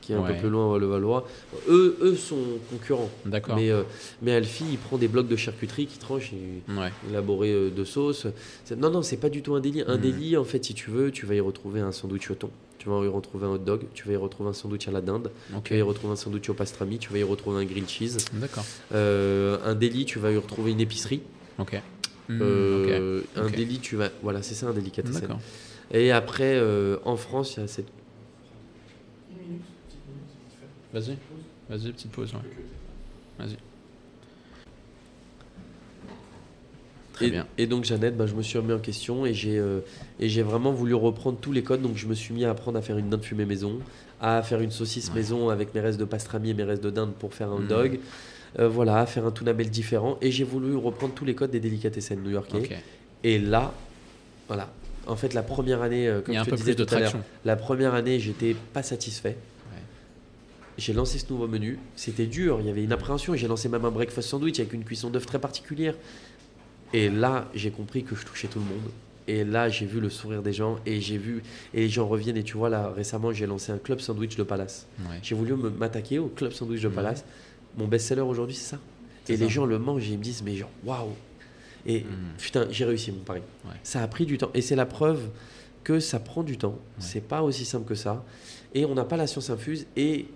qui 0.00 0.12
est 0.12 0.16
un 0.16 0.20
Ouais. 0.22 0.32
peu 0.34 0.40
plus 0.40 0.48
loin 0.48 0.74
à 0.74 0.78
Levallois. 0.78 1.26
Eux, 1.68 1.96
eux 2.00 2.16
sont 2.16 2.38
concurrents. 2.70 3.10
D'accord. 3.26 3.56
Mais, 3.56 3.70
euh, 3.70 3.82
mais 4.22 4.32
Alfie, 4.32 4.64
il 4.70 4.78
prend 4.78 4.96
des 4.96 5.08
blocs 5.08 5.28
de 5.28 5.36
charcuterie 5.36 5.86
qui 5.86 5.98
tranche 5.98 6.32
et 6.32 6.72
Ouais. 6.72 6.90
élaboré 7.10 7.50
euh, 7.52 7.70
de 7.70 7.84
sauce. 7.84 8.26
C'est- 8.64 8.76
Non, 8.76 8.88
non, 8.90 9.02
c'est 9.02 9.18
pas 9.18 9.28
du 9.28 9.42
tout 9.42 9.54
un 9.54 9.60
délit. 9.60 9.82
Un 9.86 9.96
Mhm. 9.96 10.00
délit, 10.00 10.36
en 10.38 10.44
fait, 10.44 10.64
si 10.64 10.72
tu 10.72 10.90
veux, 10.90 11.10
tu 11.10 11.26
vas 11.26 11.34
y 11.34 11.40
retrouver 11.40 11.80
un 11.80 11.92
sandwich 11.92 12.30
au 12.30 12.34
thon. 12.34 12.48
Tu 12.78 12.88
vas 12.88 13.04
y 13.04 13.08
retrouver 13.08 13.46
un 13.46 13.50
hot 13.50 13.58
dog, 13.58 13.82
tu 13.92 14.06
vas 14.06 14.12
y 14.14 14.16
retrouver 14.16 14.48
un 14.50 14.52
sandwich 14.54 14.86
à 14.88 14.92
la 14.92 15.00
dinde, 15.02 15.30
Ok. 15.54 15.64
tu 15.64 15.72
vas 15.74 15.78
y 15.80 15.82
retrouver 15.82 16.12
un 16.12 16.16
sandwich 16.16 16.48
au 16.48 16.54
pastrami, 16.54 16.98
tu 16.98 17.12
vas 17.12 17.18
y 17.18 17.22
retrouver 17.24 17.60
un 17.60 17.64
grilled 17.66 17.88
cheese. 17.88 18.16
D'accord. 18.34 18.64
Euh, 18.94 19.58
un 19.64 19.74
délit, 19.74 20.04
tu 20.06 20.18
vas 20.20 20.30
y 20.30 20.36
retrouver 20.36 20.70
une 20.72 20.80
épicerie. 20.80 21.20
Ok. 21.58 21.82
Hmm, 22.28 22.38
Euh, 22.42 23.22
Un 23.36 23.48
délit, 23.48 23.78
tu 23.78 23.96
vas. 23.96 24.10
Voilà, 24.22 24.42
c'est 24.42 24.54
ça 24.54 24.66
un 24.66 24.72
délicatessen. 24.72 25.20
D'accord. 25.22 25.40
Et 25.90 26.12
après, 26.12 26.56
euh, 26.56 26.98
en 27.04 27.16
France, 27.16 27.56
il 27.56 27.60
y 27.60 27.64
a 27.64 27.66
cette. 27.66 27.88
Vas-y. 30.92 31.16
Vas-y, 31.68 31.92
petite 31.92 32.10
pause. 32.10 32.32
ouais. 32.34 32.40
Vas-y. 33.38 33.56
Très 37.12 37.26
et, 37.26 37.30
bien. 37.30 37.46
et 37.58 37.66
donc, 37.66 37.84
Jeannette, 37.84 38.16
bah, 38.16 38.26
je 38.26 38.34
me 38.34 38.42
suis 38.42 38.58
remis 38.58 38.72
en 38.72 38.78
question 38.78 39.26
et 39.26 39.34
j'ai 39.34 39.58
euh, 39.58 39.80
j'ai 40.20 40.42
vraiment 40.42 40.72
voulu 40.72 40.94
reprendre 40.94 41.38
tous 41.40 41.52
les 41.52 41.62
codes. 41.62 41.82
Donc, 41.82 41.96
je 41.96 42.06
me 42.06 42.14
suis 42.14 42.32
mis 42.32 42.44
à 42.44 42.50
apprendre 42.50 42.78
à 42.78 42.82
faire 42.82 42.96
une 42.98 43.08
dinde 43.10 43.22
fumée 43.24 43.44
maison, 43.44 43.80
à 44.20 44.42
faire 44.42 44.60
une 44.60 44.70
saucisse 44.70 45.08
Ouais. 45.08 45.16
maison 45.16 45.48
avec 45.48 45.74
mes 45.74 45.80
restes 45.80 45.98
de 45.98 46.04
pastrami 46.04 46.50
et 46.50 46.54
mes 46.54 46.64
restes 46.64 46.82
de 46.84 46.90
dinde 46.90 47.12
pour 47.18 47.34
faire 47.34 47.50
un 47.50 47.60
Mhm. 47.60 47.68
dog. 47.68 47.98
Euh, 48.58 48.68
voilà, 48.68 49.04
faire 49.06 49.26
un 49.26 49.30
tuna 49.30 49.52
melt 49.52 49.70
différent. 49.70 50.18
Et 50.20 50.30
j'ai 50.30 50.44
voulu 50.44 50.74
reprendre 50.76 51.14
tous 51.14 51.24
les 51.24 51.34
codes 51.34 51.50
des 51.50 51.60
délicatessen 51.60 52.22
new-yorkais. 52.22 52.68
Et 53.24 53.38
là, 53.38 53.72
voilà. 54.46 54.70
En 55.06 55.16
fait, 55.16 55.32
la 55.34 55.42
première 55.42 55.82
année, 55.82 56.06
euh, 56.06 56.20
comme 56.20 56.34
je 56.34 56.50
te 56.50 56.54
disais 56.54 56.74
tout 56.74 56.86
à 56.94 57.00
l'heure. 57.00 57.12
La 57.44 57.56
première 57.56 57.94
année, 57.94 58.20
j'étais 58.20 58.54
pas 58.72 58.82
satisfait. 58.82 59.36
Ouais. 59.72 59.82
J'ai 60.76 60.92
lancé 60.92 61.18
ce 61.18 61.30
nouveau 61.30 61.48
menu. 61.48 61.78
C'était 61.96 62.26
dur, 62.26 62.58
il 62.60 62.66
y 62.66 62.70
avait 62.70 62.84
une 62.84 62.92
appréhension. 62.92 63.34
J'ai 63.34 63.48
lancé 63.48 63.68
même 63.68 63.84
un 63.84 63.90
breakfast 63.90 64.28
sandwich 64.28 64.60
avec 64.60 64.72
une 64.72 64.84
cuisson 64.84 65.08
d'œuf 65.10 65.24
très 65.24 65.38
particulière. 65.38 65.94
Et 66.92 67.08
là, 67.08 67.48
j'ai 67.54 67.70
compris 67.70 68.04
que 68.04 68.14
je 68.14 68.24
touchais 68.24 68.48
tout 68.48 68.58
le 68.58 68.64
monde. 68.66 68.90
Et 69.28 69.44
là, 69.44 69.68
j'ai 69.68 69.84
vu 69.84 70.00
le 70.00 70.08
sourire 70.08 70.42
des 70.42 70.54
gens 70.54 70.78
et 70.86 71.02
j'ai 71.02 71.18
vu 71.18 71.42
et 71.74 71.80
les 71.80 71.88
gens 71.90 72.08
reviennent. 72.08 72.38
Et 72.38 72.42
tu 72.44 72.56
vois 72.56 72.70
là, 72.70 72.90
récemment, 72.94 73.30
j'ai 73.30 73.46
lancé 73.46 73.72
un 73.72 73.76
club 73.78 74.00
sandwich 74.00 74.36
de 74.36 74.42
Palace. 74.42 74.86
Ouais. 75.00 75.18
J'ai 75.22 75.34
voulu 75.34 75.54
m'attaquer 75.54 76.18
au 76.18 76.28
club 76.28 76.52
sandwich 76.52 76.80
de 76.80 76.88
Ouais. 76.88 76.94
Mon 77.78 77.86
best-seller 77.88 78.20
aujourd'hui, 78.22 78.54
c'est 78.56 78.70
ça. 78.72 78.78
Et 79.28 79.36
ça. 79.36 79.42
les 79.44 79.48
gens 79.48 79.64
le 79.64 79.78
mangent 79.78 80.08
et 80.08 80.12
ils 80.12 80.18
me 80.18 80.22
disent 80.22 80.42
mais 80.42 80.56
genre 80.56 80.70
waouh. 80.84 81.12
Et 81.86 82.00
Mhm. 82.00 82.08
putain, 82.38 82.66
j'ai 82.70 82.84
réussi 82.84 83.12
mon 83.12 83.20
pari. 83.20 83.40
Ouais. 83.64 83.70
Ça 83.82 84.02
a 84.02 84.08
pris 84.08 84.26
du 84.26 84.36
temps 84.36 84.50
et 84.52 84.60
c'est 84.60 84.76
la 84.76 84.84
preuve 84.86 85.28
que 85.84 86.00
ça 86.00 86.18
prend 86.18 86.42
du 86.42 86.58
temps. 86.58 86.70
Ouais. 86.72 86.76
C'est 86.98 87.20
pas 87.20 87.42
aussi 87.42 87.64
simple 87.64 87.86
que 87.88 87.94
ça. 87.94 88.24
Et 88.74 88.84
on 88.84 88.94
n'a 88.94 89.04
pas 89.04 89.16
la 89.16 89.26
science 89.26 89.48
infuse. 89.48 89.86
Et 89.96 90.26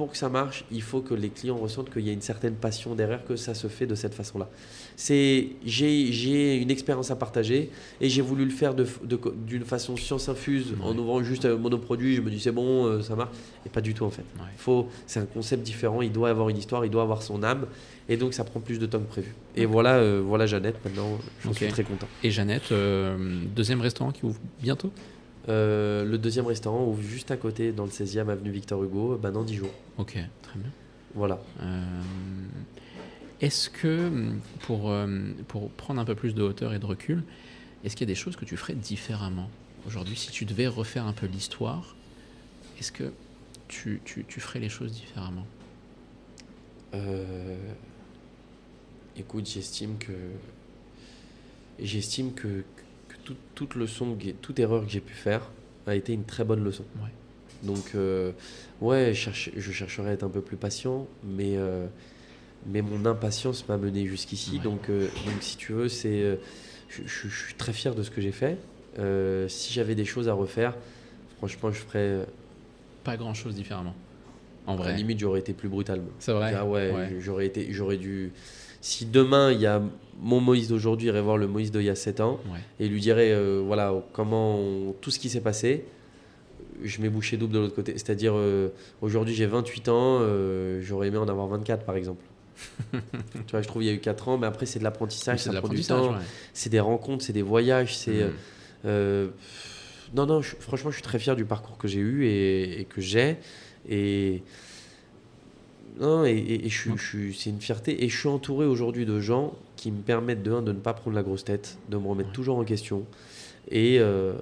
pour 0.00 0.10
que 0.12 0.16
ça 0.16 0.30
marche, 0.30 0.64
il 0.72 0.80
faut 0.80 1.02
que 1.02 1.12
les 1.12 1.28
clients 1.28 1.58
ressentent 1.58 1.90
qu'il 1.92 2.06
y 2.06 2.08
a 2.08 2.12
une 2.14 2.22
certaine 2.22 2.54
passion 2.54 2.94
derrière, 2.94 3.22
que 3.26 3.36
ça 3.36 3.52
se 3.52 3.66
fait 3.66 3.86
de 3.86 3.94
cette 3.94 4.14
façon-là. 4.14 4.48
C'est, 4.96 5.48
j'ai, 5.62 6.10
j'ai 6.10 6.56
une 6.56 6.70
expérience 6.70 7.10
à 7.10 7.16
partager 7.16 7.68
et 8.00 8.08
j'ai 8.08 8.22
voulu 8.22 8.46
le 8.46 8.50
faire 8.50 8.74
de, 8.74 8.86
de- 9.04 9.20
d'une 9.46 9.64
façon 9.66 9.98
science 9.98 10.30
infuse 10.30 10.74
en 10.82 10.96
ouvrant 10.96 11.22
juste 11.22 11.44
un 11.44 11.56
monoproduit. 11.56 12.16
Je 12.16 12.22
me 12.22 12.30
dis 12.30 12.40
c'est 12.40 12.50
bon, 12.50 12.86
euh, 12.86 13.02
ça 13.02 13.14
marche. 13.14 13.28
Et 13.66 13.68
pas 13.68 13.82
du 13.82 13.92
tout 13.92 14.04
en 14.04 14.10
fait. 14.10 14.24
Ouais. 14.38 14.46
Faut, 14.56 14.88
c'est 15.06 15.20
un 15.20 15.26
concept 15.26 15.62
différent. 15.64 16.00
Il 16.00 16.12
doit 16.12 16.30
avoir 16.30 16.48
une 16.48 16.56
histoire, 16.56 16.82
il 16.86 16.90
doit 16.90 17.02
avoir 17.02 17.22
son 17.22 17.42
âme. 17.42 17.66
Et 18.08 18.16
donc 18.16 18.32
ça 18.32 18.42
prend 18.44 18.60
plus 18.60 18.78
de 18.78 18.86
temps 18.86 19.00
que 19.00 19.04
prévu. 19.08 19.34
Et 19.54 19.66
voilà, 19.66 19.96
euh, 19.96 20.22
voilà 20.24 20.46
Jeannette. 20.46 20.76
Maintenant, 20.82 21.18
j'en 21.44 21.50
Ok. 21.50 21.56
suis 21.58 21.68
très 21.68 21.84
content. 21.84 22.08
Et 22.22 22.30
Jeannette, 22.30 22.72
euh, 22.72 23.18
deuxième 23.54 23.82
restaurant 23.82 24.12
qui 24.12 24.24
ouvre 24.24 24.40
bientôt? 24.62 24.90
Euh, 25.48 26.04
le 26.04 26.18
deuxième 26.18 26.46
restaurant 26.46 26.84
ouvre 26.84 27.02
juste 27.02 27.30
à 27.30 27.36
côté, 27.36 27.72
dans 27.72 27.84
le 27.84 27.90
16e 27.90 28.28
avenue 28.28 28.50
Victor 28.50 28.82
Hugo, 28.82 29.18
bah, 29.20 29.30
dans 29.30 29.42
10 29.42 29.54
jours. 29.56 29.74
Ok, 29.98 30.18
très 30.42 30.58
bien. 30.58 30.70
Voilà. 31.14 31.40
Euh, 31.62 31.82
est-ce 33.40 33.70
que, 33.70 34.10
pour, 34.60 34.90
euh, 34.90 35.32
pour 35.48 35.70
prendre 35.70 36.00
un 36.00 36.04
peu 36.04 36.14
plus 36.14 36.34
de 36.34 36.42
hauteur 36.42 36.74
et 36.74 36.78
de 36.78 36.86
recul, 36.86 37.22
est-ce 37.84 37.96
qu'il 37.96 38.06
y 38.06 38.10
a 38.10 38.12
des 38.12 38.18
choses 38.18 38.36
que 38.36 38.44
tu 38.44 38.56
ferais 38.56 38.74
différemment 38.74 39.48
aujourd'hui 39.86 40.16
Si 40.16 40.30
tu 40.30 40.44
devais 40.44 40.66
refaire 40.66 41.06
un 41.06 41.14
peu 41.14 41.26
l'histoire, 41.26 41.96
est-ce 42.78 42.92
que 42.92 43.12
tu, 43.68 44.00
tu, 44.04 44.24
tu 44.24 44.40
ferais 44.40 44.60
les 44.60 44.68
choses 44.68 44.92
différemment? 44.92 45.46
Euh, 46.94 47.56
écoute, 49.16 49.48
j'estime 49.48 49.96
que 49.98 50.12
j'estime 51.78 52.32
que 52.34 52.64
tout- 53.30 53.36
toute 53.54 53.74
leçon, 53.76 54.16
toute 54.42 54.58
erreur 54.58 54.84
que 54.84 54.90
j'ai 54.90 55.00
pu 55.00 55.14
faire 55.14 55.42
a 55.86 55.94
été 55.94 56.12
une 56.12 56.24
très 56.24 56.44
bonne 56.44 56.62
leçon. 56.64 56.84
Ouais. 57.02 57.10
Donc, 57.62 57.92
euh, 57.94 58.32
ouais, 58.80 59.08
je, 59.12 59.18
cherche- 59.20 59.50
je 59.56 59.72
chercherai 59.72 60.10
à 60.10 60.12
être 60.12 60.22
un 60.24 60.28
peu 60.30 60.40
plus 60.40 60.56
patient, 60.56 61.06
mais, 61.24 61.56
euh, 61.56 61.86
mais 62.66 62.82
mon 62.82 63.04
impatience 63.06 63.68
m'a 63.68 63.76
mené 63.76 64.06
jusqu'ici. 64.06 64.56
Ouais. 64.56 64.62
Donc, 64.62 64.88
euh, 64.88 65.06
donc, 65.26 65.42
si 65.42 65.56
tu 65.56 65.72
veux, 65.72 65.88
c'est, 65.88 66.22
euh, 66.22 66.36
je, 66.88 67.02
je- 67.06 67.28
je 67.28 67.44
suis 67.46 67.54
très 67.54 67.72
fier 67.72 67.94
de 67.94 68.02
ce 68.02 68.10
que 68.10 68.20
j'ai 68.20 68.32
fait. 68.32 68.56
Si 69.48 69.72
j'avais 69.72 69.94
des 69.94 70.04
choses 70.04 70.28
à 70.28 70.32
refaire, 70.34 70.74
franchement, 71.38 71.70
je 71.70 71.78
ferais. 71.78 72.26
Pas 73.04 73.16
grand-chose 73.16 73.54
différemment. 73.54 73.94
En 74.66 74.74
À 74.74 74.78
la 74.78 74.82
vrai. 74.84 74.96
limite, 74.96 75.18
j'aurais 75.18 75.40
été 75.40 75.52
plus 75.54 75.68
brutal. 75.68 76.02
C'est 76.18 76.32
vrai 76.32 76.52
Ah 76.54 76.66
ouais, 76.66 76.90
Ouais. 76.92 77.16
j'aurais 77.20 77.46
été, 77.46 77.72
j'aurais 77.72 77.96
dû. 77.96 78.32
Si 78.80 79.04
demain 79.06 79.52
il 79.52 79.60
y 79.60 79.66
a 79.66 79.82
mon 80.22 80.40
Moïse 80.40 80.68
d'aujourd'hui 80.68 81.08
irait 81.08 81.22
voir 81.22 81.36
le 81.38 81.46
Moïse 81.46 81.70
d'il 81.72 81.82
y 81.82 81.88
a 81.90 81.94
7 81.94 82.20
ans 82.20 82.40
Ouais. 82.52 82.58
et 82.78 82.88
lui 82.88 83.00
dirait 83.00 83.30
euh, 83.32 83.62
voilà 83.64 83.94
comment 84.12 84.56
on- 84.58 84.92
tout 85.00 85.10
ce 85.10 85.18
qui 85.18 85.28
s'est 85.30 85.40
passé, 85.40 85.84
je 86.82 87.00
mets 87.00 87.08
bouché 87.08 87.36
double 87.36 87.54
de 87.54 87.58
l'autre 87.58 87.74
côté. 87.74 87.92
C'est-à-dire 87.92 88.32
euh, 88.36 88.68
aujourd'hui 89.02 89.34
j'ai 89.34 89.46
28 89.46 89.88
ans, 89.88 90.18
euh, 90.20 90.80
j'aurais 90.82 91.08
aimé 91.08 91.16
en 91.18 91.28
avoir 91.28 91.46
24 91.48 91.84
par 91.84 91.96
exemple. 91.96 92.22
tu 92.92 93.50
vois, 93.52 93.62
je 93.62 93.68
trouve 93.68 93.82
il 93.82 93.86
y 93.86 93.90
a 93.90 93.94
eu 93.94 94.00
4 94.00 94.28
ans, 94.28 94.36
mais 94.38 94.46
après 94.46 94.66
c'est 94.66 94.78
de 94.78 94.84
l'apprentissage, 94.84 95.38
C'est 95.38 95.44
ça 95.46 95.52
de 95.54 95.58
prend 95.58 95.68
du 95.68 95.76
l'apprentissage. 95.76 96.06
temps, 96.06 96.12
ouais. 96.18 96.24
c'est 96.52 96.70
des 96.70 96.80
rencontres, 96.80 97.24
c'est 97.24 97.32
des 97.32 97.42
voyages, 97.42 97.96
c'est 97.96 98.24
Mm. 98.84 99.28
non, 100.14 100.26
non, 100.26 100.42
je- 100.42 100.56
franchement, 100.58 100.90
je 100.90 100.96
suis 100.96 101.02
très 101.02 101.18
fier 101.18 101.36
du 101.36 101.44
parcours 101.44 101.76
que 101.78 101.86
j'ai 101.88 102.00
eu 102.00 102.24
et, 102.26 102.80
et 102.80 102.84
que 102.84 103.00
j'ai. 103.00 103.36
Et, 103.88 104.42
non, 106.00 106.24
et, 106.24 106.30
et- 106.32 106.66
et 106.66 106.68
je 106.68 106.90
je 106.96 107.32
c'est 107.32 107.50
une 107.50 107.60
fierté. 107.60 108.04
Et 108.04 108.08
je 108.08 108.18
suis 108.18 108.28
entouré 108.28 108.66
aujourd'hui 108.66 109.06
de 109.06 109.20
gens 109.20 109.54
qui 109.76 109.90
me 109.92 110.00
permettent 110.00 110.42
de, 110.42 110.52
un, 110.52 110.62
de 110.62 110.72
ne 110.72 110.78
pas 110.78 110.94
prendre 110.94 111.14
la 111.16 111.22
grosse 111.22 111.44
tête, 111.44 111.78
de 111.88 111.96
me 111.96 112.06
remettre 112.08 112.30
Ouais. 112.30 112.34
toujours 112.34 112.58
en 112.58 112.64
question. 112.64 113.04
Et 113.70 113.98
euh, 114.00 114.34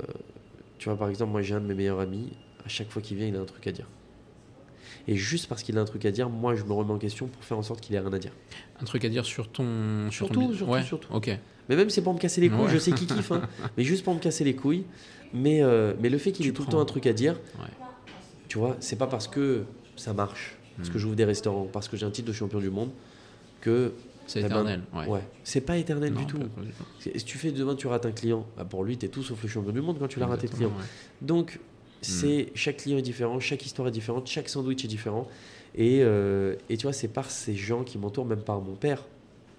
tu 0.78 0.88
vois, 0.88 0.96
par 0.98 1.08
exemple, 1.08 1.32
moi 1.32 1.42
j'ai 1.42 1.54
un 1.54 1.60
de 1.60 1.66
mes 1.66 1.74
meilleurs 1.74 2.00
amis, 2.00 2.30
à 2.64 2.68
chaque 2.68 2.90
fois 2.90 3.02
qu'il 3.02 3.16
vient, 3.16 3.26
il 3.26 3.36
a 3.36 3.40
un 3.40 3.44
truc 3.44 3.66
à 3.66 3.72
dire. 3.72 3.86
Et 5.06 5.16
juste 5.16 5.46
parce 5.48 5.62
qu'il 5.62 5.78
a 5.78 5.80
un 5.80 5.84
truc 5.86 6.04
à 6.04 6.10
dire, 6.10 6.28
moi 6.28 6.54
je 6.54 6.64
me 6.64 6.72
remets 6.72 6.92
en 6.92 6.98
question 6.98 7.28
pour 7.28 7.42
faire 7.42 7.56
en 7.58 7.62
sorte 7.62 7.80
qu'il 7.80 7.94
ait 7.96 8.00
rien 8.00 8.12
à 8.12 8.18
dire. 8.18 8.32
Un 8.80 8.84
truc 8.84 9.04
à 9.04 9.08
dire 9.08 9.24
sur 9.24 9.48
ton. 9.50 10.10
Sur 10.10 10.28
ton 10.28 10.34
Surtout, 10.34 10.48
bid- 10.50 10.56
surtout, 10.58 10.72
ouais. 10.72 10.82
surtout. 10.82 11.12
Ok. 11.14 11.30
Mais 11.68 11.76
même 11.76 11.90
c'est 11.90 12.02
pour 12.02 12.14
me 12.14 12.18
casser 12.18 12.40
les 12.40 12.48
couilles, 12.50 12.60
Ouais. 12.66 12.70
je 12.72 12.78
sais 12.78 12.92
qu'il 12.92 13.06
kiffe, 13.06 13.32
hein, 13.32 13.42
mais 13.76 13.84
juste 13.84 14.04
pour 14.04 14.14
me 14.14 14.20
casser 14.20 14.44
les 14.44 14.54
couilles. 14.54 14.84
Mais, 15.34 15.62
euh, 15.62 15.92
mais 16.00 16.08
le 16.08 16.16
fait 16.18 16.32
qu'il 16.32 16.46
ait 16.46 16.52
tout 16.52 16.62
le 16.62 16.68
temps 16.70 16.80
un 16.80 16.84
truc 16.86 17.06
à 17.06 17.12
dire, 17.12 17.38
tu 18.48 18.58
vois, 18.58 18.76
c'est 18.80 18.96
pas 18.96 19.06
parce 19.06 19.28
que 19.28 19.64
ça 19.96 20.12
marche, 20.14 20.56
parce 20.78 20.88
Hmm. 20.88 20.92
que 20.92 20.98
j'ouvre 20.98 21.14
des 21.16 21.24
restaurants, 21.26 21.68
parce 21.70 21.88
que 21.88 21.96
j'ai 21.98 22.06
un 22.06 22.10
titre 22.10 22.28
de 22.28 22.32
champion 22.32 22.58
du 22.60 22.70
monde, 22.70 22.90
que 23.60 23.92
C'est 24.26 24.40
Eh 24.40 24.42
ben, 24.42 24.48
éternel. 24.48 24.82
ouais. 24.94 25.06
ouais, 25.06 25.20
c'est 25.42 25.60
pas 25.62 25.76
éternel 25.78 26.12
Non, 26.12 26.20
du 26.20 26.26
tout. 26.26 26.38
Si 27.00 27.24
tu 27.24 27.38
fais 27.38 27.50
demain, 27.50 27.74
tu 27.74 27.86
rates 27.86 28.04
un 28.06 28.12
client, 28.12 28.46
bah 28.56 28.64
pour 28.64 28.84
lui, 28.84 28.96
t'es 28.98 29.08
tout 29.08 29.22
sauf 29.22 29.42
le 29.42 29.48
champion 29.48 29.72
du 29.72 29.80
monde 29.80 29.98
quand 29.98 30.06
tu 30.08 30.20
l'as 30.20 30.26
raté 30.26 30.46
le 30.48 30.52
client. 30.54 30.68
Ouais. 30.68 30.84
Donc, 31.22 31.58
c'est 32.02 32.50
chaque 32.54 32.76
client 32.78 32.98
est 32.98 33.02
différent, 33.02 33.40
chaque 33.40 33.64
histoire 33.64 33.88
est 33.88 33.92
différente, 33.92 34.26
chaque 34.26 34.48
sandwich 34.50 34.84
est 34.84 34.88
différent. 34.88 35.26
Et, 35.74 36.00
euh, 36.02 36.54
et 36.68 36.76
tu 36.76 36.82
vois, 36.84 36.92
c'est 36.92 37.08
par 37.08 37.30
ces 37.30 37.54
gens 37.56 37.84
qui 37.84 37.96
m'entourent, 37.98 38.26
même 38.26 38.42
par 38.42 38.60
mon 38.60 38.74
père, 38.74 39.02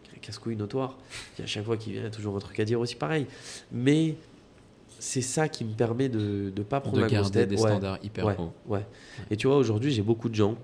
qui 0.03 0.15
est 0.15 0.19
casse-couille 0.19 0.55
notoire, 0.55 0.97
qui 1.35 1.41
à 1.41 1.45
chaque 1.47 1.65
fois 1.65 1.75
qu'il 1.75 1.93
vient, 1.93 2.01
il 2.03 2.07
a 2.07 2.11
toujours 2.11 2.35
un 2.35 2.39
truc 2.39 2.59
à 2.59 2.65
dire 2.65 2.79
aussi 2.79 2.95
pareil. 2.95 3.25
Mais 3.71 4.15
c'est 4.99 5.21
ça 5.21 5.47
qui 5.49 5.65
me 5.65 5.73
permet 5.73 6.09
de 6.09 6.51
ne 6.55 6.63
pas 6.63 6.79
prendre 6.79 6.97
De 6.97 7.01
la 7.01 7.07
grosse 7.07 7.31
tête. 7.31 7.49
des 7.49 7.55
Ouais. 7.55 7.69
standards 7.71 7.97
hyper 8.03 8.25
Ouais, 8.25 8.35
hauts. 8.37 8.51
ouais. 8.67 8.85
Et 9.31 9.35
tu 9.37 9.47
vois, 9.47 9.57
aujourd'hui, 9.57 9.91
j'ai 9.91 10.01
beaucoup 10.03 10.29
de 10.29 10.35
gens. 10.35 10.55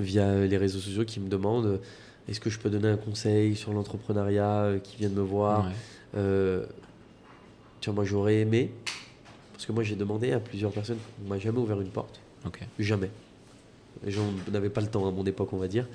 Via 0.00 0.46
les 0.46 0.56
réseaux 0.56 0.80
sociaux 0.80 1.04
qui 1.04 1.20
me 1.20 1.28
demandent 1.28 1.66
euh, 1.66 1.78
est-ce 2.28 2.40
que 2.40 2.50
je 2.50 2.58
peux 2.58 2.70
donner 2.70 2.88
un 2.88 2.96
conseil 2.96 3.56
sur 3.56 3.72
l'entrepreneuriat, 3.72 4.62
euh, 4.62 4.78
qui 4.78 4.96
viennent 4.96 5.14
me 5.14 5.22
voir. 5.22 5.66
Ouais. 5.66 5.72
Euh, 6.16 6.64
tiens, 7.80 7.92
moi 7.92 8.04
j'aurais 8.04 8.36
aimé, 8.36 8.72
parce 9.52 9.66
que 9.66 9.72
moi 9.72 9.82
j'ai 9.82 9.96
demandé 9.96 10.32
à 10.32 10.38
plusieurs 10.38 10.70
personnes, 10.70 10.98
on 11.24 11.28
m'a 11.28 11.38
jamais 11.38 11.58
ouvert 11.58 11.80
une 11.80 11.90
porte. 11.90 12.20
Jamais. 12.78 13.10
Les 14.04 14.12
gens 14.12 14.24
n'avaient 14.50 14.70
pas 14.70 14.80
le 14.80 14.86
temps 14.86 15.06
à 15.06 15.10
mon 15.10 15.24
époque, 15.26 15.52
on 15.52 15.58
va 15.58 15.68
dire. 15.68 15.86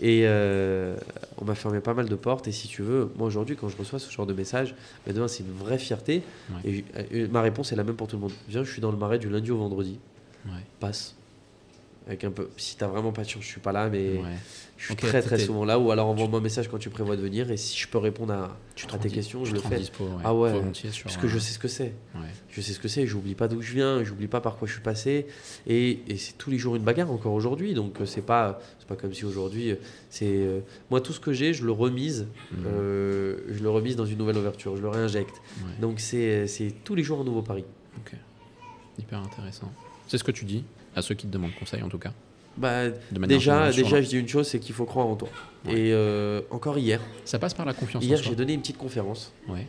Et 0.00 0.22
euh, 0.24 0.96
on 1.38 1.44
m'a 1.44 1.54
fermé 1.54 1.80
pas 1.80 1.94
mal 1.94 2.08
de 2.08 2.14
portes. 2.14 2.48
Et 2.48 2.52
si 2.52 2.68
tu 2.68 2.82
veux, 2.82 3.10
moi 3.16 3.26
aujourd'hui, 3.26 3.56
quand 3.56 3.68
je 3.68 3.76
reçois 3.76 3.98
ce 3.98 4.10
genre 4.10 4.26
de 4.26 4.32
message, 4.32 4.74
mais 5.06 5.12
demain 5.12 5.28
c'est 5.28 5.42
une 5.42 5.52
vraie 5.52 5.78
fierté. 5.78 6.22
Ouais. 6.64 6.84
Et, 7.10 7.26
ma 7.28 7.42
réponse 7.42 7.72
est 7.72 7.76
la 7.76 7.84
même 7.84 7.96
pour 7.96 8.06
tout 8.06 8.16
le 8.16 8.22
monde. 8.22 8.32
Viens, 8.48 8.64
je 8.64 8.70
suis 8.70 8.80
dans 8.80 8.90
le 8.90 8.98
marais 8.98 9.18
du 9.18 9.28
lundi 9.28 9.50
au 9.50 9.58
vendredi. 9.58 9.98
Ouais. 10.46 10.52
Passe. 10.80 11.14
Avec 12.08 12.24
un 12.24 12.30
peu. 12.30 12.48
Si 12.56 12.76
t'as 12.76 12.86
vraiment 12.86 13.12
pas 13.12 13.22
de 13.22 13.28
chance, 13.28 13.42
je 13.42 13.48
suis 13.48 13.60
pas 13.60 13.70
là, 13.70 13.90
mais 13.90 13.98
Ouais. 14.16 14.22
je 14.78 14.86
suis 14.86 14.96
très 14.96 15.20
très 15.20 15.38
souvent 15.38 15.66
là. 15.66 15.78
Ou 15.78 15.90
alors 15.90 16.06
envoie-moi 16.08 16.38
un 16.38 16.42
message 16.42 16.66
quand 16.68 16.78
tu 16.78 16.88
prévois 16.88 17.16
de 17.16 17.20
venir. 17.20 17.50
Et 17.50 17.58
si 17.58 17.78
je 17.78 17.86
peux 17.86 17.98
répondre 17.98 18.32
à, 18.32 18.56
Tu 18.74 18.86
à 18.86 18.96
te 18.96 19.02
tes 19.02 19.10
questions, 19.10 19.42
tu 19.42 19.50
je 19.50 19.56
te 19.56 19.62
le 19.62 19.68
fais. 19.68 19.76
dispo, 19.78 20.04
ouais, 20.04 20.10
Ah 20.24 20.34
ouais. 20.34 20.50
sur, 20.72 21.04
Parce 21.04 21.18
que 21.18 21.28
je 21.28 21.38
sais 21.38 21.52
ce 21.52 21.58
que 21.58 21.68
c'est. 21.68 21.92
Je 22.50 22.60
sais 22.62 22.72
ce 22.72 22.80
que 22.80 22.88
c'est, 22.88 23.06
j'oublie 23.06 23.34
pas 23.34 23.46
d'où 23.46 23.60
je 23.60 23.74
viens, 23.74 24.02
j'oublie 24.04 24.26
pas 24.26 24.40
par 24.40 24.56
quoi 24.56 24.66
je 24.66 24.72
suis 24.72 24.80
passé, 24.82 25.26
et, 25.66 26.00
et 26.08 26.16
c'est 26.16 26.36
tous 26.38 26.50
les 26.50 26.56
jours 26.58 26.76
une 26.76 26.82
bagarre 26.82 27.10
encore 27.12 27.34
aujourd'hui. 27.34 27.74
Donc 27.74 28.00
euh, 28.00 28.06
c'est 28.06 28.22
pas 28.22 28.58
c'est 28.78 28.88
pas 28.88 28.96
comme 28.96 29.12
si 29.12 29.26
aujourd'hui 29.26 29.72
euh, 29.72 29.76
c'est 30.08 30.24
euh, 30.26 30.60
moi 30.90 31.02
tout 31.02 31.12
ce 31.12 31.20
que 31.20 31.32
j'ai, 31.34 31.52
je 31.52 31.64
le 31.66 31.72
remise, 31.72 32.26
Mhm. 32.52 32.64
euh, 32.66 33.36
je 33.50 33.62
le 33.62 33.68
remise 33.68 33.96
dans 33.96 34.06
une 34.06 34.16
nouvelle 34.18 34.38
ouverture, 34.38 34.74
je 34.76 34.80
le 34.82 34.88
réinjecte. 34.88 35.42
Donc 35.82 36.00
c'est 36.00 36.46
c'est 36.46 36.72
tous 36.84 36.94
les 36.94 37.02
jours 37.02 37.20
un 37.20 37.24
nouveau 37.24 37.42
pari. 37.42 37.64
Ok. 37.98 38.14
Hyper 38.98 39.20
intéressant. 39.20 39.70
C'est 40.08 40.16
ce 40.18 40.24
que 40.24 40.32
tu 40.32 40.46
dis 40.46 40.64
à 40.96 41.02
ceux 41.02 41.14
qui 41.14 41.26
te 41.26 41.32
demandent 41.32 41.54
conseil 41.58 41.82
en 41.82 41.88
tout 41.88 41.98
cas. 41.98 42.12
Bah, 42.56 42.88
déjà 43.12 43.70
déjà 43.70 44.02
je 44.02 44.08
dis 44.08 44.18
une 44.18 44.26
chose, 44.28 44.48
c'est 44.48 44.58
qu'il 44.58 44.74
faut 44.74 44.84
croire 44.84 45.06
en 45.06 45.14
toi. 45.16 45.28
Ouais. 45.64 45.72
Et 45.78 45.92
euh, 45.92 46.40
encore 46.50 46.76
hier, 46.78 47.00
Ça 47.24 47.38
passe 47.38 47.54
par 47.54 47.66
la 47.66 47.72
confiance 47.74 48.02
hier 48.04 48.20
j'ai 48.22 48.34
donné 48.34 48.52
une 48.54 48.60
petite 48.60 48.78
conférence, 48.78 49.32
Ouais. 49.48 49.66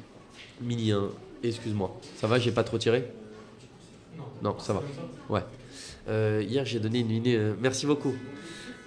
mini 0.61 0.91
1, 0.91 1.03
excuse-moi, 1.43 1.95
ça 2.15 2.26
va, 2.28 2.39
j'ai 2.39 2.51
pas 2.51 2.63
trop 2.63 2.78
tiré 2.80 3.05
Non, 4.41 4.57
ça 4.59 4.74
va. 4.74 4.84
Ouais. 5.30 5.41
Euh, 6.07 6.43
hier, 6.47 6.65
j'ai 6.65 6.80
donné 6.80 6.99
une 6.99 7.07
mini. 7.07 7.36
euh, 7.36 7.53
merci 7.61 7.86
beaucoup. 7.86 8.13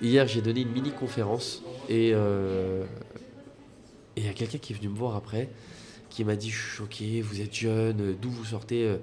Hier, 0.00 0.26
j'ai 0.26 0.40
donné 0.42 0.62
une 0.62 0.72
mini 0.72 0.90
conférence 0.90 1.62
et 1.88 2.10
euh, 2.12 2.84
et 4.16 4.22
y 4.22 4.28
a 4.28 4.32
quelqu'un 4.32 4.58
qui 4.58 4.72
est 4.72 4.76
venu 4.76 4.88
me 4.88 4.96
voir 4.96 5.14
après, 5.14 5.48
qui 6.10 6.24
m'a 6.24 6.34
dit 6.34 6.50
je 6.50 6.58
suis 6.60 6.76
choqué, 6.78 7.20
vous 7.22 7.40
êtes 7.40 7.54
jeune, 7.54 8.16
d'où 8.20 8.30
vous 8.30 8.44
sortez, 8.44 8.84
euh, 8.84 8.96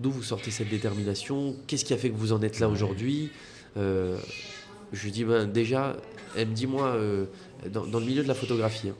d'où 0.00 0.10
vous 0.10 0.22
sortez 0.22 0.50
cette 0.50 0.68
détermination, 0.68 1.56
qu'est-ce 1.66 1.84
qui 1.84 1.92
a 1.92 1.96
fait 1.98 2.10
que 2.10 2.16
vous 2.16 2.32
en 2.32 2.42
êtes 2.42 2.58
là 2.60 2.68
aujourd'hui? 2.68 3.30
Euh, 3.76 4.18
Je 4.92 5.04
lui 5.04 5.12
dis 5.12 5.24
ben 5.24 5.46
déjà, 5.46 5.96
elle 6.36 6.48
me 6.48 6.54
dit 6.54 6.66
moi 6.66 6.86
euh, 6.88 7.26
dans, 7.68 7.86
dans 7.86 8.00
le 8.00 8.06
milieu 8.06 8.22
de 8.22 8.28
la 8.28 8.34
photographie, 8.34 8.88
hein, 8.88 8.94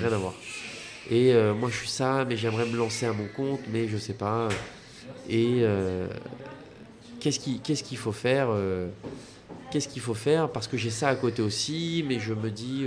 rien 0.00 0.12
à 0.12 0.18
voir. 0.18 0.34
Et 1.10 1.32
euh, 1.32 1.54
moi 1.54 1.70
je 1.70 1.76
suis 1.76 1.88
ça, 1.88 2.24
mais 2.28 2.36
j'aimerais 2.36 2.66
me 2.66 2.76
lancer 2.76 3.06
à 3.06 3.12
mon 3.12 3.26
compte, 3.28 3.60
mais 3.72 3.88
je 3.88 3.96
sais 3.96 4.12
pas. 4.12 4.48
Et 5.28 5.62
qu'est-ce 7.20 7.38
qui- 7.40 7.60
qu'est-ce 7.60 7.82
qu'il 7.84 7.98
faut 7.98 8.12
faire 8.12 8.48
Qu'est-ce 9.70 9.88
qu'il 9.88 10.02
faut 10.02 10.14
faire? 10.14 10.48
Parce 10.50 10.66
que 10.66 10.76
j'ai 10.76 10.90
ça 10.90 11.08
à 11.08 11.14
côté 11.14 11.42
aussi, 11.42 12.04
mais 12.08 12.18
je 12.18 12.34
me 12.34 12.50
dis 12.50 12.84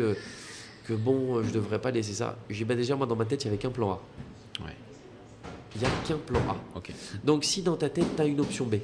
que 0.85 0.93
bon, 0.93 1.41
je 1.43 1.49
devrais 1.51 1.79
pas 1.79 1.91
laisser 1.91 2.13
ça. 2.13 2.37
J'ai 2.49 2.65
bah 2.65 2.75
déjà 2.75 2.95
moi 2.95 3.07
dans 3.07 3.15
ma 3.15 3.25
tête, 3.25 3.43
il 3.43 3.45
y 3.45 3.47
avait 3.49 3.57
qu'un 3.57 3.69
plan 3.71 3.91
A. 3.91 4.01
Ouais. 4.63 4.75
Il 5.75 5.81
n'y 5.81 5.87
a 5.87 5.89
qu'un 6.07 6.17
plan 6.17 6.39
A. 6.49 6.79
Donc 7.23 7.43
si 7.43 7.61
dans 7.61 7.75
ta 7.75 7.89
tête, 7.89 8.05
tu 8.15 8.21
as 8.21 8.25
une 8.25 8.39
option 8.39 8.65
B, 8.65 8.75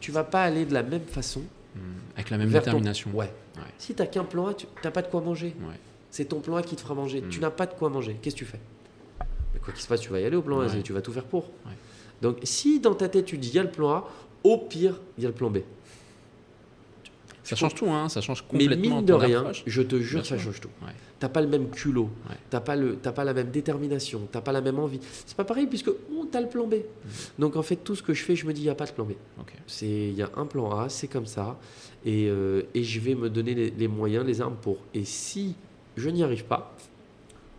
tu 0.00 0.10
vas 0.12 0.24
pas 0.24 0.42
aller 0.44 0.64
de 0.66 0.74
la 0.74 0.82
même 0.82 1.04
façon 1.06 1.42
Hmm. 1.74 1.78
Avec 2.16 2.28
la 2.28 2.36
même 2.36 2.48
ton- 2.52 2.58
détermination. 2.58 3.10
Ouais. 3.14 3.32
Ouais. 3.56 3.62
Si 3.78 3.94
tu 3.94 4.06
qu'un 4.06 4.24
plan 4.24 4.48
A, 4.48 4.52
tu 4.52 4.66
n'as 4.84 4.90
pas 4.90 5.00
de 5.00 5.06
quoi 5.06 5.22
manger. 5.22 5.56
Ouais. 5.66 5.74
C'est 6.10 6.26
ton 6.26 6.40
plan 6.40 6.56
A 6.56 6.62
qui 6.62 6.76
te 6.76 6.82
fera 6.82 6.92
manger. 6.94 7.24
Tu 7.30 7.40
n'as 7.40 7.48
pas 7.50 7.64
de 7.64 7.72
quoi 7.72 7.88
manger. 7.88 8.18
Qu'est-ce 8.20 8.34
que 8.34 8.40
tu 8.40 8.44
fais? 8.44 8.60
Mais 9.54 9.58
Quoi 9.60 9.72
qu'il 9.72 9.82
se 9.82 9.88
passe, 9.88 10.00
tu 10.02 10.10
vas 10.10 10.20
y 10.20 10.24
aller 10.26 10.36
au 10.36 10.42
plan 10.42 10.60
A, 10.60 10.66
et 10.76 10.82
tu 10.82 10.92
vas 10.92 11.00
tout 11.00 11.12
faire 11.14 11.24
pour. 11.24 11.44
Ouais. 11.64 11.72
Donc 12.20 12.40
si 12.42 12.78
dans 12.78 12.94
ta 12.94 13.08
tête, 13.08 13.24
tu 13.24 13.38
dis 13.38 13.48
il 13.48 13.54
y 13.54 13.58
a 13.58 13.62
le 13.62 13.70
plan 13.70 13.88
A, 13.90 14.10
au 14.44 14.58
pire, 14.58 15.00
il 15.16 15.22
y 15.22 15.26
a 15.26 15.30
le 15.30 15.34
plan 15.34 15.48
B. 15.48 15.60
Ça 17.54 17.56
change 17.60 17.74
tout, 17.74 17.90
hein. 17.90 18.08
Ça 18.08 18.20
change 18.20 18.44
Mais 18.52 18.60
complètement 18.66 18.96
mine 18.96 19.04
de 19.04 19.12
rien, 19.12 19.40
approche. 19.40 19.62
je 19.66 19.82
te 19.82 19.96
jure, 20.00 20.20
Bien 20.20 20.28
ça 20.28 20.36
sûr. 20.36 20.46
change 20.46 20.60
tout. 20.60 20.68
Ouais. 20.82 20.92
T'as 21.18 21.28
pas 21.28 21.40
le 21.40 21.46
même 21.48 21.70
culot, 21.70 22.10
Ouais. 22.28 22.36
t'as 22.50 22.60
pas 22.60 22.74
le, 22.76 22.96
t'as 22.96 23.12
pas 23.12 23.24
la 23.24 23.32
même 23.34 23.50
détermination, 23.50 24.28
t'as 24.32 24.40
pas 24.40 24.52
la 24.52 24.60
même 24.60 24.78
envie. 24.78 24.98
C'est 25.26 25.36
pas 25.36 25.44
pareil 25.44 25.66
puisque 25.66 25.90
on 26.18 26.26
t'as 26.26 26.40
le 26.40 26.48
plan. 26.48 26.66
B. 26.66 26.74
Donc 27.38 27.56
en 27.56 27.62
fait, 27.62 27.76
tout 27.76 27.94
ce 27.94 28.02
que 28.02 28.14
je 28.14 28.22
fais, 28.24 28.34
je 28.36 28.46
me 28.46 28.52
dis 28.52 28.62
il 28.62 28.66
y 28.66 28.70
a 28.70 28.74
pas 28.74 28.86
de 28.86 28.92
plan 28.92 29.04
B. 29.04 29.12
C'est 29.66 29.86
il 29.86 30.14
y 30.14 30.22
a 30.22 30.30
un 30.36 30.46
plan 30.46 30.70
A, 30.78 30.88
c'est 30.88 31.08
comme 31.08 31.26
ça, 31.26 31.58
et, 32.04 32.28
euh, 32.28 32.62
et 32.74 32.82
je 32.84 32.98
vais 33.00 33.14
me 33.14 33.28
donner 33.30 33.54
les, 33.54 33.70
les 33.70 33.88
moyens, 33.88 34.24
les 34.26 34.40
armes 34.40 34.56
pour. 34.60 34.78
Et 34.94 35.04
si 35.04 35.54
je 35.96 36.08
n'y 36.10 36.22
arrive 36.24 36.44
pas, 36.44 36.74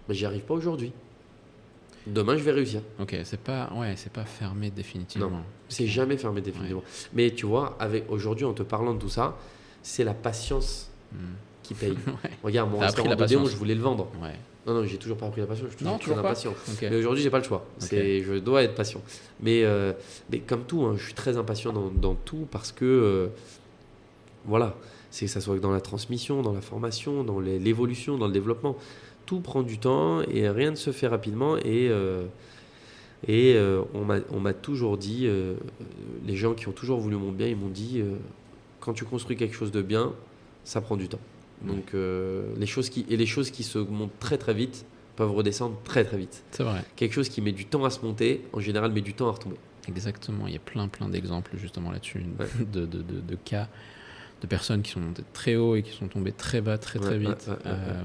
ben, 0.08 0.14
j'y 0.14 0.26
arrive 0.26 0.42
pas 0.42 0.56
aujourd'hui. 0.56 0.92
Demain, 2.06 2.36
je 2.36 2.44
vais 2.44 2.52
réussir. 2.52 2.82
Ok. 3.00 3.16
C'est 3.24 3.40
pas, 3.40 3.72
ouais, 3.78 3.94
c'est 3.96 4.12
pas 4.12 4.26
fermé 4.26 4.70
définitivement. 4.70 5.30
Non. 5.30 5.44
C'est 5.70 5.88
jamais 5.88 6.18
fermé 6.18 6.42
définitivement. 6.42 6.84
Mais 7.14 7.32
tu 7.32 7.46
vois, 7.46 7.78
avec 7.80 8.12
aujourd'hui, 8.12 8.44
en 8.46 8.52
te 8.54 8.64
parlant 8.64 8.94
de 8.94 9.00
tout 9.00 9.08
ça, 9.10 9.38
c'est 9.84 10.04
la 10.04 10.14
patience 10.16 10.90
Hmm. 11.14 11.36
qui 11.62 11.76
paye. 11.76 11.92
Ouais. 12.08 12.32
Regarde, 12.44 12.72
mon 12.72 12.80
restaurant 12.80 13.10
la 13.10 13.16
de 13.16 13.28
je 13.28 13.56
voulais 13.56 13.76
le 13.76 13.82
vendre. 13.82 14.08
Ouais. 14.20 14.34
Non, 14.66 14.74
non, 14.74 14.84
j'ai 14.84 14.98
toujours 14.98 15.18
pas 15.18 15.28
appris 15.28 15.42
la 15.42 15.48
patience. 15.48 15.70
Je 15.72 15.76
suis 15.78 15.86
Non, 15.86 16.00
toujours 16.00 16.16
très 16.16 16.26
impatient. 16.26 16.54
Mais 16.82 16.96
aujourd'hui, 16.96 17.22
j'ai 17.22 17.30
pas 17.30 17.38
le 17.38 17.44
choix. 17.44 17.66
Je 17.80 18.40
dois 18.40 18.64
être 18.64 18.74
patient. 18.74 19.02
Mais, 19.42 19.64
euh, 19.64 19.92
mais 20.32 20.40
comme 20.40 20.64
tout, 20.64 20.84
hein, 20.86 20.96
je 20.98 21.04
suis 21.04 21.14
très 21.14 21.38
impatient 21.38 21.72
dans, 21.72 21.90
dans 21.90 22.16
tout 22.16 22.48
parce 22.50 22.72
que, 22.72 22.84
euh, 22.86 23.28
voilà, 24.46 24.76
c'est 25.12 25.26
que 25.26 25.32
ça 25.32 25.40
soit 25.42 25.60
dans 25.60 25.72
la 25.72 25.82
transmission, 25.82 26.42
dans 26.42 26.54
la 26.54 26.62
formation, 26.62 27.24
dans 27.24 27.40
l'évolution, 27.40 28.18
dans 28.18 28.28
le 28.28 28.34
développement. 28.34 28.76
Tout 29.28 29.40
prend 29.42 29.62
du 29.64 29.78
temps 29.78 30.22
et 30.24 30.50
rien 30.50 30.72
ne 30.72 30.76
se 30.76 30.92
fait 30.92 31.08
rapidement. 31.08 31.58
Et, 31.58 31.90
euh, 31.90 32.26
et 33.28 33.56
on, 33.94 34.04
m'a, 34.06 34.18
on 34.32 34.40
m'a 34.40 34.54
toujours 34.54 34.98
dit, 34.98 35.30
les 36.26 36.36
gens 36.36 36.54
qui 36.54 36.68
ont 36.68 36.74
toujours 36.74 37.00
voulu 37.00 37.18
mon 37.18 37.32
bien, 37.32 37.48
ils 37.48 37.56
m'ont 37.56 37.70
dit, 37.70 38.02
quand 38.84 38.94
tu 38.94 39.06
construis 39.06 39.36
quelque 39.38 39.56
chose 39.56 39.72
de 39.72 39.82
bien, 39.82 40.12
ça 40.64 40.82
prend 40.82 40.98
du 40.98 41.08
temps. 41.08 41.20
Donc, 41.62 41.94
euh, 41.94 42.54
les 42.58 42.66
choses 42.66 42.90
qui, 42.90 43.06
et 43.10 43.16
les 43.16 43.26
choses 43.26 43.50
qui 43.50 43.64
se 43.64 43.78
montent 43.80 44.18
très 44.20 44.38
très 44.38 44.54
vite 44.54 44.86
peuvent 45.16 45.32
redescendre 45.32 45.78
très 45.86 46.04
très 46.04 46.18
vite. 46.18 46.44
C'est 46.52 46.64
vrai. 46.64 46.84
Quelque 46.98 47.14
chose 47.14 47.30
qui 47.30 47.40
met 47.42 47.54
du 47.54 47.66
temps 47.66 47.86
à 47.86 47.90
se 47.90 48.02
monter, 48.06 48.42
en 48.52 48.60
général, 48.60 48.92
met 48.92 49.02
du 49.02 49.14
temps 49.14 49.30
à 49.30 49.32
retomber. 49.32 49.56
Exactement, 49.88 50.48
il 50.48 50.54
y 50.54 50.58
a 50.58 50.60
plein 50.60 50.88
plein 50.90 51.08
d'exemples 51.08 51.52
justement 51.58 51.92
là-dessus, 51.92 52.24
Ouais. 52.40 52.48
de, 52.74 52.86
de, 52.86 53.02
de, 53.02 53.20
de 53.22 53.36
cas 53.36 53.68
de 54.42 54.48
personnes 54.48 54.82
qui 54.82 54.92
sont 54.92 55.00
montées 55.00 55.24
très 55.32 55.56
haut 55.56 55.76
et 55.78 55.84
qui 55.84 55.92
sont 55.92 56.08
tombées 56.10 56.34
très 56.34 56.60
bas 56.60 56.78
très 56.78 57.00
très 57.00 57.12
Ouais, 57.12 57.18
vite. 57.20 57.48
ouais, 57.48 57.56
Euh, 57.66 58.04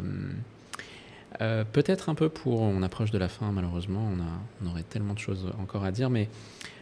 euh, 1.40 1.64
Peut-être 1.72 2.08
un 2.08 2.14
peu 2.14 2.28
pour, 2.28 2.60
on 2.60 2.82
approche 2.82 3.10
de 3.10 3.18
la 3.18 3.28
fin 3.28 3.50
malheureusement, 3.52 4.08
on, 4.12 4.20
a, 4.20 4.26
on 4.64 4.70
aurait 4.70 4.82
tellement 4.84 5.14
de 5.14 5.18
choses 5.18 5.46
encore 5.60 5.84
à 5.84 5.90
dire, 5.92 6.10
mais 6.10 6.28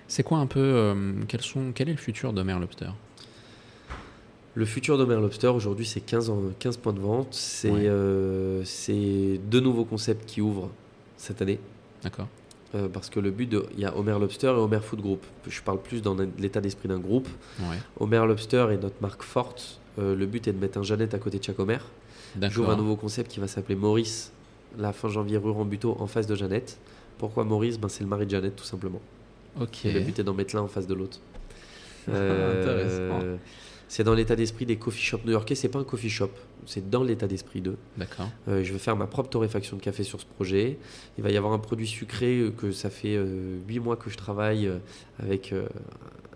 c'est 0.08 0.22
quoi 0.22 0.38
un 0.38 0.46
peu, 0.46 0.94
quels 1.28 1.40
sont, 1.42 1.72
quel 1.74 1.88
est 1.88 1.92
le 1.92 1.98
futur 1.98 2.32
d'Homer 2.32 2.58
Lobster? 2.60 2.90
Le 4.56 4.64
futur 4.64 4.96
d'Homer 4.96 5.16
Lobster, 5.16 5.48
aujourd'hui, 5.48 5.84
c'est 5.84 6.00
15, 6.00 6.30
en- 6.30 6.40
15 6.58 6.78
points 6.78 6.94
de 6.94 6.98
vente. 7.00 7.28
C'est 7.34 7.70
Ouais. 7.70 7.86
euh, 7.86 8.62
c'est 8.64 9.38
deux 9.50 9.60
nouveaux 9.60 9.84
concepts 9.84 10.24
qui 10.26 10.40
ouvrent 10.40 10.70
cette 11.18 11.42
année. 11.42 11.58
D'accord 12.02 12.26
Euh, 12.74 12.88
parce 12.88 13.10
que 13.10 13.20
le 13.20 13.30
but, 13.30 13.48
de- 13.48 13.64
il 13.74 13.80
y 13.80 13.84
a 13.84 13.96
Homer 13.96 14.18
Lobster 14.18 14.48
et 14.48 14.50
Homer 14.50 14.80
Food 14.80 15.00
Group. 15.00 15.24
Je 15.48 15.62
parle 15.62 15.80
plus 15.80 16.02
dans 16.02 16.16
l'état 16.38 16.60
d'esprit 16.60 16.88
d'un 16.88 16.98
groupe. 16.98 17.28
Ouais, 17.60 17.76
Homer 18.00 18.26
Lobster 18.26 18.66
est 18.72 18.76
notre 18.82 19.00
marque 19.00 19.22
forte. 19.22 19.78
Euh, 19.98 20.14
le 20.16 20.26
but 20.26 20.48
est 20.48 20.52
de 20.52 20.58
mettre 20.58 20.76
un 20.78 20.82
Jeannette 20.82 21.14
à 21.14 21.18
côté 21.18 21.38
de 21.38 21.44
chaque 21.44 21.58
Homer. 21.60 21.78
J'ouvre 22.50 22.70
un 22.70 22.76
nouveau 22.76 22.96
concept 22.96 23.30
qui 23.30 23.40
va 23.40 23.46
s'appeler 23.48 23.76
Maurice, 23.76 24.32
la 24.78 24.92
fin 24.92 25.08
janvier, 25.08 25.36
rue 25.38 25.50
Rambuteau, 25.52 25.96
en 26.00 26.06
face 26.06 26.26
de 26.26 26.34
Jeannette. 26.34 26.76
Pourquoi 27.18 27.44
Maurice? 27.44 27.78
Ben, 27.78 27.88
C'est 27.88 28.02
le 28.04 28.10
mari 28.10 28.26
de 28.26 28.30
Jeannette, 28.32 28.56
tout 28.56 28.64
simplement. 28.64 29.00
Ok. 29.60 29.84
Et 29.86 29.92
le 29.92 30.00
but 30.00 30.18
est 30.18 30.24
d'en 30.24 30.34
mettre 30.34 30.54
l'un 30.56 30.62
en 30.62 30.68
face 30.68 30.86
de 30.86 30.94
l'autre. 30.94 31.18
Intéressant. 32.08 33.20
C'est 33.88 34.02
dans 34.04 34.14
l'état 34.14 34.34
d'esprit 34.36 34.66
des 34.66 34.76
coffee 34.76 35.02
shops 35.02 35.24
new-yorkais. 35.24 35.54
C'est 35.54 35.68
pas 35.68 35.78
un 35.78 35.84
coffee 35.84 36.08
shop, 36.10 36.30
c'est 36.66 36.90
dans 36.90 37.02
l'état 37.04 37.26
d'esprit 37.26 37.60
d'eux. 37.60 37.76
D'accord. 37.96 38.28
Euh, 38.48 38.64
je 38.64 38.72
vais 38.72 38.78
faire 38.78 38.96
ma 38.96 39.06
propre 39.06 39.28
torréfaction 39.30 39.76
de 39.76 39.82
café 39.82 40.02
sur 40.02 40.20
ce 40.20 40.26
projet. 40.26 40.78
Il 41.18 41.24
va 41.24 41.30
y 41.30 41.36
avoir 41.36 41.52
un 41.52 41.58
produit 41.58 41.86
sucré 41.86 42.38
euh, 42.40 42.50
que 42.50 42.72
ça 42.72 42.90
fait 42.90 43.16
euh, 43.16 43.58
8 43.68 43.78
mois 43.80 43.96
que 43.96 44.10
je 44.10 44.16
travaille 44.16 44.70
avec 45.18 45.52
euh, 45.52 45.68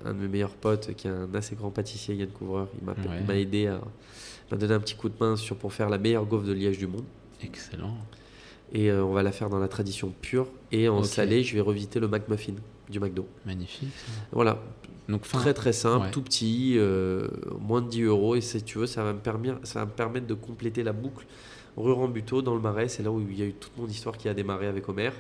un 0.05 0.13
de 0.15 0.19
mes 0.19 0.29
meilleurs 0.29 0.55
potes 0.55 0.95
qui 0.95 1.07
est 1.09 1.11
un 1.11 1.33
assez 1.35 1.57
grand 1.57 1.71
pâtissier, 1.71 2.15
Yann 2.15 2.29
Couvreur. 2.31 2.69
Il 2.81 2.85
m'a 2.87 2.93
Ouais. 3.29 3.43
aidé 3.43 3.67
à 3.67 3.81
m'a 4.51 4.57
donné 4.57 4.75
un 4.75 4.81
petit 4.81 4.95
coup 4.97 5.09
de 5.09 5.15
main 5.21 5.37
sur, 5.37 5.57
pour 5.57 5.73
faire 5.73 5.89
la 5.91 5.99
meilleure 5.99 6.27
gaufre 6.27 6.45
de 6.45 6.53
liège 6.53 6.79
du 6.79 6.87
monde. 6.89 7.05
Excellent. 7.43 7.97
Et 8.73 8.91
on 8.93 9.13
va 9.13 9.23
la 9.23 9.33
faire 9.33 9.49
dans 9.51 9.59
la 9.59 9.69
tradition 9.69 10.13
pure. 10.23 10.47
Et 10.73 10.89
en 10.89 11.03
salé, 11.03 11.43
je 11.43 11.55
vais 11.55 11.61
revisiter 11.61 11.99
le 12.01 12.07
McMuffin 12.09 12.55
du 12.91 13.01
McDo. 13.01 13.27
Magnifique. 13.47 13.89
ça. 13.97 14.13
Voilà, 14.33 14.59
Donc 15.09 15.25
fin. 15.25 15.39
très 15.39 15.55
très 15.55 15.73
simple, 15.73 16.07
ouais. 16.07 16.11
tout 16.11 16.23
petit, 16.23 16.75
euh, 16.77 17.29
moins 17.61 17.81
de 17.83 17.89
10 17.89 18.03
euros. 18.03 18.35
Et 18.37 18.41
si 18.41 18.63
tu 18.63 18.79
veux, 18.79 18.87
ça 18.87 19.03
va, 19.05 19.13
me 19.13 19.19
permettre, 19.21 19.59
ça 19.65 19.81
va 19.81 19.87
me 19.87 19.91
permettre 19.93 20.27
de 20.27 20.35
compléter 20.35 20.83
la 20.83 20.93
boucle. 20.93 21.27
Rue 21.77 21.93
Rambuteau, 21.93 22.43
dans 22.43 22.55
le 22.55 22.61
Marais, 22.61 22.89
c'est 22.89 23.03
là 23.03 23.11
où 23.11 23.21
il 23.21 23.39
y 23.39 23.43
a 23.43 23.47
eu 23.47 23.53
toute 23.55 23.77
mon 23.79 23.87
histoire 23.87 24.17
qui 24.19 24.29
a 24.29 24.35
démarré 24.35 24.67
avec 24.67 24.89
Homer, 24.89 25.11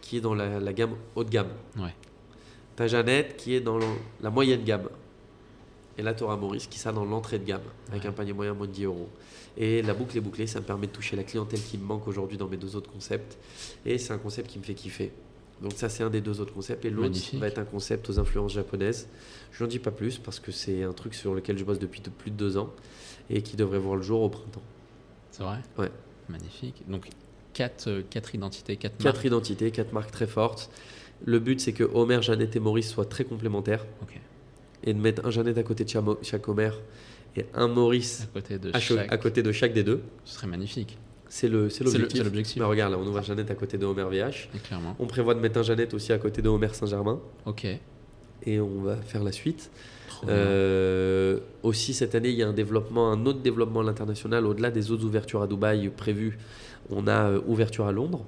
qui 0.00 0.16
est 0.16 0.20
dans 0.20 0.34
la, 0.34 0.58
la 0.60 0.72
gamme 0.72 0.94
haut 1.14 1.24
de 1.24 1.30
gamme. 1.30 1.48
Ouais. 1.78 1.94
T'as 2.76 2.86
Jeannette 2.88 3.36
qui 3.36 3.54
est 3.54 3.60
dans 3.60 3.78
le- 3.78 3.84
la 4.20 4.30
moyenne 4.30 4.64
gamme. 4.64 4.88
Et 5.98 6.02
là, 6.02 6.14
tu 6.14 6.24
auras 6.24 6.36
Maurice 6.36 6.66
qui 6.66 6.78
sera 6.78 6.92
dans 6.92 7.04
l'entrée 7.04 7.38
de 7.38 7.44
gamme, 7.44 7.60
avec 7.90 8.02
Ouais. 8.02 8.08
un 8.08 8.12
panier 8.12 8.32
moyen 8.32 8.54
moins 8.54 8.66
de 8.66 8.72
10 8.72 8.84
euros. 8.84 9.08
Et 9.58 9.82
la 9.82 9.92
boucle 9.92 10.16
est 10.16 10.20
bouclée, 10.22 10.46
ça 10.46 10.58
me 10.60 10.64
permet 10.64 10.86
de 10.86 10.92
toucher 10.92 11.14
la 11.16 11.22
clientèle 11.22 11.60
qui 11.62 11.76
me 11.76 11.84
manque 11.84 12.08
aujourd'hui 12.08 12.38
dans 12.38 12.48
mes 12.48 12.56
deux 12.56 12.74
autres 12.74 12.90
concepts. 12.90 13.36
Et 13.84 13.98
c'est 13.98 14.12
un 14.14 14.18
concept 14.18 14.48
qui 14.50 14.58
me 14.58 14.64
fait 14.64 14.72
kiffer. 14.74 15.12
Donc 15.62 15.72
ça, 15.76 15.88
c'est 15.88 16.02
un 16.02 16.10
des 16.10 16.20
deux 16.20 16.40
autres 16.40 16.52
concepts. 16.52 16.84
Et 16.84 16.90
l'autre 16.90 17.16
va 17.38 17.46
être 17.46 17.58
un 17.58 17.64
concept 17.64 18.10
aux 18.10 18.18
influences 18.18 18.52
japonaises. 18.52 19.08
Je 19.52 19.62
n'en 19.62 19.68
dis 19.68 19.78
pas 19.78 19.90
plus 19.92 20.18
parce 20.18 20.40
que 20.40 20.50
c'est 20.52 20.82
un 20.82 20.92
truc 20.92 21.14
sur 21.14 21.34
lequel 21.34 21.56
je 21.58 21.64
bosse 21.64 21.78
depuis 21.78 22.00
de- 22.00 22.10
plus 22.10 22.30
de 22.30 22.36
deux 22.36 22.56
ans 22.56 22.70
et 23.30 23.42
qui 23.42 23.56
devrait 23.56 23.78
voir 23.78 23.96
le 23.96 24.02
jour 24.02 24.22
au 24.22 24.28
printemps. 24.28 24.62
C'est 25.30 25.42
vrai? 25.44 25.58
Ouais. 25.78 25.90
Magnifique. 26.28 26.82
Donc, 26.88 27.08
quatre, 27.52 27.88
euh, 27.88 28.02
quatre 28.08 28.34
identités, 28.34 28.76
quatre, 28.76 28.96
Quatre 28.98 29.14
marques. 29.14 29.24
identités, 29.24 29.70
quatre 29.70 29.92
marques 29.92 30.10
très 30.10 30.26
fortes. 30.26 30.70
Le 31.24 31.38
but, 31.38 31.60
c'est 31.60 31.72
que 31.72 31.84
Homer, 31.84 32.20
Jeannette 32.22 32.56
et 32.56 32.60
Maurice 32.60 32.90
soient 32.90 33.04
très 33.04 33.24
complémentaires 33.24 33.86
et 34.84 34.92
de 34.94 34.98
mettre 34.98 35.24
un 35.24 35.30
Jeannette 35.30 35.58
à 35.58 35.62
côté 35.62 35.84
de 35.84 35.88
chaque 35.88 36.04
chaque 36.22 36.48
Homer 36.48 36.70
et 37.36 37.46
un 37.54 37.64
À 37.64 37.68
Maurice 37.68 38.26
côté 38.34 38.58
de 38.58 38.70
à, 38.74 38.80
chaque. 38.80 39.12
à 39.12 39.16
côté 39.16 39.42
de 39.44 39.52
chaque 39.52 39.72
des 39.72 39.84
deux. 39.84 40.02
Ce 40.24 40.34
serait 40.34 40.48
magnifique. 40.48 40.98
C'est 41.32 41.48
l'objectif. 41.48 42.58
Bah, 42.58 42.66
regarde, 42.66 42.92
là, 42.92 42.98
on 42.98 43.06
ouvre 43.06 43.22
Jeannette 43.22 43.50
à 43.50 43.54
côté 43.54 43.78
de 43.78 43.86
Homer 43.86 44.04
VH. 44.04 44.50
Clairement. 44.64 44.94
On 44.98 45.06
prévoit 45.06 45.34
de 45.34 45.40
mettre 45.40 45.58
un 45.58 45.62
Jeannette 45.62 45.94
aussi 45.94 46.12
à 46.12 46.18
côté 46.18 46.42
de 46.42 46.48
Homer 46.50 46.68
Saint-Germain. 46.74 47.20
Ok. 47.46 47.66
Et 48.44 48.60
on 48.60 48.82
va 48.82 48.96
faire 48.96 49.24
la 49.24 49.32
suite. 49.32 49.70
Euh, 50.28 51.38
aussi, 51.62 51.94
cette 51.94 52.14
année, 52.14 52.28
il 52.28 52.36
y 52.36 52.42
a 52.42 52.48
un 52.48 52.52
développement, 52.52 53.10
un 53.10 53.24
autre 53.24 53.40
développement 53.40 53.80
à 53.80 53.84
l'international. 53.84 54.44
Au-delà 54.44 54.70
des 54.70 54.90
autres 54.90 55.06
ouvertures 55.06 55.40
à 55.40 55.46
Dubaï 55.46 55.88
prévues, 55.88 56.38
on 56.90 57.06
a 57.06 57.30
euh, 57.30 57.40
ouverture 57.46 57.86
à 57.86 57.92
Londres, 57.92 58.26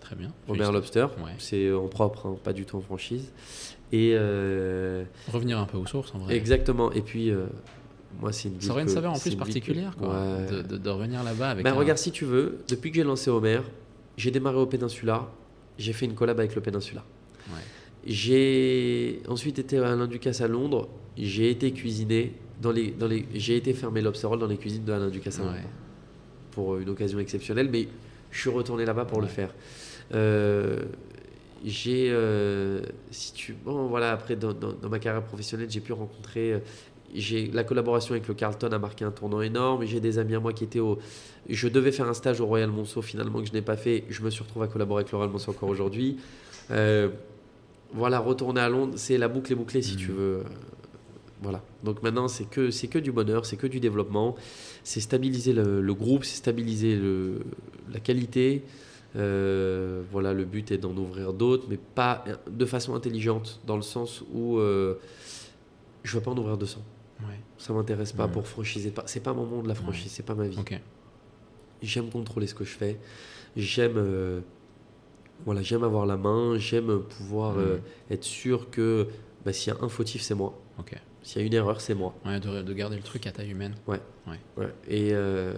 Très 0.00 0.16
bien. 0.16 0.32
Homer 0.48 0.58
Juste 0.60 0.72
Lobster. 0.72 1.06
Ouais. 1.22 1.32
C'est 1.38 1.70
en 1.72 1.86
propre, 1.86 2.26
hein, 2.26 2.36
pas 2.42 2.52
du 2.52 2.64
tout 2.64 2.78
en 2.78 2.80
franchise. 2.80 3.30
Et 3.92 4.14
euh, 4.14 5.04
Revenir 5.32 5.58
un 5.58 5.66
peu 5.66 5.78
aux 5.78 5.86
sources 5.86 6.12
en 6.14 6.18
vrai. 6.18 6.34
exactement. 6.34 6.90
Et 6.92 7.02
puis, 7.02 7.30
euh, 7.30 7.46
moi, 8.20 8.32
c'est 8.32 8.50
Ça 8.62 8.72
aurait 8.72 8.82
une 8.82 8.88
saveur 8.88 9.12
en 9.12 9.18
plus 9.18 9.30
que- 9.30 9.36
particulière, 9.38 9.94
quoi. 9.96 10.08
Ouais. 10.08 10.46
De, 10.50 10.62
de- 10.62 10.76
de 10.78 10.90
revenir 10.90 11.22
là-bas 11.22 11.50
avec. 11.50 11.64
Ben, 11.64 11.72
un- 11.72 11.76
regarde, 11.76 11.98
si 11.98 12.10
tu 12.10 12.24
veux, 12.24 12.58
depuis 12.68 12.90
que 12.90 12.96
j'ai 12.96 13.04
lancé 13.04 13.30
Homer, 13.30 13.60
j'ai 14.16 14.30
démarré 14.30 14.56
au 14.56 14.66
Péninsula. 14.66 15.28
J'ai 15.78 15.92
fait 15.92 16.06
une 16.06 16.14
collab 16.14 16.38
avec 16.40 16.54
le 16.54 16.60
Péninsula. 16.60 17.04
Ouais. 17.50 17.60
J'ai 18.06 19.20
ensuite 19.28 19.58
été 19.58 19.78
à 19.78 19.92
Alain 19.92 20.06
Ducasse 20.06 20.40
à 20.40 20.48
Londres. 20.48 20.88
J'ai 21.16 21.50
été 21.50 21.72
cuisiné 21.72 22.32
dans 22.60 22.72
les, 22.72 22.90
dans 22.90 23.06
les, 23.06 23.26
j'ai 23.34 23.56
été 23.56 23.72
fermer 23.74 24.00
lobster 24.00 24.26
roll 24.26 24.38
dans 24.38 24.46
les 24.46 24.56
cuisines 24.56 24.84
de 24.84 24.92
Alain 24.92 25.08
Ducasse 25.08 25.38
à 25.38 25.42
Ouais. 25.42 25.48
Londres 25.48 25.68
pour 26.50 26.76
une 26.78 26.88
occasion 26.88 27.18
exceptionnelle, 27.20 27.68
mais 27.70 27.86
je 28.30 28.40
suis 28.40 28.50
retourné 28.50 28.84
là-bas 28.84 29.04
pour 29.04 29.20
le 29.20 29.28
faire. 29.28 29.54
Euh, 30.14 30.84
j'ai, 31.64 32.08
euh, 32.10 32.80
si 33.10 33.32
tu, 33.32 33.52
bon 33.52 33.86
voilà, 33.88 34.12
après 34.12 34.36
dans, 34.36 34.52
dans- 34.52 34.72
dans 34.72 34.88
ma 34.88 34.98
carrière 34.98 35.22
professionnelle, 35.24 35.68
j'ai 35.70 35.80
pu 35.80 35.92
rencontrer, 35.92 36.54
euh, 36.54 36.58
la 37.52 37.64
collaboration 37.64 38.12
avec 38.14 38.28
le 38.28 38.34
Carlton 38.34 38.68
a 38.72 38.78
marqué 38.78 39.04
un 39.04 39.10
tournant 39.10 39.40
énorme. 39.40 39.84
J'ai 39.84 40.00
des 40.00 40.18
amis 40.18 40.34
à 40.34 40.40
moi 40.40 40.52
qui 40.52 40.64
étaient 40.64 40.80
au, 40.80 40.98
je 41.48 41.68
devais 41.68 41.92
faire 41.92 42.08
un 42.08 42.14
stage 42.14 42.40
au 42.40 42.46
Royal 42.46 42.70
Monceau 42.70 43.02
finalement 43.02 43.40
que 43.40 43.46
je 43.48 43.52
n'ai 43.52 43.62
pas 43.62 43.76
fait. 43.76 44.04
Je 44.08 44.22
me 44.22 44.30
suis 44.30 44.42
retrouvé 44.42 44.66
à 44.66 44.68
collaborer 44.68 45.00
avec 45.00 45.12
le 45.12 45.16
Royal 45.16 45.32
Monceau 45.32 45.50
encore 45.52 45.68
aujourd'hui. 45.68 46.18
Euh, 46.70 47.08
voilà, 47.94 48.18
retourner 48.18 48.60
à 48.60 48.68
Londres, 48.68 48.94
c'est 48.96 49.16
la 49.16 49.28
boucle 49.28 49.50
est 49.52 49.56
bouclée 49.56 49.80
si 49.82 49.92
Mhm. 49.92 49.98
tu 49.98 50.12
veux. 50.12 50.42
Voilà. 51.40 51.62
Donc 51.84 52.02
maintenant, 52.02 52.28
c'est 52.28 52.44
que, 52.50 52.70
c'est 52.70 52.88
que 52.88 52.98
du 52.98 53.12
bonheur, 53.12 53.46
c'est 53.46 53.56
que 53.56 53.66
du 53.68 53.80
développement. 53.80 54.34
C'est 54.84 55.00
stabiliser 55.00 55.52
le, 55.52 55.80
le 55.80 55.94
groupe, 55.94 56.24
c'est 56.24 56.36
stabiliser 56.36 56.96
le, 56.96 57.40
la 57.92 58.00
qualité. 58.00 58.62
Euh, 59.16 60.02
voilà, 60.12 60.34
le 60.34 60.44
but 60.44 60.70
est 60.70 60.78
d'en 60.78 60.94
ouvrir 60.96 61.32
d'autres, 61.32 61.64
mais 61.70 61.78
pas 61.78 62.24
de 62.50 62.64
façon 62.66 62.94
intelligente, 62.94 63.60
dans 63.66 63.76
le 63.76 63.82
sens 63.82 64.22
où 64.34 64.58
euh, 64.58 64.96
je 66.02 66.14
ne 66.14 66.18
veux 66.20 66.24
pas 66.24 66.32
en 66.32 66.36
ouvrir 66.36 66.58
200. 66.58 66.80
Ouais. 67.20 67.40
Ça 67.58 67.72
m'intéresse 67.72 68.12
pas 68.12 68.28
pour 68.28 68.46
franchiser. 68.46 68.92
C'est 69.06 69.20
pas 69.22 69.32
mon 69.34 69.44
monde 69.46 69.66
la 69.66 69.74
franchise, 69.74 70.04
Ouais. 70.04 70.10
c'est 70.14 70.22
pas 70.26 70.34
ma 70.34 70.46
vie. 70.46 70.58
J'aime 71.82 72.10
contrôler 72.10 72.46
ce 72.46 72.54
que 72.54 72.64
je 72.64 72.70
fais. 72.76 72.98
J'aime 73.56 73.94
euh, 73.96 74.40
voilà, 75.44 75.62
j'aime 75.62 75.84
avoir 75.84 76.06
la 76.06 76.16
main. 76.16 76.58
J'aime 76.58 77.00
pouvoir 77.02 77.54
Mhm. 77.54 77.60
euh, 77.60 77.78
être 78.10 78.24
sûr 78.24 78.70
que 78.70 79.08
bah, 79.44 79.52
s'il 79.52 79.72
y 79.72 79.76
a 79.76 79.80
un 79.82 79.88
fautif, 79.88 80.22
c'est 80.22 80.34
moi. 80.34 80.58
S'il 81.22 81.40
y 81.42 81.44
a 81.44 81.46
une 81.46 81.52
erreur, 81.54 81.80
c'est 81.80 81.94
moi. 81.94 82.14
Ouais, 82.24 82.40
de, 82.40 82.62
de 82.62 82.72
garder 82.72 82.96
le 82.96 83.02
truc 83.02 83.26
à 83.26 83.32
taille 83.32 83.50
humaine. 83.50 83.74
Ouais. 83.86 84.00
Et 84.88 85.10
euh, 85.12 85.52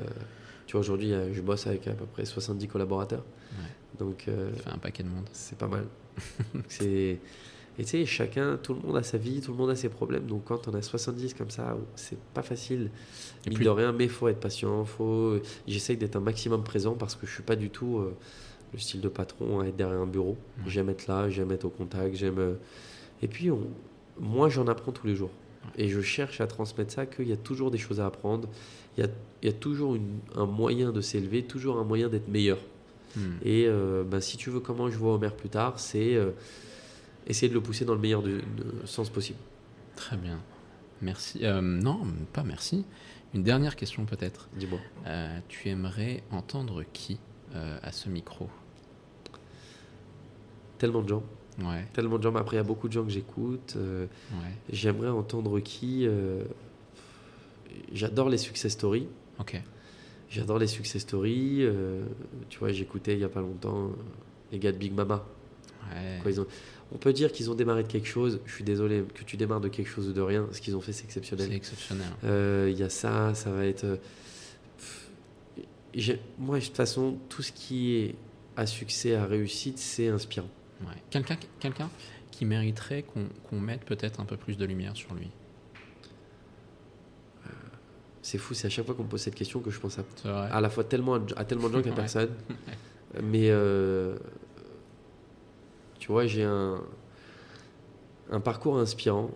tu 0.67 0.73
vois, 0.73 0.81
aujourd'hui, 0.81 1.13
je 1.33 1.41
bosse 1.43 1.67
avec 1.67 1.87
à 1.87 1.93
peu 1.93 2.07
près 2.07 2.25
70 2.25 2.67
collaborateurs. 2.67 3.25
Ouais. 3.53 3.99
Donc, 3.99 4.25
euh, 4.27 4.53
Ça 4.57 4.63
fait 4.63 4.71
un 4.71 4.79
paquet 4.79 5.03
de 5.05 5.09
monde. 5.09 5.27
c'est 5.33 5.57
pas 5.59 5.69
mal. 5.69 5.85
c'est... 6.69 7.21
Et 7.81 7.85
tu 7.85 7.89
sais, 7.93 8.05
chacun, 8.05 8.59
tout 8.63 8.75
le 8.75 8.81
monde 8.87 8.99
a 8.99 9.03
sa 9.03 9.17
vie, 9.17 9.41
tout 9.41 9.53
le 9.53 9.57
monde 9.57 9.71
a 9.71 9.75
ses 9.75 9.89
problèmes. 9.89 10.27
Donc, 10.27 10.45
quand 10.45 10.69
on 10.69 10.75
a 10.75 10.83
70 10.83 11.33
comme 11.33 11.49
ça, 11.49 11.79
c'est 11.95 12.19
pas 12.35 12.43
facile. 12.43 12.91
Et 13.47 13.51
puis- 13.51 13.65
de 13.65 13.71
rien, 13.71 13.91
mais 13.93 14.07
faut 14.07 14.29
être 14.29 14.39
patient. 14.39 14.85
Faut... 14.85 15.39
J'essaye 15.67 15.97
d'être 15.97 16.17
un 16.17 16.21
maximum 16.21 16.63
présent 16.63 16.93
parce 16.95 17.15
que 17.17 17.27
je 17.27 17.33
suis 17.33 17.43
pas 17.43 17.57
du 17.57 17.71
tout 17.71 17.97
euh, 17.99 18.15
le 18.75 18.79
style 18.79 19.01
de 19.01 19.09
patron 19.09 19.61
à 19.61 19.67
être 19.67 19.77
derrière 19.77 19.99
un 19.99 20.07
bureau. 20.07 20.37
J'aime 20.67 20.91
être 20.91 21.07
là, 21.07 21.31
j'aime 21.31 21.51
être 21.53 21.65
au 21.65 21.71
contact, 21.71 22.15
j'aime. 22.17 22.39
euh, 22.39 22.55
Et 23.23 23.29
puis, 23.29 23.51
on... 23.51 23.61
moi, 24.21 24.51
j'en 24.51 24.67
apprends 24.67 24.93
tous 24.93 25.07
les 25.07 25.15
jours. 25.17 25.31
Et 25.79 25.89
je 25.89 26.03
cherche 26.03 26.43
à 26.43 26.47
transmettre 26.47 26.93
ça 26.93 27.07
qu'il 27.07 27.29
y 27.29 27.33
a 27.33 27.37
toujours 27.39 27.71
des 27.71 27.79
choses 27.79 27.99
à 28.01 28.05
apprendre. 28.07 28.47
Il 28.99 29.05
y 29.05 29.07
a, 29.07 29.11
il 29.43 29.47
y 29.47 29.49
a 29.51 29.55
toujours 29.55 29.95
une- 29.95 30.19
un 30.37 30.45
moyen 30.45 30.93
de 30.93 31.01
s'élever, 31.01 31.45
toujours 31.45 31.79
un 31.79 31.85
moyen 31.85 32.09
d'être 32.11 32.29
meilleur. 32.29 32.59
Hmm. 33.17 33.21
Et 33.43 33.65
euh, 33.67 34.05
ben, 34.05 34.21
si 34.21 34.37
tu 34.37 34.51
veux 34.51 34.61
comment 34.61 34.91
je 34.91 34.99
vois 34.99 35.15
Homer 35.15 35.31
plus 35.37 35.49
tard, 35.49 35.81
c'est 35.81 36.15
euh, 36.15 36.31
essayer 37.31 37.49
de 37.49 37.55
le 37.55 37.61
pousser 37.63 37.85
dans 37.85 37.95
le 37.95 38.01
meilleur 38.01 38.23
de- 38.23 38.41
de 38.57 38.87
sens 38.87 39.09
possible. 39.11 39.39
Très 39.97 40.17
bien. 40.17 40.39
Merci. 41.03 41.45
Euh, 41.45 41.61
non, 41.61 42.01
pas 42.33 42.43
merci. 42.43 42.85
Une 43.33 43.43
dernière 43.43 43.77
question 43.77 44.05
peut-être. 44.05 44.49
Dis-moi. 44.57 44.79
Euh, 45.07 45.39
tu 45.49 45.69
aimerais 45.69 46.23
entendre 46.31 46.83
qui 46.93 47.19
euh, 47.55 47.79
à 47.83 47.93
ce 47.93 48.09
micro? 48.09 48.49
Tellement 50.79 51.03
de 51.03 51.09
gens. 51.09 51.23
Ouais, 51.63 51.87
Tellement 51.93 52.17
de 52.19 52.23
gens. 52.23 52.35
Après, 52.37 52.57
il 52.57 52.59
y 52.59 52.61
a 52.61 52.65
beaucoup 52.65 52.89
de 52.89 52.93
gens 52.93 53.05
que 53.05 53.11
j'écoute. 53.11 53.75
euh, 53.77 54.07
ouais. 54.33 54.53
J'aimerais 54.71 55.09
entendre 55.11 55.61
qui 55.61 56.07
J'adore 57.93 58.29
les 58.29 58.39
success 58.39 58.73
stories. 58.73 59.07
Ok. 59.39 59.61
J'adore 60.29 60.59
les 60.59 60.67
success 60.67 61.03
stories. 61.03 61.67
tu 62.49 62.59
vois, 62.59 62.73
j'écoutais 62.73 63.13
il 63.15 63.19
n'y 63.19 63.25
a 63.25 63.29
pas 63.29 63.41
longtemps 63.41 63.91
les 64.53 64.59
gars 64.59 64.73
de 64.73 64.77
Big 64.79 64.93
Mama. 64.93 65.25
Ouais. 65.93 66.19
Quoi, 66.23 66.31
ils 66.31 66.41
ont- 66.41 66.47
On 66.93 66.99
peut 66.99 67.13
dire 67.13 67.31
qu'ils 67.33 67.51
ont 67.51 67.55
démarré 67.55 67.83
de 67.85 67.89
quelque 67.89 68.09
chose. 68.09 68.41
Je 68.47 68.53
suis 68.53 68.65
désolé 68.65 69.05
que 69.15 69.23
tu 69.25 69.37
démarres 69.37 69.61
de 69.61 69.69
quelque 69.69 69.89
chose 69.89 70.09
ou 70.09 70.13
de 70.13 70.21
rien. 70.21 70.49
Ce 70.53 70.61
qu'ils 70.61 70.75
ont 70.77 70.81
fait, 70.81 70.93
c'est 70.93 71.05
exceptionnel. 71.05 71.47
C'est 71.49 71.57
exceptionnel. 71.57 72.07
Euh, 72.25 72.69
Il 72.73 72.79
y 72.79 72.83
a 72.83 72.89
ça, 72.89 73.33
ça 73.35 73.51
va 73.53 73.65
être. 73.65 73.85
euh, 73.85 73.97
Moi, 76.39 76.59
de 76.59 76.65
toute 76.65 76.77
façon, 76.77 77.17
tout 77.29 77.43
ce 77.43 77.53
qui 77.53 77.95
est 77.97 78.15
à 78.57 78.67
succès, 78.67 79.15
à 79.15 79.25
réussite, 79.25 79.79
c'est 79.79 80.09
inspirant. 80.09 80.49
Ouais. 80.83 80.89
Quelqu'un 81.11 81.37
qui 82.31 82.45
mériterait 82.45 83.05
qu'on 83.49 83.61
mette 83.61 83.85
peut-être 83.85 84.19
un 84.21 84.25
peu 84.25 84.37
plus 84.37 84.57
de 84.57 84.65
lumière 84.65 84.97
sur 84.97 85.15
lui? 85.15 85.29
C'est 88.23 88.37
fou, 88.39 88.53
c'est 88.53 88.67
à 88.67 88.71
chaque 88.71 88.85
fois 88.85 88.95
qu'on 88.95 89.05
me 89.05 89.09
pose 89.09 89.23
cette 89.23 89.35
question 89.35 89.61
que 89.61 89.71
je 89.71 89.81
pense 89.81 89.99
à, 89.99 90.43
à 90.45 90.61
la 90.61 90.69
fois 90.69 90.85
tellement, 90.85 91.15
à 91.37 91.45
tellement 91.45 91.69
de 91.71 91.75
gens 91.75 91.83
qu'à 91.83 91.89
Ouais. 91.91 91.97
personne. 91.97 92.29
Mais 93.23 93.49
euh, 93.51 94.17
tu 96.01 96.09
vois, 96.11 96.27
j'ai 96.27 96.43
un, 96.43 96.83
un 98.33 98.41
parcours 98.41 98.77
inspirant. 98.79 99.31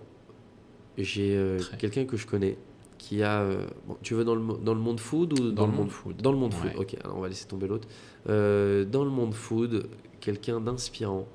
J'ai 0.98 1.36
euh, 1.36 1.60
quelqu'un 1.78 2.04
que 2.04 2.16
je 2.16 2.26
connais 2.26 2.56
qui 2.98 3.22
a. 3.22 3.42
euh, 3.42 3.66
bon, 3.86 3.96
tu 4.02 4.14
veux 4.14 4.24
dans 4.24 4.34
le, 4.34 4.54
dans 4.64 4.74
le 4.74 4.80
monde 4.80 4.98
food 5.00 5.32
ou 5.34 5.50
dans, 5.52 5.66
le 5.66 5.72
monde 5.72 5.90
food. 5.90 6.16
Dans 6.22 6.32
le 6.32 6.38
monde 6.38 6.54
Ouais. 6.54 6.70
food, 6.70 6.80
ok, 6.80 6.96
alors 7.04 7.18
on 7.18 7.20
va 7.20 7.28
laisser 7.28 7.46
tomber 7.46 7.66
l'autre. 7.68 7.86
Euh, 8.28 8.84
dans 8.84 9.04
le 9.04 9.10
monde 9.10 9.34
food, 9.34 9.88
quelqu'un 10.20 10.60
d'inspirant, 10.60 11.26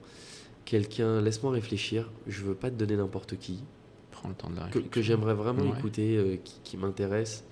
quelqu'un, 0.65 1.21
laisse-moi 1.21 1.51
réfléchir, 1.51 2.09
je 2.27 2.41
veux 2.43 2.55
pas 2.55 2.69
te 2.69 2.75
donner 2.75 2.95
n'importe 2.97 3.37
qui, 3.37 3.63
Prends 4.11 4.29
le 4.29 4.35
temps 4.35 4.49
de 4.49 4.55
la 4.55 4.61
que, 4.63 4.65
réflexion. 4.79 4.89
que 4.91 5.01
j'aimerais 5.01 5.33
vraiment 5.35 5.63
Ouais. 5.63 5.77
écouter, 5.77 6.41
qui, 6.43 6.59
qui 6.63 6.77
m'intéresse. 6.77 7.43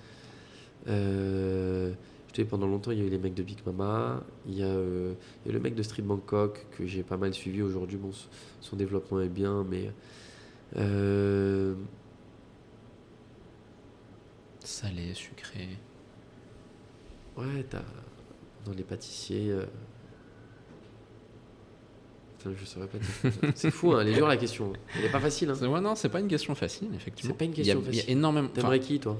Pendant 2.44 2.66
longtemps, 2.66 2.90
il 2.92 2.98
y 2.98 3.02
a 3.02 3.04
eu 3.04 3.08
les 3.10 3.18
mecs 3.18 3.34
de 3.34 3.42
Big 3.42 3.58
Mama, 3.66 4.22
il 4.46 4.56
y 4.58 4.62
a, 4.62 4.66
euh, 4.66 5.14
il 5.44 5.48
y 5.48 5.50
a 5.50 5.52
le 5.54 5.60
mec 5.60 5.74
de 5.74 5.82
Street 5.82 6.02
Bangkok 6.02 6.66
que 6.76 6.86
j'ai 6.86 7.02
pas 7.02 7.16
mal 7.16 7.34
suivi 7.34 7.62
aujourd'hui. 7.62 7.96
Bon, 7.98 8.10
son- 8.60 8.76
développement 8.76 9.20
est 9.20 9.28
bien, 9.28 9.64
mais. 9.68 9.90
euh, 10.76 11.74
Salé, 14.64 15.14
sucré. 15.14 15.68
Ouais, 17.36 17.64
t'as 17.68 17.82
dans 18.64 18.72
les 18.72 18.82
pâtissiers. 18.82 19.50
euh, 19.50 19.64
Putain, 22.38 22.50
je 22.56 22.64
saurais 22.64 22.86
pas 22.86 22.98
dire. 22.98 23.32
C'est 23.56 23.70
fou, 23.70 23.92
hein, 23.94 24.00
elle 24.02 24.08
est 24.08 24.14
dure 24.14 24.28
la 24.28 24.36
question. 24.36 24.72
Elle 24.96 25.06
est 25.06 25.10
pas 25.10 25.20
facile. 25.20 25.50
Hein. 25.50 25.54
C'est- 25.58 25.66
ouais, 25.66 25.80
non, 25.80 25.94
c'est 25.94 26.08
pas 26.08 26.20
une 26.20 26.28
question 26.28 26.54
facile, 26.54 26.88
effectivement. 26.94 27.32
C'est 27.34 27.38
pas 27.38 27.44
une 27.46 27.52
Il 27.52 27.66
y 27.66 27.70
a- 27.70 27.74
question 27.74 27.80
Il 27.90 27.96
y 27.96 27.98
a, 27.98 28.02
facile. 28.02 28.16
énormément. 28.16 28.48
enfin, 28.52 28.60
T'aimerais 28.60 28.80
qui, 28.80 29.00
toi? 29.00 29.18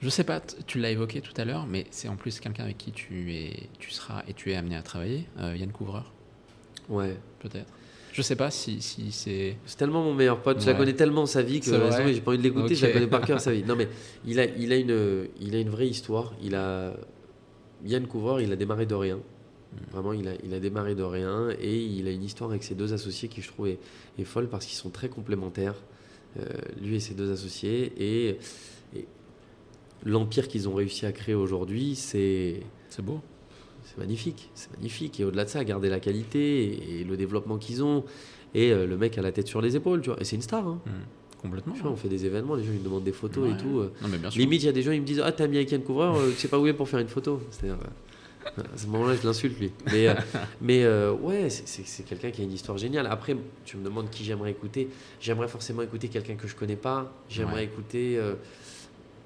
Je 0.00 0.08
sais 0.08 0.24
pas, 0.24 0.40
tu 0.66 0.78
l'as 0.78 0.90
évoqué 0.90 1.20
tout 1.20 1.32
à 1.36 1.44
l'heure, 1.44 1.66
mais 1.66 1.86
c'est 1.90 2.08
en 2.08 2.16
plus 2.16 2.38
quelqu'un 2.40 2.64
avec 2.64 2.78
qui 2.78 2.92
tu 2.92 3.34
es, 3.34 3.68
tu 3.78 3.90
seras 3.90 4.22
et 4.28 4.34
tu 4.34 4.52
es 4.52 4.54
amené 4.56 4.76
à 4.76 4.82
travailler. 4.82 5.24
Euh, 5.40 5.56
Yann 5.56 5.72
Couvreur, 5.72 6.12
Ouais. 6.88 7.16
peut-être. 7.40 7.72
Je 8.12 8.22
sais 8.22 8.36
pas 8.36 8.50
si, 8.50 8.80
si 8.82 9.12
c'est. 9.12 9.56
C'est 9.66 9.76
tellement 9.76 10.02
mon 10.02 10.14
meilleur 10.14 10.40
pote. 10.42 10.60
Je 10.60 10.66
la 10.66 10.74
connais 10.74 10.94
tellement 10.94 11.26
sa 11.26 11.42
vie 11.42 11.60
que 11.60 11.66
j'ai 11.66 12.20
pas 12.20 12.30
envie 12.30 12.38
de 12.38 12.42
l'écouter. 12.42 12.74
Je 12.74 12.86
la 12.86 12.92
connais 12.92 13.06
par 13.06 13.20
cœur 13.20 13.40
sa 13.40 13.52
vie. 13.52 13.62
Non 13.66 13.76
mais 13.76 13.88
il 14.26 14.40
a, 14.40 14.44
il 14.46 14.72
a 14.72 14.76
une, 14.76 15.28
il 15.40 15.54
a 15.54 15.60
une 15.60 15.68
vraie 15.68 15.86
histoire. 15.88 16.32
Il 16.42 16.54
a 16.56 16.94
Yann 17.84 18.06
Couvreur, 18.08 18.40
il 18.40 18.50
a 18.52 18.56
démarré 18.56 18.86
de 18.86 18.94
rien. 18.94 19.20
Vraiment, 19.92 20.12
il 20.14 20.26
a, 20.26 20.32
il 20.42 20.52
a 20.54 20.58
démarré 20.58 20.94
de 20.96 21.02
rien 21.02 21.50
et 21.60 21.76
il 21.76 22.08
a 22.08 22.10
une 22.10 22.24
histoire 22.24 22.50
avec 22.50 22.64
ses 22.64 22.74
deux 22.74 22.92
associés 22.92 23.28
qui 23.28 23.42
je 23.42 23.48
trouve 23.48 23.68
est, 23.68 23.78
est 24.18 24.24
folle 24.24 24.48
parce 24.48 24.64
qu'ils 24.66 24.78
sont 24.78 24.90
très 24.90 25.08
complémentaires. 25.10 25.74
Euh, 26.40 26.44
lui 26.82 26.96
et 26.96 27.00
ses 27.00 27.14
deux 27.14 27.30
associés 27.32 27.92
et 27.98 28.38
l'empire 30.04 30.48
qu'ils 30.48 30.68
ont 30.68 30.74
réussi 30.74 31.06
à 31.06 31.12
créer 31.12 31.34
aujourd'hui, 31.34 31.94
c'est 31.94 32.60
C'est 32.88 33.02
beau. 33.04 33.20
c'est 33.84 33.98
magnifique, 33.98 34.50
c'est 34.54 34.70
magnifique. 34.76 35.18
Et 35.20 35.24
au-delà 35.24 35.44
de 35.44 35.50
ça, 35.50 35.64
garder 35.64 35.88
la 35.88 36.00
qualité 36.00 37.00
et, 37.00 37.04
le 37.04 37.16
développement 37.16 37.58
qu'ils 37.58 37.82
ont. 37.82 38.04
Et 38.54 38.72
euh, 38.72 38.86
le 38.86 38.96
mec 38.96 39.18
a 39.18 39.22
la 39.22 39.32
tête 39.32 39.46
sur 39.48 39.60
les 39.60 39.76
épaules, 39.76 40.00
tu 40.00 40.10
vois. 40.10 40.20
Et 40.20 40.24
c'est 40.24 40.36
une 40.36 40.42
star. 40.42 40.66
Hein. 40.66 40.80
Complètement. 41.42 41.74
Tu 41.74 41.82
vois, 41.82 41.90
on 41.92 41.96
fait 41.96 42.08
des 42.08 42.24
événements, 42.26 42.54
les 42.56 42.64
gens 42.64 42.72
ils 42.72 42.80
me 42.80 42.84
demandent 42.84 43.04
des 43.04 43.12
photos 43.12 43.44
Ouais. 43.48 43.54
et 43.54 43.56
tout. 43.56 43.78
euh. 43.78 43.92
Non, 44.02 44.08
mais 44.08 44.18
bien 44.18 44.30
sûr. 44.30 44.40
Limite, 44.40 44.62
il 44.62 44.66
y 44.66 44.68
a 44.68 44.72
des 44.72 44.82
gens 44.82 44.90
ils 44.92 45.00
me 45.00 45.06
disent 45.06 45.22
Ah, 45.24 45.30
t'es 45.32 45.44
ami 45.44 45.56
avec 45.56 45.70
Yann 45.70 45.82
Couvreur, 45.82 46.16
euh, 46.16 46.30
tu 46.30 46.36
sais 46.36 46.48
pas 46.48 46.58
où 46.58 46.66
il 46.66 46.70
est 46.70 46.74
pour 46.74 46.88
faire 46.88 46.98
une 47.00 47.08
photo. 47.08 47.40
C'est-à-dire, 47.50 47.78
à 48.46 48.76
ce 48.78 48.86
moment-là, 48.88 49.14
je 49.20 49.26
l'insulte 49.26 49.58
lui. 49.60 49.70
Mais, 49.92 50.08
mais 50.60 50.82
euh, 50.84 51.12
ouais, 51.12 51.48
c'est- 51.50 52.02
quelqu'un 52.04 52.30
qui 52.30 52.40
a 52.40 52.44
une 52.44 52.52
histoire 52.52 52.76
géniale. 52.78 53.06
Après, 53.06 53.36
tu 53.64 53.76
me 53.76 53.84
demandes 53.84 54.10
qui 54.10 54.24
j'aimerais 54.24 54.50
écouter. 54.50 54.88
J'aimerais 55.20 55.48
forcément 55.48 55.82
écouter 55.82 56.08
quelqu'un 56.08 56.34
que 56.34 56.48
je 56.48 56.56
connais 56.56 56.76
pas. 56.76 57.12
J'aimerais 57.28 57.54
Ouais. 57.54 57.64
écouter. 57.64 58.16
euh, 58.18 58.34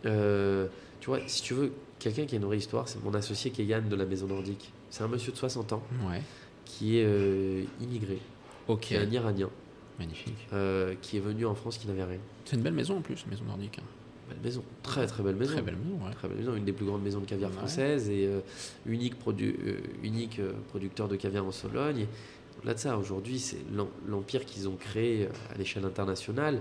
euh, 0.07 0.66
tu 1.00 1.07
vois, 1.07 1.20
si 1.26 1.42
tu 1.42 1.55
veux, 1.55 1.72
quelqu'un 1.98 2.26
qui 2.26 2.34
a 2.34 2.38
une 2.38 2.44
vraie 2.44 2.59
histoire, 2.59 2.88
c'est 2.88 3.03
mon 3.05 3.14
associé 3.14 3.50
qui 3.50 3.62
est 3.62 3.64
Yann 3.66 3.88
de 3.88 3.96
la 3.96 4.05
Maison 4.05 4.26
Nordique. 4.26 4.72
C'est 4.90 5.03
un 5.03 5.09
monsieur 5.09 5.32
de 5.32 5.36
60 5.36 5.72
ans 5.72 5.82
Ouais. 6.09 6.22
qui 6.64 6.98
est 6.98 7.05
euh, 7.07 7.62
immigré, 7.80 8.18
Ok. 8.68 8.80
qui 8.80 8.94
est 8.94 8.98
un 8.98 9.11
Iranien, 9.11 9.50
Magnifique. 9.98 10.46
euh, 10.53 10.94
qui 11.00 11.16
est 11.16 11.20
venu 11.20 11.46
en 11.46 11.55
France, 11.55 11.78
qui 11.78 11.86
n'avait 11.86 12.05
rien. 12.05 12.18
C'est 12.44 12.57
une 12.57 12.62
belle 12.62 12.74
maison 12.74 12.98
en 12.98 13.00
plus, 13.03 13.24
maison 13.30 13.44
nordique. 13.44 13.78
hein. 13.80 13.84
Belle 14.28 14.38
maison, 14.44 14.62
très 14.82 15.07
très 15.07 15.22
belle 15.22 15.36
maison. 15.36 15.53
Très 15.53 15.62
belle 15.62 15.76
maison, 15.76 16.05
ouais. 16.07 16.12
Très 16.14 16.28
belle 16.28 16.38
maison, 16.38 16.55
une 16.55 16.64
des 16.64 16.72
plus 16.72 16.86
grandes 16.86 17.03
maisons 17.03 17.20
de 17.20 17.26
caviar 17.26 17.50
Ouais. 17.50 17.57
françaises 17.57 18.09
et 18.09 18.26
euh, 18.26 18.40
unique, 18.86 19.14
produ- 19.22 19.55
euh, 19.66 19.78
unique 20.03 20.38
euh, 20.38 20.53
producteur 20.70 21.09
de 21.09 21.16
caviar 21.16 21.44
en 21.44 21.53
Sologne. 21.53 22.07
Au-delà 22.59 22.74
de 22.74 22.78
ça, 22.78 22.96
aujourd'hui, 22.96 23.38
c'est 23.38 23.59
l'em- 23.74 23.88
l'empire 24.07 24.44
qu'ils 24.44 24.68
ont 24.68 24.76
créé 24.76 25.24
euh, 25.24 25.28
à 25.55 25.59
l'échelle 25.59 25.84
internationale, 25.84 26.61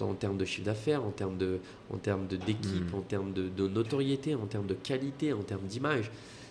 en, 0.00 0.14
termes 0.14 0.36
de 0.36 0.44
chiffre 0.44 0.66
d'affaires, 0.66 1.02
en 1.04 1.10
termes 1.10 1.36
de- 1.38 1.58
en 1.92 1.96
termes 1.96 2.26
de- 2.26 2.36
d'équipe, 2.36 2.92
Mm. 2.92 2.96
en 2.96 3.00
termes 3.00 3.32
de, 3.32 3.48
de 3.48 3.68
notoriété, 3.68 4.34
en 4.34 4.46
termes 4.46 4.66
de 4.66 4.74
qualité, 4.74 5.32
en 5.32 5.42
termes 5.42 5.66
d'image. 5.66 6.10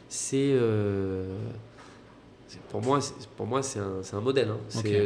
C'est. 0.09 0.51
euh, 0.53 1.35
pour 2.69 2.81
moi, 2.81 2.99
c'est- 3.01 3.27
pour 3.37 3.45
moi, 3.45 3.61
c'est 3.61 3.79
un, 3.79 4.01
un 4.11 4.21
modèle. 4.21 4.49
hein. 4.49 4.57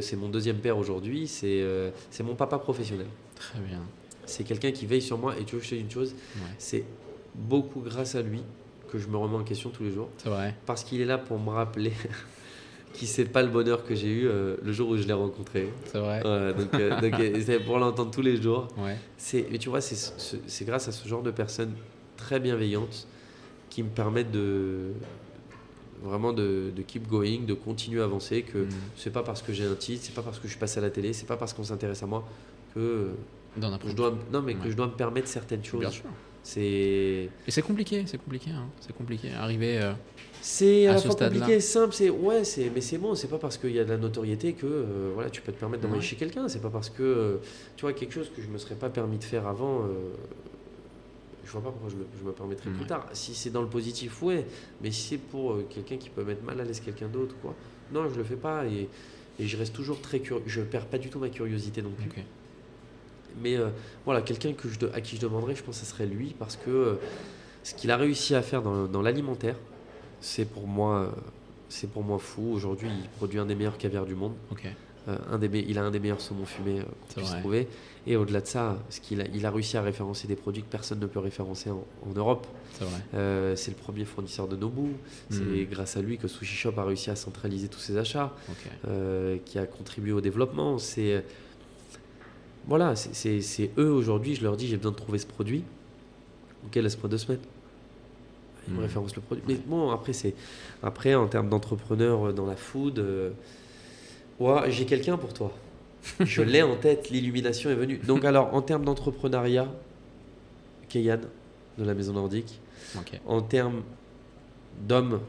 C'est 0.01 0.15
mon 0.15 0.29
deuxième 0.29 0.57
père 0.59 0.77
aujourd'hui. 0.77 1.27
C'est 1.27 1.61
euh, 1.61 1.89
c'est 2.09 2.23
mon 2.23 2.35
papa 2.35 2.57
professionnel. 2.57 3.07
Très 3.35 3.59
bien. 3.59 3.81
C'est 4.25 4.45
quelqu'un 4.45 4.71
qui 4.71 4.85
veille 4.85 5.01
sur 5.01 5.17
moi. 5.17 5.37
Et 5.37 5.43
tu 5.43 5.55
veux 5.55 5.59
que 5.61 5.65
je 5.65 5.71
te 5.71 5.75
dise 5.75 5.83
une 5.83 5.91
chose 5.91 6.15
Ouais. 6.35 6.41
C'est 6.57 6.85
beaucoup 7.35 7.81
grâce 7.81 8.15
à 8.15 8.21
lui 8.21 8.41
que 8.89 8.97
je 8.97 9.07
me 9.07 9.17
remets 9.17 9.35
en 9.35 9.43
question 9.43 9.69
tous 9.71 9.83
les 9.83 9.91
jours. 9.91 10.07
C'est 10.17 10.29
vrai. 10.29 10.55
Parce 10.65 10.83
qu'il 10.85 11.01
est 11.01 11.05
là 11.05 11.17
pour 11.17 11.37
me 11.39 11.49
rappeler 11.49 11.91
qu'il 12.93 13.07
sait 13.07 13.25
pas 13.25 13.41
le 13.41 13.49
bonheur 13.49 13.83
que 13.85 13.95
j'ai 13.95 14.07
eu 14.07 14.27
euh, 14.27 14.55
le 14.63 14.71
jour 14.71 14.89
où 14.89 14.97
je 14.97 15.03
l'ai 15.03 15.13
rencontré. 15.13 15.67
C'est 15.85 15.97
vrai. 15.99 16.21
Voilà, 16.21 16.53
donc, 16.53 16.73
euh, 16.75 17.01
donc, 17.01 17.19
euh, 17.19 17.41
c'est 17.45 17.59
pour 17.59 17.79
l'entendre 17.79 18.11
tous 18.11 18.21
les 18.21 18.41
jours. 18.41 18.67
Ouais. 18.77 18.97
C'est, 19.17 19.47
mais 19.51 19.57
tu 19.57 19.69
vois, 19.69 19.81
c'est, 19.81 19.95
ce- 19.95 20.37
c'est 20.47 20.65
grâce 20.65 20.87
à 20.87 20.91
ce 20.91 21.07
genre 21.07 21.23
de 21.23 21.31
personnes 21.31 21.73
très 22.17 22.39
bienveillantes 22.39 23.07
qui 23.69 23.81
me 23.83 23.89
permettent 23.89 24.31
de 24.31 24.91
vraiment 26.03 26.33
de, 26.33 26.71
de 26.75 26.81
keep 26.81 27.07
going, 27.07 27.41
de 27.47 27.53
continuer 27.53 28.01
à 28.01 28.05
avancer. 28.05 28.43
Que 28.43 28.59
Mm. 28.59 28.69
c'est 28.95 29.11
pas 29.13 29.23
parce 29.23 29.41
que 29.41 29.53
j'ai 29.53 29.65
un 29.65 29.75
titre, 29.75 30.03
c'est 30.05 30.13
pas 30.15 30.21
parce 30.21 30.37
que 30.37 30.43
je 30.47 30.51
suis 30.51 30.59
passé 30.59 30.77
à 30.79 30.81
la 30.81 30.89
télé, 30.89 31.13
c'est 31.13 31.25
pas 31.25 31.37
parce 31.37 31.53
qu'on 31.53 31.63
s'intéresse 31.63 32.03
à 32.03 32.05
moi 32.05 32.27
que 32.75 32.79
euh, 32.79 33.13
Dans 33.57 33.71
je 33.87 33.93
dois, 33.93 34.11
me- 34.11 34.17
non 34.31 34.41
mais 34.41 34.53
que 34.55 34.69
je 34.69 34.75
dois 34.75 34.87
me 34.87 34.91
permettre 34.93 35.27
certaines 35.27 35.63
choses. 35.63 35.79
Bien 35.79 35.89
sûr. 35.91 36.05
C'est 36.43 36.59
Et 36.61 37.29
c'est 37.51 37.61
compliqué, 37.61 38.03
c'est 38.05 38.17
compliqué. 38.17 38.51
hein. 38.51 38.65
C'est 38.81 38.93
compliqué. 38.95 39.31
Arriver. 39.33 39.93
C'est 40.45 40.87
À 40.87 40.91
à 40.91 40.93
la 40.95 40.99
ce 40.99 41.07
fois 41.07 41.15
compliqué, 41.15 41.59
simple, 41.61 41.93
c'est 41.93 42.09
ouais, 42.09 42.43
c'est 42.43 42.69
mais 42.69 42.81
c'est 42.81 42.97
bon, 42.97 43.15
c'est 43.15 43.29
pas 43.29 43.37
parce 43.37 43.57
qu'il 43.57 43.71
y 43.71 43.79
a 43.79 43.85
de 43.85 43.89
la 43.89 43.97
notoriété 43.97 44.51
que 44.51 44.65
euh, 44.65 45.11
voilà, 45.13 45.29
tu 45.29 45.41
peux 45.41 45.53
te 45.53 45.57
permettre 45.57 45.83
d'envoyer 45.83 46.01
Ouais. 46.01 46.05
chez 46.07 46.17
quelqu'un, 46.17 46.49
c'est 46.49 46.61
pas 46.61 46.69
parce 46.69 46.89
que 46.89 47.01
euh, 47.01 47.37
tu 47.77 47.83
vois 47.83 47.93
quelque 47.93 48.13
chose 48.13 48.29
que 48.35 48.41
je 48.41 48.49
me 48.49 48.57
serais 48.57 48.75
pas 48.75 48.89
permis 48.89 49.17
de 49.17 49.23
faire 49.23 49.47
avant 49.47 49.83
euh, 49.83 49.87
je 51.45 51.51
vois 51.51 51.61
pas 51.61 51.71
pourquoi 51.71 51.89
je 51.89 51.95
me, 51.95 52.03
je 52.19 52.25
me 52.27 52.33
permettrais 52.33 52.69
plus 52.71 52.85
tard. 52.85 53.07
Si 53.13 53.33
c'est 53.35 53.51
dans 53.51 53.61
le 53.61 53.69
positif, 53.69 54.21
ouais, 54.21 54.45
mais 54.81 54.91
si 54.91 55.01
c'est 55.11 55.17
pour 55.17 55.53
euh, 55.53 55.65
quelqu'un 55.69 55.95
qui 55.95 56.09
peut 56.09 56.25
mettre 56.25 56.43
mal 56.43 56.59
à 56.59 56.65
l'aise 56.65 56.81
quelqu'un 56.81 57.07
d'autre 57.07 57.35
quoi. 57.41 57.53
Non, 57.93 58.09
je 58.09 58.15
le 58.17 58.23
fais 58.25 58.35
pas 58.35 58.65
et, 58.65 58.89
et 59.39 59.47
je 59.47 59.55
reste 59.55 59.73
toujours 59.73 60.01
très 60.01 60.19
curieux, 60.19 60.43
je 60.45 60.59
perds 60.61 60.87
pas 60.87 60.97
du 60.97 61.09
tout 61.09 61.19
ma 61.19 61.29
curiosité 61.29 61.81
non 61.81 61.91
plus. 61.91 62.09
Mais 63.41 63.57
voilà, 64.05 64.21
quelqu'un 64.21 64.51
que 64.53 64.67
je, 64.69 64.77
à 64.93 64.99
qui 65.01 65.15
je 65.15 65.21
demanderais, 65.21 65.55
je 65.55 65.63
pense 65.63 65.79
que 65.79 65.85
ce 65.85 65.89
serait 65.91 66.05
lui, 66.05 66.35
parce 66.37 66.55
que 66.57 66.97
ce 67.63 67.73
qu'il 67.73 67.89
a 67.91 67.97
réussi 67.97 68.35
à 68.35 68.41
faire 68.43 68.61
dans, 68.61 68.85
dans 68.85 69.01
l'alimentaire, 69.01 69.55
c'est 70.23 70.45
pour 70.45 70.67
moi, 70.67 70.95
euh, 70.99 71.07
c'est 71.69 71.89
pour 71.89 72.01
moi 72.03 72.17
fou. 72.17 72.51
Aujourd'hui, 72.53 72.87
il 73.03 73.09
produit 73.09 73.39
un 73.39 73.45
des 73.45 73.55
meilleurs 73.55 73.77
caviars 73.77 74.05
du 74.05 74.15
monde. 74.15 74.33
Euh, 75.09 75.17
un 75.29 75.37
des 75.37 75.49
il 75.67 75.77
a 75.77 75.83
un 75.83 75.91
des 75.91 75.99
meilleurs 75.99 76.21
saumons 76.21 76.45
fumés 76.45 76.79
euh, 76.79 76.83
qu'on 76.83 77.19
puisse 77.19 77.31
trouver. 77.41 77.67
Et 78.07 78.15
au-delà 78.15 78.39
de 78.39 78.47
ça, 78.47 78.77
ce 78.89 79.01
qu'il 79.01 79.19
a, 79.19 79.25
il 79.33 79.45
a 79.45 79.51
réussi 79.51 79.75
à 79.75 79.81
référencer 79.81 80.27
des 80.29 80.37
produits 80.37 80.63
que 80.63 80.69
personne 80.69 80.99
ne 80.99 81.07
peut 81.07 81.19
référencer 81.19 81.69
en, 81.71 81.83
en 82.09 82.13
Europe. 82.15 82.47
C'est. 82.79 82.85
Euh, 83.13 83.55
c'est 83.57 83.71
le 83.71 83.77
premier 83.77 84.05
fournisseur 84.05 84.47
de 84.47 84.55
Nobu. 84.55 84.93
C'est 85.29 85.41
Mm. 85.41 85.65
grâce 85.69 85.97
à 85.97 86.01
lui 86.01 86.17
que 86.17 86.29
Sushi 86.29 86.55
Shop 86.55 86.73
a 86.77 86.85
réussi 86.85 87.09
à 87.09 87.17
centraliser 87.17 87.67
tous 87.67 87.79
ses 87.79 87.97
achats 87.97 88.31
qui 89.45 89.59
a 89.59 89.65
contribué 89.65 90.13
au 90.13 90.21
développement. 90.21 90.77
C'est 90.77 91.23
voilà, 92.65 92.95
c'est 92.95 93.71
eux 93.77 93.91
aujourd'hui. 93.91 94.35
Je 94.35 94.43
leur 94.43 94.55
dis 94.55 94.67
j'ai 94.67 94.77
besoin 94.77 94.91
de 94.93 94.97
trouver 94.97 95.17
ce 95.19 95.25
produit. 95.27 95.63
Ok, 96.65 96.75
laisse-moi 96.75 97.09
deux 97.09 97.17
semaines. 97.17 97.41
Ils 98.67 98.73
me 98.75 98.81
référencent 98.81 99.15
le 99.15 99.21
produit. 99.21 99.43
Mais 99.47 99.55
bon, 99.55 99.91
après 99.91 100.13
c'est 100.13 100.33
après 100.81 101.15
en 101.15 101.27
termes 101.27 101.49
d'entrepreneur 101.49 102.27
euh, 102.29 102.31
dans 102.33 102.45
la 102.45 102.55
food, 102.55 102.99
euh, 102.99 103.31
ouais, 104.39 104.71
j'ai 104.71 104.85
quelqu'un 104.85 105.17
pour 105.17 105.33
toi. 105.33 105.51
Je 106.19 106.41
l'ai 106.51 106.61
en 106.61 106.75
tête. 106.75 107.09
L'illumination 107.09 107.69
est 107.69 107.75
venue. 107.75 107.97
Donc 107.97 108.23
alors 108.25 108.53
en 108.53 108.61
termes 108.61 108.85
d'entrepreneuriat, 108.85 109.67
Keyan 110.89 111.19
de 111.77 111.83
la 111.83 111.93
Maison 111.93 112.13
Nordique. 112.13 112.59
En 113.25 113.41
termes 113.41 113.81
d'hommes, 114.87 115.19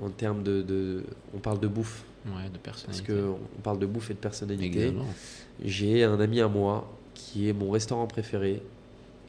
en 0.00 0.08
termes 0.10 0.42
de, 0.42 0.62
de- 0.62 1.02
on 1.34 1.38
parle 1.38 1.60
de 1.60 1.68
bouffe. 1.68 2.04
Ouais, 2.26 2.48
de 2.52 2.58
Parce 2.58 2.82
personnalité. 2.82 3.12
qu'on 3.12 3.60
parle 3.62 3.78
de 3.78 3.86
bouffe 3.86 4.10
et 4.10 4.14
de 4.14 4.18
personnalité. 4.18 4.92
J'ai 5.64 6.02
un 6.04 6.18
ami 6.18 6.40
à 6.40 6.48
moi 6.48 6.90
qui 7.14 7.48
est 7.48 7.52
mon 7.52 7.70
restaurant 7.70 8.06
préféré, 8.06 8.62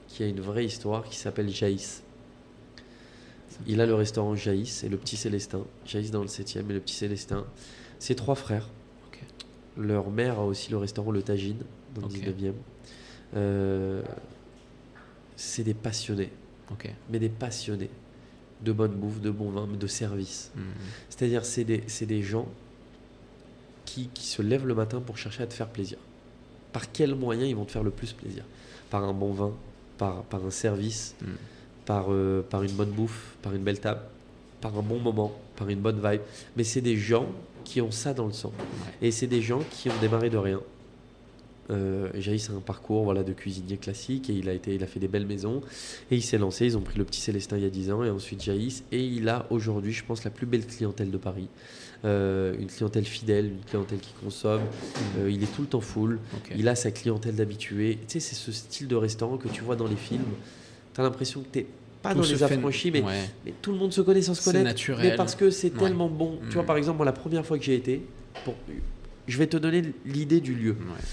qui 0.08 0.24
a 0.24 0.28
une 0.28 0.40
vraie 0.40 0.66
histoire, 0.66 1.04
qui 1.04 1.16
s'appelle 1.18 1.50
Jaïs. 1.50 2.02
Il 3.66 3.82
a 3.82 3.86
le 3.86 3.96
restaurant 3.96 4.36
Jaïs 4.36 4.84
et 4.84 4.90
le 4.90 4.98
Petit 4.98 5.18
Célestin. 5.18 5.64
Jaïs 5.86 6.12
dans 6.12 6.22
le 6.22 6.28
7e 6.28 6.70
et 6.70 6.74
le 6.74 6.80
Petit 6.80 6.96
Célestin. 6.96 7.46
C'est 8.00 8.16
trois 8.16 8.36
frères. 8.36 8.70
Leur 9.76 10.10
mère 10.10 10.40
a 10.40 10.46
aussi 10.46 10.72
le 10.72 10.78
restaurant 10.78 11.12
Le 11.12 11.22
Tagine 11.22 11.60
dans 11.96 12.02
le 12.02 12.08
Ok. 12.08 12.14
19e. 12.14 12.54
Euh, 13.36 14.02
c'est 15.36 15.64
des 15.64 15.74
passionnés, 15.76 16.32
mais 17.12 17.20
des 17.20 17.30
passionnés 17.30 17.90
de 18.64 18.72
bonne 18.72 18.94
bouffe, 18.94 19.22
de 19.22 19.30
bon 19.30 19.52
vin, 19.52 19.68
mais 19.70 19.78
de 19.78 19.86
service. 19.86 20.52
Mhm. 20.56 20.64
C'est-à-dire, 21.10 21.46
c'est 21.46 21.64
des, 21.64 21.84
c'est 21.86 22.08
des 22.08 22.24
gens 22.24 22.48
qui, 23.86 24.10
qui 24.14 24.26
se 24.26 24.42
lèvent 24.42 24.66
le 24.66 24.74
matin 24.74 25.00
pour 25.00 25.18
chercher 25.18 25.44
à 25.44 25.48
te 25.48 25.54
faire 25.54 25.70
plaisir. 25.70 26.00
Par 26.74 26.92
quels 26.92 27.14
moyens 27.14 27.48
ils 27.48 27.56
vont 27.56 27.66
te 27.66 27.72
faire 27.72 27.84
le 27.84 27.92
plus 27.92 28.14
plaisir? 28.14 28.44
Par 28.90 29.04
un 29.04 29.14
bon 29.14 29.32
vin, 29.32 29.54
par, 30.00 30.24
par 30.24 30.44
un 30.44 30.50
service, 30.52 31.16
Mm. 31.22 31.26
Par, 31.88 32.08
euh, 32.10 32.46
par 32.48 32.62
une 32.62 32.74
bonne 32.74 32.92
bouffe, 32.92 33.38
par 33.42 33.56
une 33.56 33.64
belle 33.64 33.80
table, 33.80 34.02
par 34.62 34.78
un 34.78 34.84
bon 34.84 35.00
moment, 35.00 35.32
par 35.56 35.70
une 35.70 35.80
bonne 35.80 36.00
vibe. 36.04 36.22
Mais 36.56 36.64
c'est 36.64 36.82
des 36.82 36.98
gens 36.98 37.26
qui 37.64 37.82
ont 37.82 37.92
ça 37.92 38.14
dans 38.14 38.28
le 38.28 38.34
sang. 38.34 38.54
Et 39.02 39.10
c'est 39.10 39.26
des 39.26 39.42
gens 39.42 39.62
qui 39.72 39.90
ont 39.90 39.98
démarré 40.00 40.30
de 40.30 40.38
rien. 40.38 40.62
Euh, 41.70 42.10
Jaïs 42.16 42.50
a 42.50 42.54
un 42.54 42.62
parcours 42.62 43.04
voilà, 43.04 43.24
de 43.24 43.34
cuisinier 43.34 43.78
classique 43.78 44.30
et 44.30 44.34
il 44.34 44.48
a, 44.48 44.54
été, 44.54 44.76
il 44.76 44.84
a 44.84 44.88
fait 44.88 45.00
des 45.00 45.08
belles 45.08 45.26
maisons. 45.26 45.62
Et 46.12 46.18
il 46.18 46.22
s'est 46.22 46.38
lancé, 46.38 46.66
ils 46.66 46.78
ont 46.78 46.82
pris 46.82 46.98
le 46.98 47.06
petit 47.06 47.22
Célestin 47.22 47.58
il 47.58 47.64
y 47.64 47.66
a 47.66 47.70
10 47.70 47.92
ans 47.92 48.04
et 48.04 48.10
ensuite 48.10 48.44
Jaïs. 48.44 48.84
Et 48.92 49.04
il 49.04 49.30
a 49.30 49.46
aujourd'hui, 49.50 49.94
je 49.94 50.04
pense, 50.04 50.24
la 50.26 50.32
plus 50.32 50.46
belle 50.46 50.66
clientèle 50.66 51.10
de 51.10 51.18
Paris. 51.18 51.48
Euh, 52.06 52.54
une 52.60 52.68
clientèle 52.68 53.06
fidèle, 53.06 53.46
une 53.48 53.64
clientèle 53.66 54.00
qui 54.00 54.12
consomme. 54.22 54.62
Euh, 55.20 55.32
il 55.32 55.42
est 55.42 55.56
tout 55.56 55.62
le 55.62 55.68
temps 55.68 55.82
full. 55.82 56.20
Il 56.56 56.68
a 56.68 56.76
sa 56.76 56.92
clientèle 56.92 57.36
d'habitués. 57.36 57.98
Tu 58.08 58.14
sais, 58.14 58.20
c'est 58.20 58.36
ce 58.36 58.52
style 58.52 58.90
de 58.90 58.96
restaurant 58.96 59.38
que 59.38 59.48
tu 59.48 59.62
vois 59.62 59.78
dans 59.78 59.88
les 59.88 59.96
films. 59.96 60.24
Tu 60.98 61.02
as 61.02 61.04
l'impression 61.04 61.42
que 61.44 61.60
tu 61.60 61.66
pas 62.02 62.14
Tout 62.16 62.22
dans 62.22 62.28
les 62.28 62.36
fait- 62.36 62.44
affranchis, 62.56 62.90
mais, 62.90 63.04
Ouais. 63.04 63.30
mais 63.46 63.54
tout 63.62 63.72
le 63.72 63.78
monde 63.78 63.94
se 63.94 64.02
connaît 64.02 64.24
sans 64.24 64.34
se 64.34 64.44
connaître. 64.44 64.66
naturel. 64.66 65.10
Mais 65.12 65.16
parce 65.16 65.36
que 65.36 65.52
c'est 65.52 65.72
Ouais. 65.74 65.80
tellement 65.80 66.10
bon. 66.10 66.34
Mm. 66.42 66.48
Tu 66.50 66.54
vois, 66.56 66.64
par 66.64 66.76
exemple, 66.76 66.98
moi, 66.98 67.06
la 67.06 67.12
première 67.12 67.46
fois 67.46 67.60
que 67.60 67.64
j'ai 67.64 67.76
été, 67.76 68.02
pour... 68.44 68.56
je 69.28 69.38
vais 69.38 69.46
te 69.46 69.58
donner 69.58 69.84
l'idée 70.06 70.42
du 70.42 70.56
lieu. 70.56 70.72
Ouais. 70.72 71.04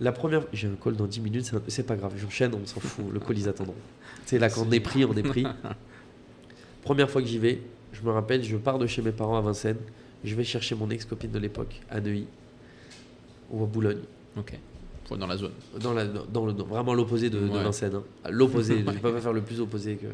La 0.00 0.12
première, 0.12 0.46
j'ai 0.54 0.66
un 0.68 0.76
call 0.82 0.96
dans 0.96 1.06
10 1.06 1.20
minutes, 1.20 1.52
c'est 1.68 1.82
pas 1.86 1.94
grave, 1.96 2.14
j'enchaîne, 2.16 2.52
on 2.54 2.64
s'en 2.66 2.80
fout, 2.80 3.04
le 3.12 3.20
call 3.20 3.36
ils 3.38 3.48
attendront. 3.50 3.74
C'est 4.24 4.38
là 4.38 4.48
quand 4.48 4.66
on 4.66 4.72
est 4.72 4.80
pris, 4.80 5.04
on 5.04 5.14
est 5.14 5.22
pris. 5.22 5.44
Première 6.82 7.10
fois 7.10 7.20
que 7.20 7.28
j'y 7.28 7.38
vais, 7.38 7.60
je 7.92 8.00
me 8.02 8.10
rappelle, 8.10 8.42
je 8.42 8.56
pars 8.56 8.78
de 8.78 8.86
chez 8.86 9.02
mes 9.02 9.12
parents 9.12 9.36
à 9.36 9.42
Vincennes, 9.42 9.76
je 10.24 10.34
vais 10.34 10.44
chercher 10.44 10.74
mon 10.74 10.88
ex-copine 10.88 11.30
de 11.30 11.38
l'époque 11.38 11.80
à 11.90 12.00
Neuilly. 12.00 12.26
ou 13.50 13.62
à 13.62 13.66
Boulogne. 13.66 14.00
Ok. 14.38 14.58
Dans 15.10 15.26
la 15.26 15.36
zone. 15.36 15.52
Dans 15.80 15.92
la, 15.92 16.06
dans 16.06 16.46
le, 16.46 16.52
dans- 16.52 16.64
vraiment 16.64 16.94
l'opposé 16.94 17.28
de, 17.30 17.38
de 17.38 17.48
Ouais. 17.48 17.62
Vincennes. 17.62 17.94
hein. 17.94 18.30
L'opposé, 18.30 18.78
je 18.86 18.90
ne 18.90 18.98
peux 18.98 19.12
pas 19.12 19.20
faire 19.20 19.32
le 19.32 19.42
plus 19.42 19.60
opposé 19.60 19.96
que. 19.96 20.06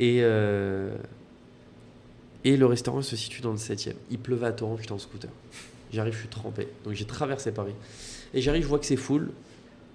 Et, 0.00 0.18
euh, 0.22 0.96
et 2.44 2.56
le 2.56 2.66
restaurant 2.66 3.02
se 3.02 3.16
situe 3.16 3.40
dans 3.42 3.52
le 3.52 3.56
7 3.58 3.88
e 3.88 3.92
Il 4.10 4.18
pleuvait 4.18 4.46
à 4.46 4.52
torrent, 4.52 4.76
j'étais 4.80 4.92
en 4.92 4.98
scooter. 4.98 5.30
J'arrive, 5.92 6.12
je 6.14 6.18
suis 6.20 6.28
trempé. 6.28 6.68
Donc 6.84 6.94
j'ai 6.94 7.04
traversé 7.04 7.52
Paris. 7.52 7.74
Et 8.34 8.40
j'arrive, 8.40 8.62
je 8.62 8.68
vois 8.68 8.78
que 8.78 8.86
c'est 8.86 8.96
full. 8.96 9.30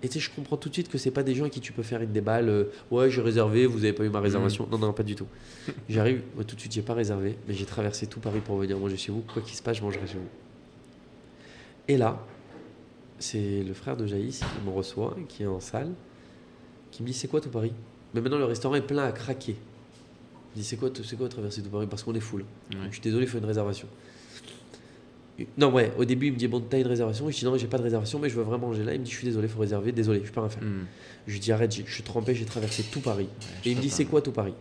Et 0.04 0.08
tu 0.10 0.16
sais, 0.16 0.20
je 0.20 0.30
comprends 0.30 0.58
tout 0.58 0.70
de 0.70 0.74
suite 0.74 0.90
que 0.90 0.98
c'est 0.98 1.10
pas 1.12 1.24
des 1.24 1.34
gens 1.34 1.46
à 1.46 1.50
qui 1.50 1.60
tu 1.62 1.72
peux 1.74 1.82
faire 1.84 2.02
une 2.02 2.12
déballe. 2.12 2.50
euh, 2.50 2.66
ouais, 2.92 3.10
j'ai 3.10 3.22
réservé, 3.22 3.66
vous 3.66 3.80
avez 3.80 3.94
pas 3.94 4.04
eu 4.04 4.10
ma 4.10 4.20
réservation. 4.20 4.68
Non, 4.72 4.78
non, 4.78 4.94
pas 4.94 5.04
du 5.04 5.16
tout. 5.16 5.26
J'arrive, 5.90 6.22
moi 6.36 6.44
tout 6.44 6.56
de 6.56 6.60
suite, 6.60 6.74
j'ai 6.74 6.82
pas 6.84 6.94
réservé, 6.94 7.38
mais 7.48 7.54
j'ai 7.54 7.66
traversé 7.66 8.06
tout 8.06 8.20
Paris 8.20 8.42
pour 8.46 8.58
venir 8.58 8.78
manger 8.78 8.98
chez 8.98 9.12
vous. 9.12 9.22
Quoi 9.34 9.42
qu'il 9.42 9.56
se 9.56 9.64
passe, 9.64 9.78
je 9.78 9.82
mangerai 9.84 10.06
chez 10.06 10.16
vous. 10.16 10.28
Et 11.88 11.98
là, 11.98 12.20
c'est 13.20 13.64
le 13.64 13.74
frère 13.74 13.98
de 13.98 14.06
Jaïs 14.06 14.40
qui 14.40 14.66
me 14.66 14.72
reçoit, 14.72 15.16
qui 15.28 15.44
est 15.44 15.48
en 15.48 15.60
salle, 15.60 15.92
qui 16.92 17.02
me 17.04 17.08
dit 17.08 17.14
C'est 17.14 17.28
quoi 17.28 17.42
tout 17.42 17.50
Paris 17.50 17.74
Mais 18.14 18.22
maintenant, 18.22 18.38
le 18.38 18.46
restaurant 18.46 18.76
est 18.76 18.82
plein 18.86 19.04
à 19.06 19.12
craquer. 19.12 19.56
Il 19.56 20.58
me 20.58 20.62
dit 20.62 20.64
C'est 20.64 20.78
quoi, 20.78 20.90
c'est 21.04 21.16
quoi 21.18 21.30
traverser 21.30 21.62
tout 21.62 21.70
Paris 21.70 21.88
Parce 21.90 22.04
qu'on 22.04 22.14
est 22.16 22.20
full. 22.20 22.42
Ouais. 22.72 22.78
Je 22.88 22.94
suis 22.94 23.02
désolé, 23.02 23.26
il 23.26 23.30
faut 23.30 23.38
une 23.38 23.46
réservation. 23.46 23.88
Non, 25.58 25.70
ouais, 25.74 25.92
au 25.98 26.06
début, 26.06 26.28
il 26.28 26.34
me 26.34 26.38
dit 26.38 26.48
Bon, 26.48 26.62
t'as 26.62 26.80
une 26.80 26.88
réservation 26.88 27.30
Je 27.30 27.38
dis 27.38 27.44
Non, 27.46 27.58
j'ai 27.58 27.68
pas 27.68 27.78
de 27.78 27.84
réservation, 27.84 28.20
mais 28.20 28.30
je 28.30 28.36
veux 28.36 28.44
vraiment 28.44 28.68
manger 28.68 28.84
là. 28.86 28.94
Il 28.94 29.02
me 29.02 29.06
dit 29.06 29.12
Je 29.12 29.18
suis 29.18 29.28
désolé, 29.28 29.48
il 29.48 29.52
faut 29.52 29.60
réserver. 29.60 29.92
Désolé, 29.92 30.22
je 30.24 30.32
peux 30.32 30.40
rien 30.40 30.50
faire. 30.50 30.64
Hmm. 30.64 30.86
Je 31.28 31.34
lui 31.34 31.40
dis 31.40 31.52
Arrête, 31.52 31.74
je 31.86 31.94
suis 31.94 32.04
trempé, 32.04 32.34
j'ai 32.36 32.46
traversé 32.46 32.84
tout 32.84 33.02
Paris. 33.02 33.28
Et 33.66 33.72
il 33.72 33.78
me 33.78 33.82
dit. 33.82 33.90
C'est 33.90 34.06
quoi 34.06 34.22
tout 34.22 34.32
Paris 34.32 34.54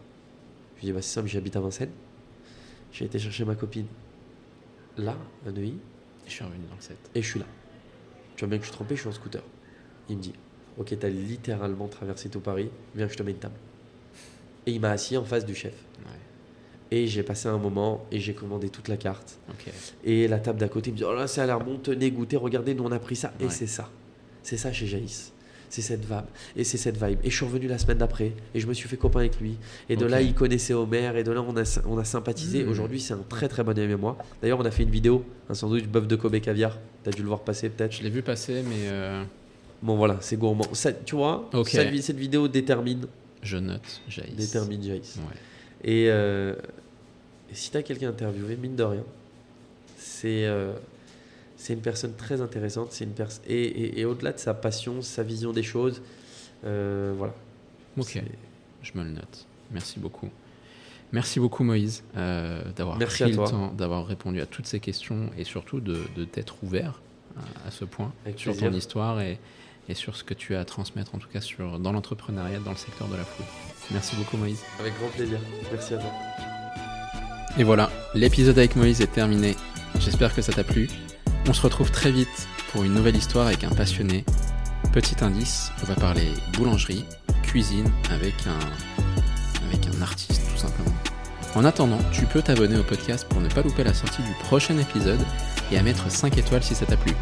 Je 0.76 0.80
lui 0.80 0.86
dis 0.88 0.92
Bah, 0.92 1.00
c'est 1.02 1.14
simple, 1.14 1.28
j'habite 1.28 1.54
à 1.54 1.60
Vincennes. 1.60 1.92
J'ai 2.92 3.04
été 3.04 3.18
chercher 3.18 3.44
ma 3.44 3.54
copine 3.54 3.86
là, 4.96 5.16
à 5.46 5.50
Neuilly, 5.50 5.78
Je 6.26 6.30
suis 6.32 6.44
revenu 6.44 6.64
dans 6.68 6.76
le 6.76 6.80
7. 6.80 6.96
et 7.14 7.22
je 7.22 7.26
suis 7.28 7.40
là. 7.40 7.46
Tu 8.36 8.44
vois 8.44 8.48
bien 8.48 8.58
que 8.58 8.64
je 8.64 8.68
suis 8.68 8.76
trempé, 8.76 8.96
je 8.96 9.00
suis 9.00 9.08
en 9.08 9.12
scooter. 9.12 9.42
Il 10.08 10.16
me 10.16 10.22
dit 10.22 10.34
Ok, 10.76 10.94
t'as 10.98 11.08
littéralement 11.08 11.86
traversé 11.88 12.28
tout 12.28 12.40
Paris, 12.40 12.68
viens 12.94 13.06
que 13.06 13.12
je 13.12 13.18
te 13.18 13.22
mets 13.22 13.30
une 13.30 13.38
table. 13.38 13.54
Et 14.66 14.72
il 14.72 14.80
m'a 14.80 14.90
assis 14.90 15.16
en 15.16 15.24
face 15.24 15.44
du 15.44 15.54
chef. 15.54 15.74
Ouais. 16.00 16.10
Et 16.90 17.06
j'ai 17.06 17.22
passé 17.22 17.48
un 17.48 17.58
moment 17.58 18.06
et 18.10 18.20
j'ai 18.20 18.34
commandé 18.34 18.68
toute 18.68 18.88
la 18.88 18.96
carte. 18.96 19.38
Et 20.04 20.28
la 20.28 20.38
table 20.38 20.58
d'à 20.58 20.68
côté 20.68 20.90
me 20.90 20.96
dit 20.96 21.04
Oh 21.04 21.14
là, 21.14 21.26
ça 21.26 21.42
a 21.42 21.46
l'air 21.46 21.60
bon, 21.60 21.78
tenez, 21.78 22.10
goûtez, 22.10 22.36
regardez, 22.36 22.74
nous 22.74 22.84
on 22.84 22.92
a 22.92 22.98
pris 22.98 23.16
ça. 23.16 23.32
Et 23.40 23.48
c'est 23.50 23.66
ça. 23.66 23.88
C'est 24.42 24.56
ça 24.56 24.72
chez 24.72 24.86
Jaïs. 24.86 25.32
C'est 25.70 25.82
cette 25.82 26.04
vibe. 26.04 26.26
Et 26.54 26.62
c'est 26.62 26.76
cette 26.76 27.02
vibe. 27.02 27.18
Et 27.24 27.30
je 27.30 27.36
suis 27.36 27.44
revenu 27.44 27.66
la 27.66 27.78
semaine 27.78 27.98
d'après. 27.98 28.32
Et 28.54 28.60
je 28.60 28.66
me 28.68 28.74
suis 28.74 28.88
fait 28.88 28.96
copain 28.96 29.20
avec 29.20 29.40
lui. 29.40 29.58
Et 29.88 29.96
de 29.96 30.06
là, 30.06 30.22
il 30.22 30.32
connaissait 30.32 30.72
Homer. 30.72 31.10
Et 31.16 31.24
de 31.24 31.32
là, 31.32 31.42
on 31.42 31.56
a, 31.56 31.80
on 31.88 31.98
a 31.98 32.04
sympathisé. 32.04 32.62
Mm. 32.62 32.68
Aujourd'hui, 32.68 33.00
c'est 33.00 33.14
un 33.14 33.24
très 33.28 33.48
très 33.48 33.64
bon 33.64 33.76
ami 33.76 33.92
à 33.92 33.96
moi. 33.96 34.16
D'ailleurs, 34.40 34.60
on 34.60 34.64
a 34.64 34.70
fait 34.70 34.84
une 34.84 34.90
vidéo, 34.90 35.24
un 35.48 35.54
sandwich 35.54 35.86
bœuf 35.88 36.06
de 36.06 36.14
Kobe 36.14 36.38
caviar. 36.38 36.78
T'as 37.04 37.10
dû 37.10 37.22
le 37.22 37.28
voir 37.28 37.40
passer 37.40 37.68
peut-être. 37.68 37.92
Je 37.92 38.02
l'ai 38.02 38.10
vu 38.10 38.22
passer, 38.22 38.62
mais 38.66 38.88
euh, 38.88 39.22
Bon, 39.82 39.96
voilà, 39.96 40.16
c'est 40.22 40.36
gourmand. 40.38 40.66
Ça, 40.72 40.92
tu 40.92 41.14
vois, 41.14 41.48
cette, 41.84 41.92
vi- 41.92 42.02
cette 42.02 42.16
vidéo 42.16 42.48
détermine, 42.48 43.06
je 43.42 43.58
note 43.58 44.00
Jaïs. 44.08 44.34
détermine 44.34 44.82
Jaïs. 44.82 45.16
Ouais. 45.18 45.36
Et, 45.92 46.06
euh, 46.08 46.54
et 47.50 47.54
si 47.54 47.70
tu 47.70 47.76
as 47.76 47.82
quelqu'un 47.82 48.08
interviewé, 48.08 48.56
mine 48.56 48.74
de 48.76 48.82
rien, 48.82 49.04
c'est 49.98 50.46
euh, 50.46 50.72
c'est 51.56 51.74
une 51.74 51.80
personne 51.82 52.14
très 52.14 52.40
intéressante. 52.40 52.92
C'est 52.92 53.04
une 53.04 53.12
pers- 53.12 53.28
et, 53.46 53.62
et- 53.62 54.00
et 54.00 54.04
au-delà 54.06 54.32
de 54.32 54.38
sa 54.38 54.54
passion, 54.54 55.02
sa 55.02 55.22
vision 55.22 55.52
des 55.52 55.62
choses, 55.62 56.00
euh, 56.64 57.12
voilà. 57.16 57.34
Ok. 57.98 58.20
Je 58.82 58.92
me 58.98 59.04
le 59.04 59.10
note. 59.10 59.46
Merci 59.70 59.98
beaucoup. 60.00 60.28
Merci 61.14 61.38
beaucoup 61.38 61.62
Moïse 61.62 62.02
euh, 62.16 62.60
d'avoir 62.74 62.98
pris 62.98 63.30
le 63.30 63.36
temps, 63.36 63.72
d'avoir 63.72 64.04
répondu 64.04 64.40
à 64.40 64.46
toutes 64.46 64.66
ces 64.66 64.80
questions 64.80 65.30
et 65.38 65.44
surtout 65.44 65.78
de, 65.78 66.00
de 66.16 66.24
t'être 66.24 66.56
ouvert 66.64 67.00
à, 67.36 67.68
à 67.68 67.70
ce 67.70 67.84
point 67.84 68.12
Avec 68.24 68.36
sur 68.40 68.50
plaisir. 68.50 68.68
ton 68.72 68.76
histoire 68.76 69.20
et, 69.20 69.38
et 69.88 69.94
sur 69.94 70.16
ce 70.16 70.24
que 70.24 70.34
tu 70.34 70.56
as 70.56 70.60
à 70.60 70.64
transmettre 70.64 71.14
en 71.14 71.18
tout 71.18 71.28
cas 71.32 71.40
sur, 71.40 71.78
dans 71.78 71.92
l'entrepreneuriat 71.92 72.58
dans 72.58 72.72
le 72.72 72.76
secteur 72.76 73.06
de 73.06 73.14
la 73.14 73.22
food. 73.22 73.46
Merci 73.92 74.16
beaucoup 74.16 74.36
Moïse. 74.36 74.60
Avec 74.80 74.92
grand 74.98 75.06
plaisir. 75.10 75.38
Merci 75.70 75.94
à 75.94 75.98
toi. 75.98 76.10
Et 77.58 77.62
voilà, 77.62 77.90
l'épisode 78.14 78.58
avec 78.58 78.74
Moïse 78.74 79.00
est 79.00 79.12
terminé. 79.12 79.54
J'espère 80.00 80.34
que 80.34 80.42
ça 80.42 80.52
t'a 80.52 80.64
plu. 80.64 80.90
On 81.46 81.52
se 81.52 81.62
retrouve 81.62 81.92
très 81.92 82.10
vite 82.10 82.48
pour 82.72 82.82
une 82.82 82.92
nouvelle 82.92 83.14
histoire 83.14 83.46
avec 83.46 83.62
un 83.62 83.70
passionné. 83.70 84.24
Petit 84.92 85.22
indice, 85.24 85.70
on 85.80 85.86
va 85.86 85.94
parler 85.94 86.26
boulangerie, 86.54 87.04
cuisine 87.44 87.88
avec 88.10 88.34
un 88.48 88.58
artiste 90.04 90.42
tout 90.50 90.56
simplement. 90.56 90.94
En 91.56 91.64
attendant, 91.64 91.98
tu 92.12 92.26
peux 92.26 92.42
t'abonner 92.42 92.76
au 92.76 92.82
podcast 92.82 93.26
pour 93.28 93.40
ne 93.40 93.48
pas 93.48 93.62
louper 93.62 93.84
la 93.84 93.94
sortie 93.94 94.22
du 94.22 94.32
prochain 94.44 94.78
épisode 94.78 95.24
et 95.72 95.78
à 95.78 95.82
mettre 95.82 96.10
5 96.10 96.38
étoiles 96.38 96.62
si 96.62 96.74
ça 96.74 96.86
t'a 96.86 96.96
plu. 96.96 97.12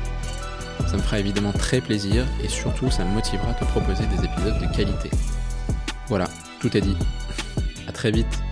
Ça 0.86 0.96
me 0.96 1.02
fera 1.02 1.18
évidemment 1.18 1.52
très 1.52 1.80
plaisir 1.80 2.26
et 2.42 2.48
surtout 2.48 2.90
ça 2.90 3.04
me 3.04 3.12
motivera 3.12 3.50
à 3.50 3.54
te 3.54 3.64
proposer 3.64 4.04
des 4.06 4.24
épisodes 4.24 4.58
de 4.58 4.76
qualité. 4.76 5.10
Voilà, 6.08 6.28
tout 6.60 6.76
est 6.76 6.80
dit. 6.80 6.96
À 7.88 7.92
très 7.92 8.10
vite 8.10 8.42